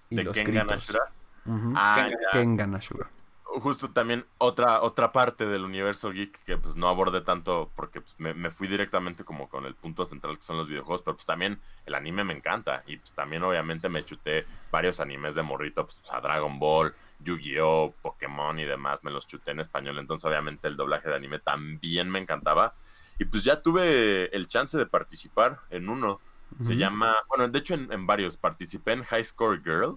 Y 0.09 0.16
¿De 0.16 0.25
los 0.25 0.35
Kengan 0.35 0.66
gritos. 0.66 0.91
Ashura? 0.91 1.12
Ujú. 1.47 1.73
Ah, 1.77 1.95
Kengan. 2.05 2.21
ya. 2.21 2.31
Kengan 2.33 2.75
Ashura. 2.75 3.11
Justo 3.45 3.91
también 3.91 4.25
otra, 4.39 4.81
otra 4.81 5.11
parte 5.11 5.45
del 5.45 5.64
universo 5.64 6.12
geek 6.12 6.45
que 6.45 6.57
pues 6.57 6.77
no 6.77 6.87
abordé 6.87 7.21
tanto 7.21 7.68
porque 7.75 8.01
pues, 8.01 8.14
me, 8.16 8.33
me 8.33 8.51
fui 8.53 8.68
directamente 8.68 9.25
como 9.25 9.49
con 9.49 9.66
el 9.66 9.75
punto 9.75 10.07
central 10.07 10.37
que 10.37 10.43
son 10.43 10.57
los 10.57 10.68
videojuegos, 10.68 11.03
pero 11.03 11.16
pues 11.16 11.27
también 11.27 11.59
el 11.85 11.97
anime 11.97 12.23
me 12.23 12.33
encanta 12.33 12.85
y 12.87 12.97
pues 12.97 13.12
también 13.12 13.43
obviamente 13.43 13.89
me 13.89 14.05
chuté 14.05 14.47
varios 14.71 15.01
animes 15.01 15.35
de 15.35 15.43
morrito, 15.43 15.85
pues 15.85 16.01
a 16.12 16.21
Dragon 16.21 16.61
Ball, 16.61 16.95
Yu-Gi-Oh, 17.18 17.93
Pokémon 18.01 18.57
y 18.61 18.64
demás, 18.66 19.03
me 19.03 19.11
los 19.11 19.27
chuté 19.27 19.51
en 19.51 19.59
español, 19.59 19.99
entonces 19.99 20.25
obviamente 20.27 20.68
el 20.68 20.77
doblaje 20.77 21.09
de 21.09 21.16
anime 21.16 21.41
también 21.41 22.09
me 22.09 22.21
encantaba 22.21 22.75
y 23.21 23.25
pues 23.27 23.45
ya 23.45 23.61
tuve 23.61 24.35
el 24.35 24.49
chance 24.49 24.77
de 24.79 24.87
participar 24.87 25.61
en 25.71 25.89
uno, 25.91 26.21
se 26.61 26.75
llama, 26.77 27.14
bueno, 27.29 27.47
de 27.49 27.59
hecho 27.59 27.75
en, 27.75 27.93
en 27.93 28.07
varios, 28.07 28.37
participé 28.37 28.93
en 28.93 29.05
High 29.05 29.25
Score 29.25 29.62
Girl, 29.62 29.97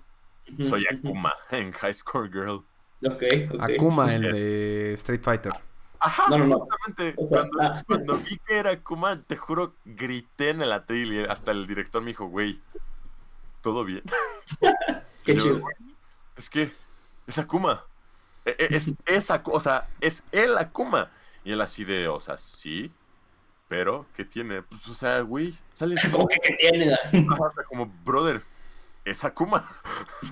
soy. 0.62 0.86
Akuma 0.92 1.34
en 1.50 1.72
High 1.72 1.94
Score 1.94 2.30
Girl. 2.30 2.64
Ok, 3.06 3.24
ok. 3.54 3.62
Akuma, 3.62 4.14
el 4.14 4.22
de 4.24 4.94
Street 4.94 5.22
Fighter. 5.24 5.54
Ajá, 6.00 6.26
No, 6.30 6.38
no, 6.38 6.46
no. 6.48 6.60
justamente. 6.60 7.16
O 7.18 7.26
sea, 7.26 7.48
cuando, 7.50 7.62
ah. 7.62 7.84
cuando 7.88 8.18
vi 8.18 8.38
que 8.46 8.58
era 8.58 8.72
Akuma, 8.72 9.22
te 9.24 9.38
juro, 9.38 9.74
grité 9.86 10.50
en 10.50 10.62
el 10.62 10.72
atril 10.74 11.14
y 11.14 11.24
hasta 11.24 11.52
el 11.52 11.66
director 11.66 12.02
me 12.02 12.10
dijo, 12.10 12.26
güey, 12.28 12.60
¿todo 13.62 13.86
bien? 13.86 14.04
Qué 15.26 15.36
yo, 15.36 15.42
chido. 15.42 15.60
"Güey, 15.62 15.76
Es 16.36 16.50
que 16.50 16.72
es 17.26 17.38
Akuma. 17.38 17.86
E- 18.46 18.56
e- 18.60 18.76
Es, 18.76 18.94
es, 19.06 19.30
Aku- 19.32 19.54
o 19.54 19.60
sea, 19.62 19.88
es 20.02 20.24
el 20.34 20.58
Akuma. 20.58 21.10
Y 21.46 21.54
él 21.54 21.62
así 21.62 21.84
de, 21.86 22.08
o 22.10 22.20
sea, 22.20 22.38
sí, 22.38 22.92
pero, 23.74 24.06
¿qué 24.16 24.24
tiene? 24.24 24.62
Pues, 24.62 24.88
o 24.88 24.94
sea, 24.94 25.22
güey, 25.22 25.52
sale 25.74 25.96
¿Cómo 26.12 26.28
que 26.28 26.38
qué 26.38 26.56
tiene? 26.60 26.94
O 26.94 27.50
sea, 27.50 27.64
como, 27.64 27.88
brother, 28.06 28.44
es 29.04 29.26
Akuma. 29.26 29.68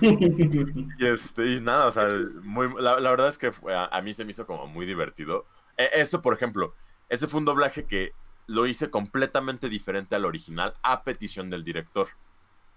Y 0.00 1.04
este, 1.04 1.54
y 1.54 1.60
nada, 1.60 1.86
o 1.86 1.90
sea, 1.90 2.06
muy, 2.44 2.68
la, 2.80 3.00
la 3.00 3.10
verdad 3.10 3.26
es 3.26 3.38
que 3.38 3.50
fue- 3.50 3.74
a, 3.74 3.86
a 3.86 4.00
mí 4.00 4.12
se 4.12 4.24
me 4.24 4.30
hizo 4.30 4.46
como 4.46 4.68
muy 4.68 4.86
divertido. 4.86 5.44
E- 5.76 5.90
eso, 5.94 6.22
por 6.22 6.34
ejemplo, 6.34 6.72
ese 7.08 7.26
fue 7.26 7.40
un 7.40 7.44
doblaje 7.44 7.84
que 7.84 8.12
lo 8.46 8.68
hice 8.68 8.90
completamente 8.90 9.68
diferente 9.68 10.14
al 10.14 10.24
original 10.24 10.74
a 10.84 11.02
petición 11.02 11.50
del 11.50 11.64
director. 11.64 12.10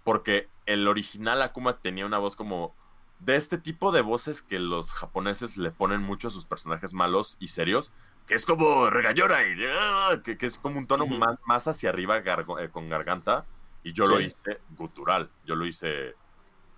Porque 0.04 0.50
el 0.66 0.88
original 0.88 1.44
Akuma 1.44 1.78
tenía 1.78 2.08
una 2.08 2.18
voz 2.18 2.36
como 2.36 2.74
de 3.20 3.36
este 3.36 3.60
tipo 3.60 3.92
de 3.92 4.02
voces 4.02 4.42
que 4.42 4.58
los 4.58 4.92
japoneses 4.94 5.58
le 5.58 5.70
ponen 5.70 6.02
mucho 6.02 6.30
a 6.30 6.32
sus 6.32 6.46
personajes 6.46 6.96
malos 6.96 7.38
y 7.40 7.50
serios, 7.50 7.92
que 8.26 8.36
es 8.36 8.46
como 8.46 8.90
regañona 8.90 9.44
y 9.48 9.56
ah, 9.78 10.22
que, 10.24 10.38
que 10.38 10.46
es 10.48 10.60
como 10.60 10.80
un 10.80 10.88
tono 10.88 11.06
Ujú. 11.06 11.16
más, 11.16 11.38
más 11.46 11.68
hacia 11.68 11.90
arriba 11.90 12.20
gargo- 12.24 12.60
eh, 12.60 12.72
con 12.72 12.90
garganta. 12.90 13.48
Y 13.84 13.94
yo 13.94 14.08
lo 14.08 14.20
Sí. 14.20 14.26
hice 14.28 14.64
gutural, 14.70 15.32
yo 15.44 15.56
lo 15.56 15.66
hice 15.66 16.16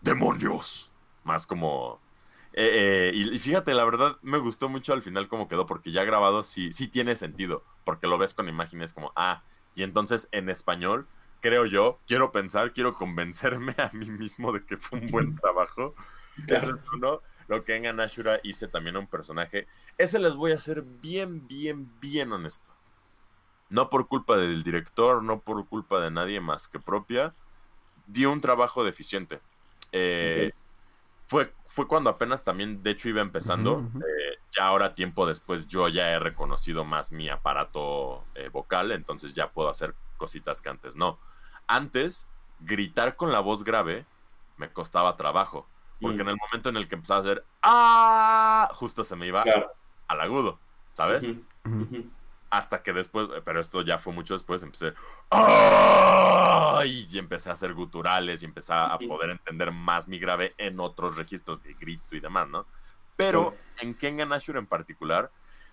demonios, 0.01 0.93
más 1.23 1.47
como... 1.47 2.01
eh, 2.53 3.09
eh, 3.09 3.11
y, 3.13 3.35
y 3.35 3.39
fíjate, 3.39 3.73
la 3.73 3.85
verdad 3.85 4.17
me 4.21 4.37
gustó 4.39 4.69
mucho 4.69 4.93
al 4.93 5.01
final 5.01 5.27
cómo 5.29 5.47
quedó, 5.47 5.65
porque 5.65 5.91
ya 5.91 6.03
grabado 6.03 6.43
sí, 6.43 6.71
sí 6.71 6.87
tiene 6.89 7.15
sentido, 7.15 7.63
porque 7.85 8.07
lo 8.07 8.17
ves 8.17 8.33
con 8.33 8.49
imágenes 8.49 8.93
como, 8.93 9.13
ah, 9.15 9.43
y 9.75 9.83
entonces 9.83 10.27
en 10.31 10.49
español, 10.49 11.07
creo 11.41 11.65
yo, 11.65 12.01
quiero 12.07 12.31
pensar, 12.31 12.73
quiero 12.73 12.93
convencerme 12.93 13.73
a 13.77 13.89
mí 13.93 14.09
mismo 14.11 14.51
de 14.51 14.65
que 14.65 14.77
fue 14.77 14.99
un 14.99 15.07
buen 15.07 15.35
trabajo. 15.35 15.95
Eso 16.49 16.71
es 16.71 16.79
uno. 16.93 17.21
Lo 17.47 17.63
que 17.63 17.75
en 17.75 17.85
Anashura 17.87 18.39
hice 18.43 18.67
también 18.67 18.95
a 18.97 18.99
un 18.99 19.07
personaje. 19.07 19.67
Ese 19.97 20.19
les 20.19 20.35
voy 20.35 20.51
a 20.51 20.59
ser 20.59 20.83
bien, 20.83 21.47
bien, 21.47 21.89
bien 21.99 22.31
honesto. 22.31 22.71
No 23.69 23.89
por 23.89 24.07
culpa 24.07 24.37
del 24.37 24.63
director, 24.63 25.23
no 25.23 25.41
por 25.41 25.67
culpa 25.67 25.99
de 26.01 26.11
nadie 26.11 26.39
más 26.39 26.67
que 26.67 26.79
propia. 26.79 27.33
Dio 28.05 28.31
un 28.31 28.39
trabajo 28.39 28.83
deficiente. 28.83 29.41
Eh, 29.91 30.51
fue, 31.25 31.53
fue 31.65 31.87
cuando 31.87 32.09
apenas 32.09 32.43
también, 32.43 32.81
de 32.83 32.91
hecho, 32.91 33.09
iba 33.09 33.21
empezando. 33.21 33.79
Eh, 33.95 34.37
ya 34.55 34.67
ahora, 34.67 34.93
tiempo 34.93 35.25
después, 35.25 35.67
yo 35.67 35.89
ya 35.89 36.11
he 36.11 36.19
reconocido 36.19 36.85
más 36.85 37.11
mi 37.11 37.27
aparato 37.29 38.23
eh, 38.35 38.49
vocal, 38.49 38.91
entonces 38.91 39.33
ya 39.33 39.51
puedo 39.51 39.69
hacer 39.69 39.93
cositas 40.15 40.61
que 40.61 40.69
antes 40.69 40.95
no. 40.95 41.19
Antes, 41.67 42.27
gritar 42.61 43.17
con 43.17 43.31
la 43.31 43.39
voz 43.41 43.63
grave 43.63 44.05
me 44.55 44.71
costaba 44.71 45.17
trabajo. 45.17 45.67
Porque 45.99 46.19
Mm. 46.19 46.21
en 46.21 46.29
el 46.29 46.37
momento 46.37 46.69
en 46.69 46.77
el 46.77 46.87
que 46.87 46.95
empezaba 46.95 47.17
a 47.17 47.21
hacer 47.21 47.45
¡Ah! 47.63 48.69
Justo 48.75 49.03
se 49.03 49.15
me 49.15 49.27
iba 49.27 49.43
Claro. 49.43 49.73
Al 50.07 50.21
agudo, 50.21 50.59
¿sabes? 50.93 51.33
Hasta 52.49 52.81
que 52.81 52.93
después, 52.93 53.27
pero 53.43 53.59
esto 53.59 53.81
ya 53.81 53.97
fue 53.97 54.13
mucho 54.13 54.33
después, 54.33 54.63
empecé 54.63 54.93
¡Ah! 55.29 56.81
Y 56.85 57.17
empecé 57.17 57.49
a 57.49 57.53
hacer 57.53 57.73
guturales 57.73 58.41
y 58.41 58.45
empecé 58.45 58.73
a 58.73 58.97
poder 58.97 59.31
entender 59.31 59.71
más 59.71 60.07
mi 60.07 60.19
grave 60.19 60.53
en 60.57 60.79
otros 60.79 61.17
registros 61.17 61.61
de 61.63 61.73
grito 61.73 62.15
y 62.15 62.19
demás, 62.19 62.47
¿no? 62.47 62.65
Pero 63.15 63.55
en 63.79 63.95
Kengan 63.95 64.31
Ashura 64.31 64.59
en 64.59 64.67
particular, 64.67 65.31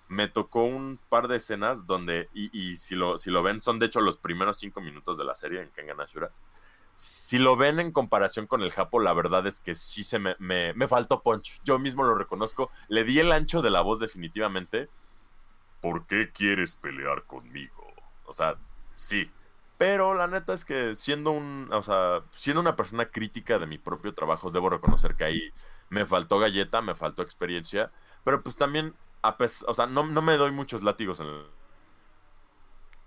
me 0.09 0.28
tocó 0.28 0.64
un 0.64 0.99
par 1.09 1.28
de 1.28 1.37
escenas 1.37 1.87
donde, 1.87 2.28
y, 2.35 2.51
y 2.59 2.76
si, 2.76 2.95
lo, 2.95 3.18
si 3.18 3.30
lo 3.30 3.43
ven, 3.43 3.61
son 3.61 3.78
de 3.78 3.87
hecho 3.87 4.01
los 4.01 4.16
primeros 4.16 4.59
cinco 4.59 4.80
minutos 4.80 5.16
de 5.16 5.24
la 5.24 5.35
serie 5.35 5.61
en 5.61 5.70
Kengan 5.70 6.01
Ashura. 6.01 6.30
Si 6.95 7.38
lo 7.38 7.57
ven 7.57 7.80
en 7.80 7.90
comparación 7.90 8.47
con 8.47 8.62
el 8.62 8.70
Japo, 8.70 9.01
la 9.01 9.12
verdad 9.12 9.47
es 9.47 9.61
que 9.61 9.74
sí 9.74 10.05
se 10.05 10.18
me, 10.18 10.36
me, 10.38 10.72
me 10.74 10.86
faltó 10.86 11.22
punch. 11.22 11.61
Yo 11.64 11.78
mismo 11.78 12.05
lo 12.05 12.14
reconozco. 12.14 12.70
Le 12.88 13.03
di 13.05 13.18
el 13.18 13.32
ancho 13.32 13.62
de 13.62 13.70
la 13.70 13.80
voz 13.80 13.99
definitivamente. 13.99 14.88
¿Por 15.80 16.07
qué 16.07 16.30
quieres 16.30 16.76
pelear 16.76 17.24
conmigo? 17.24 17.84
O 18.26 18.32
sea, 18.32 18.57
sí. 18.92 19.30
Pero 19.76 20.14
la 20.14 20.28
neta 20.28 20.55
es 20.55 20.64
que 20.64 20.95
siendo 20.95 21.32
un, 21.32 21.68
o 21.72 21.82
sea, 21.82 22.22
siendo 22.32 22.61
una 22.61 22.76
persona 22.76 23.07
crítica 23.07 23.59
de 23.59 23.66
mi 23.66 23.76
propio 23.76 24.14
trabajo, 24.14 24.51
debo 24.51 24.70
reconocer 24.70 25.16
que 25.16 25.24
ahí 25.24 25.53
me 25.90 26.07
faltó 26.07 26.38
galleta, 26.38 26.80
me 26.80 26.95
faltó 26.95 27.22
experiencia. 27.22 27.90
Pero 28.22 28.42
pues 28.42 28.57
también, 28.57 28.95
a 29.22 29.36
o 29.66 29.74
sea, 29.74 29.86
no, 29.86 30.07
no 30.07 30.22
me 30.22 30.36
doy 30.36 30.53
muchos 30.53 30.82
látigos 30.84 31.18
en 31.20 31.26
la 31.26 31.45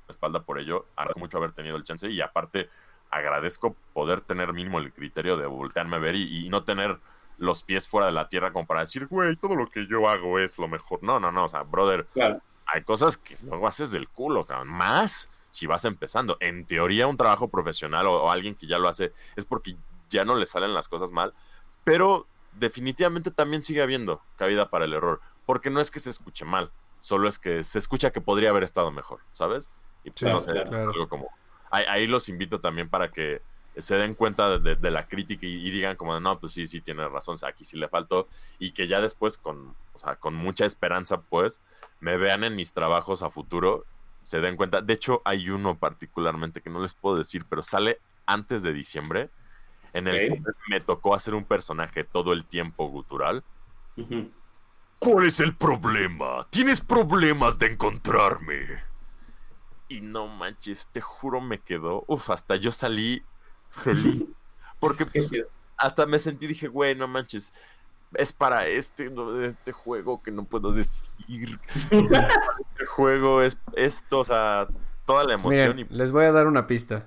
espalda 0.09 0.43
por 0.43 0.59
ello. 0.59 0.85
Agradezco 0.95 1.19
mucho 1.19 1.37
haber 1.37 1.53
tenido 1.53 1.77
el 1.77 1.85
chance 1.85 2.09
y 2.09 2.19
aparte 2.19 2.69
agradezco 3.09 3.75
poder 3.93 4.21
tener 4.21 4.53
mínimo 4.53 4.79
el 4.79 4.91
criterio 4.91 5.37
de 5.37 5.45
voltearme 5.45 5.95
a 5.95 5.99
ver 5.99 6.15
y, 6.15 6.45
y 6.45 6.49
no 6.49 6.63
tener 6.63 6.99
los 7.37 7.63
pies 7.63 7.87
fuera 7.87 8.07
de 8.07 8.13
la 8.13 8.27
tierra 8.29 8.51
como 8.51 8.65
para 8.65 8.79
decir, 8.81 9.07
güey, 9.07 9.35
todo 9.35 9.55
lo 9.55 9.67
que 9.67 9.87
yo 9.87 10.09
hago 10.09 10.39
es 10.39 10.57
lo 10.57 10.67
mejor. 10.67 10.99
No, 11.03 11.19
no, 11.19 11.31
no, 11.31 11.45
o 11.45 11.49
sea, 11.49 11.63
brother, 11.63 12.05
Claro. 12.13 12.41
hay 12.65 12.83
cosas 12.83 13.17
que 13.17 13.37
luego 13.43 13.67
haces 13.67 13.91
del 13.91 14.09
culo, 14.09 14.45
cabrón. 14.45 14.67
Más 14.69 15.29
si 15.51 15.67
vas 15.67 15.85
empezando. 15.85 16.37
En 16.39 16.65
teoría, 16.65 17.07
un 17.07 17.17
trabajo 17.17 17.47
profesional 17.47 18.07
o, 18.07 18.23
o 18.23 18.31
alguien 18.31 18.55
que 18.55 18.67
ya 18.67 18.77
lo 18.79 18.89
hace 18.89 19.13
es 19.35 19.45
porque 19.45 19.75
ya 20.09 20.23
no 20.25 20.35
le 20.35 20.45
salen 20.45 20.73
las 20.73 20.87
cosas 20.87 21.11
mal. 21.11 21.33
Pero 21.83 22.25
definitivamente 22.53 23.31
también 23.31 23.63
sigue 23.63 23.81
habiendo 23.81 24.21
cabida 24.35 24.69
para 24.69 24.85
el 24.85 24.93
error. 24.93 25.21
Porque 25.45 25.69
no 25.69 25.79
es 25.79 25.91
que 25.91 25.99
se 25.99 26.09
escuche 26.09 26.43
mal, 26.43 26.71
solo 26.99 27.29
es 27.29 27.39
que 27.39 27.63
se 27.63 27.79
escucha 27.79 28.11
que 28.11 28.19
podría 28.19 28.49
haber 28.49 28.63
estado 28.63 28.91
mejor, 28.91 29.19
¿sabes? 29.31 29.69
Y 30.03 30.09
pues 30.11 30.23
no 30.23 30.41
sé, 30.41 30.51
claro. 30.51 30.91
algo 30.91 31.07
como. 31.07 31.29
Ahí, 31.71 31.85
ahí 31.87 32.07
los 32.07 32.29
invito 32.29 32.59
también 32.59 32.89
para 32.89 33.11
que 33.11 33.41
se 33.77 33.95
den 33.95 34.15
cuenta 34.15 34.57
de, 34.57 34.91
la 34.91 35.07
crítica 35.07 35.45
y, 35.45 35.67
y 35.67 35.71
digan 35.71 35.95
como, 35.95 36.19
no, 36.19 36.39
pues 36.39 36.53
sí, 36.53 36.67
sí, 36.67 36.81
tiene 36.81 37.07
razón, 37.07 37.35
o 37.35 37.37
sea, 37.37 37.49
aquí 37.49 37.63
sí 37.63 37.77
le 37.77 37.87
faltó. 37.87 38.27
Y 38.59 38.71
que 38.71 38.87
ya 38.87 39.01
después, 39.01 39.37
con, 39.37 39.75
o 39.93 39.99
sea, 39.99 40.15
con 40.15 40.33
mucha 40.33 40.65
esperanza, 40.65 41.21
pues, 41.21 41.61
me 41.99 42.17
vean 42.17 42.43
en 42.43 42.55
mis 42.55 42.73
trabajos 42.73 43.23
a 43.23 43.29
futuro, 43.29 43.85
se 44.23 44.41
den 44.41 44.55
cuenta. 44.55 44.81
De 44.81 44.93
hecho, 44.93 45.21
hay 45.25 45.49
uno 45.49 45.77
particularmente 45.77 46.61
que 46.61 46.69
no 46.69 46.81
les 46.81 46.93
puedo 46.93 47.17
decir, 47.17 47.45
pero 47.47 47.61
sale 47.63 47.99
antes 48.25 48.63
de 48.63 48.73
diciembre, 48.73 49.29
en 49.93 50.07
el 50.07 50.33
que 50.33 50.41
me 50.69 50.81
tocó 50.81 51.15
hacer 51.15 51.33
un 51.33 51.45
personaje 51.45 52.03
todo 52.03 52.33
el 52.33 52.45
tiempo 52.45 52.87
gutural. 52.89 53.43
¿Cuál 54.99 55.27
es 55.27 55.39
el 55.39 55.55
problema? 55.55 56.45
Tienes 56.49 56.81
problemas 56.81 57.57
de 57.57 57.67
encontrarme. 57.67 58.83
Y 59.89 60.01
no 60.01 60.27
manches, 60.27 60.87
te 60.91 61.01
juro 61.01 61.41
me 61.41 61.59
quedó. 61.59 62.03
Uf, 62.07 62.29
hasta 62.29 62.55
yo 62.55 62.71
salí 62.71 63.23
feliz. 63.69 64.23
Porque 64.79 65.05
pues, 65.05 65.31
hasta 65.77 66.05
me 66.05 66.19
sentí, 66.19 66.47
dije, 66.47 66.67
güey, 66.67 66.95
no 66.95 67.07
manches. 67.07 67.53
Es 68.13 68.31
para 68.31 68.67
este, 68.67 69.09
no, 69.09 69.41
este 69.41 69.71
juego 69.71 70.21
que 70.21 70.31
no 70.31 70.43
puedo 70.43 70.71
decir. 70.71 71.59
este 71.91 72.85
juego 72.87 73.41
es 73.41 73.59
esto, 73.73 74.19
o 74.19 74.23
sea, 74.23 74.67
toda 75.05 75.23
la 75.23 75.33
emoción. 75.33 75.75
Miren, 75.75 75.97
les 75.97 76.11
voy 76.11 76.25
a 76.25 76.31
dar 76.31 76.47
una 76.47 76.67
pista. 76.67 77.05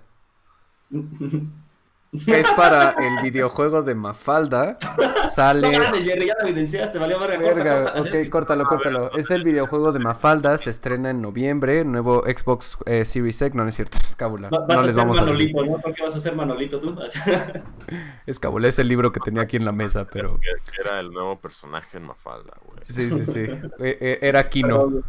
Es 2.12 2.48
para 2.56 2.90
el 2.98 3.22
videojuego 3.22 3.82
de 3.82 3.94
Mafalda. 3.94 4.78
No 4.98 5.28
Sale. 5.30 5.78
mames, 5.78 6.04
Jerry, 6.04 6.26
ya 6.26 6.34
lo 6.40 6.48
evidenciaste, 6.48 6.98
valió 6.98 7.20
verga. 7.20 7.38
Verga, 7.38 7.82
corta. 7.84 8.00
Ok, 8.00 8.10
que- 8.10 8.30
córtalo, 8.30 8.64
córtalo. 8.66 9.12
Es 9.16 9.30
el 9.30 9.44
videojuego 9.44 9.92
de 9.92 10.00
Mafalda, 10.00 10.58
se 10.58 10.70
estrena 10.70 11.10
en 11.10 11.22
noviembre, 11.22 11.84
nuevo 11.84 12.24
Xbox 12.24 12.78
eh, 12.86 13.04
Series 13.04 13.40
X, 13.40 13.54
no, 13.54 13.62
no 13.62 13.68
es 13.68 13.76
cierto, 13.76 13.98
es 14.02 14.16
Cábula. 14.16 14.48
Va- 14.50 14.66
No 14.68 14.80
a 14.80 14.86
les 14.86 14.96
vamos 14.96 15.18
a 15.20 15.24
decir. 15.24 15.54
Manolito, 15.54 15.64
¿no? 15.76 15.80
¿Por 15.82 15.94
qué 15.94 16.02
vas 16.02 16.16
a 16.16 16.20
ser 16.20 16.34
Manolito 16.34 16.80
tú? 16.80 16.96
Es 18.26 18.38
Cábula, 18.40 18.66
es 18.68 18.78
el 18.80 18.88
libro 18.88 19.12
que 19.12 19.20
tenía 19.20 19.42
aquí 19.42 19.56
en 19.56 19.64
la 19.64 19.72
mesa, 19.72 20.06
pero 20.12 20.38
era 20.84 20.98
el 20.98 21.10
nuevo 21.12 21.38
personaje 21.40 21.98
en 21.98 22.06
Mafalda, 22.06 22.54
güey. 22.66 22.80
sí, 22.82 23.08
sí, 23.10 23.24
sí. 23.24 23.40
Eh, 23.78 23.98
eh, 24.00 24.18
Era 24.22 24.48
Kino. 24.48 25.02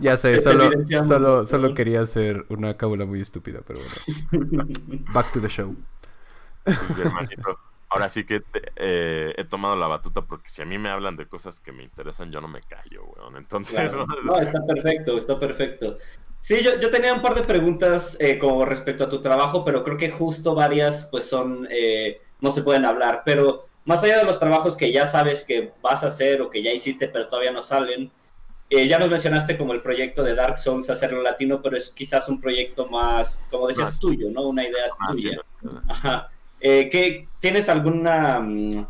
Ya 0.00 0.16
sé, 0.18 0.38
solo, 0.40 0.70
solo, 1.06 1.44
solo 1.46 1.74
quería 1.74 2.02
hacer 2.02 2.44
una 2.50 2.76
cábula 2.76 3.06
muy 3.06 3.20
estúpida, 3.22 3.60
pero 3.66 3.80
bueno. 4.30 4.66
Back 5.14 5.32
to 5.32 5.40
the 5.40 5.48
show. 5.48 5.74
Pues, 6.64 6.98
hermanito, 6.98 7.58
ahora 7.90 8.08
sí 8.08 8.24
que 8.24 8.42
eh, 8.76 9.34
he 9.36 9.44
tomado 9.44 9.76
la 9.76 9.88
batuta 9.88 10.22
porque 10.22 10.48
si 10.48 10.62
a 10.62 10.64
mí 10.64 10.78
me 10.78 10.90
hablan 10.90 11.16
de 11.16 11.26
cosas 11.26 11.60
que 11.60 11.72
me 11.72 11.82
interesan, 11.82 12.30
yo 12.30 12.40
no 12.40 12.48
me 12.48 12.62
callo, 12.62 13.04
weón. 13.04 13.36
Entonces. 13.36 13.92
No, 14.24 14.38
está 14.38 14.64
perfecto, 14.64 15.18
está 15.18 15.38
perfecto. 15.38 15.98
Sí, 16.38 16.62
yo, 16.62 16.78
yo 16.80 16.90
tenía 16.90 17.12
un 17.12 17.20
par 17.20 17.34
de 17.34 17.42
preguntas 17.42 18.16
eh, 18.20 18.38
como 18.38 18.64
respecto 18.64 19.04
a 19.04 19.08
tu 19.08 19.20
trabajo, 19.20 19.64
pero 19.64 19.84
creo 19.84 19.98
que 19.98 20.10
justo 20.10 20.54
varias, 20.54 21.08
pues 21.10 21.28
son. 21.28 21.68
Eh, 21.70 22.22
no 22.40 22.50
se 22.50 22.62
pueden 22.62 22.84
hablar. 22.84 23.22
Pero 23.24 23.66
más 23.84 24.02
allá 24.04 24.18
de 24.18 24.24
los 24.24 24.38
trabajos 24.38 24.76
que 24.76 24.92
ya 24.92 25.04
sabes 25.04 25.44
que 25.44 25.72
vas 25.82 26.04
a 26.04 26.06
hacer 26.06 26.40
o 26.40 26.48
que 26.48 26.62
ya 26.62 26.72
hiciste, 26.72 27.08
pero 27.08 27.28
todavía 27.28 27.52
no 27.52 27.60
salen. 27.60 28.10
ya 28.70 29.00
nos 29.00 29.10
mencionaste 29.10 29.58
como 29.58 29.72
el 29.72 29.82
proyecto 29.82 30.22
de 30.22 30.36
Dark 30.36 30.58
Souls 30.58 30.88
hacerlo 30.88 31.22
latino, 31.22 31.60
pero 31.60 31.76
es 31.76 31.90
quizás 31.90 32.28
un 32.28 32.40
proyecto 32.40 32.86
más, 32.86 33.44
como 33.50 33.66
decías, 33.66 33.98
tuyo, 33.98 34.30
¿no? 34.30 34.42
Una 34.42 34.62
idea 34.62 34.84
tuya. 35.10 35.42
Ajá. 35.88 36.30
Eh, 36.60 36.88
¿qué, 36.90 37.26
¿Tienes 37.40 37.68
alguna, 37.68 38.40
mm, 38.40 38.86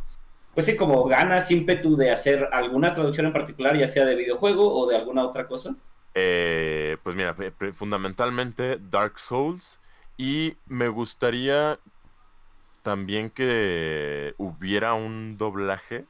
pues 0.54 0.66
sí, 0.66 0.76
como 0.76 1.04
ganas, 1.04 1.50
ímpetu 1.50 1.96
de 1.96 2.10
hacer 2.10 2.48
alguna 2.52 2.92
traducción 2.92 3.26
en 3.26 3.32
particular, 3.32 3.76
ya 3.76 3.86
sea 3.86 4.04
de 4.04 4.16
videojuego 4.16 4.72
o 4.72 4.88
de 4.88 4.96
alguna 4.96 5.24
otra 5.24 5.46
cosa? 5.46 5.76
Eh, 6.14 6.96
pues 7.04 7.14
mira, 7.14 7.36
fundamentalmente 7.72 8.78
Dark 8.90 9.18
Souls 9.20 9.78
y 10.16 10.56
me 10.66 10.88
gustaría 10.88 11.78
también 12.82 13.30
que 13.30 14.34
hubiera 14.36 14.94
un 14.94 15.36
doblaje 15.38 16.04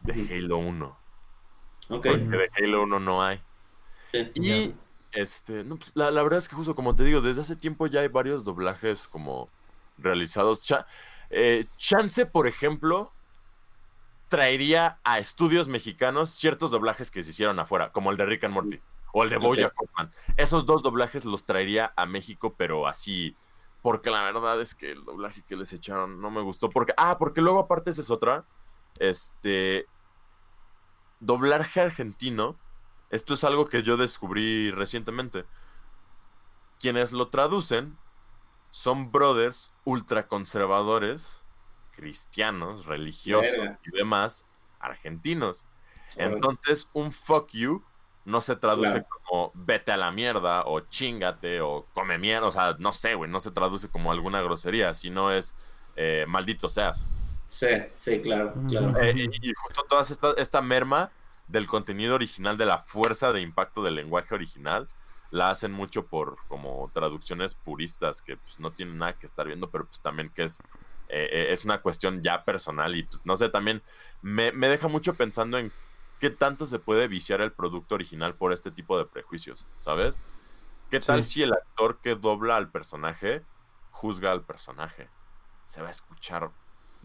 de 0.00 0.12
Halo 0.12 0.58
1. 0.58 0.98
Porque 1.88 2.16
de 2.16 2.50
Halo 2.58 2.82
1 2.82 3.00
no 3.00 3.22
hay. 3.22 3.40
y 4.34 4.74
este, 5.12 5.64
pues, 5.64 5.92
la, 5.94 6.10
la, 6.10 6.22
verdad 6.22 6.38
es 6.38 6.48
que 6.48 6.56
justo 6.56 6.74
como 6.74 6.96
te 6.96 7.04
digo, 7.04 7.20
desde 7.20 7.42
hace 7.42 7.56
tiempo 7.56 7.86
ya 7.86 8.00
hay 8.00 8.08
varios 8.08 8.44
doblajes 8.44 9.08
como 9.08 9.48
realizados. 10.00 10.74
Eh, 11.30 11.66
Chance, 11.76 12.26
por 12.26 12.46
ejemplo, 12.46 13.12
traería 14.28 15.00
a 15.04 15.18
estudios 15.18 15.68
mexicanos 15.68 16.30
ciertos 16.30 16.70
doblajes 16.70 17.10
que 17.10 17.22
se 17.22 17.30
hicieron 17.30 17.58
afuera, 17.58 17.92
como 17.92 18.10
el 18.10 18.16
de 18.16 18.26
Rick 18.26 18.44
and 18.44 18.54
Morty 18.54 18.80
o 19.12 19.22
el 19.24 19.30
de 19.30 19.38
Bojack 19.38 19.74
Horseman. 19.76 20.12
Esos 20.36 20.66
dos 20.66 20.82
doblajes 20.82 21.24
los 21.24 21.44
traería 21.44 21.92
a 21.96 22.06
México, 22.06 22.54
pero 22.56 22.86
así, 22.86 23.36
porque 23.82 24.10
la 24.10 24.22
verdad 24.22 24.60
es 24.60 24.74
que 24.74 24.92
el 24.92 25.04
doblaje 25.04 25.42
que 25.42 25.56
les 25.56 25.72
echaron 25.72 26.20
no 26.20 26.30
me 26.30 26.42
gustó. 26.42 26.70
Porque, 26.70 26.94
ah, 26.96 27.16
porque 27.18 27.40
luego 27.40 27.58
aparte 27.58 27.90
esa 27.90 28.02
es 28.02 28.10
otra, 28.10 28.44
este, 28.98 29.86
doblaje 31.18 31.80
argentino. 31.80 32.56
Esto 33.10 33.34
es 33.34 33.42
algo 33.42 33.66
que 33.66 33.82
yo 33.82 33.96
descubrí 33.96 34.70
recientemente. 34.70 35.44
Quienes 36.78 37.12
lo 37.12 37.28
traducen 37.28 37.98
son 38.70 39.10
brothers 39.10 39.72
ultraconservadores, 39.84 41.44
cristianos, 41.92 42.86
religiosos 42.86 43.56
y 43.84 43.96
demás, 43.96 44.46
argentinos. 44.78 45.66
Entonces, 46.16 46.88
un 46.92 47.12
fuck 47.12 47.50
you 47.52 47.84
no 48.24 48.40
se 48.40 48.56
traduce 48.56 49.04
como 49.26 49.50
vete 49.54 49.92
a 49.92 49.96
la 49.96 50.10
mierda 50.10 50.64
o 50.66 50.80
chingate 50.80 51.60
o 51.60 51.86
come 51.94 52.18
mierda, 52.18 52.46
o 52.46 52.50
sea, 52.50 52.76
no 52.78 52.92
sé, 52.92 53.14
güey, 53.14 53.30
no 53.30 53.40
se 53.40 53.50
traduce 53.50 53.88
como 53.88 54.12
alguna 54.12 54.42
grosería, 54.42 54.94
sino 54.94 55.32
es 55.32 55.54
eh, 55.96 56.24
maldito 56.28 56.68
seas. 56.68 57.04
Sí, 57.46 57.66
sí, 57.90 58.20
claro, 58.20 58.54
claro. 58.68 58.96
Eh, 59.00 59.28
y, 59.42 59.52
justo 59.54 59.82
toda 59.88 60.02
esta, 60.02 60.32
esta 60.36 60.62
merma 60.62 61.10
del 61.48 61.66
contenido 61.66 62.14
original, 62.14 62.56
de 62.56 62.66
la 62.66 62.78
fuerza 62.78 63.32
de 63.32 63.40
impacto 63.40 63.82
del 63.82 63.96
lenguaje 63.96 64.34
original, 64.34 64.88
la 65.30 65.50
hacen 65.50 65.72
mucho 65.72 66.06
por 66.06 66.36
como 66.48 66.90
traducciones 66.92 67.54
puristas 67.54 68.22
que 68.22 68.36
pues, 68.36 68.58
no 68.58 68.72
tienen 68.72 68.98
nada 68.98 69.14
que 69.14 69.26
estar 69.26 69.46
viendo, 69.46 69.70
pero 69.70 69.86
pues 69.86 70.00
también 70.00 70.30
que 70.30 70.44
es, 70.44 70.60
eh, 71.08 71.28
eh, 71.30 71.46
es 71.50 71.64
una 71.64 71.80
cuestión 71.80 72.22
ya 72.22 72.44
personal 72.44 72.94
y 72.96 73.04
pues 73.04 73.24
no 73.24 73.36
sé, 73.36 73.48
también 73.48 73.82
me, 74.22 74.50
deja 74.52 74.88
mucho 74.88 75.14
pensando 75.14 75.58
en 75.58 75.72
qué 76.18 76.30
tanto 76.30 76.66
se 76.66 76.78
puede 76.78 77.08
viciar 77.08 77.40
el 77.40 77.52
producto 77.52 77.94
original 77.94 78.34
por 78.34 78.52
este 78.52 78.70
tipo 78.70 78.98
de 78.98 79.06
prejuicios, 79.06 79.66
¿sabes? 79.78 80.18
¿Qué 80.90 80.98
tal 80.98 81.22
si 81.22 81.42
el 81.42 81.52
actor 81.52 81.98
que 81.98 82.16
dobla 82.16 82.56
al 82.56 82.70
personaje 82.70 83.44
juzga 83.92 84.32
al 84.32 84.42
personaje? 84.42 85.08
Se 85.66 85.80
va 85.80 85.88
a 85.88 85.92
escuchar 85.92 86.50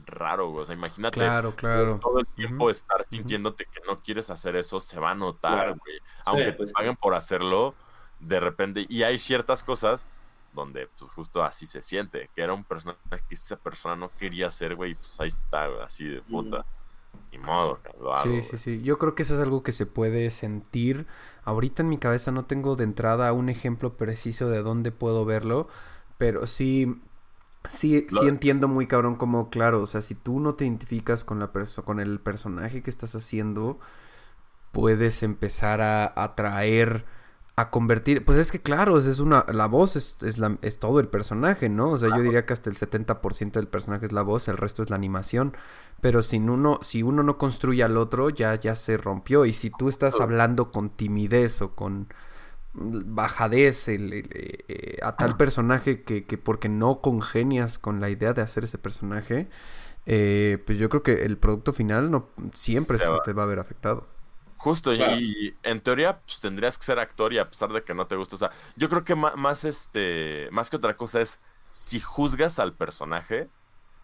raro, 0.05 0.49
güey. 0.49 0.63
O 0.63 0.65
sea, 0.65 0.75
imagínate 0.75 1.19
claro, 1.19 1.55
claro. 1.55 1.99
todo 2.01 2.19
el 2.19 2.27
tiempo 2.27 2.71
estar 2.71 3.05
sintiéndote 3.07 3.65
que 3.65 3.81
no 3.87 4.01
quieres 4.01 4.31
hacer 4.31 4.55
eso, 4.55 4.79
se 4.79 4.99
va 4.99 5.11
a 5.11 5.15
notar, 5.15 5.77
güey. 5.77 5.99
Aunque 6.25 6.45
te 6.45 6.53
pues 6.53 6.73
paguen 6.73 6.95
por 6.95 7.13
hacerlo, 7.13 7.75
de 8.19 8.39
repente, 8.39 8.85
y 8.89 9.03
hay 9.03 9.19
ciertas 9.19 9.63
cosas 9.63 10.05
donde 10.53 10.87
pues 10.97 11.11
justo 11.11 11.43
así 11.43 11.67
se 11.67 11.81
siente, 11.81 12.29
que 12.33 12.41
era 12.41 12.53
un 12.53 12.63
personaje 12.63 12.99
que 13.27 13.35
esa 13.35 13.57
persona 13.57 13.95
no 13.95 14.09
quería 14.17 14.49
ser, 14.49 14.75
güey, 14.75 14.95
pues 14.95 15.19
ahí 15.19 15.27
está, 15.27 15.67
así 15.83 16.05
de 16.05 16.21
puta. 16.21 16.65
Ni 17.31 17.37
modo, 17.37 17.79
lo 17.99 18.15
Sí, 18.17 18.41
sí, 18.41 18.57
sí. 18.57 18.81
Yo 18.81 18.97
creo 18.97 19.15
que 19.15 19.23
eso 19.23 19.35
es 19.35 19.41
algo 19.41 19.63
que 19.63 19.71
se 19.71 19.85
puede 19.85 20.29
sentir. 20.31 21.07
Ahorita 21.43 21.81
en 21.81 21.89
mi 21.89 21.97
cabeza 21.97 22.31
no 22.31 22.45
tengo 22.45 22.75
de 22.75 22.83
entrada 22.83 23.31
un 23.33 23.49
ejemplo 23.49 23.95
preciso 23.95 24.49
de 24.49 24.61
dónde 24.61 24.91
puedo 24.91 25.25
verlo, 25.25 25.69
pero 26.17 26.47
sí, 26.47 27.01
sí, 27.69 28.05
sí 28.09 28.27
entiendo 28.27 28.67
muy 28.67 28.87
cabrón 28.87 29.15
como, 29.15 29.49
claro, 29.49 29.81
o 29.81 29.87
sea, 29.87 30.01
si 30.01 30.15
tú 30.15 30.39
no 30.39 30.55
te 30.55 30.65
identificas 30.65 31.23
con, 31.23 31.39
la 31.39 31.51
con 31.85 31.99
el 31.99 32.19
personaje 32.19 32.81
que 32.81 32.89
estás 32.89 33.15
haciendo, 33.15 33.79
puedes 34.71 35.23
empezar 35.23 35.81
a 35.81 36.11
atraer 36.21 37.05
a 37.57 37.69
convertir, 37.69 38.25
pues 38.25 38.37
es 38.37 38.51
que 38.51 38.61
claro, 38.61 38.97
es 38.97 39.19
una, 39.19 39.45
la 39.51 39.67
voz 39.67 39.95
es, 39.95 40.17
es, 40.23 40.37
la, 40.39 40.57
es 40.61 40.77
todo 40.77 40.99
el 40.99 41.07
personaje, 41.07 41.69
¿no? 41.69 41.91
O 41.91 41.97
sea, 41.97 42.09
yo 42.09 42.21
diría 42.21 42.45
que 42.45 42.51
hasta 42.51 42.69
el 42.69 42.75
70% 42.75 43.53
del 43.53 43.69
personaje 43.69 44.05
es 44.05 44.11
la 44.11 44.23
voz, 44.23 44.49
el 44.49 44.57
resto 44.57 44.83
es 44.83 44.89
la 44.89 44.97
animación, 44.97 45.55
pero 46.01 46.21
si 46.21 46.37
uno, 46.37 46.79
si 46.81 47.01
uno 47.01 47.23
no 47.23 47.37
construye 47.37 47.83
al 47.83 47.95
otro, 47.95 48.29
ya, 48.29 48.59
ya 48.59 48.75
se 48.75 48.97
rompió, 48.97 49.45
y 49.45 49.53
si 49.53 49.69
tú 49.69 49.87
estás 49.87 50.19
hablando 50.19 50.71
con 50.71 50.89
timidez 50.89 51.61
o 51.61 51.75
con 51.75 52.09
bajadez 52.73 53.87
eh, 53.87 54.97
a 55.01 55.15
tal 55.15 55.37
personaje 55.37 56.03
que, 56.03 56.25
que, 56.25 56.37
porque 56.37 56.67
no 56.67 56.99
congenias 56.99 57.79
con 57.79 58.01
la 58.01 58.09
idea 58.09 58.33
de 58.33 58.41
hacer 58.41 58.65
ese 58.65 58.77
personaje, 58.77 59.47
eh, 60.05 60.61
pues 60.65 60.77
yo 60.77 60.89
creo 60.89 61.03
que 61.03 61.23
el 61.23 61.37
producto 61.37 61.71
final 61.73 62.11
no 62.11 62.29
siempre 62.53 62.97
se 62.97 63.05
te 63.23 63.31
va 63.31 63.43
a 63.43 63.47
ver 63.47 63.59
afectado. 63.59 64.07
Justo, 64.57 64.93
y 64.93 65.55
en 65.63 65.81
teoría 65.81 66.19
pues, 66.21 66.39
tendrías 66.39 66.77
que 66.77 66.85
ser 66.85 66.97
actor 66.97 67.33
y 67.33 67.37
a 67.37 67.49
pesar 67.49 67.71
de 67.71 67.83
que 67.83 67.93
no 67.93 68.07
te 68.07 68.15
gusta, 68.15 68.35
o 68.35 68.39
sea, 68.39 68.51
yo 68.75 68.89
creo 68.89 69.03
que 69.03 69.15
más, 69.15 69.63
este, 69.65 70.47
más 70.51 70.69
que 70.69 70.77
otra 70.77 70.97
cosa 70.97 71.21
es, 71.21 71.39
si 71.69 71.99
juzgas 71.99 72.57
al 72.57 72.73
personaje, 72.73 73.49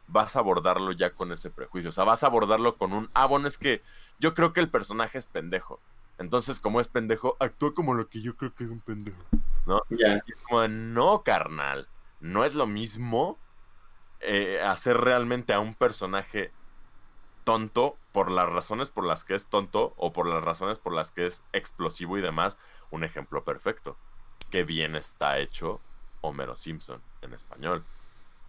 vas 0.08 0.36
a 0.36 0.40
abordarlo 0.40 0.92
ya 0.92 1.14
con 1.14 1.32
ese 1.32 1.50
prejuicio, 1.50 1.90
o 1.90 1.94
sea, 1.94 2.04
vas 2.04 2.24
a 2.24 2.28
abordarlo 2.28 2.76
con 2.78 2.94
un, 2.94 3.10
ah, 3.14 3.26
bueno, 3.26 3.48
es 3.48 3.58
que 3.58 3.82
yo 4.20 4.34
creo 4.34 4.52
que 4.52 4.60
el 4.60 4.70
personaje 4.70 5.18
es 5.18 5.26
pendejo, 5.26 5.80
entonces 6.18 6.60
como 6.60 6.82
es 6.82 6.90
pendejo, 6.90 7.38
actúa 7.40 7.74
como 7.74 7.94
lo 7.94 8.08
que 8.08 8.22
yo 8.22 8.36
creo 8.36 8.54
que 8.54 8.66
es 8.66 8.70
un 8.70 8.82
pendejo, 8.82 9.24
¿no? 9.66 9.82
Ya. 9.90 10.22
como, 10.48 10.68
no, 10.68 11.24
carnal, 11.24 11.88
no 12.20 12.44
es 12.44 12.56
lo 12.56 12.68
mismo 12.68 13.40
eh, 14.20 14.62
hacer 14.62 14.98
realmente 14.98 15.54
a 15.54 15.60
un 15.60 15.74
personaje 15.74 16.52
tonto 17.44 17.98
por 18.12 18.30
las 18.32 18.46
razones 18.46 18.90
por 18.90 19.06
las 19.06 19.24
que 19.24 19.36
es 19.36 19.48
tonto 19.48 19.94
o 19.98 20.14
por 20.14 20.28
las 20.28 20.44
razones 20.44 20.80
por 20.80 20.94
las 20.94 21.12
que 21.12 21.26
es 21.26 21.44
explosivo 21.54 22.18
y 22.18 22.22
demás. 22.22 22.58
Un 22.90 23.04
ejemplo 23.04 23.44
perfecto. 23.44 23.98
Qué 24.50 24.64
bien 24.64 24.96
está 24.96 25.40
hecho 25.40 25.80
Homero 26.22 26.56
Simpson 26.56 27.02
en 27.22 27.34
español. 27.34 27.84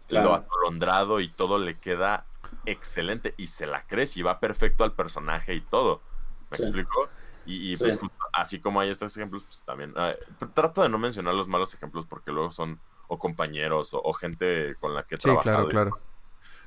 Lo 0.09 0.34
atolondrado 0.34 1.20
y 1.20 1.28
todo 1.28 1.59
le 1.59 1.78
queda 1.78 2.26
excelente 2.66 3.34
y 3.38 3.47
se 3.47 3.66
la 3.66 3.86
crees 3.86 4.16
y 4.16 4.22
va 4.22 4.40
perfecto 4.40 4.84
al 4.84 4.93
personaje 4.93 5.55
y 5.55 5.61
todo. 5.61 6.03
¿Me 6.51 6.57
explico? 6.59 7.09
Y, 7.47 7.76
pues, 7.76 7.99
así 8.32 8.61
como 8.61 8.80
hay 8.80 8.90
estos 8.90 9.16
ejemplos, 9.16 9.43
pues 9.43 9.62
también 9.62 9.93
ah, 9.97 10.12
trato 10.55 10.82
de 10.82 10.88
no 10.88 10.99
mencionar 10.99 11.34
los 11.34 11.49
malos 11.49 11.74
ejemplos 11.74 12.07
porque 12.07 12.30
luego 12.30 12.53
son 12.53 12.78
o 13.09 13.18
compañeros 13.18 13.90
o, 13.95 14.12
gente 14.12 14.76
con 14.80 14.95
la 14.95 15.03
que 15.05 15.16
he 15.16 15.18
sí, 15.18 15.30
Claro, 15.43 15.66
claro 15.68 15.99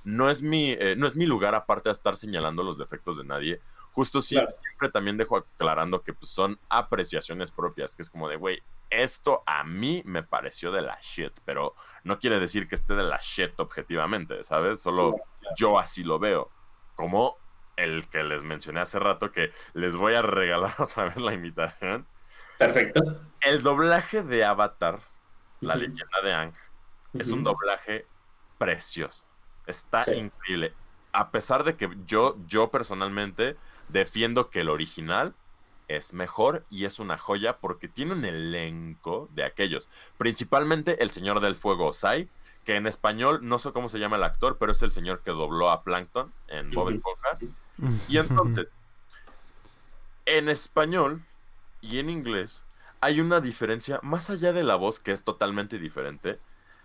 no 0.06 0.30
es 0.30 0.42
mi, 0.42 0.72
eh, 0.72 0.96
no 0.96 1.08
es 1.08 1.16
mi 1.16 1.26
lugar 1.26 1.56
aparte 1.56 1.90
de 1.90 1.94
estar 1.94 2.16
señalando 2.16 2.64
los 2.64 2.78
defectos 2.78 3.18
de 3.18 3.26
nadie. 3.26 3.60
Justo 3.92 4.22
sí, 4.22 4.36
siempre 4.36 4.90
también 4.90 5.18
dejo 5.18 5.38
aclarando 5.38 6.04
que 6.04 6.14
pues, 6.14 6.30
son 6.30 6.60
apreciaciones 6.70 7.52
propias, 7.52 7.96
que 7.96 8.04
es 8.04 8.10
como 8.10 8.30
de, 8.30 8.36
güey, 8.36 8.62
esto 8.90 9.42
a 9.46 9.64
mí 9.64 10.04
me 10.06 10.22
pareció 10.22 10.72
de 10.72 10.82
la 10.82 10.98
shit, 11.02 11.34
pero 11.44 11.74
no 12.04 12.20
quiere 12.20 12.40
decir 12.40 12.68
que 12.68 12.76
esté 12.76 12.94
de 12.94 13.04
la 13.04 13.20
shit 13.22 13.60
objetivamente, 13.60 14.44
¿sabes? 14.44 14.80
Solo 14.80 15.16
yo 15.58 15.80
así 15.80 16.04
lo 16.04 16.20
veo. 16.20 16.52
Como 16.96 17.38
el 17.76 18.08
que 18.08 18.24
les 18.24 18.44
mencioné 18.44 18.82
hace 18.82 19.00
rato, 19.00 19.32
que 19.32 19.52
les 19.74 19.96
voy 19.96 20.14
a 20.16 20.22
regalar 20.22 20.74
otra 20.80 21.06
vez 21.06 21.18
la 21.18 21.34
invitación. 21.34 22.06
Perfecto. 22.60 23.02
El 23.42 23.64
doblaje 23.64 24.24
de 24.24 24.46
Avatar, 24.46 25.00
la 25.62 25.76
leyenda 25.76 26.22
de 26.24 26.34
Ang, 26.34 26.54
es 27.14 27.30
un 27.30 27.44
doblaje 27.44 28.06
precioso. 28.58 29.26
Está 29.68 30.04
increíble. 30.14 30.74
A 31.12 31.32
pesar 31.32 31.64
de 31.64 31.76
que 31.76 31.90
yo, 32.06 32.38
yo 32.48 32.70
personalmente 32.70 33.56
defiendo 33.90 34.50
que 34.50 34.62
el 34.62 34.70
original 34.70 35.34
es 35.88 36.14
mejor 36.14 36.66
y 36.70 36.86
es 36.86 37.00
una 37.00 37.18
joya 37.18 37.58
porque 37.58 37.88
tiene 37.88 38.14
un 38.14 38.26
elenco 38.26 39.30
de 39.34 39.44
aquellos. 39.44 39.90
Principalmente 40.18 41.04
el 41.04 41.12
Señor 41.12 41.40
del 41.40 41.56
Fuego 41.56 41.94
Sai, 41.94 42.30
que 42.66 42.76
en 42.76 42.88
español 42.88 43.40
no 43.44 43.60
sé 43.60 43.72
cómo 43.72 43.90
se 43.90 44.00
llama 44.00 44.18
el 44.18 44.24
actor, 44.24 44.58
pero 44.58 44.72
es 44.72 44.82
el 44.82 44.92
señor 44.92 45.22
que 45.22 45.32
dobló 45.32 45.70
a 45.70 45.84
Plankton 45.84 46.34
en 46.48 46.72
Bob 46.72 46.90
Esponja. 46.90 47.38
Y 48.10 48.18
entonces, 48.18 48.74
en 50.26 50.50
español 50.50 51.24
y 51.82 52.00
en 52.00 52.10
inglés 52.10 52.66
hay 53.02 53.22
una 53.22 53.40
diferencia, 53.40 54.00
más 54.02 54.32
allá 54.32 54.52
de 54.52 54.64
la 54.64 54.76
voz, 54.76 55.00
que 55.00 55.12
es 55.12 55.24
totalmente 55.24 55.78
diferente, 55.78 56.40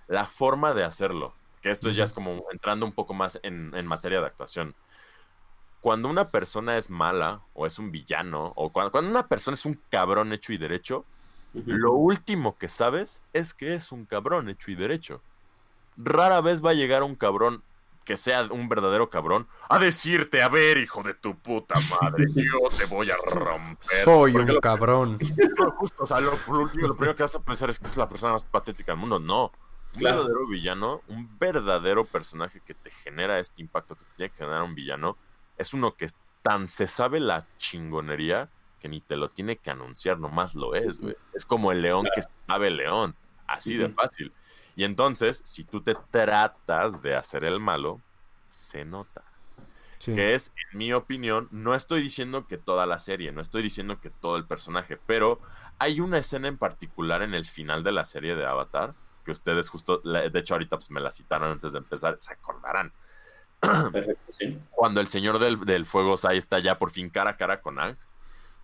la 0.06 0.26
forma 0.26 0.74
de 0.74 0.84
hacerlo, 0.84 1.32
que 1.60 1.70
esto 1.70 1.90
ya 1.90 2.04
es 2.04 2.12
como 2.12 2.44
entrando 2.52 2.86
un 2.86 2.92
poco 2.92 3.14
más 3.14 3.38
en, 3.42 3.74
en 3.74 3.86
materia 3.86 4.20
de 4.20 4.26
actuación 4.26 4.74
cuando 5.80 6.08
una 6.08 6.30
persona 6.30 6.76
es 6.76 6.90
mala 6.90 7.42
o 7.54 7.66
es 7.66 7.78
un 7.78 7.90
villano 7.90 8.52
o 8.54 8.70
cuando, 8.70 8.98
una 9.00 9.26
persona 9.26 9.54
es 9.54 9.64
un 9.64 9.80
cabrón 9.88 10.32
hecho 10.32 10.52
y 10.52 10.58
derecho, 10.58 11.04
lo 11.52 11.94
último 11.94 12.56
que 12.58 12.68
sabes 12.68 13.22
es 13.32 13.54
que 13.54 13.74
es 13.74 13.90
un 13.90 14.04
cabrón 14.04 14.48
hecho 14.48 14.70
y 14.70 14.74
derecho. 14.74 15.22
Rara 15.96 16.40
vez 16.40 16.64
va 16.64 16.70
a 16.70 16.74
llegar 16.74 17.02
un 17.02 17.16
cabrón 17.16 17.62
que 18.04 18.16
sea 18.16 18.44
un 18.50 18.68
verdadero 18.68 19.10
cabrón 19.10 19.46
a 19.68 19.78
decirte, 19.78 20.42
a 20.42 20.48
ver, 20.48 20.78
hijo 20.78 21.02
de 21.02 21.14
tu 21.14 21.36
puta 21.38 21.74
madre, 22.00 22.26
yo 22.34 22.68
te 22.76 22.84
voy 22.86 23.10
a 23.10 23.16
romper. 23.16 24.04
Soy 24.04 24.36
un 24.36 24.60
cabrón. 24.60 25.18
Justo, 25.76 26.04
o 26.04 26.06
sea, 26.06 26.20
lo, 26.20 26.32
primero 26.72 27.16
que 27.16 27.22
vas 27.22 27.34
a 27.34 27.40
pensar 27.40 27.70
es 27.70 27.78
que 27.78 27.86
es 27.86 27.96
la 27.96 28.08
persona 28.08 28.32
más 28.34 28.44
patética 28.44 28.92
del 28.92 29.00
mundo. 29.00 29.18
No. 29.18 29.50
Un 29.94 30.02
verdadero 30.02 30.46
villano, 30.46 31.02
un 31.08 31.38
verdadero 31.38 32.04
personaje 32.04 32.60
que 32.60 32.74
te 32.74 32.90
genera 32.90 33.38
este 33.40 33.60
impacto 33.60 33.96
que 33.96 34.04
tiene 34.16 34.30
que 34.30 34.36
generar 34.36 34.62
un 34.62 34.74
villano, 34.74 35.16
es 35.58 35.74
uno 35.74 35.96
que 35.96 36.10
tan 36.42 36.68
se 36.68 36.86
sabe 36.86 37.20
la 37.20 37.46
chingonería 37.58 38.48
que 38.80 38.88
ni 38.88 39.00
te 39.00 39.16
lo 39.16 39.28
tiene 39.30 39.56
que 39.56 39.70
anunciar, 39.70 40.18
nomás 40.18 40.54
lo 40.54 40.74
es, 40.74 41.00
güey. 41.00 41.14
Es 41.34 41.44
como 41.44 41.70
el 41.70 41.82
león 41.82 42.06
que 42.14 42.22
sabe 42.46 42.68
el 42.68 42.78
león, 42.78 43.14
así 43.46 43.76
de 43.76 43.90
fácil. 43.90 44.32
Y 44.74 44.84
entonces, 44.84 45.42
si 45.44 45.64
tú 45.64 45.82
te 45.82 45.94
tratas 46.10 47.02
de 47.02 47.14
hacer 47.14 47.44
el 47.44 47.60
malo, 47.60 48.00
se 48.46 48.84
nota. 48.84 49.22
Que 50.02 50.34
es, 50.34 50.50
en 50.72 50.78
mi 50.78 50.94
opinión, 50.94 51.48
no 51.50 51.74
estoy 51.74 52.00
diciendo 52.00 52.46
que 52.46 52.56
toda 52.56 52.86
la 52.86 52.98
serie, 52.98 53.32
no 53.32 53.42
estoy 53.42 53.62
diciendo 53.62 54.00
que 54.00 54.08
todo 54.08 54.36
el 54.36 54.46
personaje, 54.46 54.96
pero 54.96 55.40
hay 55.78 56.00
una 56.00 56.16
escena 56.16 56.48
en 56.48 56.56
particular 56.56 57.20
en 57.20 57.34
el 57.34 57.44
final 57.44 57.84
de 57.84 57.92
la 57.92 58.06
serie 58.06 58.34
de 58.34 58.46
Avatar, 58.46 58.94
que 59.24 59.32
ustedes 59.32 59.68
justo, 59.68 59.98
de 59.98 60.38
hecho 60.38 60.54
ahorita 60.54 60.76
pues, 60.76 60.90
me 60.90 61.00
la 61.00 61.10
citaron 61.10 61.50
antes 61.50 61.72
de 61.72 61.78
empezar, 61.78 62.18
se 62.18 62.32
acordarán 62.32 62.92
Cuando 64.70 65.00
el 65.00 65.08
señor 65.08 65.38
del, 65.38 65.86
fuego 65.86 66.16
Sai 66.16 66.38
está 66.38 66.58
ya 66.58 66.78
por 66.78 66.90
fin 66.90 67.10
cara 67.10 67.30
a 67.30 67.36
cara 67.36 67.60
con 67.60 67.78
Ang, 67.78 67.96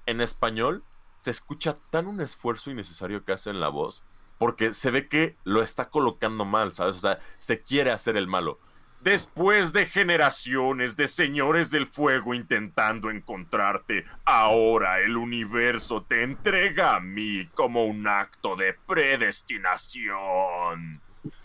en 0.07 0.21
español 0.21 0.83
se 1.17 1.31
escucha 1.31 1.77
tan 1.91 2.07
un 2.07 2.21
esfuerzo 2.21 2.71
innecesario 2.71 3.25
que 3.25 3.33
hace 3.33 3.51
en 3.51 3.61
la 3.61 3.69
voz, 3.69 4.03
porque 4.39 4.75
se 4.75 4.91
ve 4.91 5.09
que 5.09 5.37
lo 5.45 5.63
está 5.63 5.89
colocando 5.89 6.45
mal, 6.45 6.73
¿sabes? 6.73 6.97
O 6.97 6.99
sea, 6.99 7.19
se 7.39 7.63
quiere 7.63 7.91
hacer 7.91 8.17
el 8.17 8.27
malo. 8.27 8.59
Después 9.07 9.73
de 9.73 9.87
generaciones 9.87 10.97
de 10.97 11.07
señores 11.07 11.71
del 11.71 11.87
fuego 11.87 12.35
intentando 12.35 13.09
encontrarte, 13.09 14.05
ahora 14.25 14.99
el 14.99 15.17
universo 15.17 16.03
te 16.03 16.25
entrega 16.25 16.97
a 16.97 17.01
mí 17.01 17.47
como 17.55 17.85
un 17.85 18.09
acto 18.09 18.57
de 18.57 18.75
predestinación. 18.75 21.01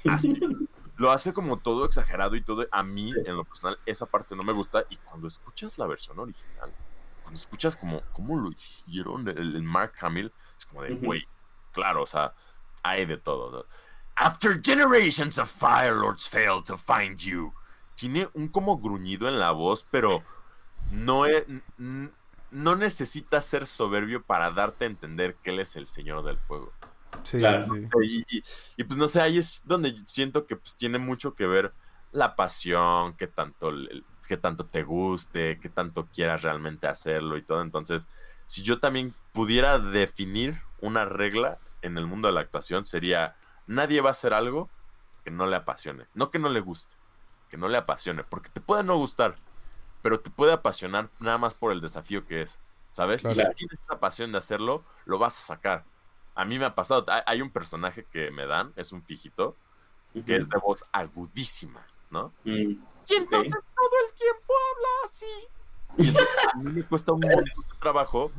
Así, 0.09 0.39
lo 0.97 1.11
hace 1.11 1.33
como 1.33 1.59
todo 1.59 1.85
exagerado 1.85 2.35
y 2.35 2.41
todo. 2.41 2.65
A 2.71 2.81
mí, 2.81 3.13
en 3.27 3.35
lo 3.35 3.43
personal, 3.43 3.77
esa 3.85 4.07
parte 4.07 4.35
no 4.35 4.41
me 4.41 4.53
gusta. 4.53 4.85
Y 4.89 4.95
cuando 4.95 5.27
escuchas 5.27 5.77
la 5.77 5.85
versión 5.85 6.17
original, 6.17 6.73
cuando 7.21 7.39
escuchas 7.39 7.75
como 7.75 8.01
cómo 8.11 8.39
lo 8.39 8.49
hicieron 8.49 9.27
el, 9.27 9.61
Mark 9.61 9.93
Hamill, 10.01 10.33
es 10.57 10.65
como 10.65 10.81
de, 10.81 10.95
güey, 10.95 11.27
claro, 11.73 12.01
o 12.01 12.07
sea, 12.07 12.33
hay 12.81 13.05
de 13.05 13.17
todo. 13.17 13.67
After 14.21 14.61
generations 14.61 15.39
of 15.39 15.49
Fire 15.49 15.95
Lords 15.95 16.27
failed 16.27 16.65
to 16.65 16.77
find 16.77 17.17
you. 17.17 17.51
Tiene 17.95 18.29
un 18.35 18.49
como 18.49 18.77
gruñido 18.77 19.27
en 19.27 19.39
la 19.39 19.49
voz, 19.49 19.85
pero 19.89 20.21
no, 20.91 21.25
es, 21.25 21.43
no 21.77 22.75
necesita 22.75 23.41
ser 23.41 23.65
soberbio 23.65 24.21
para 24.21 24.51
darte 24.51 24.85
a 24.85 24.87
entender 24.87 25.35
que 25.35 25.49
él 25.49 25.59
es 25.59 25.75
el 25.75 25.87
Señor 25.87 26.23
del 26.23 26.37
Fuego. 26.37 26.71
Sí, 27.23 27.41
Y, 28.77 28.83
pues 28.83 28.97
no 28.97 29.07
sé, 29.07 29.21
ahí 29.21 29.37
es 29.39 29.63
donde 29.65 29.95
siento 30.05 30.45
que 30.45 30.55
pues 30.55 30.75
tiene 30.75 30.99
mucho 30.99 31.33
que 31.33 31.47
ver 31.47 31.73
la 32.11 32.35
pasión, 32.35 33.15
que 33.15 33.27
tanto, 33.27 33.71
que 34.27 34.37
tanto 34.37 34.65
te 34.67 34.83
guste, 34.83 35.59
que 35.59 35.69
tanto 35.69 36.07
quieras 36.13 36.43
realmente 36.43 36.87
hacerlo 36.87 37.37
y 37.37 37.41
todo. 37.41 37.61
Entonces, 37.63 38.07
si 38.45 38.61
yo 38.61 38.79
también 38.79 39.15
pudiera 39.31 39.79
definir 39.79 40.61
una 40.79 41.05
regla 41.05 41.57
en 41.81 41.97
el 41.97 42.05
mundo 42.05 42.27
de 42.27 42.35
la 42.35 42.41
actuación, 42.41 42.85
sería, 42.85 43.35
nadie 43.71 44.01
va 44.01 44.09
a 44.09 44.11
hacer 44.11 44.33
algo 44.33 44.69
que 45.23 45.31
no 45.31 45.47
le 45.47 45.55
apasione. 45.55 46.07
No 46.13 46.29
que 46.29 46.39
no 46.39 46.49
le 46.49 46.59
guste, 46.59 46.95
que 47.49 47.57
no 47.57 47.67
le 47.67 47.77
apasione, 47.77 48.23
porque 48.23 48.49
te 48.49 48.61
puede 48.61 48.83
no 48.83 48.97
gustar, 48.97 49.35
pero 50.01 50.19
te 50.19 50.29
puede 50.29 50.53
apasionar 50.53 51.09
nada 51.19 51.37
más 51.37 51.53
por 51.55 51.71
el 51.71 51.81
desafío 51.81 52.25
que 52.25 52.41
es, 52.41 52.59
¿sabes? 52.91 53.23
Y 53.23 53.33
si 53.33 53.53
tienes 53.53 53.79
la 53.89 53.99
pasión 53.99 54.31
de 54.31 54.37
hacerlo, 54.37 54.83
lo 55.05 55.17
vas 55.17 55.37
a 55.37 55.41
sacar. 55.41 55.85
A 56.35 56.45
mí 56.45 56.59
me 56.59 56.65
ha 56.65 56.75
pasado, 56.75 57.05
hay 57.25 57.41
un 57.41 57.51
personaje 57.51 58.05
que 58.05 58.31
me 58.31 58.45
dan, 58.45 58.73
es 58.75 58.91
un 58.91 59.03
fijito, 59.03 59.55
que 60.25 60.35
es 60.35 60.49
de 60.49 60.59
voz 60.59 60.85
agudísima, 60.91 61.85
¿no? 62.09 62.33
Mm, 62.43 62.73
y 63.07 63.13
entonces 63.15 63.53
todo 63.53 63.95
el 64.07 64.13
tiempo 64.13 64.53
habla 64.71 64.87
así. 65.05 65.47
Y 65.97 66.09
a 66.09 66.57
mí 66.57 66.71
me 66.71 66.83
cuesta 66.83 67.13
un 67.13 67.19
montón 67.19 67.43
de 67.43 67.79
trabajo 67.79 68.31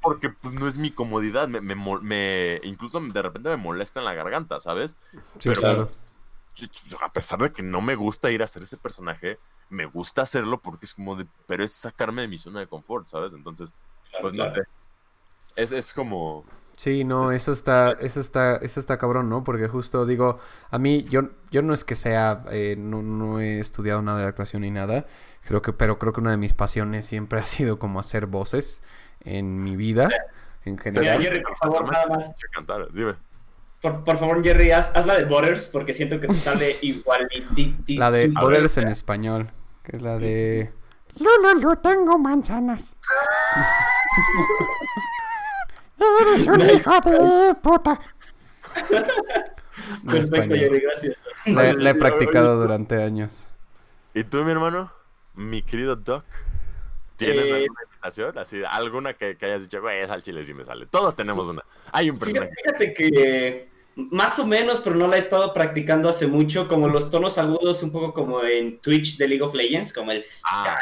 porque 0.00 0.30
pues 0.30 0.54
no 0.54 0.66
es 0.66 0.76
mi 0.76 0.90
comodidad, 0.90 1.48
me, 1.48 1.60
me, 1.60 2.60
incluso 2.62 3.00
de 3.00 3.22
repente 3.22 3.48
me 3.50 3.56
molesta 3.56 4.00
en 4.00 4.06
la 4.06 4.14
garganta, 4.14 4.60
¿sabes? 4.60 4.96
Sí, 5.38 5.50
claro. 5.50 5.90
A 7.00 7.12
pesar 7.12 7.38
de 7.38 7.52
que 7.52 7.62
no 7.62 7.80
me 7.80 7.94
gusta 7.94 8.30
ir 8.30 8.42
a 8.42 8.46
hacer 8.46 8.62
ese 8.62 8.76
personaje, 8.76 9.38
me 9.68 9.86
gusta 9.86 10.22
hacerlo 10.22 10.60
porque 10.60 10.86
es 10.86 10.94
como 10.94 11.14
de, 11.14 11.26
pero 11.46 11.62
es 11.62 11.72
sacarme 11.72 12.22
de 12.22 12.28
mi 12.28 12.38
zona 12.38 12.60
de 12.60 12.66
confort, 12.66 13.06
¿sabes? 13.06 13.32
Entonces, 13.32 13.72
pues 14.20 14.34
no 14.34 14.52
sé. 14.54 14.62
Es, 15.54 15.72
es 15.72 15.92
como, 15.92 16.44
Sí, 16.78 17.02
no, 17.02 17.32
eso 17.32 17.50
está, 17.50 17.90
eso 17.90 18.20
está, 18.20 18.56
eso 18.58 18.78
está 18.78 18.98
cabrón, 18.98 19.28
¿no? 19.28 19.42
Porque 19.42 19.66
justo 19.66 20.06
digo, 20.06 20.38
a 20.70 20.78
mí, 20.78 21.04
yo, 21.10 21.22
yo 21.50 21.60
no 21.60 21.74
es 21.74 21.82
que 21.82 21.96
sea, 21.96 22.44
eh, 22.52 22.76
no, 22.78 23.02
no, 23.02 23.40
he 23.40 23.58
estudiado 23.58 24.00
nada 24.00 24.20
de 24.20 24.26
actuación 24.26 24.62
ni 24.62 24.70
nada, 24.70 25.04
creo 25.44 25.60
que, 25.60 25.72
pero 25.72 25.98
creo 25.98 26.12
que 26.12 26.20
una 26.20 26.30
de 26.30 26.36
mis 26.36 26.54
pasiones 26.54 27.04
siempre 27.04 27.40
ha 27.40 27.42
sido 27.42 27.80
como 27.80 27.98
hacer 27.98 28.26
voces 28.26 28.84
en 29.24 29.64
mi 29.64 29.74
vida, 29.74 30.08
en 30.64 30.78
general. 30.78 31.20
Jerry, 31.20 31.42
por 31.42 31.56
favor, 31.56 31.90
nada 31.90 32.06
más. 32.06 32.36
Por, 33.82 34.16
favor, 34.16 34.44
Jerry, 34.44 34.70
haz, 34.70 34.94
haz, 34.94 35.04
la 35.04 35.16
de 35.16 35.24
Butters, 35.24 35.70
porque 35.70 35.92
siento 35.92 36.20
que 36.20 36.28
te 36.28 36.34
sale 36.34 36.76
igualitito. 36.80 37.98
La 37.98 38.12
de 38.12 38.28
Butters 38.28 38.76
en 38.76 38.86
español, 38.86 39.50
que 39.82 39.96
es 39.96 40.02
la 40.02 40.16
de... 40.16 40.70
Lulu, 41.18 41.60
yo 41.60 41.76
tengo 41.78 42.18
manzanas. 42.18 42.94
Eres 45.98 46.46
un 46.46 46.60
hijo 46.60 47.00
de 47.00 47.54
puta. 47.54 48.00
Perfecto, 50.06 50.54
Jerry, 50.54 50.80
gracias. 50.80 51.20
La, 51.46 51.90
he 51.90 51.94
practicado 51.94 52.60
durante 52.60 53.02
años. 53.02 53.46
¿Y 54.14 54.24
tú, 54.24 54.42
mi 54.44 54.52
hermano? 54.52 54.92
Mi 55.34 55.62
querido 55.62 55.96
Doc. 55.96 56.24
¿Tienes 57.16 57.38
eh, 57.38 57.54
alguna 57.54 57.82
invitación? 57.84 58.38
Así, 58.38 58.62
alguna 58.68 59.14
que, 59.14 59.36
hayas 59.40 59.62
dicho, 59.62 59.80
güey, 59.80 60.00
es 60.00 60.10
al 60.10 60.22
chile 60.22 60.44
si 60.44 60.54
me 60.54 60.64
sale. 60.64 60.86
Todos 60.86 61.14
tenemos 61.16 61.48
una. 61.48 61.64
Hay 61.92 62.10
un 62.10 62.18
personaje. 62.18 62.52
Fíjate 62.64 62.94
que 62.94 63.68
más 63.98 64.38
o 64.38 64.46
menos, 64.46 64.80
pero 64.80 64.94
no 64.94 65.08
la 65.08 65.16
he 65.16 65.18
estado 65.18 65.52
practicando 65.52 66.08
hace 66.08 66.28
mucho, 66.28 66.68
como 66.68 66.88
los 66.88 67.10
tonos 67.10 67.36
agudos, 67.36 67.82
un 67.82 67.90
poco 67.90 68.14
como 68.14 68.44
en 68.44 68.80
Twitch 68.80 69.18
de 69.18 69.26
League 69.26 69.42
of 69.42 69.54
Legends, 69.54 69.92
como 69.92 70.12
el 70.12 70.24
ah. 70.44 70.76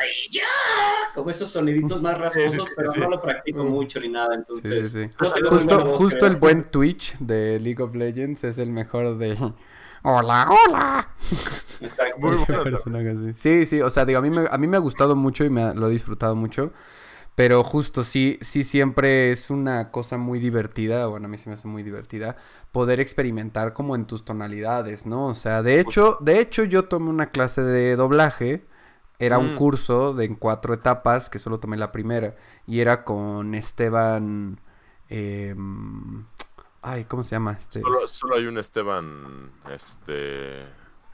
como 1.15 1.31
esos 1.31 1.51
soniditos 1.51 2.03
más 2.03 2.19
rasposos, 2.19 2.69
pero 2.77 2.93
no 2.95 3.09
lo 3.09 3.23
practico 3.23 3.65
mm. 3.65 3.69
mucho 3.69 4.01
ni 4.01 4.11
nada, 4.11 4.35
entonces... 4.35 5.09
justo 5.49 5.97
justo 5.97 6.27
el 6.27 6.37
buen 6.37 6.65
Twitch 6.65 7.17
de 7.19 7.59
League 7.59 7.83
of 7.83 7.95
Legends 7.95 8.45
es 8.45 8.59
el 8.59 8.71
mejor 8.71 9.17
de... 9.17 9.35
Hola, 10.03 10.49
hola. 10.51 11.09
Exacto. 11.81 12.19
Muy 12.87 13.35
Sí, 13.35 13.65
sí, 13.65 13.81
o 13.81 13.89
sea, 13.89 14.05
digo, 14.05 14.19
a 14.19 14.23
mí 14.23 14.31
me, 14.31 14.47
a 14.49 14.59
mí 14.59 14.67
me 14.67 14.77
ha 14.77 14.81
gustado 14.81 15.17
mucho 15.17 15.43
y 15.45 15.51
me 15.51 15.75
lo 15.75 15.89
he 15.89 15.91
disfrutado 15.91 16.37
mucho. 16.37 16.73
Pero 17.37 17.63
justo 17.63 18.03
sí, 18.03 18.39
sí 18.41 18.65
siempre 18.65 19.31
es 19.31 19.51
una 19.51 19.91
cosa 19.91 20.17
muy 20.17 20.39
divertida, 20.39 21.07
bueno, 21.07 21.27
a 21.27 21.29
mí 21.29 21.37
se 21.37 21.51
me 21.51 21.55
hace 21.55 21.69
muy 21.69 21.83
divertida, 21.83 22.37
poder 22.73 22.99
experimentar 22.99 23.75
como 23.75 23.95
en 23.95 24.07
tus 24.07 24.25
tonalidades, 24.25 25.05
¿no? 25.05 25.27
O 25.27 25.35
sea, 25.35 25.63
de 25.63 25.79
hecho, 25.79 26.17
de 26.23 26.41
hecho 26.41 26.65
yo 26.65 26.87
tomé 26.87 27.11
una 27.11 27.27
clase 27.27 27.61
de 27.61 27.95
doblaje, 27.95 28.67
era 29.19 29.37
un 29.37 29.53
mm. 29.53 29.57
curso 29.57 30.15
de 30.15 30.25
en 30.25 30.35
cuatro 30.35 30.73
etapas, 30.73 31.29
que 31.29 31.39
solo 31.39 31.61
tomé 31.61 31.77
la 31.77 31.93
primera, 31.93 32.37
y 32.67 32.81
era 32.81 33.05
con 33.05 33.55
Esteban... 33.55 34.59
Em, 35.11 36.25
ay, 36.81 37.05
¿cómo 37.05 37.23
se 37.23 37.33
llama? 37.33 37.53
Este, 37.53 37.83
solo, 38.09 38.37
hay 38.37 38.47
un 38.47 38.57
Esteban, 38.57 39.53
este... 39.71 40.65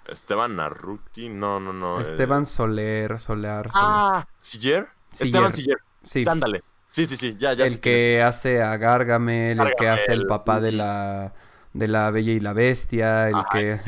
Esteban 0.06 0.54
Narruti, 0.54 1.28
no, 1.28 1.58
no, 1.58 1.72
no. 1.72 1.98
Esteban 1.98 2.46
Soler, 2.46 3.18
Solar, 3.18 3.72
Soler. 3.72 3.86
Ah, 3.88 4.28
¿Siller? 4.38 4.88
Esteban 5.12 5.52
Siller. 5.52 5.78
Sí. 6.02 6.24
Ándale. 6.26 6.62
Sí, 6.90 7.06
sí, 7.06 7.16
sí, 7.16 7.36
ya, 7.38 7.54
ya. 7.54 7.64
El 7.64 7.80
que 7.80 8.22
hace 8.22 8.62
a 8.62 8.76
Gargamel, 8.76 9.58
el 9.58 9.74
que 9.78 9.88
hace 9.88 10.12
el 10.12 10.26
papá 10.26 10.60
de 10.60 10.72
la 10.72 11.32
de 11.72 11.88
la 11.88 12.10
Bella 12.10 12.32
y 12.32 12.40
la 12.40 12.52
Bestia, 12.52 13.28
el 13.28 13.36
que... 13.50 13.78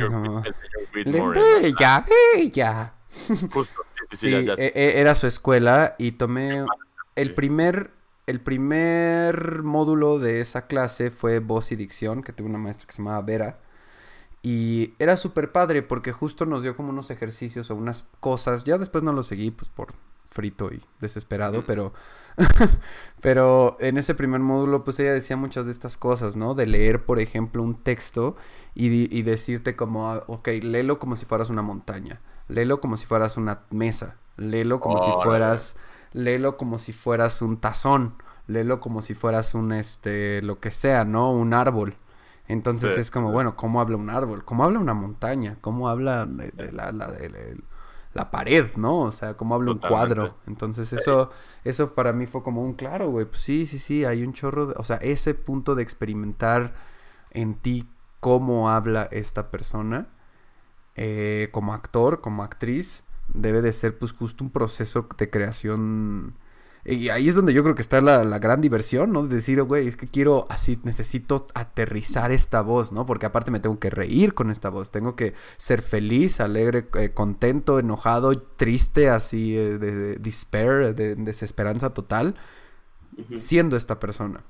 El 0.95 1.13
Bella, 1.35 2.05
Bella. 2.35 2.95
Justo, 3.53 3.83
sí, 4.11 4.17
sí, 4.17 4.45
ya, 4.45 4.55
e, 4.55 4.73
e, 4.75 5.01
era 5.01 5.15
su 5.15 5.27
escuela 5.27 5.95
y 5.99 6.13
tomé 6.13 6.65
el 7.15 7.35
primer 7.35 7.91
el 8.27 8.41
primer 8.41 9.63
módulo 9.63 10.19
de 10.19 10.41
esa 10.41 10.67
clase 10.67 11.11
fue 11.11 11.41
voz 11.41 11.73
y 11.73 11.77
dicción, 11.77 12.23
que 12.23 12.33
tuve 12.33 12.49
una 12.49 12.59
maestra 12.59 12.87
que 12.87 12.95
se 12.95 13.03
llamaba 13.03 13.21
Vera. 13.21 13.59
Y 14.43 14.95
era 14.99 15.17
súper 15.17 15.53
padre 15.53 15.83
porque 15.83 16.13
justo 16.13 16.47
nos 16.47 16.63
dio 16.63 16.77
como 16.77 16.91
unos 16.91 17.11
ejercicios 17.11 17.71
o 17.71 17.75
unas 17.75 18.09
cosas. 18.21 18.65
Ya 18.65 18.79
después 18.79 19.05
no 19.05 19.13
lo 19.13 19.23
seguí, 19.23 19.51
pues 19.51 19.69
por 19.69 19.93
frito 20.27 20.73
y 20.73 20.83
desesperado, 21.01 21.65
pero 21.67 21.93
pero 23.21 23.77
en 23.81 23.99
ese 23.99 24.15
primer 24.15 24.41
módulo, 24.41 24.85
pues 24.85 24.99
ella 25.01 25.13
decía 25.13 25.37
muchas 25.37 25.67
de 25.67 25.73
estas 25.73 25.97
cosas, 25.97 26.37
¿no? 26.37 26.55
De 26.55 26.67
leer, 26.67 27.05
por 27.05 27.21
ejemplo, 27.21 27.63
un 27.63 27.83
texto 27.83 28.37
y, 28.75 29.23
decirte 29.23 29.77
como, 29.77 30.11
ah, 30.11 30.25
ok, 30.27 30.49
léelo 30.63 30.99
como 30.99 31.17
si 31.17 31.25
fueras 31.25 31.51
una 31.51 31.63
montaña, 31.63 32.21
léelo 32.49 32.81
como 32.81 32.97
si 32.97 33.07
fueras 33.07 33.37
una 33.37 33.61
mesa, 33.71 34.17
léelo 34.37 34.81
como 34.81 34.99
si 34.99 35.11
fueras, 35.23 35.77
léelo 36.13 36.57
como 36.57 36.79
si 36.79 36.93
fueras 36.93 37.41
un 37.41 37.61
tazón, 37.61 38.17
léelo 38.47 38.81
como 38.81 39.03
si 39.03 39.15
fueras 39.15 39.55
un, 39.55 39.73
este, 39.73 40.43
lo 40.43 40.61
que 40.61 40.71
sea, 40.71 41.05
¿no? 41.05 41.31
Un 41.33 41.55
árbol. 41.55 41.95
Entonces 42.47 42.99
es 42.99 43.11
como, 43.11 43.33
bueno, 43.33 43.57
¿cómo 43.57 43.81
habla 43.81 43.97
un 43.97 44.11
árbol? 44.11 44.45
¿Cómo 44.45 44.65
habla 44.65 44.79
una 44.79 44.93
montaña? 44.93 45.57
¿Cómo 45.63 45.89
habla 45.89 46.27
de, 46.27 46.73
la, 46.73 46.93
de, 46.93 47.57
la 48.15 48.31
pared, 48.31 48.75
¿no? 48.77 49.01
O 49.01 49.13
sea, 49.13 49.37
cómo 49.37 49.55
habla 49.55 49.73
un 49.73 49.79
cuadro. 49.79 50.37
Entonces 50.47 50.93
eso, 50.93 51.31
eso 51.65 51.95
para 51.95 52.13
mí 52.13 52.27
fue 52.27 52.43
como 52.43 52.63
un 52.63 52.75
claro, 52.75 53.11
güey. 53.11 53.27
Pues 53.27 53.43
sí, 53.43 53.67
sí, 53.67 53.79
sí, 53.79 54.05
hay 54.05 54.23
un 54.23 54.33
chorro 54.33 54.67
de... 54.67 54.75
O 54.79 54.85
sea, 54.85 54.97
ese 54.97 55.35
punto 55.35 55.75
de 55.75 55.83
experimentar 55.83 56.75
en 57.31 57.55
ti 57.57 57.89
cómo 58.21 58.71
habla 58.71 59.09
esta 59.11 59.51
persona, 59.51 60.09
eh, 60.95 61.49
como 61.53 61.75
actor, 61.75 62.21
como 62.21 62.43
actriz, 62.43 63.05
debe 63.29 63.61
de 63.61 63.73
ser 63.73 63.99
pues 63.99 64.13
justo 64.13 64.45
un 64.45 64.51
proceso 64.51 65.09
de 65.19 65.31
creación 65.31 66.37
y 66.87 67.09
ahí 67.09 67.31
es 67.31 67.35
donde 67.35 67.55
yo 67.55 67.63
creo 67.63 67.75
que 67.75 67.81
está 67.81 68.03
la, 68.03 68.39
gran 68.39 68.61
diversión, 68.61 69.11
¿no? 69.11 69.27
De 69.27 69.37
decir, 69.37 69.63
güey, 69.63 69.89
es 69.89 69.97
que 69.97 70.07
quiero 70.07 70.47
así, 70.51 70.79
necesito 70.83 71.47
aterrizar 71.55 72.31
esta 72.31 72.61
voz, 72.61 72.93
¿no? 72.93 73.07
Porque 73.07 73.25
aparte 73.25 73.51
me 73.51 73.59
tengo 73.59 73.79
que 73.79 73.89
reír 73.89 74.35
con 74.35 74.51
esta 74.51 74.69
voz, 74.69 74.91
tengo 74.91 75.17
que 75.17 75.33
ser 75.57 75.81
feliz, 75.81 76.41
alegre, 76.41 76.87
eh, 76.99 77.15
contento, 77.15 77.79
enojado, 77.79 78.39
triste, 78.39 79.09
así, 79.09 79.57
eh, 79.57 79.79
de, 79.79 80.17
despair, 80.17 80.95
de, 80.95 81.15
desesperanza 81.15 81.95
total, 81.95 82.35
siendo 83.35 83.77
esta 83.77 83.99
persona. 83.99 84.45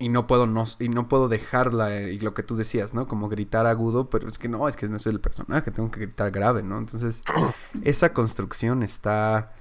Y 0.00 0.08
no 0.08 0.26
puedo 0.26 0.48
no, 0.48 0.64
y 0.80 0.88
no 0.88 1.08
puedo 1.08 1.28
dejarla, 1.28 1.94
eh, 1.96 2.12
y 2.12 2.18
lo 2.18 2.34
que 2.34 2.42
tú 2.42 2.56
decías, 2.56 2.92
¿no? 2.92 3.06
Como 3.06 3.28
gritar 3.28 3.66
agudo, 3.66 4.10
pero 4.10 4.26
es 4.26 4.36
que 4.38 4.48
no, 4.48 4.66
es 4.66 4.74
que 4.74 4.88
no 4.88 4.96
es 4.96 5.06
el 5.06 5.20
personaje, 5.20 5.70
tengo 5.70 5.92
que 5.92 6.00
gritar 6.00 6.32
grave, 6.32 6.64
¿no? 6.64 6.76
Entonces, 6.76 7.22
esa 7.84 8.12
construcción 8.12 8.82
está 8.82 9.52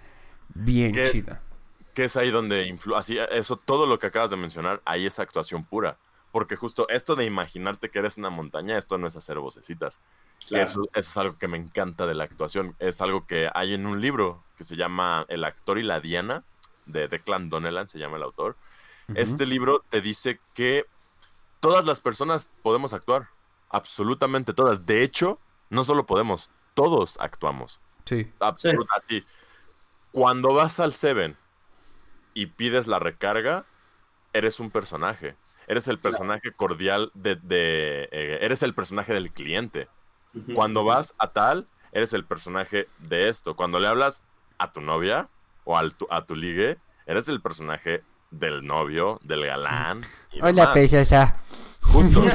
bien 0.55 0.95
chida 1.11 1.43
que 1.99 2.05
es 2.05 2.15
ahí 2.15 2.31
donde 2.31 2.65
influye, 2.65 2.97
así, 2.97 3.17
eso, 3.29 3.57
todo 3.57 3.85
lo 3.85 3.99
que 3.99 4.07
acabas 4.07 4.31
de 4.31 4.37
mencionar, 4.37 4.81
ahí 4.85 5.05
es 5.05 5.19
actuación 5.19 5.65
pura. 5.65 5.97
Porque 6.31 6.55
justo 6.55 6.87
esto 6.87 7.17
de 7.17 7.25
imaginarte 7.25 7.89
que 7.89 7.99
eres 7.99 8.17
una 8.17 8.29
montaña, 8.29 8.77
esto 8.77 8.97
no 8.97 9.05
es 9.05 9.17
hacer 9.17 9.37
vocecitas. 9.39 9.99
Eso, 10.49 10.87
es 10.93 11.17
algo 11.17 11.37
que 11.37 11.49
me 11.49 11.57
encanta 11.57 12.05
de 12.05 12.15
la 12.15 12.23
actuación. 12.23 12.73
Es 12.79 13.01
algo 13.01 13.27
que 13.27 13.49
hay 13.53 13.73
en 13.73 13.85
un 13.85 13.99
libro 13.99 14.41
que 14.57 14.63
se 14.63 14.77
llama 14.77 15.25
El 15.27 15.43
actor 15.43 15.77
y 15.77 15.83
la 15.83 15.99
Diana, 15.99 16.45
de 16.85 17.09
Declan 17.09 17.49
Donnellan, 17.49 17.89
se 17.89 17.99
llama 17.99 18.15
el 18.15 18.23
autor. 18.23 18.55
Este 19.13 19.45
libro 19.45 19.83
te 19.89 19.99
dice 19.99 20.39
que 20.53 20.85
todas 21.59 21.83
las 21.83 21.99
personas 21.99 22.49
podemos 22.61 22.93
actuar. 22.93 23.27
Absolutamente 23.69 24.53
todas. 24.53 24.85
De 24.85 25.03
hecho, 25.03 25.37
no 25.69 25.83
solo 25.83 26.05
podemos, 26.05 26.49
todos 26.75 27.17
actuamos. 27.19 27.81
Sí. 28.05 28.31
Absolutamente. 28.39 29.25
Cuando 30.13 30.53
vas 30.53 30.79
al 30.79 30.93
Seven 30.93 31.35
y 32.33 32.47
pides 32.47 32.87
la 32.87 32.99
recarga, 32.99 33.65
eres 34.33 34.59
un 34.59 34.71
personaje. 34.71 35.35
Eres 35.67 35.87
el 35.87 35.99
personaje 35.99 36.51
cordial 36.51 37.11
de... 37.13 37.37
Eh, 38.11 38.39
eres 38.41 38.63
el 38.63 38.73
personaje 38.73 39.13
del 39.13 39.31
cliente. 39.31 39.87
Cuando 40.53 40.83
vas 40.83 41.15
a 41.17 41.27
tal, 41.29 41.67
eres 41.91 42.13
el 42.13 42.23
personaje 42.23 42.87
de 42.99 43.29
esto. 43.29 43.55
Cuando 43.55 43.79
le 43.79 43.87
hablas 43.87 44.23
a 44.57 44.71
tu 44.71 44.81
novia 44.81 45.27
o 45.63 45.77
al 45.77 45.95
a 46.09 46.25
tu 46.25 46.35
ligue, 46.35 46.77
eres 47.05 47.27
el 47.27 47.41
personaje 47.41 48.03
del 48.31 48.65
novio, 48.65 49.19
del 49.23 49.45
galán. 49.45 50.03
Hola, 50.41 50.71
preciosa. 50.71 51.37
Justo. 51.81 52.23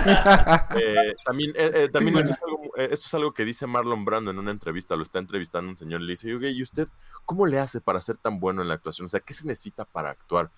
Eh, 0.77 1.15
también 1.25 1.51
eh, 1.57 1.71
eh, 1.75 1.89
también 1.89 2.17
esto, 2.17 2.33
es 2.33 2.43
algo, 2.43 2.54
que 3.35 3.45
dice 3.45 3.67
Marlon 3.67 4.05
Brando 4.05 4.31
en 4.31 4.39
una 4.39 4.51
entrevista. 4.51 4.97
Lo 4.97 5.03
está 5.03 5.19
entrevistando 5.19 5.71
un 5.71 5.77
señor 5.77 6.01
y 6.01 6.07
le 6.07 6.13
dice, 6.13 6.29
¿y 6.29 6.63
usted 6.63 6.89
cómo 7.25 7.47
le 7.47 7.59
hace 7.59 7.81
para 7.81 8.01
ser 8.01 8.17
tan 8.17 8.41
bueno 8.41 8.63
en 8.63 8.69
la 8.69 8.75
actuación? 8.75 9.07
O 9.07 9.09
sea, 9.09 9.21
¿qué 9.21 9.35
se 9.35 9.47
necesita 9.47 9.85
para 9.85 10.11
actuar? 10.11 10.51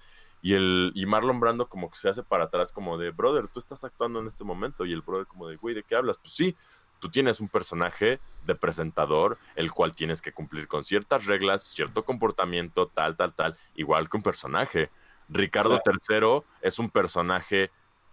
Y, 0.42 0.54
el, 0.54 0.92
y 0.94 1.06
Marlon 1.06 1.40
Brando 1.40 1.68
como 1.68 1.90
que 1.90 1.96
se 1.96 2.08
hace 2.08 2.22
para 2.22 2.44
atrás 2.44 2.72
como 2.72 2.98
de, 2.98 3.10
brother, 3.10 3.48
tú 3.48 3.58
estás 3.58 3.84
actuando 3.84 4.20
en 4.20 4.26
este 4.26 4.44
momento. 4.44 4.84
Y 4.84 4.92
el 4.92 5.02
brother 5.02 5.26
como 5.26 5.48
de, 5.48 5.56
güey, 5.56 5.74
¿de 5.74 5.82
qué 5.82 5.96
hablas? 5.96 6.18
Pues 6.18 6.34
sí, 6.34 6.56
tú 7.00 7.10
tienes 7.10 7.40
un 7.40 7.48
personaje 7.48 8.20
de 8.44 8.54
presentador, 8.54 9.38
el 9.54 9.72
cual 9.72 9.94
tienes 9.94 10.22
que 10.22 10.32
cumplir 10.32 10.68
con 10.68 10.84
ciertas 10.84 11.26
reglas, 11.26 11.62
cierto 11.62 12.04
comportamiento, 12.04 12.88
tal, 12.88 13.16
tal, 13.16 13.34
tal, 13.34 13.56
igual 13.74 14.08
que 14.08 14.16
un 14.16 14.22
personaje. 14.22 14.90
Ricardo 15.28 15.82
III 15.84 16.44
es 16.62 16.78
un 16.78 16.90
personaje 16.90 17.70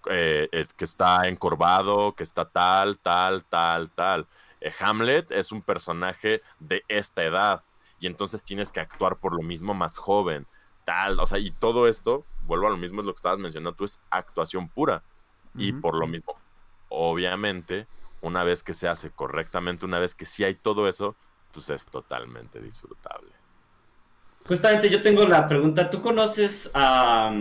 eh, 0.09 0.49
eh, 0.51 0.67
que 0.75 0.85
está 0.85 1.27
encorvado, 1.27 2.13
que 2.13 2.23
está 2.23 2.45
tal, 2.45 2.97
tal, 2.99 3.43
tal, 3.45 3.89
tal. 3.89 4.27
Eh, 4.59 4.71
Hamlet 4.79 5.31
es 5.31 5.51
un 5.51 5.61
personaje 5.61 6.41
de 6.59 6.83
esta 6.87 7.23
edad 7.23 7.61
y 7.99 8.07
entonces 8.07 8.43
tienes 8.43 8.71
que 8.71 8.79
actuar 8.79 9.17
por 9.17 9.33
lo 9.33 9.41
mismo 9.41 9.73
más 9.73 9.97
joven, 9.97 10.45
tal, 10.85 11.19
o 11.19 11.25
sea, 11.27 11.39
y 11.39 11.51
todo 11.51 11.87
esto, 11.87 12.25
vuelvo 12.45 12.67
a 12.67 12.71
lo 12.71 12.77
mismo, 12.77 12.99
es 12.99 13.05
lo 13.05 13.13
que 13.13 13.17
estabas 13.17 13.39
mencionando, 13.39 13.75
tú 13.75 13.85
es 13.85 13.99
actuación 14.09 14.67
pura. 14.67 15.03
Y 15.55 15.71
por 15.71 15.93
lo 15.93 16.07
mismo, 16.07 16.35
obviamente, 16.89 17.85
una 18.21 18.43
vez 18.43 18.63
que 18.63 18.73
se 18.73 18.87
hace 18.87 19.11
correctamente, 19.11 19.85
una 19.85 19.99
vez 19.99 20.15
que 20.15 20.25
sí 20.25 20.43
hay 20.43 20.55
todo 20.55 20.87
eso, 20.87 21.15
pues 21.51 21.69
es 21.69 21.85
totalmente 21.85 22.59
disfrutable. 22.59 23.29
Justamente 24.45 24.89
yo 24.89 25.01
tengo 25.01 25.25
la 25.27 25.47
pregunta, 25.47 25.89
¿tú 25.89 26.01
conoces 26.01 26.71
a, 26.73 27.31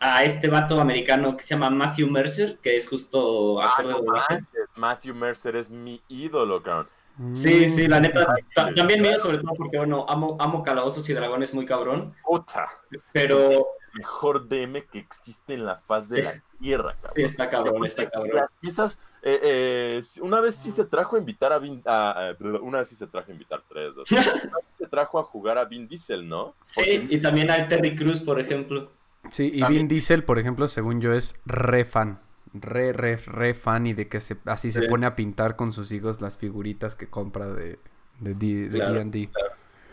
a 0.00 0.22
este 0.24 0.48
vato 0.48 0.80
americano 0.80 1.36
que 1.36 1.42
se 1.42 1.54
llama 1.54 1.70
Matthew 1.70 2.08
Mercer, 2.08 2.58
que 2.58 2.76
es 2.76 2.88
justo 2.88 3.60
actor 3.60 3.86
de 3.86 4.44
Matthew 4.76 5.14
Mercer 5.14 5.56
es 5.56 5.70
mi 5.70 6.00
ídolo, 6.08 6.62
cabrón. 6.62 6.88
Sí, 7.32 7.68
sí, 7.68 7.88
la 7.88 7.98
neta. 7.98 8.36
También 8.54 9.02
mío, 9.02 9.18
sobre 9.18 9.38
todo 9.38 9.52
porque, 9.56 9.76
bueno, 9.76 10.06
amo, 10.08 10.36
amo 10.38 10.62
Calabozos 10.62 11.08
y 11.08 11.14
Dragones 11.14 11.52
muy 11.52 11.66
cabrón. 11.66 12.14
Puta. 12.24 12.68
Pero. 13.12 13.66
El 13.94 14.00
mejor 14.00 14.48
DM 14.48 14.86
que 14.92 14.98
existe 14.98 15.54
en 15.54 15.64
la 15.64 15.78
faz 15.78 16.08
de 16.08 16.22
la 16.22 16.32
tierra, 16.60 16.94
cabrón. 17.00 17.12
Sí, 17.16 17.22
está 17.22 17.48
cabrón, 17.50 17.84
está 17.84 18.08
cabrón. 18.08 18.44
Quizás, 18.60 19.00
eh, 19.22 19.40
eh, 19.42 20.02
una 20.20 20.40
vez 20.40 20.54
sí 20.54 20.70
se 20.70 20.84
trajo 20.84 21.16
a 21.16 21.18
invitar 21.18 21.52
a 21.52 21.58
Vin. 21.58 21.82
A, 21.86 22.34
una 22.60 22.78
vez 22.78 22.88
sí 22.88 22.94
se 22.94 23.08
trajo 23.08 23.30
a 23.30 23.32
invitar 23.32 23.62
tres. 23.68 23.96
Dos, 23.96 24.08
una 24.12 24.20
vez 24.20 24.50
se 24.72 24.86
trajo 24.86 25.18
a 25.18 25.24
jugar 25.24 25.58
a 25.58 25.64
Vin 25.64 25.88
Diesel, 25.88 26.28
¿no? 26.28 26.54
Sí, 26.62 27.08
y 27.10 27.18
también 27.18 27.50
al 27.50 27.66
Terry 27.66 27.96
Cruz, 27.96 28.20
por 28.20 28.38
ejemplo. 28.38 28.92
Sí, 29.30 29.50
y 29.54 29.62
Vin 29.64 29.88
Diesel, 29.88 30.24
por 30.24 30.38
ejemplo, 30.38 30.68
según 30.68 31.00
yo, 31.00 31.12
es 31.12 31.40
re 31.44 31.84
fan. 31.84 32.20
Re, 32.54 32.92
re, 32.92 33.16
re 33.16 33.54
fan 33.54 33.86
y 33.86 33.92
de 33.92 34.08
que 34.08 34.20
se, 34.20 34.36
así 34.46 34.72
se 34.72 34.88
pone 34.88 35.06
a 35.06 35.14
pintar 35.14 35.54
con 35.54 35.70
sus 35.70 35.92
hijos 35.92 36.20
las 36.22 36.38
figuritas 36.38 36.94
que 36.94 37.08
compra 37.08 37.46
de 37.46 37.78
D&D. 38.20 38.68
De, 38.68 39.30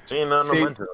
Sí, 0.06 0.20
no, 0.20 0.44
no 0.44 0.54
manches. 0.54 0.88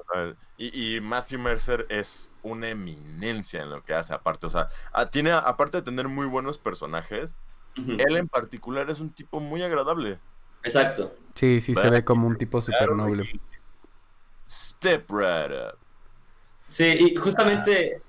y, 0.58 1.00
Matthew 1.02 1.40
Mercer 1.40 1.86
es 1.90 2.32
una 2.44 2.70
eminencia 2.70 3.62
en 3.62 3.70
lo 3.70 3.84
que 3.84 3.94
hace, 3.94 4.14
aparte. 4.14 4.48
O 4.48 4.50
sea, 4.50 4.70
ah, 4.94 5.10
tiene, 5.10 5.32
aparte 5.32 5.78
de 5.78 5.84
tener 5.84 6.08
muy 6.08 6.28
buenos 6.28 6.58
personajes, 6.58 7.36
él 7.76 8.18
en 8.18 8.28
particular 8.28 8.90
es 8.90 9.00
un 9.00 9.12
tipo 9.12 9.40
muy 9.40 9.62
agradable. 9.64 10.20
Exacto. 10.64 11.14
Sí, 11.36 11.60
sí, 11.62 11.76
se 11.76 11.90
ve 11.90 12.06
como 12.06 12.28
un 12.28 12.38
tipo 12.38 12.62
súper 12.62 12.92
noble. 12.94 13.30
Step 14.50 15.10
right 15.10 15.52
up. 15.52 15.78
Sí, 16.70 16.86
y 16.86 17.16
justamente 17.16 18.02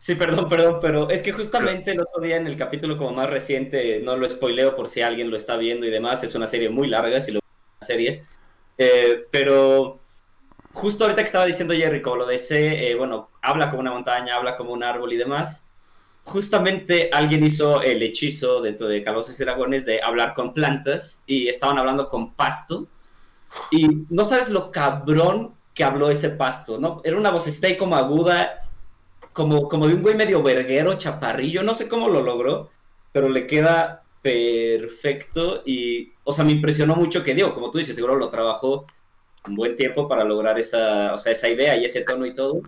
Sí, 0.00 0.14
perdón, 0.14 0.48
perdón, 0.48 0.78
pero 0.80 1.10
es 1.10 1.20
que 1.20 1.30
justamente 1.30 1.90
el 1.90 2.00
otro 2.00 2.22
día 2.22 2.36
en 2.36 2.46
el 2.46 2.56
capítulo 2.56 2.96
como 2.96 3.12
más 3.12 3.28
reciente, 3.28 4.00
no 4.02 4.16
lo 4.16 4.28
spoileo 4.30 4.74
por 4.74 4.88
si 4.88 5.02
alguien 5.02 5.28
lo 5.30 5.36
está 5.36 5.58
viendo 5.58 5.84
y 5.84 5.90
demás, 5.90 6.24
es 6.24 6.34
una 6.34 6.46
serie 6.46 6.70
muy 6.70 6.88
larga, 6.88 7.20
si 7.20 7.32
lo 7.32 7.40
una 7.40 7.86
serie, 7.86 8.22
eh, 8.78 9.26
pero 9.30 10.00
justo 10.72 11.04
ahorita 11.04 11.20
que 11.20 11.26
estaba 11.26 11.44
diciendo 11.44 11.74
Jerry, 11.74 12.00
como 12.00 12.16
lo 12.16 12.26
de 12.26 12.38
C, 12.38 12.90
eh, 12.90 12.94
bueno, 12.94 13.28
habla 13.42 13.68
como 13.68 13.80
una 13.80 13.92
montaña, 13.92 14.36
habla 14.36 14.56
como 14.56 14.72
un 14.72 14.82
árbol 14.82 15.12
y 15.12 15.18
demás, 15.18 15.68
justamente 16.24 17.10
alguien 17.12 17.44
hizo 17.44 17.82
el 17.82 18.02
hechizo 18.02 18.62
dentro 18.62 18.88
de 18.88 19.02
Calabozos 19.02 19.38
y 19.38 19.44
Dragones 19.44 19.84
de 19.84 20.00
hablar 20.02 20.32
con 20.32 20.54
plantas 20.54 21.24
y 21.26 21.48
estaban 21.48 21.78
hablando 21.78 22.08
con 22.08 22.32
pasto. 22.32 22.88
Y 23.70 24.06
no 24.08 24.24
sabes 24.24 24.48
lo 24.48 24.70
cabrón 24.70 25.54
que 25.74 25.84
habló 25.84 26.10
ese 26.10 26.30
pasto, 26.30 26.78
¿no? 26.78 27.02
Era 27.04 27.18
una 27.18 27.30
vocecita 27.30 27.66
ahí 27.66 27.76
como 27.76 27.96
aguda, 27.96 28.59
como, 29.40 29.70
como 29.70 29.88
de 29.88 29.94
un 29.94 30.02
güey 30.02 30.14
medio 30.14 30.42
verguero, 30.42 30.98
chaparrillo, 30.98 31.62
no 31.62 31.74
sé 31.74 31.88
cómo 31.88 32.10
lo 32.10 32.20
logró, 32.20 32.68
pero 33.10 33.30
le 33.30 33.46
queda 33.46 34.02
perfecto 34.20 35.62
y, 35.64 36.12
o 36.24 36.30
sea, 36.30 36.44
me 36.44 36.52
impresionó 36.52 36.94
mucho 36.94 37.22
que, 37.22 37.34
digo, 37.34 37.54
como 37.54 37.70
tú 37.70 37.78
dices, 37.78 37.96
seguro 37.96 38.16
lo 38.16 38.28
trabajó 38.28 38.84
un 39.46 39.56
buen 39.56 39.76
tiempo 39.76 40.06
para 40.06 40.24
lograr 40.24 40.58
esa, 40.58 41.14
o 41.14 41.16
sea, 41.16 41.32
esa 41.32 41.48
idea 41.48 41.74
y 41.74 41.86
ese 41.86 42.04
tono 42.04 42.26
y 42.26 42.34
todo, 42.34 42.60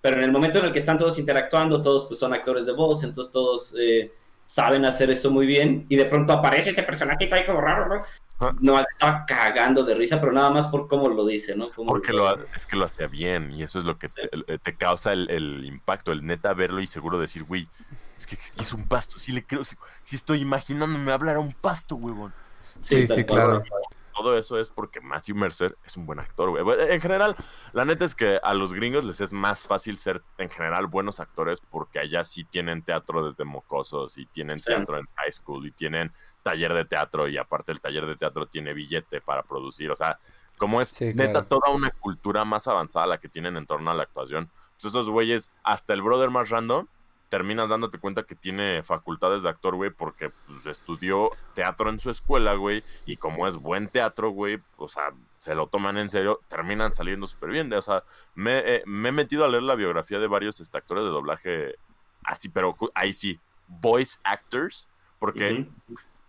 pero 0.00 0.16
en 0.16 0.24
el 0.24 0.32
momento 0.32 0.58
en 0.58 0.64
el 0.64 0.72
que 0.72 0.80
están 0.80 0.98
todos 0.98 1.20
interactuando, 1.20 1.80
todos 1.80 2.06
pues 2.06 2.18
son 2.18 2.34
actores 2.34 2.66
de 2.66 2.72
voz, 2.72 3.04
entonces 3.04 3.32
todos 3.32 3.76
eh, 3.78 4.10
saben 4.48 4.86
hacer 4.86 5.10
eso 5.10 5.30
muy 5.30 5.44
bien 5.46 5.84
y 5.90 5.96
de 5.96 6.06
pronto 6.06 6.32
aparece 6.32 6.70
este 6.70 6.82
personaje 6.82 7.28
ahí 7.30 7.44
como 7.44 7.60
raro, 7.60 7.86
¿no? 7.86 8.00
Ah. 8.40 8.54
No, 8.60 8.80
estaba 8.80 9.26
cagando 9.26 9.84
de 9.84 9.94
risa, 9.94 10.18
pero 10.20 10.32
nada 10.32 10.48
más 10.48 10.68
por 10.68 10.88
cómo 10.88 11.06
lo 11.10 11.26
dice, 11.26 11.54
¿no? 11.54 11.70
Cómo 11.72 11.90
Porque 11.90 12.14
lo, 12.14 12.26
ha- 12.26 12.38
es 12.56 12.64
que 12.64 12.76
lo 12.76 12.86
hacía 12.86 13.08
bien 13.08 13.50
y 13.50 13.62
eso 13.62 13.78
es 13.78 13.84
lo 13.84 13.98
que 13.98 14.08
Sí. 14.08 14.22
te, 14.46 14.58
te 14.58 14.74
causa 14.74 15.12
el, 15.12 15.28
el 15.30 15.66
impacto, 15.66 16.12
el 16.12 16.24
neta 16.24 16.54
verlo 16.54 16.80
y 16.80 16.86
seguro 16.86 17.18
decir, 17.18 17.44
güey, 17.44 17.68
es 18.16 18.26
que 18.26 18.38
es 18.58 18.72
un 18.72 18.88
pasto, 18.88 19.18
sí 19.18 19.32
le 19.32 19.44
creo, 19.44 19.64
sí, 19.64 19.76
sí 20.02 20.16
estoy 20.16 20.40
imaginándome 20.40 21.12
hablar 21.12 21.36
a 21.36 21.40
un 21.40 21.52
pasto, 21.52 21.96
huevón. 21.96 22.32
Sí, 22.78 23.06
sí, 23.06 23.24
claro. 23.24 23.62
Todo 24.18 24.36
eso 24.36 24.58
es 24.58 24.68
porque 24.68 25.00
Matthew 25.00 25.36
Mercer 25.36 25.78
es 25.84 25.96
un 25.96 26.04
buen 26.04 26.18
actor, 26.18 26.50
güey. 26.50 26.92
En 26.92 27.00
general, 27.00 27.36
la 27.72 27.84
neta 27.84 28.04
es 28.04 28.16
que 28.16 28.40
a 28.42 28.52
los 28.52 28.72
gringos 28.74 29.04
les 29.04 29.20
es 29.20 29.32
más 29.32 29.68
fácil 29.68 29.96
ser 29.96 30.22
en 30.38 30.50
general 30.50 30.88
buenos 30.88 31.20
actores 31.20 31.60
porque 31.60 32.00
allá 32.00 32.24
sí 32.24 32.42
tienen 32.42 32.82
teatro 32.82 33.24
desde 33.24 33.44
mocosos 33.44 34.18
y 34.18 34.26
tienen 34.26 34.58
Sí. 34.58 34.64
teatro 34.66 34.98
en 34.98 35.06
high 35.14 35.30
school 35.32 35.64
y 35.66 35.70
tienen 35.70 36.12
taller 36.42 36.74
de 36.74 36.84
teatro 36.84 37.28
y 37.28 37.38
aparte 37.38 37.70
el 37.70 37.80
taller 37.80 38.06
de 38.06 38.16
teatro 38.16 38.46
tiene 38.46 38.74
billete 38.74 39.20
para 39.20 39.44
producir. 39.44 39.90
O 39.92 39.94
sea, 39.94 40.18
como 40.56 40.80
es 40.80 40.88
Sí, 40.88 41.04
neta 41.14 41.44
claro. 41.44 41.46
toda 41.46 41.70
una 41.70 41.90
cultura 41.92 42.44
más 42.44 42.66
avanzada 42.66 43.06
la 43.06 43.18
que 43.20 43.28
tienen 43.28 43.56
en 43.56 43.66
torno 43.66 43.90
a 43.92 43.94
la 43.94 44.02
actuación. 44.02 44.50
Pues 44.72 44.86
esos 44.86 45.08
güeyes, 45.08 45.52
hasta 45.62 45.92
el 45.94 46.02
brother 46.02 46.30
más 46.30 46.50
random, 46.50 46.88
terminas 47.28 47.68
dándote 47.68 47.98
cuenta 47.98 48.22
que 48.22 48.34
tiene 48.34 48.82
facultades 48.82 49.42
de 49.42 49.48
actor, 49.50 49.74
güey, 49.74 49.90
porque 49.90 50.30
pues, 50.46 50.64
estudió 50.66 51.30
teatro 51.54 51.90
en 51.90 52.00
su 52.00 52.10
escuela, 52.10 52.54
güey, 52.54 52.82
y 53.06 53.16
como 53.16 53.46
es 53.46 53.56
buen 53.56 53.88
teatro, 53.88 54.30
güey, 54.30 54.60
o 54.76 54.88
sea, 54.88 55.12
se 55.38 55.54
lo 55.54 55.66
toman 55.66 55.98
en 55.98 56.08
serio, 56.08 56.40
terminan 56.48 56.94
saliendo 56.94 57.26
súper 57.26 57.50
bien. 57.50 57.68
de- 57.70 57.76
O 57.76 57.82
sea, 57.82 58.02
me, 58.34 58.58
eh, 58.58 58.82
me 58.86 59.10
he 59.10 59.12
metido 59.12 59.44
a 59.44 59.48
leer 59.48 59.62
la 59.62 59.74
biografía 59.74 60.18
de 60.18 60.26
varios 60.26 60.58
este, 60.60 60.78
actores 60.78 61.04
de 61.04 61.10
doblaje 61.10 61.74
así, 62.24 62.48
pero 62.48 62.76
ahí 62.94 63.12
sí, 63.12 63.38
voice 63.68 64.18
actors, 64.24 64.88
porque 65.18 65.66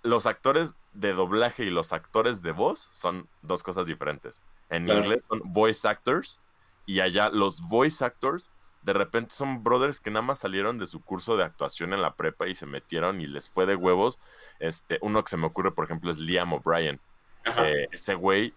los 0.04 0.26
actores 0.26 0.76
de 0.94 1.14
doblaje 1.14 1.64
y 1.64 1.70
los 1.70 1.94
actores 1.94 2.42
de 2.42 2.52
voz 2.52 2.90
son 2.94 3.28
dos 3.42 3.64
cosas 3.64 3.86
diferentes. 3.88 4.44
En 4.70 4.86
Claro. 4.86 5.02
inglés 5.04 5.24
son 5.30 5.42
voice 5.46 5.88
actors 5.88 6.40
y 6.86 7.00
allá 7.00 7.30
los 7.30 7.62
voice 7.62 8.04
actors 8.04 8.52
de 8.82 8.94
repente 8.94 9.36
son 9.36 9.64
brothers 9.64 10.00
que 10.00 10.12
nada 10.12 10.22
más 10.26 10.40
salieron 10.40 10.78
de 10.78 10.88
su 10.88 11.02
curso 11.02 11.38
de 11.38 11.44
actuación 11.44 11.94
en 11.94 12.02
la 12.02 12.16
prepa 12.16 12.48
y 12.48 12.56
se 12.56 12.66
metieron 12.66 13.22
y 13.22 13.28
les 13.28 13.50
fue 13.50 13.66
de 13.66 13.76
huevos. 13.76 14.20
Este, 14.60 14.98
uno 15.02 15.24
que 15.24 15.30
se 15.30 15.38
me 15.38 15.48
ocurre, 15.48 15.72
por 15.72 15.86
ejemplo, 15.86 16.12
es 16.12 16.18
Liam 16.18 16.54
O'Brien. 16.54 17.00
Eh, 17.46 17.88
ese 17.92 18.16
güey, 18.16 18.54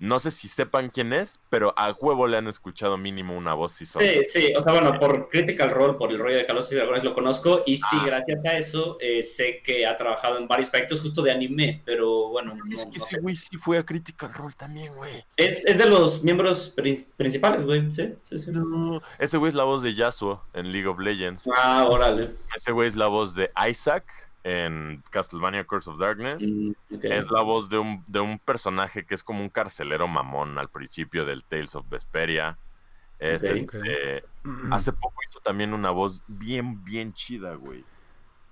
no 0.00 0.18
sé 0.18 0.30
si 0.30 0.46
sepan 0.48 0.90
quién 0.90 1.12
es, 1.12 1.40
pero 1.50 1.74
a 1.76 1.90
huevo 1.92 2.26
le 2.28 2.36
han 2.36 2.46
escuchado 2.46 2.96
mínimo 2.96 3.36
una 3.36 3.54
voz 3.54 3.72
si 3.72 3.84
son. 3.86 4.02
Sí, 4.02 4.22
sí, 4.24 4.52
o 4.56 4.60
sea, 4.60 4.72
bueno, 4.72 4.98
por 5.00 5.28
Critical 5.28 5.70
Role, 5.70 5.94
por 5.94 6.10
el 6.10 6.18
rollo 6.18 6.36
de 6.36 6.46
Carlos 6.46 6.70
y 6.72 6.76
Dragones 6.76 7.02
lo 7.04 7.14
conozco 7.14 7.62
y 7.66 7.76
sí, 7.76 7.96
Ah. 8.00 8.04
gracias 8.06 8.44
a 8.44 8.56
eso 8.56 8.96
eh, 9.00 9.22
sé 9.22 9.60
que 9.64 9.86
ha 9.86 9.96
trabajado 9.96 10.38
en 10.38 10.46
varios 10.46 10.70
proyectos 10.70 11.00
justo 11.00 11.20
de 11.22 11.32
anime, 11.32 11.82
pero 11.84 12.28
bueno, 12.28 12.54
no, 12.54 12.64
Es 12.72 12.86
no 12.86 12.92
que 12.92 12.98
sé. 13.00 13.04
ese 13.06 13.20
güey 13.20 13.34
sí 13.34 13.56
fue 13.58 13.78
a 13.78 13.84
Critical 13.84 14.32
Role 14.32 14.54
también, 14.56 14.94
güey. 14.94 15.24
Es, 15.36 15.64
es 15.66 15.78
de 15.78 15.86
los 15.86 16.22
miembros 16.22 16.72
prin- 16.76 17.04
principales, 17.16 17.64
güey, 17.64 17.92
sí, 17.92 18.14
sí, 18.22 18.38
sí. 18.38 18.50
No, 18.52 19.02
ese 19.18 19.36
güey 19.36 19.48
es 19.50 19.54
la 19.54 19.64
voz 19.64 19.82
de 19.82 19.94
Yasuo 19.94 20.44
en 20.54 20.70
League 20.72 20.86
of 20.86 20.98
Legends. 21.00 21.48
Ah, 21.56 21.86
órale. 21.90 22.30
Ese 22.54 22.70
güey 22.72 22.88
es 22.88 22.94
la 22.96 23.06
voz 23.08 23.34
de 23.34 23.50
Isaac 23.68 24.27
en 24.44 25.02
Castlevania 25.10 25.64
Curse 25.64 25.90
of 25.90 25.98
Darkness. 25.98 26.42
Mm. 26.42 26.72
Es 27.02 27.30
la 27.30 27.42
voz 27.42 27.68
de 27.68 27.78
un, 27.78 28.04
de 28.06 28.20
un 28.20 28.38
personaje 28.38 29.04
que 29.04 29.14
es 29.14 29.22
como 29.22 29.42
un 29.42 29.48
carcelero 29.48 30.08
mamón 30.08 30.58
al 30.58 30.68
principio 30.68 31.24
del 31.24 31.44
Tales 31.44 31.74
of 31.74 31.88
Vesperia. 31.88 32.58
Es 33.18 33.44
este. 33.44 34.24
Hace 34.70 34.92
poco 34.92 35.14
hizo 35.28 35.40
también 35.40 35.74
una 35.74 35.90
voz 35.90 36.24
bien, 36.26 36.84
bien 36.84 37.12
chida, 37.12 37.54
güey. 37.54 37.84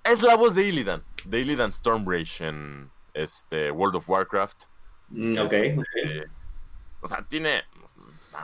Es 0.05 0.23
la 0.23 0.37
voz 0.37 0.55
de 0.55 0.69
Illidan. 0.69 1.03
De 1.25 1.41
Illidan 1.41 1.73
Stormrage 1.73 2.47
en 2.47 2.91
este, 3.15 3.71
World 3.71 3.97
of 3.97 4.09
Warcraft. 4.09 4.65
Mm, 5.09 5.39
ok, 5.39 5.53
Este, 5.53 6.29
o 7.01 7.07
sea, 7.07 7.23
tiene. 7.27 7.63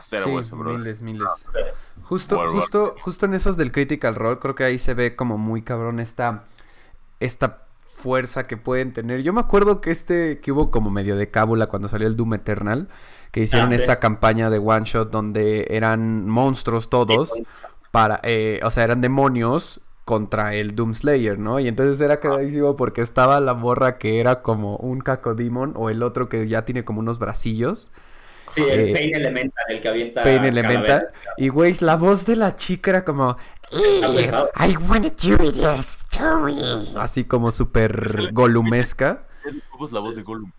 Cero, 0.01 0.24
Sí, 0.24 0.36
ese 0.36 0.56
miles, 0.56 1.02
miles. 1.02 1.28
Justo, 2.05 2.48
justo, 2.51 2.94
justo 2.98 3.27
en 3.27 3.35
esos 3.35 3.56
del 3.59 3.73
Critical 3.73 4.14
Role, 4.14 4.39
creo 4.39 4.55
que 4.55 4.64
ahí 4.64 4.78
se 4.78 4.94
ve 4.94 5.16
como 5.16 5.36
muy 5.36 5.62
cabrón 5.62 6.01
esta, 6.01 6.44
esta 7.24 7.66
fuerza 7.94 8.47
que 8.47 8.57
pueden 8.57 8.93
tener. 8.93 9.23
Yo 9.23 9.32
me 9.32 9.40
acuerdo 9.40 9.81
que 9.81 9.90
este, 9.90 10.40
que 10.40 10.53
hubo 10.53 10.70
como 10.70 10.90
medio 10.90 11.16
de 11.16 11.31
cábula 11.31 11.69
cuando 11.69 11.89
salió 11.89 12.09
el 12.09 12.16
Doom 12.16 12.35
Eternal, 12.35 12.89
que 13.31 13.40
hicieron 13.43 13.73
Ah, 13.73 13.77
sí. 13.77 13.77
esta 13.77 14.01
campaña 14.01 14.51
de 14.51 14.59
One 14.59 14.85
Shot 14.85 15.11
donde 15.11 15.66
eran 15.70 16.28
monstruos 16.28 16.90
todos, 16.90 17.43
para, 17.90 18.20
eh, 18.24 18.61
o 18.65 18.70
sea, 18.70 18.85
eran 18.85 19.01
demonios 19.01 19.81
contra 20.05 20.55
el 20.55 20.74
Doom 20.74 20.94
Slayer, 20.94 21.39
¿no? 21.39 21.61
Y 21.61 21.69
entonces 21.69 22.01
era 22.01 22.19
cagadísimo 22.20 22.74
porque 22.77 23.03
estaba 23.03 23.40
la 23.40 23.55
morra 23.55 23.99
que 23.99 24.19
era 24.20 24.43
como 24.43 24.77
un 24.78 25.01
cacodemon 25.01 25.74
o 25.77 25.90
el 25.90 26.03
otro 26.03 26.28
que 26.28 26.49
ya 26.49 26.65
tiene 26.65 26.85
como 26.85 27.01
unos 27.01 27.19
bracillos. 27.20 27.93
Sí, 28.48 28.62
el 28.62 28.89
Eh, 28.89 28.93
Pain 28.93 29.14
Elemental, 29.14 29.64
el 29.69 29.81
que 29.81 29.89
avienta. 29.89 30.23
Pain 30.23 30.44
Elemental. 30.44 31.09
Y 31.36 31.48
güey, 31.48 31.74
la 31.81 31.97
voz 31.97 32.24
de 32.27 32.36
la 32.36 32.56
chica 32.56 32.90
era 32.90 33.05
como. 33.05 33.36
Pesado. 34.14 34.51
I 34.59 34.77
wanna 34.89 35.09
do 35.10 35.39
this 35.52 35.98
to 36.10 36.39
me. 36.40 36.85
Así 36.97 37.24
como 37.24 37.51
súper 37.51 38.32
golumesca. 38.32 39.27
Es 39.44 39.90
la 39.93 40.01
voz 40.01 40.14
de 40.16 40.23
Gollum. 40.23 40.52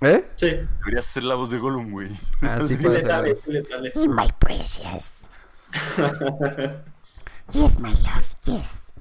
¿Eh? 0.00 0.24
Sí, 0.36 0.46
Deberías 0.80 1.04
ser 1.06 1.22
la 1.24 1.34
voz 1.36 1.50
de 1.50 1.58
Gollum, 1.58 1.90
güey. 1.92 2.08
Así 2.42 2.76
sí 2.76 2.88
le 2.88 3.00
sale, 3.02 3.36
sí 3.36 3.50
le 3.52 3.64
sale. 3.64 3.92
my 3.94 4.30
precious. 4.38 5.26
yes, 7.52 7.80
my 7.80 7.90
love, 7.90 8.34
yes. 8.44 8.92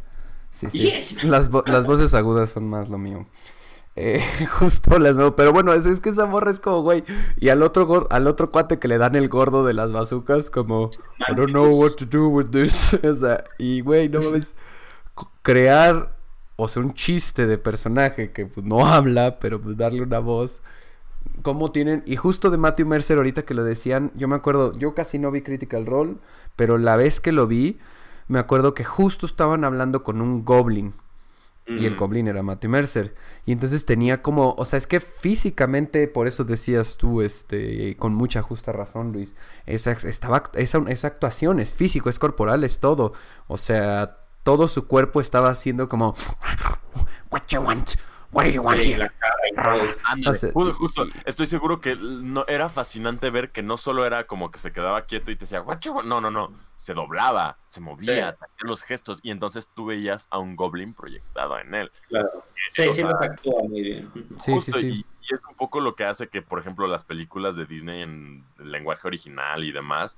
Sí, 0.51 0.69
sí. 0.69 0.79
Yes, 0.79 1.15
man. 1.15 1.31
Las, 1.31 1.49
vo- 1.51 1.65
las 1.67 1.85
voces 1.85 2.13
agudas 2.13 2.51
son 2.51 2.69
más 2.69 2.89
lo 2.89 2.97
mío. 2.97 3.27
Eh, 3.95 4.21
justo 4.51 4.99
las 4.99 5.17
veo. 5.17 5.35
Pero 5.35 5.53
bueno, 5.53 5.73
es, 5.73 5.85
es 5.85 5.99
que 6.01 6.09
esa 6.09 6.25
morra 6.25 6.51
es 6.51 6.59
como, 6.59 6.81
güey. 6.81 7.03
Y 7.37 7.49
al 7.49 7.63
otro, 7.63 8.07
al 8.09 8.27
otro 8.27 8.51
cuate 8.51 8.79
que 8.79 8.87
le 8.87 8.97
dan 8.97 9.15
el 9.15 9.29
gordo 9.29 9.65
de 9.65 9.73
las 9.73 9.91
bazucas, 9.91 10.49
como, 10.49 10.89
I 11.29 11.35
don't 11.35 11.51
know 11.51 11.69
what 11.81 11.93
to 11.97 12.05
do 12.05 12.27
with 12.27 12.47
this. 12.47 12.93
o 13.03 13.15
sea, 13.15 13.43
y 13.57 13.81
güey, 13.81 14.09
no 14.09 14.19
mames. 14.19 14.55
Crear, 15.41 16.15
o 16.55 16.67
sea, 16.67 16.83
un 16.83 16.93
chiste 16.93 17.47
de 17.47 17.57
personaje 17.57 18.31
que 18.31 18.47
pues 18.47 18.65
no 18.65 18.85
habla, 18.93 19.39
pero 19.39 19.61
pues 19.61 19.77
darle 19.77 20.01
una 20.01 20.19
voz. 20.19 20.61
¿Cómo 21.41 21.71
tienen? 21.71 22.03
Y 22.05 22.15
justo 22.15 22.49
de 22.49 22.57
Matthew 22.57 22.87
Mercer, 22.87 23.17
ahorita 23.17 23.43
que 23.43 23.53
lo 23.53 23.63
decían, 23.63 24.11
yo 24.15 24.27
me 24.27 24.35
acuerdo, 24.35 24.73
yo 24.77 24.93
casi 24.93 25.19
no 25.19 25.31
vi 25.31 25.41
Critical 25.41 25.85
Role, 25.85 26.17
pero 26.55 26.77
la 26.77 26.95
vez 26.95 27.19
que 27.19 27.31
lo 27.31 27.47
vi, 27.47 27.79
me 28.27 28.39
acuerdo 28.39 28.73
que 28.73 28.83
justo 28.83 29.25
estaban 29.25 29.63
hablando 29.63 30.03
con 30.03 30.21
un 30.21 30.45
goblin. 30.45 30.93
Y 31.67 31.87
el 31.87 31.95
goblin 31.95 32.27
era 32.27 32.43
Matthew 32.43 32.69
Mercer. 32.69 33.15
Y 33.45 33.51
entonces 33.51 33.85
tenía 33.85 34.21
como, 34.21 34.53
o 34.55 34.65
sea, 34.65 34.77
es 34.77 34.85
que 34.85 34.99
físicamente, 34.99 36.07
por 36.07 36.27
eso 36.27 36.43
decías 36.43 36.95
tú, 36.97 37.21
este, 37.21 37.97
con 37.97 38.13
mucha 38.13 38.43
justa 38.43 38.71
razón, 38.71 39.11
Luis, 39.11 39.35
esa, 39.65 39.91
estaba, 39.91 40.43
esa, 40.53 40.83
esa 40.87 41.07
actuación 41.07 41.59
es 41.59 41.73
físico, 41.73 42.09
es 42.09 42.19
corporal, 42.19 42.63
es 42.63 42.79
todo. 42.79 43.13
O 43.47 43.57
sea, 43.57 44.19
todo 44.43 44.67
su 44.67 44.85
cuerpo 44.87 45.19
estaba 45.19 45.49
haciendo 45.49 45.89
como, 45.89 46.15
What 47.31 47.47
you 47.49 47.61
want? 47.61 47.91
What 48.35 48.43
do 48.43 48.49
you 48.51 48.61
want 48.61 48.79
Sí, 48.81 48.89
here? 48.91 48.97
la 48.97 49.09
cara 49.09 49.33
y 49.49 49.55
todo. 49.55 49.95
Ándale, 50.03 50.29
O 50.29 50.33
sea, 50.33 50.73
justo, 50.73 51.07
Estoy 51.23 51.47
seguro 51.47 51.79
que 51.79 51.95
no, 51.95 52.43
era 52.49 52.67
fascinante 52.67 53.29
ver 53.29 53.51
que 53.53 53.63
no 53.63 53.77
solo 53.77 54.05
era 54.05 54.27
como 54.27 54.51
que 54.51 54.59
se 54.59 54.73
quedaba 54.73 55.05
quieto 55.05 55.31
y 55.31 55.37
te 55.37 55.45
decía, 55.45 55.61
"What 55.61 55.79
you 55.79 55.93
want?". 55.93 56.07
no, 56.09 56.19
no, 56.19 56.29
no, 56.31 56.51
se 56.75 56.93
doblaba, 56.93 57.57
se 57.67 57.79
movía, 57.79 58.03
Sí. 58.31 58.37
tenía 58.37 58.69
los 58.69 58.83
gestos 58.83 59.21
y 59.23 59.31
entonces 59.31 59.69
tú 59.73 59.85
veías 59.85 60.27
a 60.31 60.39
un 60.39 60.57
goblin 60.57 60.93
proyectado 60.93 61.57
en 61.59 61.73
él. 61.75 61.91
Claro. 62.09 62.29
Sí, 62.69 62.83
sí, 62.83 62.91
sea, 62.91 63.09
los 63.11 63.21
actúa 63.21 63.63
muy 63.63 63.81
bien. 63.81 64.11
Sí, 64.37 64.51
Justo, 64.51 64.73
sí, 64.73 64.81
sí. 64.81 64.87
Y, 64.87 65.05
y 65.31 65.33
es 65.33 65.39
un 65.49 65.55
poco 65.55 65.79
lo 65.79 65.95
que 65.95 66.03
hace 66.03 66.27
que, 66.27 66.41
por 66.41 66.59
ejemplo, 66.59 66.87
las 66.87 67.05
películas 67.05 67.55
de 67.55 67.65
Disney 67.65 68.01
en 68.01 68.43
lenguaje 68.57 69.07
original 69.07 69.63
y 69.63 69.71
demás 69.71 70.17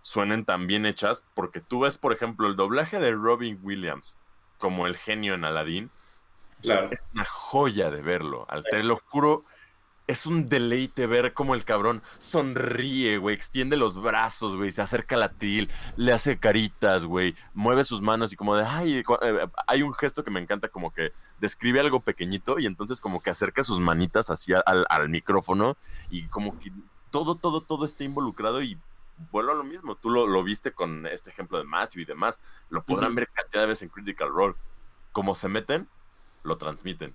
suenen 0.00 0.44
tan 0.44 0.66
bien 0.66 0.86
hechas, 0.86 1.24
porque 1.34 1.60
tú 1.60 1.80
ves, 1.82 1.96
por 1.98 2.12
ejemplo, 2.12 2.48
el 2.48 2.56
doblaje 2.56 2.98
de 2.98 3.12
Robin 3.12 3.60
Williams 3.62 4.16
como 4.58 4.88
el 4.88 4.96
genio 4.96 5.34
en 5.34 5.44
Aladdin, 5.44 5.90
Claro. 6.64 6.88
es 6.90 7.02
una 7.12 7.24
joya 7.24 7.90
de 7.90 8.00
verlo. 8.02 8.46
Al 8.48 8.64
te 8.64 8.82
lo 8.82 8.96
juro, 8.96 9.44
es 10.06 10.26
un 10.26 10.48
deleite 10.48 11.06
ver 11.06 11.32
cómo 11.32 11.54
el 11.54 11.64
cabrón 11.64 12.02
sonríe, 12.18 13.18
güey, 13.18 13.34
extiende 13.34 13.76
los 13.76 14.00
brazos, 14.00 14.54
güey, 14.56 14.70
se 14.72 14.82
acerca 14.82 15.16
a 15.16 15.18
la 15.18 15.28
til, 15.30 15.70
le 15.96 16.12
hace 16.12 16.38
caritas, 16.38 17.06
güey, 17.06 17.34
mueve 17.54 17.84
sus 17.84 18.02
manos 18.02 18.32
y 18.32 18.36
como 18.36 18.56
de, 18.56 18.64
ay, 18.64 18.98
eh, 18.98 19.46
hay 19.66 19.82
un 19.82 19.94
gesto 19.94 20.22
que 20.22 20.30
me 20.30 20.40
encanta 20.40 20.68
como 20.68 20.92
que 20.92 21.12
describe 21.40 21.80
algo 21.80 22.00
pequeñito 22.00 22.58
y 22.58 22.66
entonces 22.66 23.00
como 23.00 23.20
que 23.20 23.30
acerca 23.30 23.64
sus 23.64 23.80
manitas 23.80 24.28
hacia 24.30 24.60
al, 24.60 24.84
al 24.88 25.08
micrófono 25.08 25.76
y 26.10 26.26
como 26.28 26.58
que 26.58 26.70
todo, 27.10 27.36
todo, 27.36 27.62
todo 27.62 27.84
está 27.86 28.04
involucrado 28.04 28.62
y 28.62 28.78
vuelvo 29.30 29.52
a 29.52 29.54
lo 29.54 29.64
mismo. 29.64 29.94
Tú 29.94 30.10
lo, 30.10 30.26
lo 30.26 30.42
viste 30.42 30.72
con 30.72 31.06
este 31.06 31.30
ejemplo 31.30 31.58
de 31.58 31.64
Matthew 31.64 32.02
y 32.02 32.04
demás. 32.04 32.40
Lo 32.70 32.82
podrán 32.84 33.14
ver 33.14 33.28
cantidad 33.28 33.62
de 33.62 33.68
veces 33.68 33.82
en 33.82 33.88
Critical 33.88 34.30
Role. 34.30 34.54
Como 35.12 35.34
se 35.34 35.48
meten, 35.48 35.88
lo 36.44 36.56
transmiten. 36.56 37.14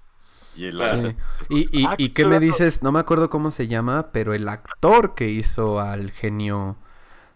Y, 0.56 0.72
la 0.72 0.92
Sí. 0.92 1.16
¿Y, 1.50 1.82
y, 1.82 1.86
Ah, 1.86 1.96
y 1.98 2.10
qué 2.10 2.26
me 2.26 2.40
dices? 2.40 2.84
No 2.84 2.92
me 2.92 3.00
acuerdo 3.00 3.30
cómo 3.30 3.52
se 3.52 3.68
llama, 3.68 4.12
pero 4.12 4.34
el 4.34 4.50
actor 4.50 5.16
que 5.16 5.30
hizo 5.30 5.80
al 5.80 6.12
genio 6.12 6.76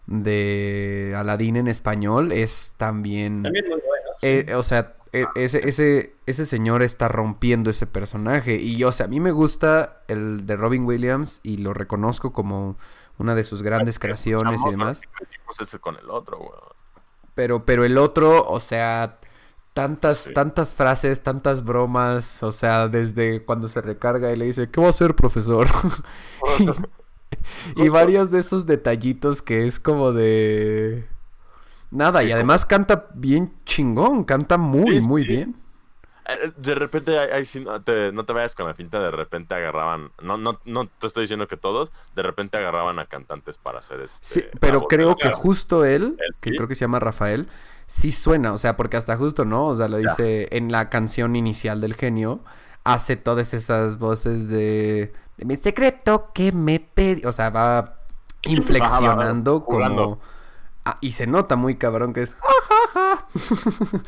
de 0.06 1.14
Aladdin 1.16 1.56
en 1.56 1.68
español 1.68 2.32
es 2.32 2.74
también... 2.76 3.42
También 3.42 3.64
muy 3.68 3.80
bueno. 3.80 4.10
sí. 4.18 4.26
eh, 4.26 4.54
o 4.54 4.62
sea, 4.62 4.96
e- 5.14 5.26
ese, 5.36 5.66
ese, 5.66 6.16
ese 6.26 6.44
señor 6.44 6.82
está 6.82 7.06
rompiendo 7.08 7.70
ese 7.70 7.86
personaje. 7.86 8.56
Y, 8.56 8.82
o 8.82 8.90
sea, 8.92 9.06
a 9.06 9.08
mí 9.08 9.20
me 9.20 9.30
gusta 9.30 10.02
el 10.08 10.44
de 10.44 10.56
Robin 10.56 10.84
Williams 10.84 11.40
y 11.44 11.58
lo 11.58 11.72
reconozco 11.72 12.32
como 12.32 12.76
una 13.18 13.36
de 13.36 13.44
sus 13.44 13.62
grandes 13.62 14.00
creaciones 14.00 14.60
y 14.66 14.70
demás. 14.70 15.02
con 15.80 15.96
el 15.96 16.10
otro. 16.10 16.74
Pero, 17.36 17.64
pero 17.64 17.84
el 17.84 17.96
otro, 17.96 18.44
o 18.48 18.58
sea, 18.58 19.18
tantas, 19.74 20.18
Sí. 20.18 20.32
tantas 20.32 20.74
frases, 20.74 21.22
tantas 21.22 21.64
bromas, 21.64 22.42
o 22.42 22.52
sea, 22.52 22.88
desde 22.88 23.44
cuando 23.44 23.68
se 23.68 23.82
recarga 23.82 24.32
y 24.32 24.36
le 24.36 24.46
dice, 24.46 24.70
¿qué 24.70 24.80
va 24.80 24.86
a 24.86 24.90
hacer, 24.90 25.14
profesor? 25.16 25.66
y, 27.76 27.82
y 27.84 27.88
varios 27.88 28.30
de 28.30 28.38
esos 28.40 28.66
detallitos 28.66 29.42
que 29.42 29.66
es 29.66 29.80
como 29.80 30.12
de... 30.12 31.06
Nada, 31.90 32.20
Sí, 32.20 32.26
y 32.26 32.28
como- 32.30 32.36
además 32.36 32.66
canta 32.66 33.06
bien 33.14 33.52
chingón, 33.64 34.24
canta 34.24 34.56
muy, 34.56 35.00
Sí, 35.00 35.06
muy 35.06 35.24
bien. 35.24 35.56
Eh, 36.26 36.52
De 36.56 36.74
repente, 36.74 37.18
ahí- 37.18 37.44
sí, 37.44 37.60
no, 37.60 37.82
te, 37.82 38.10
no 38.12 38.24
te 38.24 38.32
vayas 38.32 38.54
con 38.54 38.66
la 38.66 38.74
finta, 38.74 38.98
de 39.00 39.10
repente 39.10 39.54
agarraban, 39.54 40.10
no, 40.22 40.36
no, 40.38 40.58
no 40.64 40.86
te 40.86 41.06
estoy 41.06 41.22
diciendo 41.24 41.46
que 41.48 41.56
todos, 41.56 41.92
de 42.14 42.22
repente 42.22 42.56
agarraban 42.56 42.98
a 42.98 43.06
cantantes 43.06 43.58
para 43.58 43.80
hacer 43.80 44.00
este... 44.00 44.26
Sí, 44.26 44.44
pero 44.60 44.86
creo 44.86 45.16
que 45.16 45.30
justo 45.32 45.84
él, 45.84 46.16
Él 46.18 46.34
que 46.40 46.52
creo 46.52 46.66
que 46.68 46.74
se 46.74 46.82
llama 46.84 46.98
Rafael, 47.00 47.48
sí 47.86 48.12
suena, 48.12 48.52
o 48.52 48.58
sea, 48.58 48.76
porque 48.76 48.96
hasta 48.96 49.16
justo, 49.16 49.44
¿no? 49.44 49.66
O 49.66 49.74
sea, 49.74 49.88
lo 49.88 49.98
dice 49.98 50.48
en 50.52 50.72
la 50.72 50.90
canción 50.90 51.36
inicial 51.36 51.80
del 51.80 51.94
genio, 51.94 52.42
hace 52.84 53.16
todas 53.16 53.54
esas 53.54 53.98
voces 53.98 54.48
de, 54.48 55.12
de 55.36 55.44
mi 55.44 55.56
secreto 55.56 56.30
que 56.34 56.52
me 56.52 56.80
pedí, 56.80 57.24
o 57.24 57.32
sea, 57.32 57.50
va 57.50 58.00
inflexionando 58.44 59.64
como... 59.64 60.20
Ah, 60.84 60.98
y 61.00 61.12
se 61.12 61.26
nota 61.26 61.56
muy 61.56 61.76
cabrón 61.76 62.12
que 62.12 62.22
es... 62.22 62.36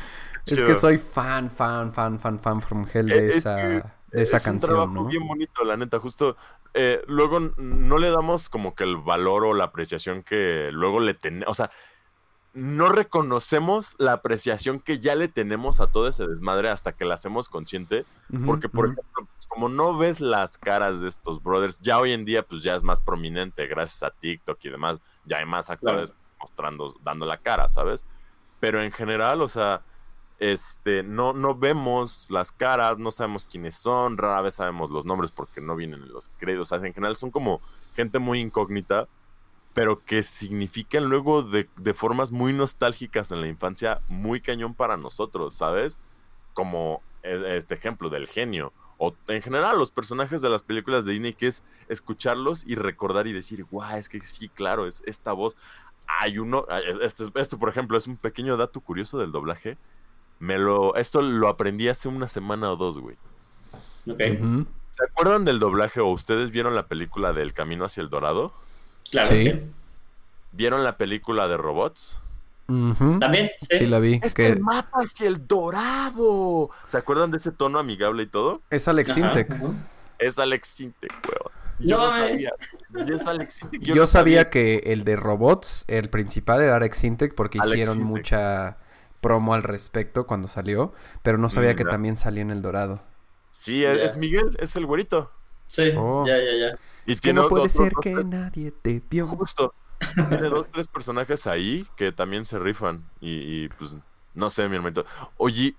Es 0.47 0.63
que 0.63 0.75
soy 0.75 0.99
fan, 0.99 1.51
fan, 1.51 1.93
fan, 1.93 2.21
fan, 2.21 2.39
fan 2.39 2.63
from 2.63 2.87
hell 2.93 3.11
de 3.11 3.19
Eh, 3.19 3.29
es 3.29 3.37
esa, 3.37 3.57
que 3.57 3.85
de 4.11 4.23
esa 4.23 4.37
es 4.37 4.47
un 4.49 4.59
canción, 4.59 4.61
trabajo 4.61 4.93
¿no? 4.93 5.05
bien 5.05 5.27
bonito, 5.27 5.65
la 5.65 5.77
neta, 5.77 5.99
justo. 5.99 6.37
eh, 6.75 7.03
luego 7.07 7.41
no 7.41 7.99
le 7.99 8.11
damos 8.11 8.49
como 8.49 8.75
que 8.75 8.85
el 8.85 8.97
valor 8.97 9.45
o 9.45 9.55
la 9.55 9.65
apreciación 9.65 10.23
que 10.23 10.71
luego 10.73 11.01
le 11.01 11.15
tenemos, 11.15 11.49
o 11.51 11.55
sea, 11.55 11.71
no 12.57 12.89
reconocemos 12.89 13.97
la 13.99 14.15
apreciación 14.15 14.81
que 14.81 14.99
ya 14.99 15.15
le 15.15 15.29
tenemos 15.29 15.83
a 15.83 15.89
todo 15.89 16.09
ese 16.09 16.27
desmadre 16.27 16.71
hasta 16.71 16.93
que 16.93 17.05
la 17.05 17.15
hacemos 17.15 17.51
consciente, 17.51 18.07
porque 18.47 18.71
por 18.71 18.87
ejemplo, 18.87 19.05
pues, 19.15 19.47
como 19.47 19.69
no 19.69 19.99
ves 19.99 20.21
las 20.21 20.57
caras 20.57 21.03
de 21.03 21.09
estos 21.09 21.43
brothers, 21.43 21.79
ya 21.81 21.99
hoy 21.99 22.13
en 22.13 22.25
día 22.25 22.43
pues 22.43 22.63
ya 22.63 22.75
es 22.75 22.83
más 22.83 23.03
prominente 23.03 23.67
gracias 23.67 24.03
a 24.03 24.11
TikTok 24.11 24.59
y 24.65 24.71
demás, 24.71 25.03
ya 25.27 25.37
hay 25.37 25.45
más 25.45 25.69
actores 25.69 26.15
mostrando, 26.41 26.95
dando 27.05 27.27
la 27.27 27.37
cara, 27.37 27.69
¿sabes? 27.69 28.07
Pero 28.59 28.83
en 28.83 28.91
general, 28.91 29.43
o 29.43 29.49
sea, 29.49 29.83
este, 30.39 31.03
no, 31.03 31.35
no 31.35 31.55
vemos 31.55 32.31
las 32.31 32.53
caras, 32.53 32.97
no 32.97 33.11
sabemos 33.11 33.45
quiénes 33.45 33.75
son, 33.75 34.17
rara 34.17 34.41
vez 34.41 34.55
sabemos 34.55 34.91
los 34.91 35.05
nombres 35.05 35.31
porque 35.31 35.61
no 35.61 35.77
vienen 35.77 36.03
en 36.03 36.13
los 36.13 36.31
créditos. 36.39 36.73
O 36.73 36.79
sea, 36.79 36.89
en 36.89 36.95
general 36.95 37.17
son 37.17 37.31
como 37.31 37.61
gente 37.95 38.19
muy 38.19 38.41
incógnita, 38.41 39.09
pero 39.77 40.03
que 40.07 40.23
significan 40.23 41.05
luego 41.05 41.43
de, 41.43 41.69
de 41.77 41.93
formas 41.93 42.33
muy 42.33 42.55
nostálgicas 42.55 43.31
en 43.31 43.43
la 43.43 43.47
infancia, 43.47 44.01
muy 44.09 44.41
cañón 44.41 44.73
para 44.73 44.97
nosotros, 44.97 45.53
¿sabes? 45.53 45.99
Como 46.55 47.03
e- 47.23 47.59
este 47.59 47.75
ejemplo 47.75 48.09
del 48.09 48.27
genio. 48.27 48.73
O 48.97 49.15
en 49.29 49.43
general 49.43 49.79
los 49.79 49.91
personajes 49.91 50.41
de 50.41 50.49
las 50.49 50.63
películas 50.63 51.05
de 51.05 51.13
Disney, 51.13 51.35
que 51.35 51.49
es 51.49 51.63
escucharlos 51.91 52.67
y 52.67 52.75
recordar 52.75 53.27
y 53.27 53.35
decir, 53.35 53.67
guau, 53.71 53.99
es 53.99 54.09
que 54.09 54.19
sí, 54.23 54.49
claro, 54.49 54.87
es 54.87 55.03
esta 55.05 55.33
voz. 55.33 55.59
Hay 56.07 56.39
uno, 56.39 56.65
esto, 57.03 57.31
esto 57.35 57.59
por 57.59 57.69
ejemplo 57.69 57.99
es 57.99 58.07
un 58.07 58.17
pequeño 58.17 58.57
dato 58.57 58.81
curioso 58.81 59.19
del 59.19 59.31
doblaje. 59.31 59.77
Me 60.39 60.57
lo, 60.57 60.97
esto 60.97 61.21
lo 61.21 61.49
aprendí 61.49 61.91
hace 61.91 62.09
una 62.09 62.29
semana 62.29 62.73
o 62.73 62.77
dos, 62.77 62.99
güey. 62.99 63.19
¿Se 64.89 65.05
acuerdan 65.05 65.45
del 65.45 65.59
doblaje 65.59 66.01
o 66.01 66.07
ustedes 66.07 66.51
vieron 66.51 66.75
la 66.75 66.87
película 66.87 67.35
del 67.35 67.53
Camino 67.53 67.85
hacia 67.85 68.01
el 68.01 68.09
Dorado? 68.09 68.55
Claro, 69.11 69.29
Sí. 69.31 69.43
sí. 69.51 69.63
¿Vieron 70.53 70.85
la 70.85 70.97
película 70.97 71.49
de 71.49 71.57
robots? 71.57 72.21
También, 72.67 73.51
sí. 73.59 73.77
Sí, 73.79 73.87
la 73.87 74.01
vi. 74.01 74.21
Es 74.23 74.35
que 74.35 74.47
el 74.49 74.61
mapa 74.61 74.99
hacia 75.01 75.29
el 75.29 75.47
Dorado. 75.47 76.71
¿Se 76.85 76.99
acuerdan 76.99 77.31
de 77.31 77.37
ese 77.37 77.53
tono 77.53 77.79
amigable 77.79 78.25
y 78.25 78.27
todo? 78.27 78.61
es 78.71 78.89
Alex 78.89 79.11
Ajá, 79.11 79.31
ajá. 79.31 79.73
Es 80.19 80.39
Alex 80.39 80.67
Sintek, 80.69 81.13
weón. 81.29 81.53
No 81.79 81.99
no 81.99 82.07
mames. 82.11 82.29
sabía. 82.31 83.15
Es 83.17 83.27
Alex. 83.27 83.61
Yo, 83.83 83.95
no 83.95 84.07
sabía 84.07 84.49
que 84.51 84.79
el 84.87 85.05
de 85.05 85.15
robots, 85.17 85.85
el 85.89 86.09
principal 86.09 86.63
era 86.63 86.77
Alex 86.77 86.97
Sintek 86.99 87.35
porque 87.35 87.59
Alex 87.59 87.73
hicieron 87.75 87.95
Sintek. 87.99 88.09
mucha 88.11 88.79
promo 89.21 89.55
al 89.55 89.63
respecto 89.63 90.27
cuando 90.27 90.49
salió, 90.49 90.93
pero 91.23 91.37
no 91.39 91.49
sabía 91.51 91.75
Mm, 91.75 91.77
que 91.77 91.85
también 91.85 92.17
salía 92.17 92.43
en 92.43 92.51
El 92.51 92.63
Dorado. 92.63 93.03
Sí, 93.51 93.85
es 93.85 94.17
Miguel, 94.17 94.57
es 94.61 94.75
el 94.77 94.87
güerito. 94.87 95.31
Sí, 95.67 95.93
Oh. 95.97 96.25
ya, 96.27 96.37
ya, 96.39 96.71
ya. 96.71 96.79
Y 97.07 97.13
Es 97.13 97.21
que 97.21 97.33
no 97.33 97.43
tiene 97.43 97.49
puede 97.51 97.63
dos- 97.65 97.73
ser 97.73 97.93
dos- 97.93 98.03
que 98.03 98.15
dos- 98.15 98.25
nadie 98.27 98.71
te 98.73 99.03
vio. 99.09 99.27
Justo. 99.27 99.73
Tiene 100.29 100.49
dos, 100.49 100.67
tres 100.73 100.89
personajes 100.89 101.47
ahí 101.47 101.87
que 101.97 102.13
también 102.13 102.45
se 102.45 102.59
rifan. 102.59 103.09
Y, 103.21 103.65
y, 103.65 103.69
pues, 103.69 103.97
no 104.35 104.51
sé, 104.51 104.69
mi 104.69 104.77
hermanito. 104.77 105.07
Oye, 105.39 105.75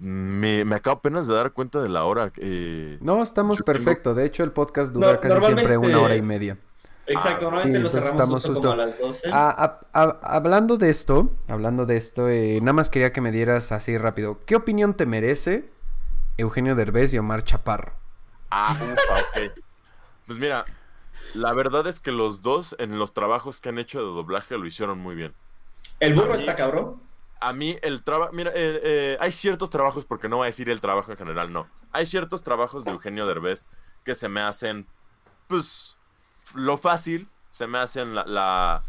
me, 0.00 0.64
me 0.64 0.76
acabo 0.76 0.98
apenas 0.98 1.26
de 1.26 1.34
dar 1.34 1.52
cuenta 1.52 1.82
de 1.82 1.88
la 1.88 2.04
hora. 2.04 2.30
eh, 2.36 2.98
No, 3.00 3.22
estamos 3.22 3.58
tengo- 3.58 3.64
perfecto. 3.66 4.14
De 4.14 4.24
hecho, 4.26 4.44
el 4.44 4.52
podcast 4.52 4.92
dura 4.92 5.14
No, 5.14 5.20
casi 5.20 5.40
siempre 5.46 5.76
una 5.78 5.98
hora 6.00 6.14
y 6.16 6.22
media. 6.22 6.58
Exacto, 7.06 7.48
Ah, 7.48 7.50
normalmente 7.50 7.78
sí, 7.78 7.82
lo 7.82 7.88
cerramos 7.90 8.12
estamos 8.14 8.34
justo, 8.34 8.48
justo- 8.54 8.68
como 8.70 8.72
a 8.82 8.86
las 8.86 8.98
12. 8.98 9.28
Ah, 9.32 9.78
a- 9.92 10.00
a- 10.02 10.18
hablando 10.36 10.78
de 10.78 10.88
esto, 10.90 11.34
hablando 11.48 11.84
de 11.84 11.96
esto, 11.98 12.30
eh, 12.30 12.60
nada 12.62 12.72
más 12.72 12.88
quería 12.88 13.12
que 13.12 13.20
me 13.20 13.30
dieras 13.30 13.72
así 13.72 13.98
rápido. 13.98 14.38
¿Qué 14.46 14.56
opinión 14.56 14.94
te 14.94 15.04
merece 15.04 15.70
Eugenio 16.38 16.74
Derbez 16.76 17.12
y 17.12 17.18
Omar 17.18 17.42
Chaparro? 17.42 17.92
Ah, 18.50 18.74
ufa, 18.74 19.14
ok. 19.42 19.63
Pues 20.26 20.38
mira, 20.38 20.64
la 21.34 21.52
verdad 21.52 21.86
es 21.86 22.00
que 22.00 22.12
los 22.12 22.42
dos 22.42 22.74
en 22.78 22.98
los 22.98 23.12
trabajos 23.12 23.60
que 23.60 23.68
han 23.68 23.78
hecho 23.78 23.98
de 23.98 24.04
doblaje 24.06 24.56
lo 24.56 24.66
hicieron 24.66 24.98
muy 24.98 25.14
bien. 25.14 25.34
El 26.00 26.14
burro 26.14 26.32
mí- 26.34 26.40
está 26.40 26.56
cabrón. 26.56 27.02
A 27.40 27.52
mí 27.52 27.76
el 27.82 28.02
trabajo, 28.02 28.32
mira, 28.32 28.50
eh, 28.54 28.80
eh, 28.82 29.16
hay 29.20 29.30
ciertos 29.30 29.68
trabajos, 29.68 30.06
porque 30.06 30.28
no 30.30 30.38
voy 30.38 30.44
a 30.44 30.46
decir 30.46 30.70
el 30.70 30.80
trabajo 30.80 31.10
en 31.10 31.18
general, 31.18 31.52
no. 31.52 31.68
Hay 31.92 32.06
ciertos 32.06 32.42
trabajos 32.42 32.84
de 32.84 32.92
Eugenio 32.92 33.26
Derbez 33.26 33.66
que 34.02 34.14
se 34.14 34.28
me 34.30 34.40
hacen, 34.40 34.86
pues, 35.46 35.98
lo 36.54 36.78
fácil, 36.78 37.28
se 37.50 37.66
me 37.66 37.78
hacen 37.78 38.14
la, 38.14 38.24
la, 38.24 38.82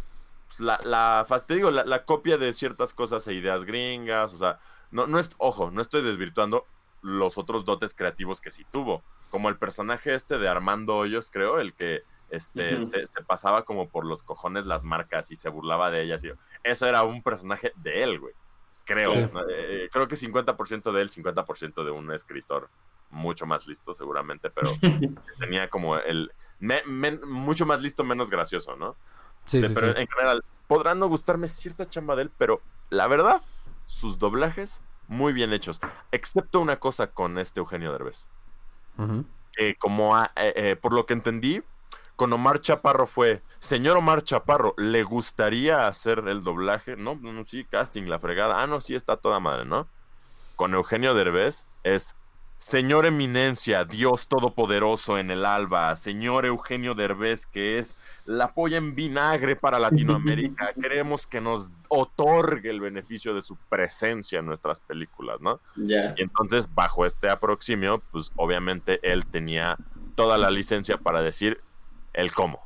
pues, 0.48 0.60
la, 0.62 1.26
te 1.45 1.56
digo, 1.56 1.70
la, 1.70 1.84
la 1.84 2.06
copia 2.06 2.38
de 2.38 2.53
ciertas 2.53 2.94
cosas 2.94 3.28
e 3.28 3.34
ideas 3.34 3.66
gringas, 3.66 4.34
o 4.34 4.38
sea, 4.38 4.60
no, 4.90 5.06
no 5.06 5.20
es, 5.20 5.32
ojo, 5.38 5.70
no 5.72 5.82
estoy 5.82 6.02
desvirtuando 6.02 6.66
los 7.02 7.38
otros 7.38 7.66
dotes 7.66 7.94
creativos 7.94 8.40
que 8.40 8.52
sí 8.52 8.66
tuvo, 8.72 9.03
como 9.30 9.50
el 9.50 9.58
personaje 9.58 10.14
este 10.16 10.38
de 10.38 10.48
Armando 10.48 10.96
Hoyos, 10.98 11.30
creo, 11.32 11.60
el 11.60 11.74
que 11.74 12.04
este, 12.30 12.80
se, 12.80 13.06
se 13.06 13.22
pasaba 13.26 13.64
como 13.66 13.90
por 13.90 14.06
los 14.06 14.24
cojones 14.24 14.66
las 14.66 14.84
marcas 14.84 15.32
y 15.32 15.36
se 15.36 15.50
burlaba 15.50 15.92
de 15.92 16.02
ellas, 16.04 16.24
y 16.24 16.32
eso 16.64 16.86
era 16.88 17.04
un 17.04 17.22
personaje 17.22 17.72
de 17.76 18.04
él, 18.04 18.20
güey. 18.20 18.34
Creo. 18.86 19.12
Eh, 19.50 19.90
creo 19.92 20.08
que 20.08 20.16
50% 20.16 20.92
de 20.92 21.02
él, 21.02 21.10
50% 21.10 21.84
de 21.84 21.92
un 21.92 22.12
escritor 22.12 22.70
mucho 23.10 23.46
más 23.46 23.66
listo, 23.68 23.96
seguramente, 23.96 24.50
pero 24.50 24.70
tenía 25.40 25.70
como 25.70 25.98
el 25.98 26.32
me- 26.60 26.84
mucho 27.26 27.66
más 27.66 27.82
listo, 27.82 28.04
menos 28.04 28.30
gracioso, 28.30 28.76
¿no? 28.76 28.96
Sí, 29.46 29.60
De- 29.62 29.70
sí, 29.70 29.74
pero 29.76 29.94
sí. 29.94 30.02
en 30.02 30.08
general, 30.08 30.44
podrán 30.68 31.00
no 31.00 31.08
gustarme 31.08 31.48
cierta 31.48 31.88
chamba 31.90 32.16
de 32.16 32.24
él, 32.24 32.32
pero 32.38 32.62
la 32.90 33.08
verdad, 33.08 33.42
sus 33.86 34.18
doblajes 34.20 34.82
muy 35.08 35.34
bien 35.34 35.54
hechos, 35.54 35.80
excepto 36.12 36.60
una 36.60 36.78
cosa 36.78 37.08
con 37.08 37.38
este 37.38 37.60
Eugenio 37.60 37.92
Derbez, 37.92 38.28
Que 39.56 39.76
como 39.76 40.16
a- 40.16 40.32
eh, 40.36 40.54
eh, 40.56 40.76
por 40.76 40.94
lo 40.94 41.06
que 41.06 41.14
entendí, 41.14 41.62
con 42.16 42.32
Omar 42.32 42.62
Chaparro 42.62 43.08
fue, 43.08 43.42
señor 43.60 43.98
Omar 43.98 44.24
Chaparro, 44.24 44.74
¿le 44.78 45.04
gustaría 45.04 45.88
hacer 45.88 46.24
el 46.28 46.44
doblaje? 46.44 46.96
No, 46.96 47.16
no, 47.22 47.34
no, 47.34 47.44
sí, 47.46 47.66
casting, 47.66 48.04
la 48.04 48.20
fregada. 48.20 48.62
Ah, 48.62 48.68
no, 48.68 48.80
sí, 48.82 48.96
está 48.96 49.18
toda 49.18 49.40
madre, 49.40 49.66
¿no? 49.66 49.88
Con 50.56 50.74
Eugenio 50.74 51.14
Derbez 51.14 51.66
es, 51.84 52.16
señor 52.58 53.06
Eminencia, 53.06 53.84
Dios 53.84 54.30
Todopoderoso 54.30 55.18
en 55.18 55.30
el 55.30 55.46
alba, 55.46 55.94
señor 55.98 56.46
Eugenio 56.46 56.96
Derbez, 56.96 57.46
que 57.46 57.78
es 57.80 57.98
la 58.26 58.54
polla 58.54 58.78
en 58.78 58.96
vinagre 58.96 59.58
para 59.58 59.78
Latinoamérica. 59.78 60.72
Queremos 60.82 61.28
que 61.28 61.42
nos 61.42 61.72
otorgue 61.96 62.70
el 62.70 62.82
beneficio 62.82 63.34
de 63.34 63.42
su 63.42 63.56
presencia 63.70 64.40
en 64.40 64.46
nuestras 64.46 64.80
películas, 64.80 65.42
¿no? 65.42 65.60
Ya. 65.76 66.14
Y 66.18 66.22
entonces, 66.22 66.74
bajo 66.74 67.06
este 67.06 67.30
aproximio, 67.30 68.02
pues 68.12 68.32
obviamente 68.36 69.00
él 69.04 69.26
tenía 69.26 69.78
toda 70.16 70.38
la 70.38 70.52
licencia 70.52 70.98
para 70.98 71.22
decir 71.22 71.62
el 72.14 72.32
cómo. 72.32 72.66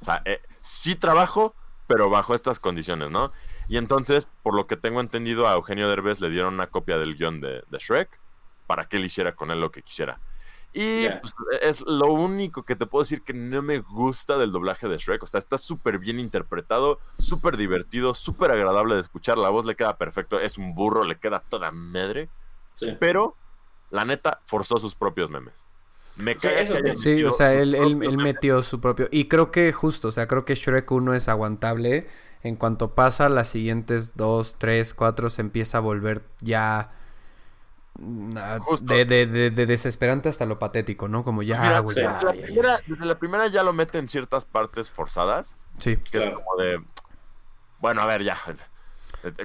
O 0.00 0.04
sea, 0.04 0.22
eh, 0.24 0.40
sí 0.60 0.94
trabajo, 0.94 1.54
pero 1.86 2.10
bajo 2.10 2.34
estas 2.34 2.60
condiciones, 2.60 3.10
¿no? 3.10 3.32
Y 3.68 3.76
entonces, 3.78 4.28
por 4.42 4.54
lo 4.54 4.66
que 4.66 4.76
tengo 4.76 5.00
entendido, 5.00 5.48
a 5.48 5.54
Eugenio 5.54 5.88
Derbez 5.88 6.20
le 6.20 6.30
dieron 6.30 6.54
una 6.54 6.68
copia 6.68 6.98
del 6.98 7.16
guion 7.16 7.40
de, 7.40 7.62
de 7.68 7.78
Shrek 7.78 8.20
para 8.66 8.86
que 8.86 8.96
él 8.96 9.04
hiciera 9.04 9.34
con 9.34 9.50
él 9.50 9.60
lo 9.60 9.70
que 9.70 9.82
quisiera. 9.82 10.20
Y 10.78 11.08
pues, 11.20 11.34
es 11.62 11.80
lo 11.86 12.12
único 12.12 12.62
que 12.62 12.76
te 12.76 12.84
puedo 12.84 13.02
decir 13.02 13.22
que 13.22 13.32
no 13.32 13.62
me 13.62 13.78
gusta 13.78 14.36
del 14.36 14.52
doblaje 14.52 14.86
de 14.88 14.98
Shrek. 14.98 15.22
O 15.22 15.26
sea, 15.26 15.38
está 15.38 15.56
súper 15.56 15.98
bien 15.98 16.20
interpretado, 16.20 16.98
súper 17.18 17.56
divertido, 17.56 18.12
súper 18.12 18.50
agradable 18.50 18.94
de 18.94 19.00
escuchar. 19.00 19.38
La 19.38 19.48
voz 19.48 19.64
le 19.64 19.74
queda 19.74 19.96
perfecto. 19.96 20.38
Es 20.38 20.58
un 20.58 20.74
burro, 20.74 21.04
le 21.04 21.18
queda 21.18 21.42
toda 21.48 21.70
madre. 21.70 22.28
Sí. 22.74 22.94
Pero, 23.00 23.34
la 23.90 24.04
neta, 24.04 24.42
forzó 24.44 24.76
sus 24.76 24.94
propios 24.94 25.30
memes. 25.30 25.64
Me 26.16 26.32
eso 26.32 26.50
es 26.50 26.70
bueno. 26.70 26.94
Sí, 26.94 27.24
o 27.24 27.32
sea, 27.32 27.52
él, 27.54 27.74
él- 27.74 28.18
metió 28.18 28.62
su 28.62 28.78
propio... 28.78 29.08
Y 29.10 29.28
creo 29.28 29.50
que 29.50 29.72
justo, 29.72 30.08
o 30.08 30.12
sea, 30.12 30.28
creo 30.28 30.44
que 30.44 30.56
Shrek 30.56 30.90
1 30.90 31.14
es 31.14 31.28
aguantable. 31.28 32.06
En 32.42 32.56
cuanto 32.56 32.94
pasa 32.94 33.30
las 33.30 33.48
siguientes 33.48 34.14
2, 34.16 34.56
3, 34.58 34.92
4, 34.92 35.30
se 35.30 35.40
empieza 35.40 35.78
a 35.78 35.80
volver 35.80 36.22
ya... 36.42 36.92
mm, 37.98 38.36
ah. 38.38 38.58
De, 38.82 39.04
de- 39.04 39.26
de- 39.26 39.50
de 39.50 39.66
desesperante 39.66 40.28
hasta 40.28 40.46
lo 40.46 40.58
patético, 40.58 41.08
¿no? 41.08 41.24
Como 41.24 41.42
ya, 41.42 41.60
Mira, 41.60 41.78
güey, 41.80 41.94
sí. 41.94 42.02
ya, 42.02 42.12
desde, 42.20 42.24
la 42.24 42.32
ya, 42.34 42.40
ya. 42.40 42.46
primera, 42.46 42.80
desde 42.86 43.04
la 43.06 43.18
primera 43.18 43.46
ya 43.48 43.62
lo 43.62 43.72
mete 43.72 43.98
en 43.98 44.08
ciertas 44.08 44.44
partes 44.44 44.90
forzadas. 44.90 45.56
Sí. 45.78 45.96
Que 45.96 46.18
es 46.18 46.30
como 46.30 46.56
de. 46.56 46.82
Bueno, 47.80 48.00
a 48.02 48.06
ver, 48.06 48.22
ya. 48.22 48.38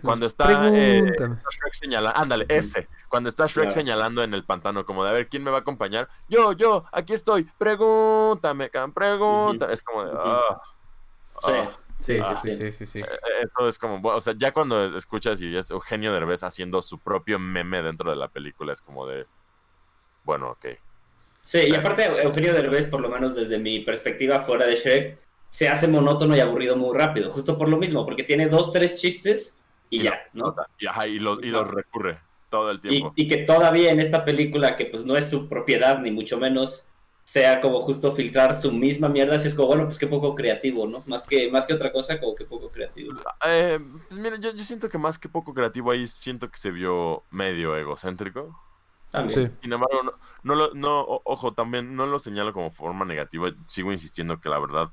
Cuando 0.03 0.27
está, 0.27 0.67
eh, 0.69 1.01
Pregúntame. 1.01 1.35
está 1.35 1.49
Shrek 1.49 1.73
señalando. 1.73 2.19
Ándale, 2.19 2.45
ese. 2.49 2.87
Cuando 3.09 3.29
está 3.29 3.45
Shrek 3.47 3.65
Claro. 3.65 3.71
señalando 3.71 4.23
en 4.23 4.33
el 4.35 4.43
pantano, 4.45 4.85
como 4.85 5.03
de 5.03 5.09
a 5.09 5.13
ver 5.13 5.27
quién 5.27 5.43
me 5.43 5.49
va 5.49 5.57
a 5.57 5.61
acompañar. 5.61 6.07
Yo, 6.29 6.51
yo, 6.53 6.85
aquí 6.91 7.13
estoy. 7.13 7.45
Pregúntame, 7.57 8.69
can, 8.69 8.91
pregunta. 8.93 9.71
Es 9.71 9.81
como 9.81 10.03
de. 10.05 10.11
Sí. 11.39 11.51
Sí, 12.01 12.19
Sí, 12.19 12.21
sí, 12.21 12.35
sí, 12.35 12.51
sí. 12.51 12.71
sí, 12.71 12.71
sí, 12.71 12.85
sí. 12.85 12.99
Eh, 12.99 13.05
Eso 13.43 13.67
es 13.67 13.79
como, 13.79 13.99
bueno, 14.01 14.17
o 14.17 14.21
sea, 14.21 14.33
ya 14.37 14.51
cuando 14.53 14.95
escuchas 14.97 15.41
y 15.41 15.55
es 15.55 15.71
Eugenio 15.71 16.13
Derbez 16.13 16.43
haciendo 16.43 16.81
su 16.81 16.99
propio 16.99 17.39
meme 17.39 17.81
dentro 17.81 18.09
de 18.09 18.15
la 18.17 18.29
película, 18.29 18.73
es 18.73 18.81
como 18.81 19.07
de, 19.07 19.27
bueno, 20.23 20.51
ok. 20.51 20.65
Sí, 21.41 21.59
y 21.69 21.75
aparte 21.75 22.05
Eugenio 22.21 22.53
Derbez, 22.53 22.87
por 22.87 23.01
lo 23.01 23.09
menos 23.09 23.35
desde 23.35 23.57
mi 23.57 23.79
perspectiva 23.79 24.39
fuera 24.41 24.65
de 24.67 24.75
Shrek, 24.75 25.19
se 25.49 25.67
hace 25.67 25.87
monótono 25.87 26.35
y 26.35 26.39
aburrido 26.39 26.75
muy 26.75 26.95
rápido, 26.97 27.31
justo 27.31 27.57
por 27.57 27.67
lo 27.67 27.77
mismo, 27.77 28.05
porque 28.05 28.23
tiene 28.23 28.47
dos, 28.47 28.71
tres 28.71 29.01
chistes 29.01 29.59
y 29.89 30.03
ya, 30.03 30.21
¿no? 30.33 30.55
Y, 30.77 30.85
ajá, 30.87 31.07
y, 31.07 31.19
los, 31.19 31.39
y 31.43 31.47
los 31.47 31.67
recurre 31.69 32.21
todo 32.49 32.69
el 32.71 32.79
Y, 32.89 32.89
tiempo. 32.89 33.13
y 33.15 33.27
que 33.27 33.37
todavía 33.37 33.91
en 33.91 33.99
esta 33.99 34.23
película, 34.25 34.77
que 34.77 34.85
pues 34.85 35.05
no 35.05 35.17
es 35.17 35.29
su 35.29 35.49
propiedad, 35.49 35.99
ni 35.99 36.11
mucho 36.11 36.37
menos, 36.37 36.90
sea 37.23 37.61
como 37.61 37.81
justo 37.81 38.13
filtrar 38.13 38.53
su 38.53 38.71
misma 38.71 39.07
mierda, 39.09 39.35
así 39.35 39.47
es 39.47 39.53
como, 39.53 39.69
bueno, 39.69 39.85
pues 39.85 39.97
qué 39.97 40.07
poco 40.07 40.35
creativo, 40.35 40.87
¿no? 40.87 41.03
Más 41.07 41.25
que, 41.27 41.49
más 41.51 41.65
que 41.67 41.73
otra 41.73 41.91
cosa, 41.91 42.19
como 42.19 42.35
que 42.35 42.45
poco 42.45 42.69
creativo. 42.69 43.13
Eh, 43.45 43.79
pues 44.09 44.19
mira, 44.19 44.37
yo, 44.37 44.53
yo 44.53 44.63
siento 44.63 44.89
que 44.89 44.97
más 44.97 45.17
que 45.19 45.29
poco 45.29 45.53
creativo 45.53 45.91
ahí, 45.91 46.07
siento 46.07 46.49
que 46.49 46.57
se 46.57 46.71
vio 46.71 47.23
medio 47.29 47.77
egocéntrico. 47.77 48.59
También. 49.11 49.49
Sí. 49.49 49.57
Sin 49.61 49.73
embargo, 49.73 50.03
no, 50.03 50.13
no, 50.43 50.55
lo- 50.55 50.73
no, 50.73 51.01
o- 51.01 51.21
ojo, 51.25 51.53
también 51.53 51.95
no 51.95 52.05
lo 52.05 52.17
señalo 52.19 52.53
como 52.53 52.71
forma 52.71 53.05
negativa. 53.05 53.51
Sigo 53.65 53.91
insistiendo 53.91 54.39
que 54.39 54.49
la 54.49 54.59
verdad, 54.59 54.89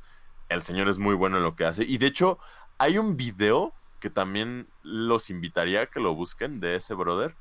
el 0.48 0.62
señor 0.62 0.88
es 0.88 0.98
muy 0.98 1.14
bueno 1.14 1.36
en 1.36 1.44
lo 1.44 1.54
que 1.56 1.64
hace. 1.64 1.84
Y 1.84 1.98
de 1.98 2.06
hecho, 2.06 2.38
hay 2.78 2.98
un 2.98 3.16
video 3.16 3.72
que 4.00 4.10
también 4.10 4.68
los 4.82 5.30
invitaría 5.30 5.82
a 5.82 5.86
que 5.86 6.00
lo 6.00 6.14
busquen 6.14 6.60
de 6.60 6.76
ese 6.76 6.94
brother, 6.94 7.36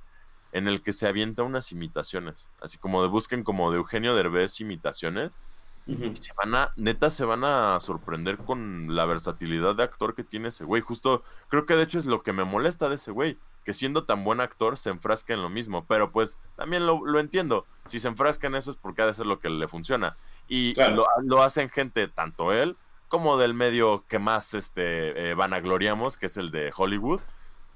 en 0.51 0.67
el 0.67 0.81
que 0.81 0.93
se 0.93 1.07
avienta 1.07 1.43
unas 1.43 1.71
imitaciones. 1.71 2.49
Así 2.61 2.77
como 2.77 3.01
de 3.01 3.07
busquen 3.09 3.43
como 3.43 3.71
de 3.71 3.77
Eugenio 3.77 4.15
Derbez 4.15 4.59
imitaciones. 4.61 5.37
Y 5.85 6.13
se 6.17 6.33
van 6.33 6.53
a, 6.53 6.73
neta, 6.75 7.09
se 7.09 7.23
van 7.23 7.45
a 7.45 7.79
sorprender 7.79 8.37
con 8.39 8.93
la 8.93 9.05
versatilidad 9.05 9.73
de 9.75 9.83
actor 9.83 10.15
que 10.15 10.25
tiene 10.25 10.49
ese 10.49 10.65
güey. 10.65 10.81
Justo, 10.81 11.23
creo 11.47 11.65
que 11.65 11.77
de 11.77 11.83
hecho 11.83 11.97
es 11.97 12.05
lo 12.05 12.23
que 12.23 12.33
me 12.33 12.43
molesta 12.43 12.89
de 12.89 12.95
ese 12.95 13.11
güey. 13.11 13.37
Que 13.63 13.73
siendo 13.73 14.03
tan 14.03 14.25
buen 14.25 14.41
actor 14.41 14.77
se 14.77 14.89
enfrasca 14.89 15.33
en 15.33 15.41
lo 15.41 15.49
mismo. 15.49 15.85
Pero 15.87 16.11
pues 16.11 16.37
también 16.57 16.85
lo, 16.85 17.05
lo 17.05 17.19
entiendo. 17.19 17.65
Si 17.85 18.01
se 18.01 18.09
enfrasca 18.09 18.47
en 18.47 18.55
eso 18.55 18.69
es 18.71 18.75
porque 18.75 19.01
ha 19.01 19.05
de 19.05 19.13
ser 19.13 19.27
lo 19.27 19.39
que 19.39 19.49
le 19.49 19.67
funciona. 19.69 20.17
Y 20.49 20.73
Claro. 20.73 20.95
lo, 20.95 21.05
lo 21.23 21.41
hacen 21.41 21.69
gente, 21.69 22.07
tanto 22.09 22.51
él 22.51 22.75
como 23.07 23.37
del 23.37 23.53
medio 23.53 24.03
que 24.09 24.19
más 24.19 24.53
este, 24.53 25.29
eh, 25.29 25.33
vanagloriamos, 25.33 26.17
que 26.17 26.25
es 26.25 26.35
el 26.35 26.51
de 26.51 26.73
Hollywood. 26.75 27.21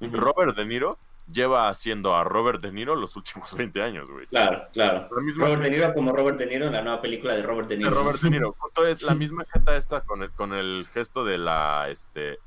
Robert 0.01 0.57
De 0.57 0.65
Niro 0.65 0.97
lleva 1.31 1.69
haciendo 1.69 2.15
a 2.15 2.23
Robert 2.23 2.61
De 2.61 2.71
Niro 2.71 2.95
los 2.95 3.15
últimos 3.15 3.53
20 3.57 3.81
años, 3.81 4.09
güey. 4.09 4.27
Claro, 4.27 4.67
claro. 4.73 5.07
Robert 5.09 5.61
De 5.61 5.69
Niro 5.69 5.93
como 5.93 6.11
Robert 6.11 6.37
De 6.37 6.45
Niro 6.45 6.65
en 6.67 6.73
la 6.73 6.81
nueva 6.81 7.01
película 7.01 7.33
de 7.33 7.43
Robert 7.43 7.67
De 7.69 7.77
Niro. 7.77 7.91
Robert 7.91 8.19
De 8.19 8.29
Niro. 8.29 8.55
Justo 8.57 8.85
es 8.85 9.01
la 9.03 9.15
misma 9.15 9.45
jeta 9.51 9.75
esta 9.75 10.01
con 10.01 10.23
el, 10.23 10.31
con 10.31 10.53
el 10.53 10.85
gesto 10.93 11.25
de 11.25 11.37
la, 11.37 11.87
este, 11.89 12.39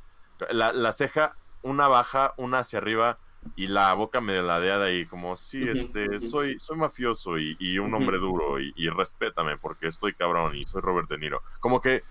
la, 0.50 0.72
la 0.72 0.92
ceja, 0.92 1.36
una 1.62 1.88
baja, 1.88 2.34
una 2.36 2.60
hacia 2.60 2.78
arriba 2.78 3.18
y 3.56 3.66
la 3.66 3.92
boca 3.92 4.20
medio 4.20 4.42
ladeada 4.42 4.90
y 4.90 5.06
como, 5.06 5.36
sí, 5.36 5.68
este, 5.68 6.18
soy, 6.20 6.58
soy 6.58 6.78
mafioso 6.78 7.38
y, 7.38 7.56
y 7.58 7.78
un 7.78 7.92
hombre 7.94 8.18
duro 8.18 8.58
y, 8.60 8.72
y 8.76 8.88
respétame 8.88 9.58
porque 9.58 9.86
estoy 9.86 10.14
cabrón 10.14 10.56
y 10.56 10.64
soy 10.64 10.80
Robert 10.80 11.08
De 11.08 11.18
Niro. 11.18 11.42
Como 11.60 11.80
que, 11.80 12.04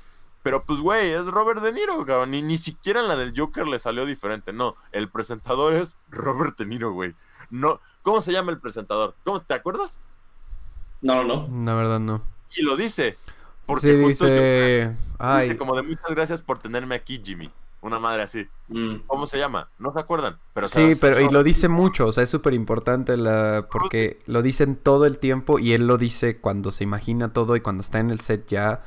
pero 0.44 0.66
pues, 0.66 0.80
güey, 0.80 1.12
es 1.12 1.26
Robert 1.28 1.62
De 1.62 1.72
Niro, 1.72 2.06
cabrón. 2.06 2.32
Ni, 2.32 2.42
ni 2.42 2.58
siquiera 2.58 3.00
en 3.00 3.08
la 3.08 3.16
del 3.16 3.34
Joker 3.36 3.66
le 3.66 3.80
salió 3.80 4.06
diferente. 4.06 4.52
No, 4.52 4.76
el 4.92 5.10
presentador 5.10 5.74
es 5.74 5.98
Robert 6.12 6.58
De 6.58 6.66
Niro, 6.66 6.92
güey. 6.92 7.16
No, 7.50 7.80
¿cómo 8.04 8.22
se 8.22 8.34
llama 8.34 8.52
el 8.52 8.60
presentador? 8.60 9.16
¿Cómo, 9.24 9.42
¿Te 9.42 9.54
acuerdas? 9.54 10.02
No, 11.02 11.24
no. 11.24 11.50
La 11.66 11.74
verdad 11.76 12.00
no. 12.00 12.22
Y 12.56 12.64
lo 12.64 12.76
dice. 12.76 13.18
Porque 13.66 13.94
Sí, 13.96 14.04
justo 14.04 14.26
dice... 14.26 14.90
Dice 14.90 14.98
Ay, 15.18 15.58
como 15.58 15.76
de 15.76 15.84
muchas 15.84 16.10
gracias 16.10 16.42
por 16.42 16.60
tenerme 16.60 16.96
aquí, 16.96 17.22
Jimmy. 17.24 17.50
Una 17.84 18.00
madre 18.00 18.24
así. 18.24 18.48
Mm. 18.70 18.96
¿Cómo 19.08 19.28
se 19.28 19.38
llama? 19.38 19.70
¿No 19.78 19.92
se 19.94 20.00
acuerdan? 20.00 20.38
Pero, 20.54 20.68
Sí, 20.68 20.94
pero 21.00 21.20
y 21.20 21.30
lo 21.30 21.44
dice 21.44 21.68
mucho, 21.68 22.08
o 22.08 22.14
sea, 22.14 22.24
es 22.24 22.30
súper 22.30 22.54
importante 22.54 23.18
la, 23.18 23.68
porque 23.70 24.20
lo 24.26 24.42
dicen 24.42 24.78
todo 24.78 25.06
el 25.06 25.20
tiempo 25.20 25.60
y 25.60 25.74
él 25.74 25.86
lo 25.86 25.98
dice 25.98 26.38
cuando 26.40 26.72
se 26.72 26.86
imagina 26.86 27.34
todo 27.34 27.56
y 27.58 27.62
cuando 27.62 27.82
está 27.82 28.00
en 28.00 28.10
el 28.10 28.22
set 28.22 28.48
ya 28.48 28.82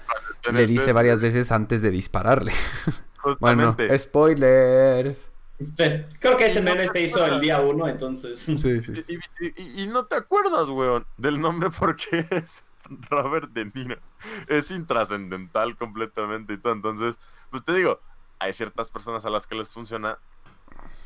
en 0.44 0.54
le 0.56 0.66
dice 0.66 0.86
set, 0.86 0.94
varias 0.94 1.20
veces 1.20 1.52
antes 1.52 1.82
de 1.82 1.90
dispararle. 1.90 2.52
Bueno, 3.40 3.72
Justamente. 3.74 3.98
spoilers. 3.98 5.32
Sí, 5.58 5.84
creo 6.20 6.36
que 6.36 6.46
ese 6.46 6.60
no 6.62 6.70
meme 6.74 6.86
se 6.86 7.00
hizo 7.00 7.26
el 7.26 7.40
día 7.40 7.60
uno, 7.60 7.88
entonces. 7.88 8.38
Sí, 8.38 8.56
sí. 8.58 8.80
sí. 8.80 9.04
Y, 9.08 9.14
y- 9.44 9.52
y- 9.56 9.82
y 9.82 9.86
no 9.88 10.04
te 10.06 10.14
acuerdas, 10.14 10.68
weón, 10.68 11.04
del 11.16 11.40
nombre 11.40 11.70
porque 11.76 12.24
es 12.30 12.62
Robert 13.10 13.50
De 13.52 13.64
Niro. 13.74 13.98
Es 14.46 14.70
intrascendental 14.70 15.76
completamente 15.76 16.52
y 16.54 16.58
todo. 16.58 16.72
Entonces, 16.74 17.18
pues 17.50 17.64
te 17.64 17.74
digo, 17.74 18.00
hay 18.38 18.52
ciertas 18.52 18.90
personas 18.90 19.24
a 19.24 19.30
las 19.30 19.46
que 19.46 19.54
les 19.54 19.72
funciona. 19.72 20.18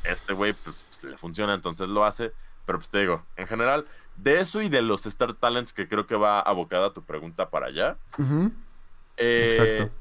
Este 0.03 0.33
güey, 0.33 0.53
pues, 0.53 0.83
pues, 0.89 1.03
le 1.03 1.17
funciona, 1.17 1.53
entonces 1.53 1.87
lo 1.87 2.05
hace. 2.05 2.33
Pero 2.65 2.79
pues 2.79 2.89
te 2.89 2.99
digo, 2.99 3.25
en 3.37 3.47
general, 3.47 3.87
de 4.17 4.39
eso 4.39 4.61
y 4.61 4.69
de 4.69 4.81
los 4.81 5.05
Star 5.05 5.33
Talents 5.33 5.73
que 5.73 5.87
creo 5.87 6.05
que 6.05 6.15
va 6.15 6.39
abocada 6.39 6.93
tu 6.93 7.03
pregunta 7.03 7.49
para 7.49 7.67
allá. 7.67 7.97
Eh, 9.17 9.77
Exacto. 9.77 9.95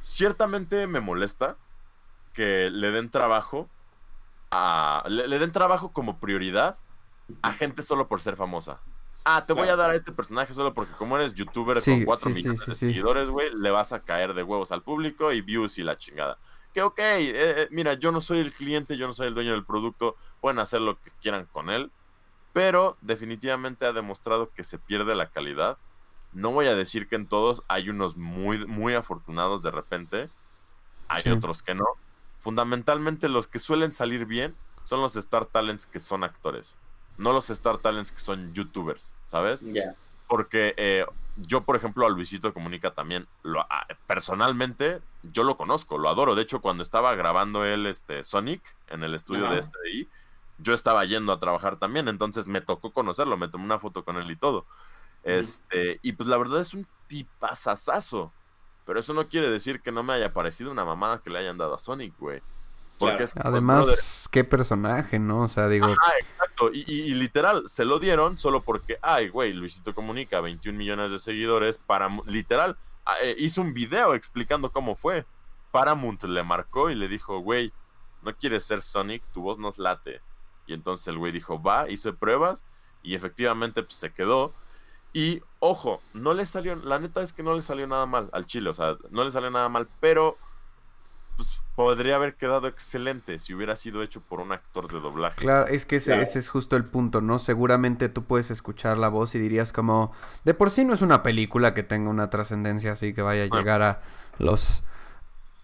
Ciertamente 0.00 0.86
me 0.86 1.00
molesta 1.00 1.56
que 2.32 2.70
le 2.70 2.90
den 2.90 3.10
trabajo 3.10 3.68
a. 4.50 5.04
Le, 5.08 5.28
le 5.28 5.38
den 5.38 5.52
trabajo 5.52 5.92
como 5.92 6.18
prioridad 6.18 6.76
a 7.42 7.52
gente 7.52 7.82
solo 7.82 8.06
por 8.08 8.20
ser 8.20 8.36
famosa. 8.36 8.80
Ah, 9.24 9.44
te 9.46 9.54
voy 9.54 9.68
a 9.68 9.76
dar 9.76 9.90
a 9.90 9.96
este 9.96 10.12
personaje 10.12 10.52
solo 10.52 10.74
porque 10.74 10.92
como 10.92 11.16
eres 11.16 11.32
youtuber 11.32 11.80
Sí, 11.80 11.92
con 11.92 12.04
4 12.04 12.28
sí, 12.28 12.34
sí, 12.34 12.36
millones 12.36 12.60
sí, 12.60 12.70
de 12.70 12.76
sí. 12.76 12.86
seguidores, 12.86 13.28
güey, 13.30 13.50
le 13.54 13.70
vas 13.70 13.92
a 13.94 14.00
caer 14.00 14.34
de 14.34 14.42
huevos 14.42 14.70
al 14.70 14.82
público 14.82 15.32
y 15.32 15.40
views 15.40 15.78
y 15.78 15.82
la 15.82 15.96
chingada. 15.96 16.36
Que 16.74 16.82
ok, 16.82 16.98
eh, 16.98 17.68
mira, 17.70 17.94
yo 17.94 18.10
no 18.12 18.20
soy 18.20 18.40
el 18.40 18.52
cliente, 18.52 18.96
yo 18.96 19.06
no 19.06 19.14
soy 19.14 19.28
el 19.28 19.34
dueño 19.34 19.52
del 19.52 19.64
producto, 19.64 20.16
pueden 20.40 20.58
hacer 20.58 20.80
lo 20.80 21.00
que 21.00 21.10
quieran 21.22 21.46
con 21.46 21.70
él, 21.70 21.90
pero 22.52 22.96
definitivamente 23.00 23.86
ha 23.86 23.92
demostrado 23.92 24.50
que 24.52 24.64
se 24.64 24.78
pierde 24.78 25.14
la 25.14 25.28
calidad. 25.30 25.78
No 26.32 26.50
voy 26.50 26.66
a 26.66 26.74
decir 26.74 27.08
que 27.08 27.14
en 27.14 27.26
todos 27.28 27.62
hay 27.68 27.88
unos 27.90 28.16
muy, 28.16 28.66
muy 28.66 28.94
afortunados 28.94 29.62
de 29.62 29.70
repente, 29.70 30.28
hay 31.08 31.22
Sí. 31.22 31.30
otros 31.30 31.62
que 31.62 31.74
no. 31.76 31.86
Fundamentalmente 32.40 33.28
los 33.28 33.46
que 33.46 33.60
suelen 33.60 33.92
salir 33.94 34.26
bien 34.26 34.54
son 34.82 35.00
los 35.00 35.14
Star 35.16 35.46
Talents 35.46 35.86
que 35.86 36.00
son 36.00 36.24
actores, 36.24 36.76
no 37.16 37.32
los 37.32 37.50
Star 37.50 37.78
Talents 37.78 38.10
que 38.10 38.18
son 38.18 38.52
youtubers, 38.52 39.14
¿sabes? 39.24 39.60
Ya. 39.62 39.94
Porque 40.34 40.74
eh, 40.76 41.06
yo, 41.36 41.60
por 41.60 41.76
ejemplo, 41.76 42.04
a 42.04 42.08
Luisito 42.10 42.52
Comunica 42.52 42.90
también, 42.90 43.28
lo, 43.44 43.60
a- 43.60 43.86
personalmente, 44.08 45.00
yo 45.22 45.44
lo 45.44 45.56
conozco, 45.56 45.96
lo 45.96 46.08
adoro. 46.08 46.34
De 46.34 46.42
hecho, 46.42 46.60
cuando 46.60 46.82
estaba 46.82 47.14
grabando 47.14 47.64
él 47.64 47.86
este, 47.86 48.24
Sonic 48.24 48.60
en 48.88 49.04
el 49.04 49.14
estudio 49.14 49.46
Ajá. 49.46 49.54
de 49.54 49.62
SDI, 49.62 50.08
yo 50.58 50.74
estaba 50.74 51.04
yendo 51.04 51.32
a 51.32 51.38
trabajar 51.38 51.76
también, 51.76 52.08
entonces 52.08 52.48
me 52.48 52.60
tocó 52.60 52.90
conocerlo, 52.90 53.36
me 53.36 53.46
tomé 53.46 53.64
una 53.64 53.78
foto 53.78 54.04
con 54.04 54.16
él 54.16 54.28
y 54.28 54.34
todo. 54.34 54.66
Este, 55.22 56.00
y 56.02 56.14
pues 56.14 56.28
la 56.28 56.36
verdad 56.36 56.60
es 56.60 56.74
un 56.74 56.84
tipazazazo. 57.06 58.32
Pero 58.84 58.98
eso 58.98 59.14
no 59.14 59.28
quiere 59.28 59.48
decir 59.48 59.82
que 59.82 59.92
no 59.92 60.02
me 60.02 60.14
haya 60.14 60.32
parecido 60.32 60.72
una 60.72 60.84
mamada 60.84 61.20
que 61.22 61.30
le 61.30 61.38
hayan 61.38 61.58
dado 61.58 61.74
a 61.74 61.78
Sonic, 61.78 62.12
güey. 62.18 62.42
Porque 62.98 63.16
Claro. 63.16 63.24
es 63.24 63.34
Además, 63.36 63.86
brother, 63.86 63.98
qué 64.30 64.44
personaje, 64.44 65.18
¿no? 65.18 65.42
O 65.42 65.48
sea, 65.48 65.68
digo, 65.68 65.86
Ajá, 65.86 66.12
exacto. 66.20 66.70
Y, 66.72 66.84
y- 66.86 67.02
y 67.10 67.14
literal, 67.14 67.64
se 67.66 67.84
lo 67.84 67.98
dieron 67.98 68.38
solo 68.38 68.62
porque, 68.62 68.98
ay, 69.02 69.28
güey, 69.28 69.52
Luisito 69.52 69.94
Comunica, 69.94 70.40
21 70.40 70.78
millones 70.78 71.10
de 71.10 71.18
seguidores, 71.18 71.78
para, 71.78 72.08
literal, 72.26 72.76
ah, 73.04 73.14
eh, 73.22 73.34
hizo 73.38 73.60
un 73.60 73.74
video 73.74 74.14
explicando 74.14 74.70
cómo 74.70 74.94
fue. 74.96 75.26
Paramount 75.72 76.22
le 76.24 76.42
marcó 76.44 76.88
y 76.90 76.94
le 76.94 77.08
dijo, 77.08 77.38
güey, 77.40 77.72
¿no 78.22 78.34
quieres 78.36 78.64
ser 78.64 78.80
Sonic? 78.82 79.22
Tu 79.32 79.42
voz 79.42 79.58
nos 79.58 79.78
late. 79.78 80.20
Y 80.66 80.72
entonces 80.72 81.08
el 81.08 81.18
güey 81.18 81.32
dijo, 81.32 81.60
va, 81.60 81.90
hice 81.90 82.12
pruebas 82.12 82.64
y 83.02 83.14
efectivamente 83.14 83.82
pues, 83.82 83.96
se 83.96 84.12
quedó. 84.12 84.52
Y 85.12 85.42
ojo, 85.58 86.00
no 86.12 86.32
le 86.32 86.46
salió, 86.46 86.74
la 86.76 86.98
neta 87.00 87.22
es 87.22 87.32
que 87.32 87.42
no 87.42 87.54
le 87.54 87.62
salió 87.62 87.86
nada 87.86 88.06
mal 88.06 88.30
al 88.32 88.46
chile, 88.46 88.70
o 88.70 88.74
sea, 88.74 88.96
no 89.10 89.24
le 89.24 89.30
salió 89.30 89.50
nada 89.50 89.68
mal, 89.68 89.88
pero 90.00 90.36
pues 91.36 91.56
podría 91.74 92.16
haber 92.16 92.36
quedado 92.36 92.68
excelente 92.68 93.38
si 93.40 93.54
hubiera 93.54 93.76
sido 93.76 94.02
hecho 94.02 94.20
por 94.20 94.40
un 94.40 94.52
actor 94.52 94.90
de 94.92 95.00
doblaje. 95.00 95.36
Claro, 95.40 95.66
es 95.66 95.86
que 95.86 95.96
ese, 95.96 96.10
Claro. 96.10 96.22
ese 96.22 96.38
es 96.38 96.48
justo 96.48 96.76
el 96.76 96.84
punto, 96.84 97.20
¿no? 97.20 97.38
Seguramente 97.38 98.08
tú 98.08 98.24
puedes 98.24 98.50
escuchar 98.50 98.98
la 98.98 99.08
voz 99.08 99.34
y 99.34 99.38
dirías 99.38 99.72
como, 99.72 100.12
de 100.44 100.54
por 100.54 100.70
sí 100.70 100.84
no 100.84 100.94
es 100.94 101.02
una 101.02 101.22
película 101.22 101.74
que 101.74 101.82
tenga 101.82 102.10
una 102.10 102.30
trascendencia 102.30 102.92
así 102.92 103.12
que 103.14 103.22
vaya 103.22 103.44
a 103.44 103.46
llegar 103.58 103.82
a 103.82 104.02
los 104.38 104.84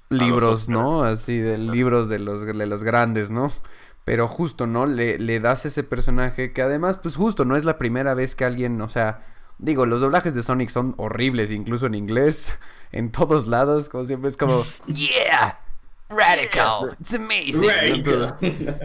libros. 0.08 0.68
¿no? 0.68 1.04
Así 1.04 1.38
de 1.38 1.58
libros 1.58 2.08
de 2.08 2.18
los, 2.18 2.40
de 2.44 2.66
los 2.66 2.82
grandes, 2.82 3.30
¿no? 3.30 3.52
Pero 4.04 4.26
justo, 4.26 4.66
¿no? 4.66 4.86
Le, 4.86 5.18
le 5.18 5.38
das 5.40 5.66
ese 5.66 5.84
personaje 5.84 6.52
que 6.52 6.62
además, 6.62 6.98
pues 6.98 7.16
justo, 7.16 7.44
no 7.44 7.54
es 7.56 7.64
la 7.64 7.78
primera 7.78 8.14
vez 8.14 8.34
que 8.34 8.44
alguien, 8.44 8.80
o 8.80 8.88
sea, 8.88 9.24
digo, 9.58 9.86
los 9.86 10.00
doblajes 10.00 10.34
de 10.34 10.42
Sonic 10.42 10.70
son 10.70 10.94
horribles, 10.96 11.52
incluso 11.52 11.86
en 11.86 11.94
inglés, 11.94 12.58
en 12.92 13.12
todos 13.12 13.46
lados, 13.46 13.88
como 13.88 14.04
siempre 14.06 14.30
es 14.30 14.36
como, 14.36 14.64
Yeah! 14.86 15.59
Radical! 16.10 16.96
It's 17.00 17.14
amazing! 17.14 18.04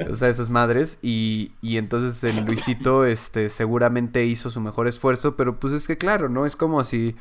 O 0.11 0.15
sea, 0.15 0.29
esas 0.29 0.49
madres. 0.49 0.99
Y, 1.01 1.51
y 1.61 1.77
entonces 1.77 2.23
el 2.23 2.45
Luisito, 2.45 3.05
este, 3.05 3.49
seguramente 3.49 4.25
hizo 4.25 4.49
su 4.49 4.61
mejor 4.61 4.87
esfuerzo, 4.87 5.35
pero 5.35 5.59
pues 5.59 5.73
es 5.73 5.87
que 5.87 5.97
claro, 5.97 6.29
¿no? 6.29 6.45
Es 6.45 6.55
como 6.55 6.83
si. 6.83 7.15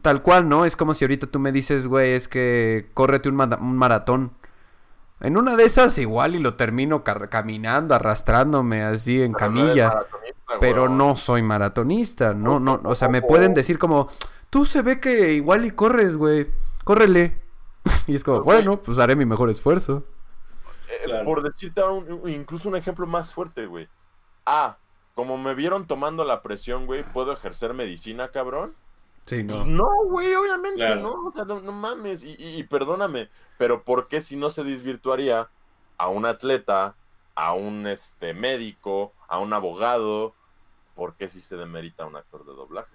Tal 0.00 0.22
cual, 0.22 0.48
¿no? 0.48 0.64
Es 0.64 0.74
como 0.76 0.94
si 0.94 1.04
ahorita 1.04 1.26
tú 1.26 1.38
me 1.38 1.52
dices, 1.52 1.86
güey, 1.86 2.12
es 2.12 2.28
que 2.28 2.88
córrete 2.94 3.28
un, 3.28 3.36
mara- 3.36 3.58
un 3.58 3.76
maratón. 3.76 4.32
En 5.20 5.36
una 5.36 5.56
de 5.56 5.64
esas 5.64 5.98
igual 5.98 6.34
y 6.34 6.38
lo 6.38 6.54
termino 6.54 7.02
caminando, 7.04 7.94
arrastrándome 7.94 8.82
así 8.82 9.20
en 9.22 9.32
Pero 9.32 9.38
camilla. 9.38 9.94
Pero 10.60 10.88
no 10.88 11.16
soy 11.16 11.42
maratonista, 11.42 12.32
no, 12.32 12.60
no, 12.60 12.80
o 12.84 12.94
sea, 12.94 13.08
me 13.08 13.20
pueden 13.20 13.52
decir 13.52 13.78
como, 13.78 14.08
tú 14.48 14.64
se 14.64 14.80
ve 14.80 15.00
que 15.00 15.32
igual 15.34 15.64
y 15.66 15.72
corres, 15.72 16.16
güey, 16.16 16.46
córrele. 16.84 17.34
Y 18.06 18.14
es 18.16 18.24
como, 18.24 18.42
bueno, 18.42 18.80
pues 18.82 18.98
haré 18.98 19.16
mi 19.16 19.24
mejor 19.24 19.50
esfuerzo. 19.50 20.04
Eh, 20.88 21.04
Claro. 21.04 21.24
Por 21.24 21.42
decirte 21.42 21.82
un- 21.82 22.28
incluso 22.28 22.68
un 22.68 22.76
ejemplo 22.76 23.06
más 23.06 23.32
fuerte, 23.32 23.66
güey. 23.66 23.88
Ah, 24.44 24.76
como 25.14 25.36
me 25.38 25.54
vieron 25.54 25.86
tomando 25.86 26.24
la 26.24 26.42
presión, 26.42 26.86
güey, 26.86 27.02
¿puedo 27.12 27.32
ejercer 27.32 27.74
medicina, 27.74 28.28
cabrón? 28.28 28.74
Sí, 29.24 29.42
Pues 29.42 29.66
no, 29.66 29.88
güey, 30.08 30.32
obviamente 30.34 30.78
Claro. 30.78 31.00
no, 31.00 31.12
o 31.28 31.32
sea, 31.32 31.44
no, 31.44 31.60
no 31.60 31.72
mames, 31.72 32.22
y, 32.22 32.36
y- 32.38 32.58
y 32.58 32.62
perdóname, 32.64 33.28
pero 33.58 33.82
¿por 33.82 34.06
qué 34.06 34.20
si 34.20 34.36
no 34.36 34.50
se 34.50 34.62
desvirtuaría 34.62 35.48
a 35.98 36.08
un 36.08 36.26
atleta, 36.26 36.94
a 37.34 37.52
un 37.54 37.86
este 37.88 38.34
médico, 38.34 39.12
a 39.28 39.38
un 39.38 39.52
abogado? 39.52 40.34
¿Por 40.94 41.14
qué 41.14 41.28
si 41.28 41.40
se 41.40 41.56
demerita 41.56 42.04
a 42.04 42.06
un 42.06 42.16
actor 42.16 42.44
de 42.46 42.52
doblaje? 42.52 42.94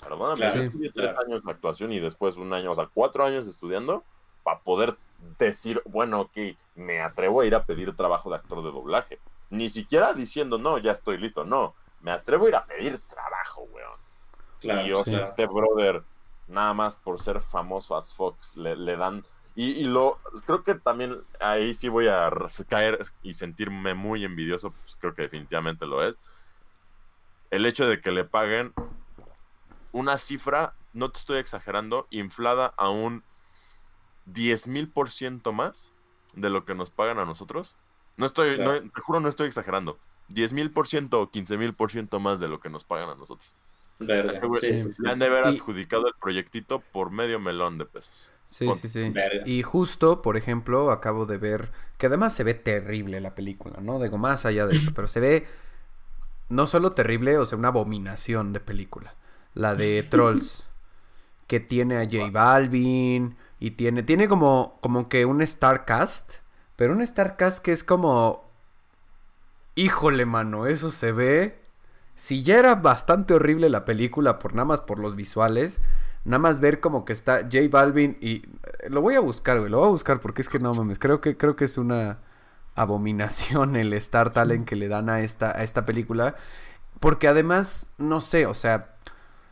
Perdóname, 0.00 0.36
Claro, 0.38 0.54
yo 0.56 0.60
Sí. 0.62 0.66
estudié 0.68 0.90
tres 0.90 1.10
claro. 1.10 1.26
años 1.26 1.44
de 1.44 1.50
actuación 1.52 1.92
y 1.92 2.00
después 2.00 2.36
un 2.36 2.52
año, 2.52 2.72
o 2.72 2.74
sea, 2.74 2.88
cuatro 2.92 3.24
años 3.24 3.46
estudiando 3.46 4.02
para 4.42 4.60
poder 4.60 4.96
decir, 5.38 5.82
bueno, 5.84 6.20
ok, 6.22 6.36
me 6.74 7.00
atrevo 7.00 7.40
a 7.40 7.46
ir 7.46 7.54
a 7.54 7.64
pedir 7.64 7.94
trabajo 7.96 8.30
de 8.30 8.36
actor 8.36 8.62
de 8.62 8.70
doblaje. 8.70 9.18
Ni 9.50 9.68
siquiera 9.68 10.14
diciendo, 10.14 10.58
no, 10.58 10.78
ya 10.78 10.92
estoy 10.92 11.18
listo, 11.18 11.44
no, 11.44 11.74
me 12.00 12.10
atrevo 12.10 12.46
a 12.46 12.48
ir 12.48 12.54
a 12.54 12.64
pedir 12.64 13.00
trabajo, 13.08 13.62
weón. 13.72 13.98
Claro, 14.60 14.86
y 14.86 14.92
o 14.92 15.04
sea, 15.04 15.24
este 15.24 15.46
brother, 15.46 16.02
nada 16.48 16.74
más 16.74 16.96
por 16.96 17.20
ser 17.20 17.40
famoso 17.40 17.96
as 17.96 18.12
Fox, 18.12 18.56
le, 18.56 18.76
le 18.76 18.96
dan. 18.96 19.24
Y, 19.54 19.70
y 19.72 19.84
lo 19.84 20.18
creo 20.46 20.62
que 20.62 20.74
también 20.74 21.18
ahí 21.40 21.74
sí 21.74 21.88
voy 21.88 22.08
a 22.08 22.30
caer 22.68 23.00
y 23.22 23.32
sentirme 23.34 23.94
muy 23.94 24.24
envidioso, 24.24 24.70
pues 24.70 24.96
creo 24.96 25.14
que 25.14 25.22
definitivamente 25.22 25.86
lo 25.86 26.04
es. 26.04 26.18
El 27.50 27.66
hecho 27.66 27.88
de 27.88 28.00
que 28.00 28.12
le 28.12 28.24
paguen 28.24 28.72
una 29.92 30.18
cifra, 30.18 30.74
no 30.92 31.10
te 31.10 31.18
estoy 31.18 31.38
exagerando, 31.38 32.06
inflada 32.10 32.72
a 32.76 32.90
un 32.90 33.24
10 34.26 34.68
mil 34.68 34.88
por 34.88 35.10
ciento 35.10 35.52
más 35.52 35.92
de 36.34 36.50
lo 36.50 36.64
que 36.64 36.74
nos 36.74 36.90
pagan 36.90 37.18
a 37.18 37.24
nosotros. 37.24 37.76
No 38.16 38.26
estoy, 38.26 38.56
Claro. 38.56 38.82
no, 38.82 38.90
te 38.90 39.00
juro, 39.00 39.20
no 39.20 39.28
estoy 39.28 39.46
exagerando. 39.48 39.98
10 40.28 40.52
mil 40.52 40.70
por 40.70 40.86
ciento 40.86 41.20
o 41.20 41.30
15 41.30 41.56
mil 41.58 41.74
por 41.74 41.90
ciento 41.90 42.20
más 42.20 42.38
de 42.40 42.48
lo 42.48 42.60
que 42.60 42.70
nos 42.70 42.84
pagan 42.84 43.08
a 43.10 43.14
nosotros. 43.14 43.54
Verga, 43.98 44.32
sí, 44.60 44.76
sí, 44.76 44.88
han 45.06 45.18
de 45.18 45.26
haber 45.26 45.46
Y- 45.52 45.56
adjudicado 45.56 46.06
el 46.06 46.14
proyectito 46.20 46.80
por 46.92 47.10
medio 47.10 47.38
melón 47.38 47.76
de 47.78 47.84
pesos. 47.84 48.12
Sí, 48.46 48.66
Ponte. 48.66 48.88
sí, 48.88 49.00
sí. 49.06 49.10
Verga. 49.10 49.42
Y 49.46 49.62
justo, 49.62 50.22
por 50.22 50.36
ejemplo, 50.36 50.90
acabo 50.90 51.26
de 51.26 51.36
ver 51.38 51.70
que 51.98 52.06
además 52.06 52.34
se 52.34 52.42
ve 52.44 52.54
terrible 52.54 53.20
la 53.20 53.34
película, 53.34 53.78
¿no? 53.80 54.00
Digo, 54.00 54.16
más 54.18 54.46
allá 54.46 54.66
de 54.66 54.74
eso, 54.76 54.92
pero 54.94 55.06
se 55.08 55.20
ve 55.20 55.46
no 56.48 56.66
solo 56.66 56.92
terrible, 56.92 57.36
o 57.38 57.46
sea, 57.46 57.58
una 57.58 57.68
abominación 57.68 58.52
de 58.52 58.60
película. 58.60 59.14
La 59.54 59.74
de 59.74 60.02
Trolls, 60.10 60.66
que 61.46 61.60
tiene 61.60 61.96
a 61.98 62.04
J 62.04 62.30
Balvin 62.30 63.36
y 63.60 63.72
tiene 63.72 64.02
tiene 64.02 64.26
como 64.26 64.78
como 64.80 65.08
que 65.08 65.26
un 65.26 65.42
star 65.42 65.84
cast, 65.84 66.36
pero 66.76 66.94
un 66.94 67.02
star 67.02 67.36
cast 67.36 67.62
que 67.62 67.72
es 67.72 67.84
como 67.84 68.50
híjole, 69.76 70.26
mano, 70.26 70.66
eso 70.66 70.90
se 70.90 71.12
ve 71.12 71.60
si 72.14 72.42
ya 72.42 72.58
era 72.58 72.74
bastante 72.74 73.34
horrible 73.34 73.70
la 73.70 73.84
película 73.84 74.38
por 74.38 74.54
nada 74.54 74.66
más 74.66 74.80
por 74.80 74.98
los 74.98 75.14
visuales, 75.16 75.80
nada 76.24 76.38
más 76.38 76.60
ver 76.60 76.80
como 76.80 77.04
que 77.04 77.12
está 77.12 77.42
J 77.42 77.60
Balvin 77.70 78.18
y 78.20 78.36
eh, 78.36 78.90
lo 78.90 79.00
voy 79.00 79.14
a 79.14 79.20
buscar, 79.20 79.58
güey, 79.58 79.70
lo 79.70 79.78
voy 79.78 79.88
a 79.88 79.90
buscar 79.90 80.20
porque 80.20 80.42
es 80.42 80.48
que 80.48 80.58
no 80.58 80.74
mames, 80.74 80.98
creo 80.98 81.20
que 81.20 81.36
creo 81.36 81.56
que 81.56 81.64
es 81.66 81.78
una 81.78 82.18
abominación 82.74 83.76
el 83.76 83.92
Star 83.94 84.32
Talent 84.32 84.66
que 84.68 84.76
le 84.76 84.88
dan 84.88 85.08
a 85.10 85.20
esta 85.20 85.50
a 85.58 85.62
esta 85.62 85.86
película, 85.86 86.34
porque 87.00 87.28
además 87.28 87.88
no 87.98 88.20
sé, 88.20 88.46
o 88.46 88.54
sea, 88.54 88.96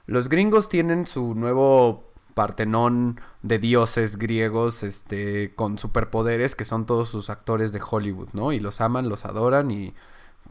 los 0.06 0.28
gringos 0.28 0.68
tienen 0.68 1.06
su 1.06 1.34
nuevo 1.34 2.07
Partenón 2.38 3.20
de 3.42 3.58
dioses 3.58 4.16
griegos, 4.16 4.84
este, 4.84 5.56
con 5.56 5.76
superpoderes, 5.76 6.54
que 6.54 6.64
son 6.64 6.86
todos 6.86 7.08
sus 7.08 7.30
actores 7.30 7.72
de 7.72 7.80
Hollywood, 7.84 8.28
¿no? 8.32 8.52
Y 8.52 8.60
los 8.60 8.80
aman, 8.80 9.08
los 9.08 9.24
adoran 9.24 9.72
y 9.72 9.92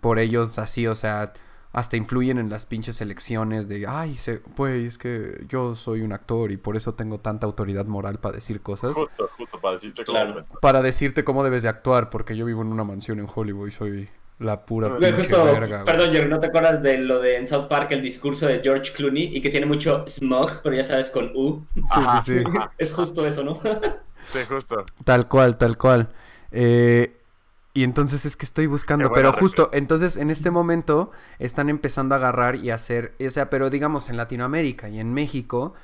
por 0.02 0.20
ellos 0.20 0.60
así, 0.60 0.86
o 0.86 0.96
sea, 0.96 1.32
hasta 1.72 1.96
influyen 1.96 2.40
en 2.40 2.50
las 2.50 2.66
pinches 2.66 3.00
elecciones 3.00 3.70
de, 3.70 3.88
ay, 3.88 4.18
se, 4.18 4.40
pues 4.40 4.86
es 4.86 4.98
que 4.98 5.46
yo 5.48 5.76
soy 5.76 6.02
un 6.02 6.12
actor 6.12 6.52
y 6.52 6.58
por 6.58 6.76
eso 6.76 6.94
tengo 6.94 7.22
tanta 7.22 7.46
autoridad 7.48 7.86
moral 7.86 8.20
para 8.20 8.36
decir 8.36 8.60
cosas. 8.62 8.92
Justo, 8.94 9.30
justo 9.38 9.62
para 9.62 9.76
decirte 9.76 10.04
Claro. 10.04 10.44
cómo- 10.46 10.60
Para 10.60 10.82
decirte 10.82 11.24
cómo 11.24 11.46
debes 11.46 11.64
de 11.64 11.70
actuar, 11.70 12.10
porque 12.10 12.36
yo 12.36 12.46
vivo 12.46 12.64
en 12.64 12.68
una 12.68 12.84
mansión 12.84 13.20
en 13.20 13.28
Hollywood 13.34 13.70
y 13.70 13.72
soy 13.72 14.10
la 14.40 14.66
pura 14.66 14.90
justo, 15.16 15.44
verga. 15.46 15.84
perdón, 15.84 16.12
Jerry, 16.12 16.30
¿no 16.30 16.40
te 16.40 16.48
acuerdas 16.48 16.82
de 16.84 17.00
lo 17.00 17.20
de 17.20 17.38
en 17.38 17.48
South 17.48 17.68
Park, 17.68 17.92
el 17.92 18.02
discurso 18.02 18.46
de 18.48 18.62
George 18.64 18.92
Clooney 18.94 19.36
y 19.36 19.42
que 19.42 19.50
tiene 19.50 19.66
mucho 19.66 20.04
smog, 20.08 20.62
pero 20.64 20.76
ya 20.76 20.84
sabes, 20.84 21.10
con 21.10 21.32
U? 21.36 21.66
Sí, 21.74 21.82
Ajá. 21.90 22.20
sí, 22.22 22.40
sí. 22.40 22.44
Es 22.78 22.94
justo 22.94 23.26
eso, 23.26 23.44
¿no? 23.44 23.60
Sí, 24.28 24.40
justo. 24.48 24.86
Tal 25.06 25.28
cual, 25.30 25.58
tal 25.58 25.78
cual. 25.78 26.10
Eh, 26.52 27.18
y 27.74 27.84
entonces 27.84 28.26
es 28.26 28.36
que 28.36 28.46
estoy 28.46 28.66
buscando, 28.66 29.14
pero 29.14 29.32
justo, 29.34 29.70
entonces 29.72 30.18
en 30.18 30.30
este 30.30 30.52
momento 30.52 31.12
están 31.40 31.70
empezando 31.70 32.16
a 32.16 32.18
agarrar 32.18 32.56
y 32.58 32.72
hacer, 32.72 33.16
o 33.26 33.30
sea, 33.30 33.50
pero 33.50 33.70
digamos 33.70 34.10
en 34.10 34.18
Latinoamérica 34.18 34.90
y 34.90 35.00
en 35.00 35.14
México, 35.14 35.76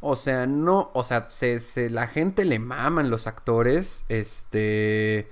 o 0.00 0.16
sea, 0.16 0.46
no, 0.46 0.90
o 0.94 1.04
sea, 1.04 1.28
se, 1.28 1.60
se- 1.60 1.90
la 1.90 2.06
gente 2.08 2.44
le 2.46 2.58
maman 2.58 3.10
los 3.10 3.26
actores, 3.26 4.04
este, 4.08 5.28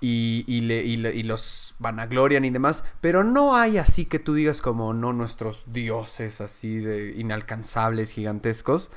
y, 0.00 0.44
y, 0.46 0.60
le- 0.62 0.84
y 0.84 0.96
le- 0.96 1.14
y 1.16 1.22
los 1.22 1.74
vanaglorian 1.78 2.44
y 2.44 2.50
demás, 2.50 2.84
pero 3.00 3.24
no 3.24 3.56
hay 3.56 3.78
así 3.78 4.06
que 4.06 4.18
tú 4.18 4.34
digas 4.34 4.60
como, 4.62 4.92
no, 4.94 5.12
nuestros 5.12 5.64
dioses 5.72 6.40
así 6.40 6.78
de 6.78 7.14
inalcanzables, 7.18 8.12
gigantescos. 8.12 8.90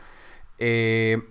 Eh, 0.60 1.24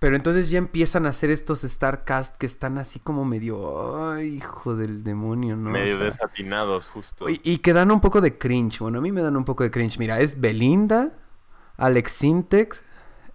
pero 0.00 0.16
entonces 0.16 0.50
ya 0.50 0.58
empiezan 0.58 1.06
a 1.06 1.10
hacer 1.10 1.30
estos 1.30 1.60
Starcast 1.62 2.36
que 2.38 2.46
están 2.46 2.78
así 2.78 3.00
como 3.00 3.24
medio. 3.24 4.10
Ay, 4.12 4.36
hijo 4.36 4.76
del 4.76 5.04
demonio, 5.04 5.56
¿no? 5.56 5.82
O 5.84 5.86
Medio 5.86 5.88
sea, 5.88 6.04
desatinados, 6.04 6.88
justo. 6.88 7.26
y, 7.26 7.40
y 7.44 7.58
que 7.58 7.72
dan 7.72 7.90
un 7.90 8.00
poco 8.00 8.20
de 8.20 8.38
cringe. 8.38 8.78
Bueno, 8.80 8.98
a 8.98 9.02
mí 9.02 9.12
me 9.12 9.22
dan 9.22 9.36
un 9.36 9.44
poco 9.44 9.64
de 9.64 9.70
cringe. 9.70 9.98
Mira, 9.98 10.20
es 10.20 10.40
Belinda, 10.40 11.12
Alex 11.76 12.12
Sintex, 12.12 12.82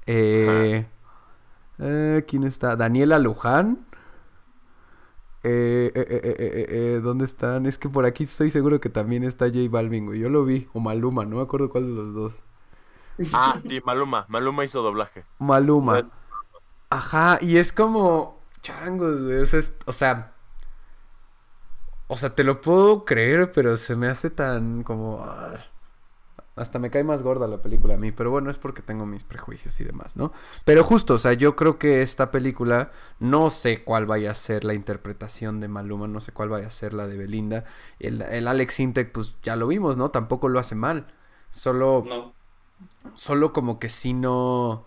eh, 0.07 0.87
eh, 1.79 2.25
¿quién 2.27 2.43
está? 2.43 2.75
Daniela 2.75 3.19
Luján. 3.19 3.85
Eh, 5.47 5.91
eh, 5.93 6.07
eh, 6.09 6.21
eh, 6.23 6.35
eh, 6.39 6.65
eh, 6.97 6.99
¿Dónde 7.03 7.25
están? 7.25 7.65
Es 7.67 7.77
que 7.77 7.87
por 7.89 8.05
aquí 8.05 8.23
estoy 8.23 8.49
seguro 8.49 8.79
que 8.79 8.89
también 8.89 9.23
está 9.23 9.45
J 9.47 9.59
Balvin, 9.69 10.07
güey. 10.07 10.19
Yo 10.19 10.29
lo 10.29 10.43
vi. 10.45 10.67
O 10.73 10.79
Maluma, 10.79 11.25
no 11.25 11.37
me 11.37 11.43
acuerdo 11.43 11.69
cuál 11.69 11.85
de 11.85 11.91
los 11.93 12.13
dos. 12.15 12.43
Ah, 13.31 13.59
sí, 13.67 13.81
Maluma. 13.85 14.25
Maluma 14.27 14.65
hizo 14.65 14.81
doblaje. 14.81 15.23
Maluma. 15.39 16.09
Ajá, 16.89 17.39
y 17.41 17.57
es 17.57 17.71
como 17.71 18.41
changos, 18.61 19.21
güey. 19.21 19.37
O 19.39 19.45
sea, 19.45 19.59
es- 19.59 19.73
o 19.85 19.93
sea, 19.93 20.33
o 22.07 22.17
sea, 22.17 22.35
te 22.35 22.43
lo 22.43 22.61
puedo 22.61 23.05
creer, 23.05 23.51
pero 23.51 23.77
se 23.77 23.95
me 23.95 24.07
hace 24.07 24.29
tan 24.29 24.83
como. 24.83 25.23
Hasta 26.55 26.79
me 26.79 26.89
cae 26.89 27.03
más 27.03 27.21
gorda 27.23 27.47
la 27.47 27.61
película 27.61 27.95
a 27.95 27.97
mí, 27.97 28.11
pero 28.11 28.31
bueno, 28.31 28.49
es 28.49 28.57
porque 28.57 28.81
tengo 28.81 29.05
mis 29.05 29.23
prejuicios 29.23 29.79
y 29.81 29.83
demás, 29.83 30.15
¿no? 30.15 30.31
Pero 30.63 30.83
justo, 30.83 31.15
o 31.15 31.17
sea, 31.17 31.33
yo 31.33 31.55
creo 31.55 31.77
que 31.79 32.01
esta 32.01 32.31
película, 32.31 32.91
no 33.19 33.49
sé 33.49 33.83
cuál 33.83 34.05
vaya 34.05 34.31
a 34.31 34.35
ser 34.35 34.63
la 34.63 34.73
interpretación 34.73 35.59
de 35.59 35.67
Maluma, 35.67 36.07
no 36.07 36.21
sé 36.21 36.31
cuál 36.31 36.49
vaya 36.49 36.67
a 36.67 36.71
ser 36.71 36.93
la 36.93 37.07
de 37.07 37.17
Belinda. 37.17 37.65
El, 37.99 38.21
el 38.21 38.47
Alex 38.47 38.79
Intec, 38.79 39.11
pues 39.11 39.35
ya 39.43 39.55
lo 39.55 39.67
vimos, 39.67 39.97
¿no? 39.97 40.11
Tampoco 40.11 40.47
lo 40.47 40.59
hace 40.59 40.75
mal. 40.75 41.07
Solo, 41.49 42.03
No. 42.03 42.33
solo 43.15 43.53
como 43.53 43.79
que 43.79 43.89
si 43.89 44.13
no... 44.13 44.85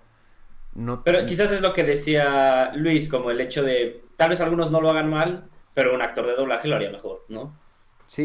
no 0.74 1.04
Pero 1.04 1.24
quizás 1.26 1.52
es 1.52 1.62
lo 1.62 1.72
que 1.72 1.84
decía 1.84 2.72
Luis, 2.74 3.08
como 3.10 3.30
el 3.30 3.40
hecho 3.40 3.62
de, 3.62 4.04
tal 4.16 4.30
vez 4.30 4.40
algunos 4.40 4.70
no 4.70 4.80
lo 4.80 4.90
hagan 4.90 5.10
mal, 5.10 5.48
pero 5.74 5.94
un 5.94 6.02
actor 6.02 6.26
de 6.26 6.34
doblaje 6.36 6.68
lo 6.68 6.76
haría 6.76 6.90
mejor, 6.90 7.24
¿no? 7.28 7.58
Sí, 8.09 8.24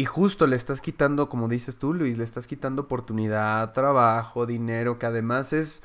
Y- 0.00 0.04
justo 0.06 0.46
le 0.46 0.56
estás 0.56 0.80
quitando, 0.80 1.28
como 1.28 1.48
dices 1.48 1.78
tú, 1.78 1.92
Luis, 1.94 2.16
le 2.18 2.24
estás 2.24 2.46
quitando 2.46 2.82
oportunidad, 2.82 3.72
trabajo, 3.74 4.46
dinero, 4.46 4.98
que 4.98 5.06
además 5.06 5.52
es 5.52 5.82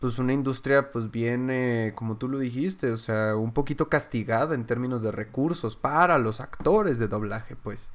pues 0.00 0.18
una 0.18 0.32
industria 0.34 0.92
pues 0.92 1.10
bien, 1.10 1.50
eh, 1.50 1.92
como 1.96 2.18
tú 2.18 2.28
lo 2.28 2.38
dijiste, 2.38 2.92
o 2.92 2.98
sea, 2.98 3.36
un 3.36 3.52
poquito 3.54 3.88
castigada 3.90 4.54
en 4.54 4.66
términos 4.66 5.02
de 5.02 5.12
recursos 5.12 5.76
para 5.76 6.18
los 6.18 6.40
actores 6.40 6.98
de 6.98 7.08
doblaje, 7.08 7.56
pues. 7.56 7.92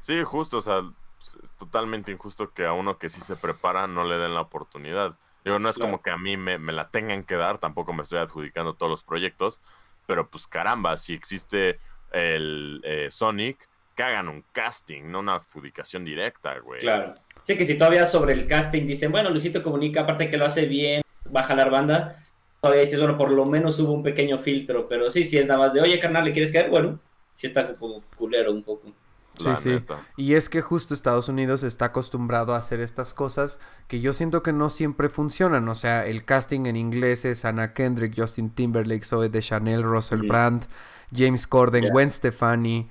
Sí, 0.00 0.22
justo, 0.22 0.58
o 0.58 0.60
sea, 0.60 0.82
pues, 1.18 1.36
es 1.42 1.52
totalmente 1.56 2.12
injusto 2.12 2.52
que 2.52 2.64
a 2.66 2.72
uno 2.72 2.98
que 2.98 3.10
sí 3.10 3.20
se 3.20 3.36
prepara 3.36 3.86
no 3.86 4.04
le 4.04 4.18
den 4.18 4.34
la 4.34 4.40
oportunidad. 4.42 5.18
Digo, 5.44 5.58
no 5.58 5.68
es 5.68 5.78
Claro. 5.78 5.78
como 5.78 6.02
que 6.02 6.10
a 6.10 6.18
mí 6.18 6.36
me, 6.36 6.58
me 6.58 6.72
la 6.72 6.90
tengan 6.90 7.24
que 7.24 7.34
dar, 7.36 7.58
tampoco 7.58 7.92
me 7.92 8.02
estoy 8.02 8.18
adjudicando 8.18 8.74
todos 8.76 8.90
los 8.90 9.02
proyectos, 9.02 9.60
pero 10.06 10.30
pues 10.30 10.46
caramba, 10.46 10.96
si 10.96 11.14
existe 11.14 11.80
el 12.10 12.80
eh, 12.84 13.08
Sonic, 13.10 13.68
que 13.96 14.02
hagan 14.02 14.28
un 14.28 14.44
casting, 14.52 15.04
no 15.10 15.20
una 15.20 15.36
adjudicación 15.36 16.04
directa, 16.04 16.58
güey. 16.60 16.80
Claro. 16.80 17.14
Sí, 17.42 17.56
que 17.56 17.64
si 17.64 17.78
todavía 17.78 18.04
sobre 18.04 18.34
el 18.34 18.46
casting 18.46 18.86
dicen, 18.86 19.10
bueno, 19.10 19.30
Luisito 19.30 19.62
Comunica, 19.62 20.02
aparte 20.02 20.30
que 20.30 20.36
lo 20.36 20.44
hace 20.44 20.66
bien, 20.66 21.02
va 21.34 21.40
a 21.40 21.44
jalar 21.44 21.70
banda, 21.70 22.16
todavía 22.60 22.82
dices, 22.82 23.00
bueno, 23.00 23.16
por 23.16 23.30
lo 23.30 23.46
menos 23.46 23.80
hubo 23.80 23.92
un 23.92 24.02
pequeño 24.02 24.38
filtro, 24.38 24.86
pero 24.88 25.08
sí, 25.10 25.24
sí 25.24 25.38
es 25.38 25.46
nada 25.46 25.58
más 25.60 25.72
de, 25.72 25.80
oye, 25.80 25.98
carnal, 25.98 26.24
¿le 26.24 26.32
quieres 26.32 26.52
caer? 26.52 26.68
Bueno, 26.70 27.00
sí 27.34 27.46
está 27.46 27.72
como 27.74 28.02
culero 28.16 28.52
un 28.52 28.62
poco. 28.62 28.92
La 29.44 29.54
Sí, 29.56 29.62
sí. 29.64 29.68
neta. 29.70 30.00
Y 30.16 30.32
es 30.34 30.48
que 30.48 30.60
justo 30.62 30.94
Estados 30.94 31.28
Unidos 31.28 31.62
está 31.62 31.86
acostumbrado 31.86 32.54
a 32.54 32.56
hacer 32.58 32.80
estas 32.80 33.12
cosas 33.14 33.60
que 33.86 34.00
yo 34.00 34.12
siento 34.14 34.42
que 34.42 34.52
no 34.54 34.70
siempre 34.70 35.08
funcionan. 35.10 35.68
O 35.68 35.74
sea, 35.74 36.06
el 36.06 36.24
casting 36.24 36.64
en 36.66 36.76
inglés 36.76 37.24
es 37.26 37.44
Anna 37.44 37.74
Kendrick, 37.74 38.14
Justin 38.16 38.48
Timberlake, 38.50 39.04
Zoe 39.04 39.28
de 39.28 39.40
Chanel, 39.40 39.82
Russell 39.82 40.20
Ujú. 40.20 40.28
Brand, 40.28 40.64
James 41.14 41.46
Corden, 41.46 41.84
Ya. 41.84 41.90
Gwen 41.90 42.10
Stefani. 42.10 42.88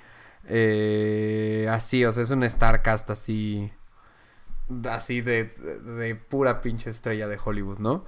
Eh, 0.48 1.68
así, 1.70 2.06
o 2.06 2.12
sea, 2.12 2.24
es 2.24 2.32
un 2.32 2.48
Starcast 2.50 3.10
así. 3.10 3.72
Así 4.90 5.22
de, 5.22 5.44
de 5.46 6.16
pura 6.16 6.62
pinche 6.62 6.90
estrella 6.90 7.28
de 7.28 7.38
Hollywood, 7.44 7.78
¿no? 7.80 8.06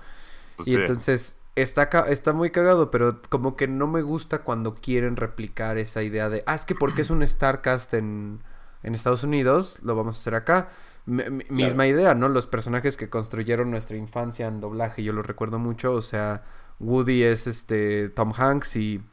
Pues 0.55 0.67
Y 0.67 0.73
sí. 0.73 0.79
entonces 0.79 1.37
está, 1.55 1.83
está 2.09 2.33
muy 2.33 2.51
cagado, 2.51 2.91
pero 2.91 3.21
como 3.29 3.55
que 3.57 3.67
no 3.67 3.87
me 3.87 4.01
gusta 4.03 4.43
cuando 4.43 4.75
quieren 4.75 5.15
replicar 5.17 5.77
esa 5.77 6.03
idea 6.03 6.29
de, 6.29 6.43
ah, 6.47 6.55
es 6.55 6.65
que 6.65 6.75
porque 6.75 7.03
es 7.03 7.09
un 7.11 7.25
Starcast 7.27 7.93
en, 7.95 8.43
en 8.83 8.95
Estados 8.95 9.23
Unidos, 9.23 9.79
lo 9.83 9.95
vamos 9.95 10.15
a 10.17 10.19
hacer 10.19 10.35
acá. 10.35 10.69
M- 11.07 11.45
Misma 11.49 11.87
idea, 11.87 12.15
¿no? 12.15 12.29
Los 12.29 12.47
personajes 12.47 12.97
que 12.97 13.09
construyeron 13.09 13.71
nuestra 13.71 13.97
infancia 13.97 14.47
en 14.47 14.61
doblaje, 14.61 15.03
yo 15.03 15.13
lo 15.13 15.23
recuerdo 15.23 15.59
mucho, 15.59 15.93
o 15.93 16.01
sea, 16.03 16.43
Woody 16.79 17.23
es 17.23 17.47
este 17.47 18.09
Tom 18.09 18.33
Hanks 18.37 18.75
y 18.77 19.03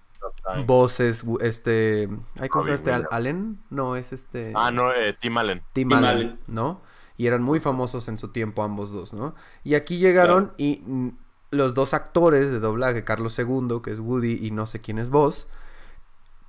Buzz 0.67 1.01
es 1.01 1.25
este, 1.41 2.09
ay, 2.39 2.49
¿cómo 2.49 2.65
se 2.65 2.71
llama 2.71 2.75
Robin 2.75 2.75
este? 2.75 2.91
Williams. 2.91 3.13
Allen? 3.13 3.65
No, 3.71 3.97
es 3.97 4.13
este 4.13 4.53
Ah, 4.55 4.71
no, 4.71 4.93
eh, 4.93 5.17
Tim 5.19 5.37
Allen. 5.39 5.63
Tim, 5.73 5.89
Tim 5.89 5.99
Allen, 5.99 6.09
Allen. 6.09 6.41
¿no? 6.47 6.83
Y 7.17 7.27
eran 7.27 7.43
muy 7.43 7.61
famosos 7.61 8.09
en 8.09 8.19
su 8.19 8.29
tiempo 8.29 8.63
ambos 8.63 8.93
dos, 8.93 9.15
¿no? 9.15 9.35
Y 9.63 9.75
aquí 9.75 9.99
llegaron 9.99 10.53
y 10.57 10.83
mm, 10.85 11.11
los 11.51 11.75
dos 11.75 11.95
actores 11.95 12.51
de 12.51 12.61
doblaje, 12.61 13.05
Carlos 13.05 13.39
II, 13.39 13.81
que 13.83 13.93
es 13.93 14.01
Woody, 14.01 14.39
y 14.47 14.51
no 14.51 14.67
sé 14.67 14.81
quién 14.81 14.99
es 14.99 15.11
vos, 15.11 15.47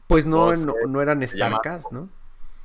pues 0.07 0.25
no, 0.25 0.51
eh, 0.53 0.57
no 0.87 1.01
eran 1.01 1.25
Starcast, 1.27 1.91
¿no? 1.91 2.09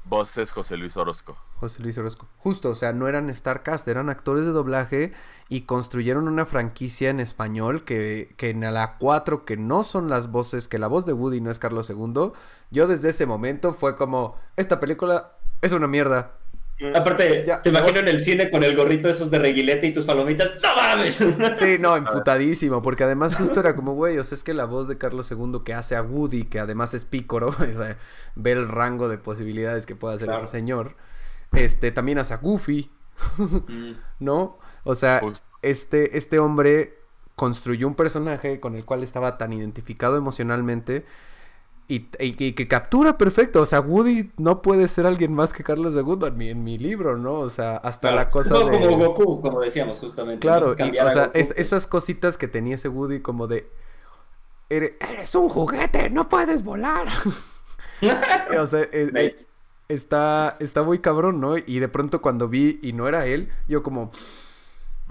Vos 0.05 0.37
es 0.39 0.51
José 0.51 0.77
Luis 0.77 0.97
Orozco. 0.97 1.37
José 1.57 1.83
Luis 1.83 1.99
Orozco. 1.99 2.27
Justo, 2.39 2.71
o 2.71 2.75
sea, 2.75 2.93
no 2.93 3.07
eran 3.07 3.33
Starcast, 3.35 3.87
eran 3.87 4.09
actores 4.09 4.47
de 4.47 4.53
doblaje 4.53 5.13
y 5.49 5.63
construyeron 5.63 6.27
una 6.27 6.47
franquicia 6.47 7.11
en 7.11 7.21
español 7.21 7.85
que, 7.85 8.35
que 8.39 8.51
en 8.51 8.61
la 8.61 8.97
4, 8.99 9.45
que 9.45 9.57
no 9.57 9.83
son 9.83 10.09
las 10.09 10.31
voces, 10.31 10.69
que 10.69 10.79
la 10.79 10.89
voz 10.89 11.07
de 11.07 11.13
Woody 11.13 11.41
no 11.41 11.51
es 11.51 11.59
Carlos 11.59 11.91
II, 11.91 12.33
yo 12.71 12.87
desde 12.87 13.11
ese 13.11 13.27
momento 13.27 13.75
fue 13.75 13.95
como, 13.95 14.37
esta 14.57 14.81
película 14.81 15.37
es 15.61 15.73
una 15.73 15.87
mierda. 15.87 16.40
Aparte, 16.95 17.45
Ya, 17.47 17.61
te 17.63 17.69
imagino 17.71 17.99
en 18.01 18.09
el 18.09 18.21
cine 18.21 18.51
con 18.51 18.63
el 18.65 18.75
gorrito 18.77 19.09
esos 19.09 19.31
de 19.31 19.39
reguilete 19.39 19.87
y 19.87 19.93
tus 19.93 20.05
palomitas, 20.07 20.59
¡no 20.63 20.77
mames! 20.77 21.17
Sí, 21.59 21.77
no, 21.79 21.97
imputadísimo, 21.97 22.83
porque 22.83 23.05
además 23.05 23.37
justo 23.37 23.61
era 23.61 23.77
como, 23.77 23.95
güey, 23.95 24.19
o 24.19 24.25
sea, 24.25 24.37
es 24.37 24.43
que 24.45 24.55
la 24.55 24.65
voz 24.65 24.89
de 24.89 24.99
Carlos 24.99 25.31
II 25.31 25.61
que 25.65 25.75
hace 25.75 25.97
a 25.97 26.03
Woody, 26.03 26.45
que 26.45 26.59
además 26.61 26.95
es 26.95 27.05
pícoro, 27.05 27.49
o 27.59 27.65
sea, 27.65 27.97
ve 28.35 28.53
el 28.53 28.69
rango 28.69 29.09
de 29.09 29.19
posibilidades 29.19 29.87
que 29.87 29.97
puede 29.97 30.15
hacer 30.17 30.29
Claro. 30.29 30.43
ese 30.43 30.51
señor, 30.51 30.97
este, 31.53 31.91
también 31.93 32.19
hace 32.19 32.35
a 32.35 32.39
Goofy, 32.39 32.91
Mm, 33.37 33.93
¿no? 34.21 34.59
O 34.85 34.95
sea, 34.95 35.21
este, 35.63 36.17
este 36.17 36.39
hombre 36.39 36.99
construyó 37.37 37.87
un 37.87 37.95
personaje 37.95 38.61
con 38.61 38.77
el 38.77 38.85
cual 38.85 39.03
estaba 39.03 39.39
tan 39.39 39.53
identificado 39.53 40.17
emocionalmente 40.17 41.05
y, 41.91 42.09
y- 42.21 42.45
y 42.45 42.53
que 42.53 42.69
captura 42.69 43.19
perfecto. 43.19 43.61
O 43.63 43.67
sea, 43.67 43.81
Woody 43.81 44.31
no 44.37 44.63
puede 44.63 44.87
ser 44.89 45.07
alguien 45.07 45.35
más 45.35 45.53
que 45.53 45.65
Carlos 45.65 45.95
II 45.95 46.27
en 46.29 46.37
mi, 46.39 46.49
en 46.49 46.63
mi 46.65 46.79
libro, 46.79 47.17
¿no? 47.19 47.35
O 47.35 47.51
sea, 47.51 47.77
hasta 47.77 48.09
claro. 48.11 48.17
la 48.17 48.31
cosa 48.31 48.51
No, 48.55 48.67
de... 48.71 48.79
como 48.81 48.97
Goku, 48.99 49.41
como 49.43 49.61
decíamos 49.61 49.99
justamente. 49.99 50.41
Claro, 50.41 50.69
¿no? 50.69 50.73
y, 50.75 50.77
Cambiar 50.77 51.07
o 51.07 51.11
sea, 51.11 51.27
Goku, 51.27 51.39
es- 51.39 51.55
esas 51.57 51.87
cositas 51.87 52.37
que 52.39 52.49
tenía 52.49 52.77
ese 52.77 52.89
Woody 52.89 53.21
como 53.21 53.47
de... 53.47 53.69
"Eres, 54.69 54.93
eres 55.01 55.35
un 55.35 55.49
juguete, 55.49 56.11
no 56.11 56.29
puedes 56.29 56.63
volar. 56.63 57.09
o 58.61 58.67
sea, 58.67 58.81
es- 58.83 58.89
es- 58.93 59.13
Nice. 59.13 59.47
está, 59.89 60.57
está 60.61 60.83
muy 60.83 61.01
cabrón, 61.01 61.41
¿no? 61.41 61.57
Y 61.59 61.81
de 61.81 61.89
pronto 61.89 62.23
cuando 62.23 62.49
vi 62.49 62.79
y 62.83 62.93
no 62.93 63.09
era 63.09 63.27
él, 63.27 63.51
yo 63.69 63.83
como, 63.83 64.11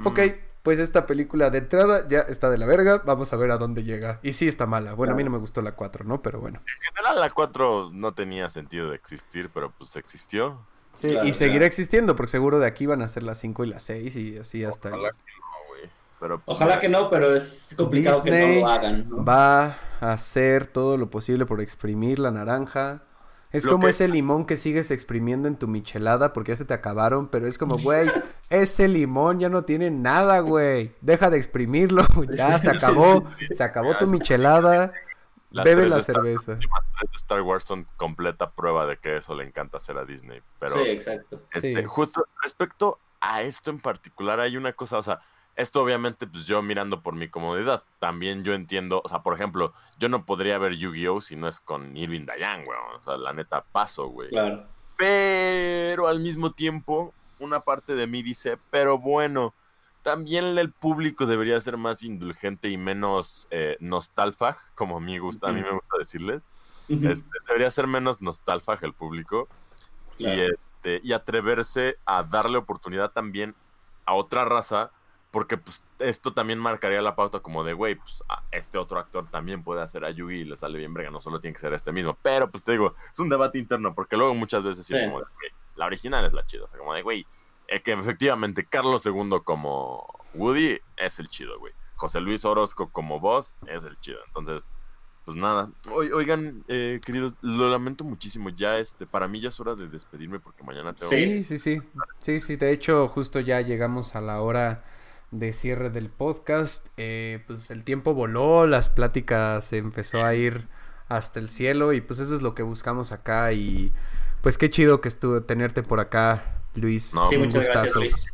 ok, 0.04 0.20
Mm. 0.20 0.49
Pues 0.64 0.80
esta 0.80 1.06
película 1.06 1.50
de 1.50 1.60
entrada 1.60 2.08
ya 2.08 2.20
está 2.20 2.50
de 2.50 2.58
la 2.58 2.66
verga, 2.66 3.02
vamos 3.06 3.32
a 3.32 3.38
ver 3.38 3.52
a 3.52 3.58
dónde 3.58 3.84
llega. 3.84 4.20
Y 4.24 4.34
sí 4.34 4.48
está 4.48 4.66
mala. 4.66 4.94
Bueno, 4.94 5.14
a 5.14 5.16
mí 5.16 5.24
no 5.24 5.30
me 5.30 5.38
gustó 5.38 5.62
la 5.62 5.74
4, 5.74 6.06
¿no? 6.06 6.22
Pero 6.22 6.40
bueno. 6.40 6.60
En 6.60 6.94
general 6.96 7.20
la 7.20 7.30
4 7.30 7.92
no 7.94 8.14
tenía 8.14 8.50
sentido 8.50 8.90
de 8.90 8.96
existir, 8.96 9.50
pero 9.54 9.72
pues 9.78 9.96
existió. 9.96 10.60
Sí, 10.94 11.10
Claro, 11.12 11.28
y 11.28 11.34
seguirá 11.34 11.60
claro. 11.60 11.66
existiendo, 11.68 12.16
porque 12.16 12.32
seguro 12.32 12.60
de 12.60 12.68
aquí 12.68 12.86
van 12.86 13.02
a 13.02 13.08
ser 13.08 13.24
las 13.24 13.38
5 13.40 13.64
y 13.64 13.68
las 13.68 13.84
6 13.84 14.16
y 14.18 14.38
así 14.38 14.64
hasta... 14.66 14.90
Ojalá 14.90 15.12
que 15.12 15.32
no, 15.40 15.68
güey. 15.70 15.90
Pero 16.20 16.40
pues, 16.40 16.58
Ojalá 16.58 16.80
que 16.80 16.90
no, 16.90 17.10
pero 17.10 17.34
es 17.34 17.74
complicado 17.78 18.22
que 18.22 18.32
no 18.32 18.60
lo 18.62 18.68
hagan. 18.68 19.10
¿no? 19.10 19.24
Va 19.24 19.78
a 20.02 20.12
hacer 20.12 20.68
todo 20.68 20.98
lo 20.98 21.10
posible 21.10 21.46
por 21.46 21.62
exprimir 21.62 22.20
la 22.20 22.32
naranja. 22.32 23.04
Es 23.52 23.66
Lo 23.66 23.72
como 23.72 23.86
que- 23.86 23.90
ese 23.90 24.08
limón 24.08 24.46
que 24.46 24.58
sigues 24.58 24.92
exprimiendo 24.92 25.48
en 25.48 25.58
tu 25.58 25.68
michelada 25.68 26.34
porque 26.34 26.52
ya 26.52 26.56
se 26.58 26.66
te 26.66 26.74
acabaron, 26.74 27.28
pero 27.30 27.48
es 27.48 27.58
como, 27.58 27.78
güey, 27.84 28.08
ese 28.50 28.88
limón 28.88 29.40
ya 29.40 29.50
no 29.50 29.64
tiene 29.66 29.90
nada, 29.90 30.40
güey. 30.40 30.94
Deja 31.02 31.30
de 31.30 31.38
exprimirlo, 31.38 32.04
ya 32.32 32.60
sí, 32.60 32.66
se 32.66 32.70
acabó, 32.72 33.24
sí, 33.26 33.48
sí. 33.48 33.56
se 33.56 33.64
acabó 33.64 33.98
tu 33.98 34.06
michelada, 34.08 34.94
las 35.50 35.66
bebe 35.66 35.90
la 35.90 35.98
Star- 35.98 36.16
cerveza. 36.16 36.52
Las 36.54 36.60
tres 36.62 37.12
de 37.12 37.18
Star 37.18 37.42
Wars 37.42 37.64
son 37.66 37.88
completa 37.98 38.52
prueba 38.52 38.86
de 38.86 38.98
que 38.98 39.18
eso 39.18 39.34
le 39.34 39.46
encanta 39.46 39.78
hacer 39.78 39.98
a 39.98 40.06
Disney. 40.06 40.42
Pero 40.60 40.74
Sí, 40.74 40.82
exacto. 40.88 41.42
este, 41.52 41.76
Sí. 41.76 41.84
justo 41.86 42.26
respecto 42.44 43.00
a 43.20 43.42
esto 43.42 43.72
en 43.72 43.80
particular, 43.80 44.40
hay 44.40 44.58
una 44.58 44.74
cosa, 44.74 44.98
o 45.00 45.04
sea, 45.04 45.22
esto 45.60 45.84
obviamente, 45.84 46.26
pues 46.26 46.46
yo 46.46 46.62
mirando 46.62 47.02
por 47.02 47.16
mi 47.16 47.28
comodidad, 47.28 47.84
también 48.00 48.44
yo 48.44 48.54
entiendo, 48.54 49.02
o 49.04 49.10
sea, 49.10 49.24
por 49.24 49.34
ejemplo, 49.34 49.74
yo 49.98 50.08
no 50.08 50.26
podría 50.26 50.58
ver 50.58 50.76
Yu-Gi-Oh! 50.76 51.20
si 51.20 51.36
no 51.36 51.50
es 51.50 51.60
con 51.60 51.98
Irving 51.98 52.26
Dayan, 52.26 52.64
güey. 52.64 52.78
O 52.96 53.04
sea, 53.04 53.18
la 53.18 53.34
neta 53.34 53.66
paso, 53.72 54.08
güey. 54.08 54.30
Claro. 54.30 54.66
Pero 54.98 56.08
al 56.08 56.20
mismo 56.20 56.52
tiempo, 56.52 57.14
una 57.40 57.60
parte 57.60 57.96
de 57.96 58.08
mí 58.08 58.24
dice, 58.24 58.58
pero 58.70 58.98
bueno, 58.98 59.54
también 60.02 60.58
el 60.58 60.72
público 60.72 61.26
debería 61.26 61.60
ser 61.60 61.76
más 61.76 62.04
indulgente 62.04 62.70
y 62.70 62.78
menos 62.78 63.48
eh, 63.52 63.76
nostalfag, 63.82 64.58
como 64.76 64.98
a 64.98 65.02
mí, 65.02 65.18
gusta, 65.18 65.50
a 65.50 65.52
mí 65.52 65.62
me 65.62 65.72
gusta 65.72 65.98
decirles. 65.98 66.42
Este, 66.88 67.30
debería 67.48 67.70
ser 67.70 67.86
menos 67.86 68.22
nostalfag 68.22 68.84
el 68.84 68.94
público 68.94 69.48
y, 70.18 70.26
este, 70.26 71.02
y 71.04 71.14
atreverse 71.14 71.98
a 72.06 72.24
darle 72.24 72.58
oportunidad 72.58 73.12
también 73.12 73.54
a 74.06 74.16
otra 74.16 74.44
raza, 74.44 74.90
porque 75.32 75.58
pues 75.58 75.84
esto 76.00 76.34
también 76.34 76.60
marcaría 76.60 77.02
la 77.02 77.16
pauta 77.16 77.40
como 77.40 77.64
de, 77.64 77.74
güey, 77.74 77.96
pues 77.96 78.24
a 78.30 78.44
este 78.52 78.78
otro 78.78 79.00
actor 79.00 79.28
también 79.30 79.64
puede 79.64 79.82
hacer 79.82 80.04
a 80.06 80.12
Yugi 80.12 80.38
y 80.38 80.44
le 80.44 80.58
sale 80.58 80.80
bien 80.80 80.94
brega, 80.94 81.12
no 81.12 81.22
solo 81.22 81.40
tiene 81.40 81.54
que 81.54 81.62
ser 81.62 81.74
este 81.74 81.92
mismo. 81.92 82.18
Pero 82.22 82.50
pues 82.50 82.64
te 82.64 82.72
digo, 82.72 82.96
es 83.12 83.20
un 83.20 83.30
debate 83.30 83.60
interno, 83.60 83.94
porque 83.94 84.18
luego 84.18 84.34
muchas 84.34 84.64
veces 84.64 84.86
sí 84.86 84.96
es 84.96 85.04
como 85.04 85.20
de, 85.20 85.26
güey, 85.26 85.52
la 85.76 85.86
original 85.86 86.26
es 86.26 86.34
la 86.34 86.46
chida, 86.46 86.64
o 86.64 86.68
sea, 86.68 86.80
como 86.80 86.94
de, 86.94 87.04
güey, 87.04 87.26
eh, 87.68 87.82
que 87.82 87.94
efectivamente 87.94 88.66
Carlos 88.66 89.06
II 89.06 89.42
como 89.44 90.06
Woody 90.34 90.80
es 90.98 91.20
el 91.20 91.30
chido, 91.30 91.60
güey. 91.60 91.74
José 91.96 92.22
Luis 92.22 92.46
Orozco 92.46 92.90
como 92.90 93.20
voz 93.20 93.56
es 93.68 93.84
el 93.84 94.00
chido. 94.00 94.20
Entonces, 94.26 94.66
pues 95.26 95.38
nada. 95.38 95.70
oigan, 95.92 96.64
eh, 96.68 97.00
queridos, 97.06 97.36
lo 97.42 97.70
lamento 97.70 98.04
muchísimo. 98.04 98.50
Ya 98.50 98.80
este, 98.80 99.06
para 99.06 99.28
mí 99.28 99.42
ya 99.42 99.50
es 99.50 99.60
hora 99.60 99.76
de 99.76 99.88
despedirme 99.88 100.40
porque 100.40 100.64
mañana 100.64 100.94
tengo. 100.94 101.12
Sí, 101.12 101.44
sí, 101.44 101.60
sí. 101.60 101.82
Sí, 102.20 102.40
sí. 102.40 102.56
De 102.56 102.72
hecho, 102.72 103.08
justo 103.10 103.40
ya 103.40 103.62
llegamos 103.62 104.16
a 104.16 104.22
la 104.22 104.42
hora 104.42 104.84
de 105.32 105.54
cierre 105.54 105.90
del 105.90 106.10
podcast. 106.10 106.88
Eh, 106.98 107.44
pues 107.48 107.72
el 107.72 107.84
tiempo 107.84 108.14
voló, 108.14 108.68
las 108.68 108.90
pláticas 108.90 109.66
se 109.66 109.78
empezó 109.78 110.24
a 110.24 110.34
ir 110.36 110.68
hasta 111.08 111.40
el 111.40 111.50
cielo 111.50 111.94
y 111.94 112.02
pues 112.02 112.20
eso 112.20 112.36
es 112.36 112.42
lo 112.42 112.54
que 112.54 112.64
buscamos 112.64 113.12
acá 113.12 113.52
y 113.52 113.92
pues 114.42 114.58
qué 114.58 114.70
chido 114.70 115.02
que 115.02 115.10
estuvo 115.10 115.42
tenerte 115.42 115.84
por 115.84 116.00
acá, 116.00 116.62
Luis. 116.76 117.14
sí, 117.30 117.38
muchas 117.38 117.66
gracias, 117.66 117.96
Luis. 117.96 118.26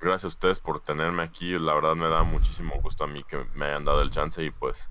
Gracias 0.00 0.24
a 0.24 0.28
ustedes 0.28 0.60
por 0.60 0.80
tenerme 0.80 1.22
aquí. 1.22 1.58
La 1.58 1.72
verdad 1.74 1.94
me 1.94 2.08
da 2.08 2.24
muchísimo 2.24 2.74
gusto 2.82 3.04
a 3.04 3.06
mí 3.06 3.24
que 3.24 3.46
me 3.54 3.66
hayan 3.66 3.84
dado 3.84 4.02
el 4.02 4.10
chance 4.10 4.42
y 4.42 4.50
pues 4.50 4.90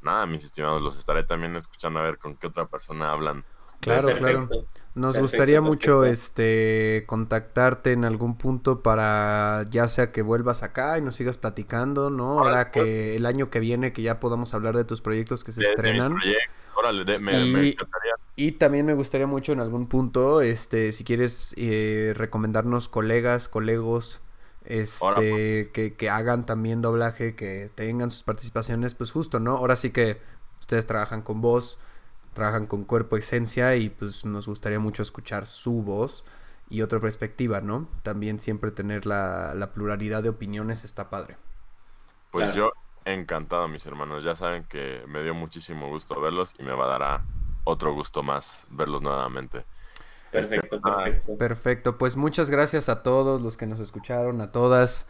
nada, 0.00 0.24
mis 0.26 0.44
estimados, 0.44 0.80
los 0.80 0.98
estaré 0.98 1.24
también 1.24 1.54
escuchando 1.56 2.00
a 2.00 2.02
ver 2.02 2.18
con 2.18 2.36
qué 2.36 2.46
otra 2.46 2.66
persona 2.66 3.10
hablan. 3.10 3.44
Claro, 3.84 4.16
claro. 4.16 4.48
Nos 4.94 5.18
gustaría 5.18 5.60
mucho 5.60 6.04
este 6.04 7.04
contactarte 7.06 7.92
en 7.92 8.04
algún 8.04 8.38
punto 8.38 8.80
para 8.80 9.64
ya 9.68 9.88
sea 9.88 10.12
que 10.12 10.22
vuelvas 10.22 10.62
acá 10.62 10.96
y 10.98 11.02
nos 11.02 11.16
sigas 11.16 11.36
platicando, 11.36 12.10
¿no? 12.10 12.38
Ahora 12.38 12.70
que 12.70 12.80
pues. 12.80 13.16
el 13.16 13.26
año 13.26 13.50
que 13.50 13.60
viene 13.60 13.92
que 13.92 14.02
ya 14.02 14.20
podamos 14.20 14.54
hablar 14.54 14.76
de 14.76 14.84
tus 14.84 15.00
proyectos 15.00 15.42
que 15.42 15.52
se 15.52 15.62
estrenan. 15.62 16.16
Órale, 16.76 17.18
me, 17.18 17.76
y, 18.36 18.52
también 18.52 18.86
me 18.86 18.94
gustaría 18.94 19.28
mucho 19.28 19.52
en 19.52 19.60
algún 19.60 19.86
punto, 19.86 20.40
este, 20.40 20.90
si 20.90 21.04
quieres 21.04 21.54
eh, 21.56 22.12
recomendarnos 22.16 22.88
colegas, 22.88 23.46
colegos, 23.48 24.20
este, 24.64 25.70
que, 25.72 25.94
que, 25.94 26.10
hagan 26.10 26.44
también 26.46 26.82
doblaje, 26.82 27.36
que 27.36 27.70
tengan 27.76 28.10
sus 28.10 28.24
participaciones, 28.24 28.94
pues 28.94 29.12
justo, 29.12 29.38
¿no? 29.38 29.56
Ahora 29.56 29.76
sí 29.76 29.90
que 29.90 30.20
ustedes 30.60 30.84
trabajan 30.84 31.22
con 31.22 31.40
voz, 31.40 31.78
trabajan 32.34 32.66
con 32.66 32.84
cuerpo, 32.84 33.16
esencia 33.16 33.76
y 33.76 33.88
pues 33.88 34.24
nos 34.24 34.46
gustaría 34.46 34.78
mucho 34.78 35.02
escuchar 35.02 35.46
su 35.46 35.82
voz 35.82 36.24
y 36.68 36.82
otra 36.82 37.00
perspectiva, 37.00 37.60
¿no? 37.60 37.88
También 38.02 38.38
siempre 38.38 38.70
tener 38.70 39.06
la, 39.06 39.54
la 39.54 39.72
pluralidad 39.72 40.22
de 40.22 40.28
opiniones 40.28 40.84
está 40.84 41.08
padre. 41.08 41.36
Pues 42.30 42.52
yo 42.52 42.72
encantado, 43.04 43.68
mis 43.68 43.86
hermanos. 43.86 44.24
Ya 44.24 44.34
saben 44.34 44.64
que 44.64 45.02
me 45.06 45.22
dio 45.22 45.34
muchísimo 45.34 45.88
gusto 45.88 46.20
verlos 46.20 46.54
y 46.58 46.62
me 46.62 46.72
va 46.72 46.86
a 46.86 46.98
dar 46.98 47.20
otro 47.64 47.92
gusto 47.94 48.22
más 48.22 48.66
verlos 48.70 49.02
nuevamente. 49.02 49.64
Perfecto, 50.30 50.80
perfecto. 50.80 51.38
Perfecto, 51.38 51.98
pues 51.98 52.16
muchas 52.16 52.50
gracias 52.50 52.88
a 52.88 53.02
todos 53.02 53.40
los 53.40 53.56
que 53.56 53.66
nos 53.66 53.78
escucharon, 53.78 54.40
a 54.40 54.50
todas. 54.50 55.06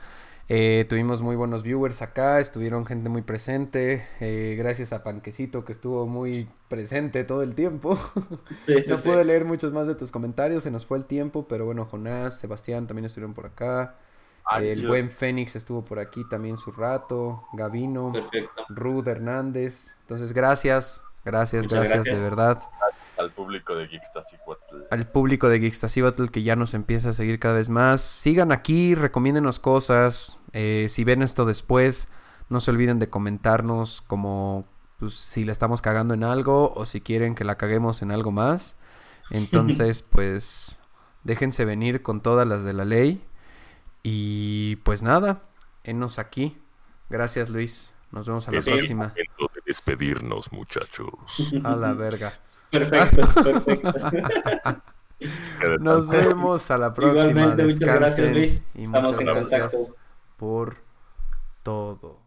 Eh, 0.48 0.84
tuvimos 0.90 1.22
muy 1.22 1.36
buenos 1.36 1.62
viewers 1.62 2.02
acá, 2.02 2.38
estuvieron 2.38 2.84
gente 2.84 3.08
muy 3.08 3.22
presente. 3.22 4.06
Eh, 4.20 4.56
gracias 4.58 4.92
a 4.92 5.02
Panquecito 5.02 5.64
que 5.64 5.72
estuvo 5.72 6.06
muy 6.06 6.46
presente 6.68 7.24
todo 7.24 7.42
el 7.42 7.54
tiempo. 7.54 7.98
no 8.88 8.96
pude 8.98 9.24
leer 9.24 9.46
muchos 9.46 9.72
más 9.72 9.86
de 9.86 9.94
tus 9.94 10.10
comentarios, 10.10 10.62
se 10.62 10.70
nos 10.70 10.84
fue 10.84 10.98
el 10.98 11.06
tiempo, 11.06 11.48
pero 11.48 11.64
bueno, 11.64 11.86
Jonás, 11.86 12.38
Sebastián 12.38 12.86
también 12.86 13.06
estuvieron 13.06 13.32
por 13.32 13.46
acá. 13.46 13.96
el 14.58 14.86
buen 14.86 15.08
Fénix 15.08 15.56
estuvo 15.56 15.82
por 15.82 15.98
aquí 15.98 16.28
también 16.28 16.58
su 16.58 16.72
rato. 16.72 17.44
Gavino, 17.54 18.12
Ruth 18.68 19.08
Hernández. 19.08 19.96
Entonces, 20.02 20.34
gracias, 20.34 21.02
gracias, 21.24 21.66
gracias, 21.68 22.04
de 22.04 22.24
verdad. 22.24 22.62
Al 23.18 23.30
público 23.30 23.74
de 23.76 23.88
Geekstasihuatl. 23.88 24.76
Al 24.90 25.08
público 25.08 25.48
de 25.48 25.60
Geekstasihuatl 25.60 26.26
que 26.26 26.42
ya 26.42 26.56
nos 26.56 26.74
empieza 26.74 27.10
a 27.10 27.12
seguir 27.12 27.38
cada 27.38 27.54
vez 27.54 27.68
más. 27.68 28.00
Sigan 28.00 28.52
aquí, 28.52 28.94
recomiéndenos 28.94 29.58
cosas. 29.58 30.40
Eh, 30.52 30.86
si 30.88 31.04
ven 31.04 31.22
esto 31.22 31.44
después, 31.44 32.08
no 32.48 32.60
se 32.60 32.70
olviden 32.70 32.98
de 32.98 33.10
comentarnos 33.10 34.02
como 34.02 34.66
pues, 34.98 35.14
si 35.14 35.44
la 35.44 35.52
estamos 35.52 35.80
cagando 35.80 36.14
en 36.14 36.24
algo 36.24 36.72
o 36.74 36.86
si 36.86 37.00
quieren 37.00 37.34
que 37.34 37.44
la 37.44 37.56
caguemos 37.56 38.02
en 38.02 38.10
algo 38.10 38.32
más. 38.32 38.76
Entonces, 39.30 40.02
pues, 40.02 40.80
déjense 41.22 41.64
venir 41.64 42.02
con 42.02 42.20
todas 42.20 42.46
las 42.46 42.64
de 42.64 42.72
la 42.72 42.84
ley. 42.84 43.24
Y 44.02 44.76
pues 44.76 45.02
nada, 45.02 45.42
enos 45.82 46.18
aquí. 46.18 46.58
Gracias, 47.08 47.48
Luis. 47.48 47.92
Nos 48.12 48.26
vemos 48.26 48.46
a 48.48 48.52
la 48.52 48.60
próxima. 48.60 49.08
de 49.08 49.24
despedirnos, 49.66 50.52
muchachos. 50.52 51.08
A 51.64 51.74
la 51.74 51.94
verga. 51.94 52.32
Perfecto, 52.74 53.28
perfecto. 53.44 53.94
Nos 55.80 56.08
vemos 56.08 56.70
a 56.70 56.78
la 56.78 56.92
próxima. 56.92 57.30
Igualmente, 57.30 57.64
muchas 57.64 57.94
gracias, 57.94 58.32
Luis. 58.32 58.72
Y 58.74 58.82
Estamos 58.82 59.20
en 59.20 59.26
contacto. 59.28 59.78
por 60.36 60.76
todo. 61.62 62.23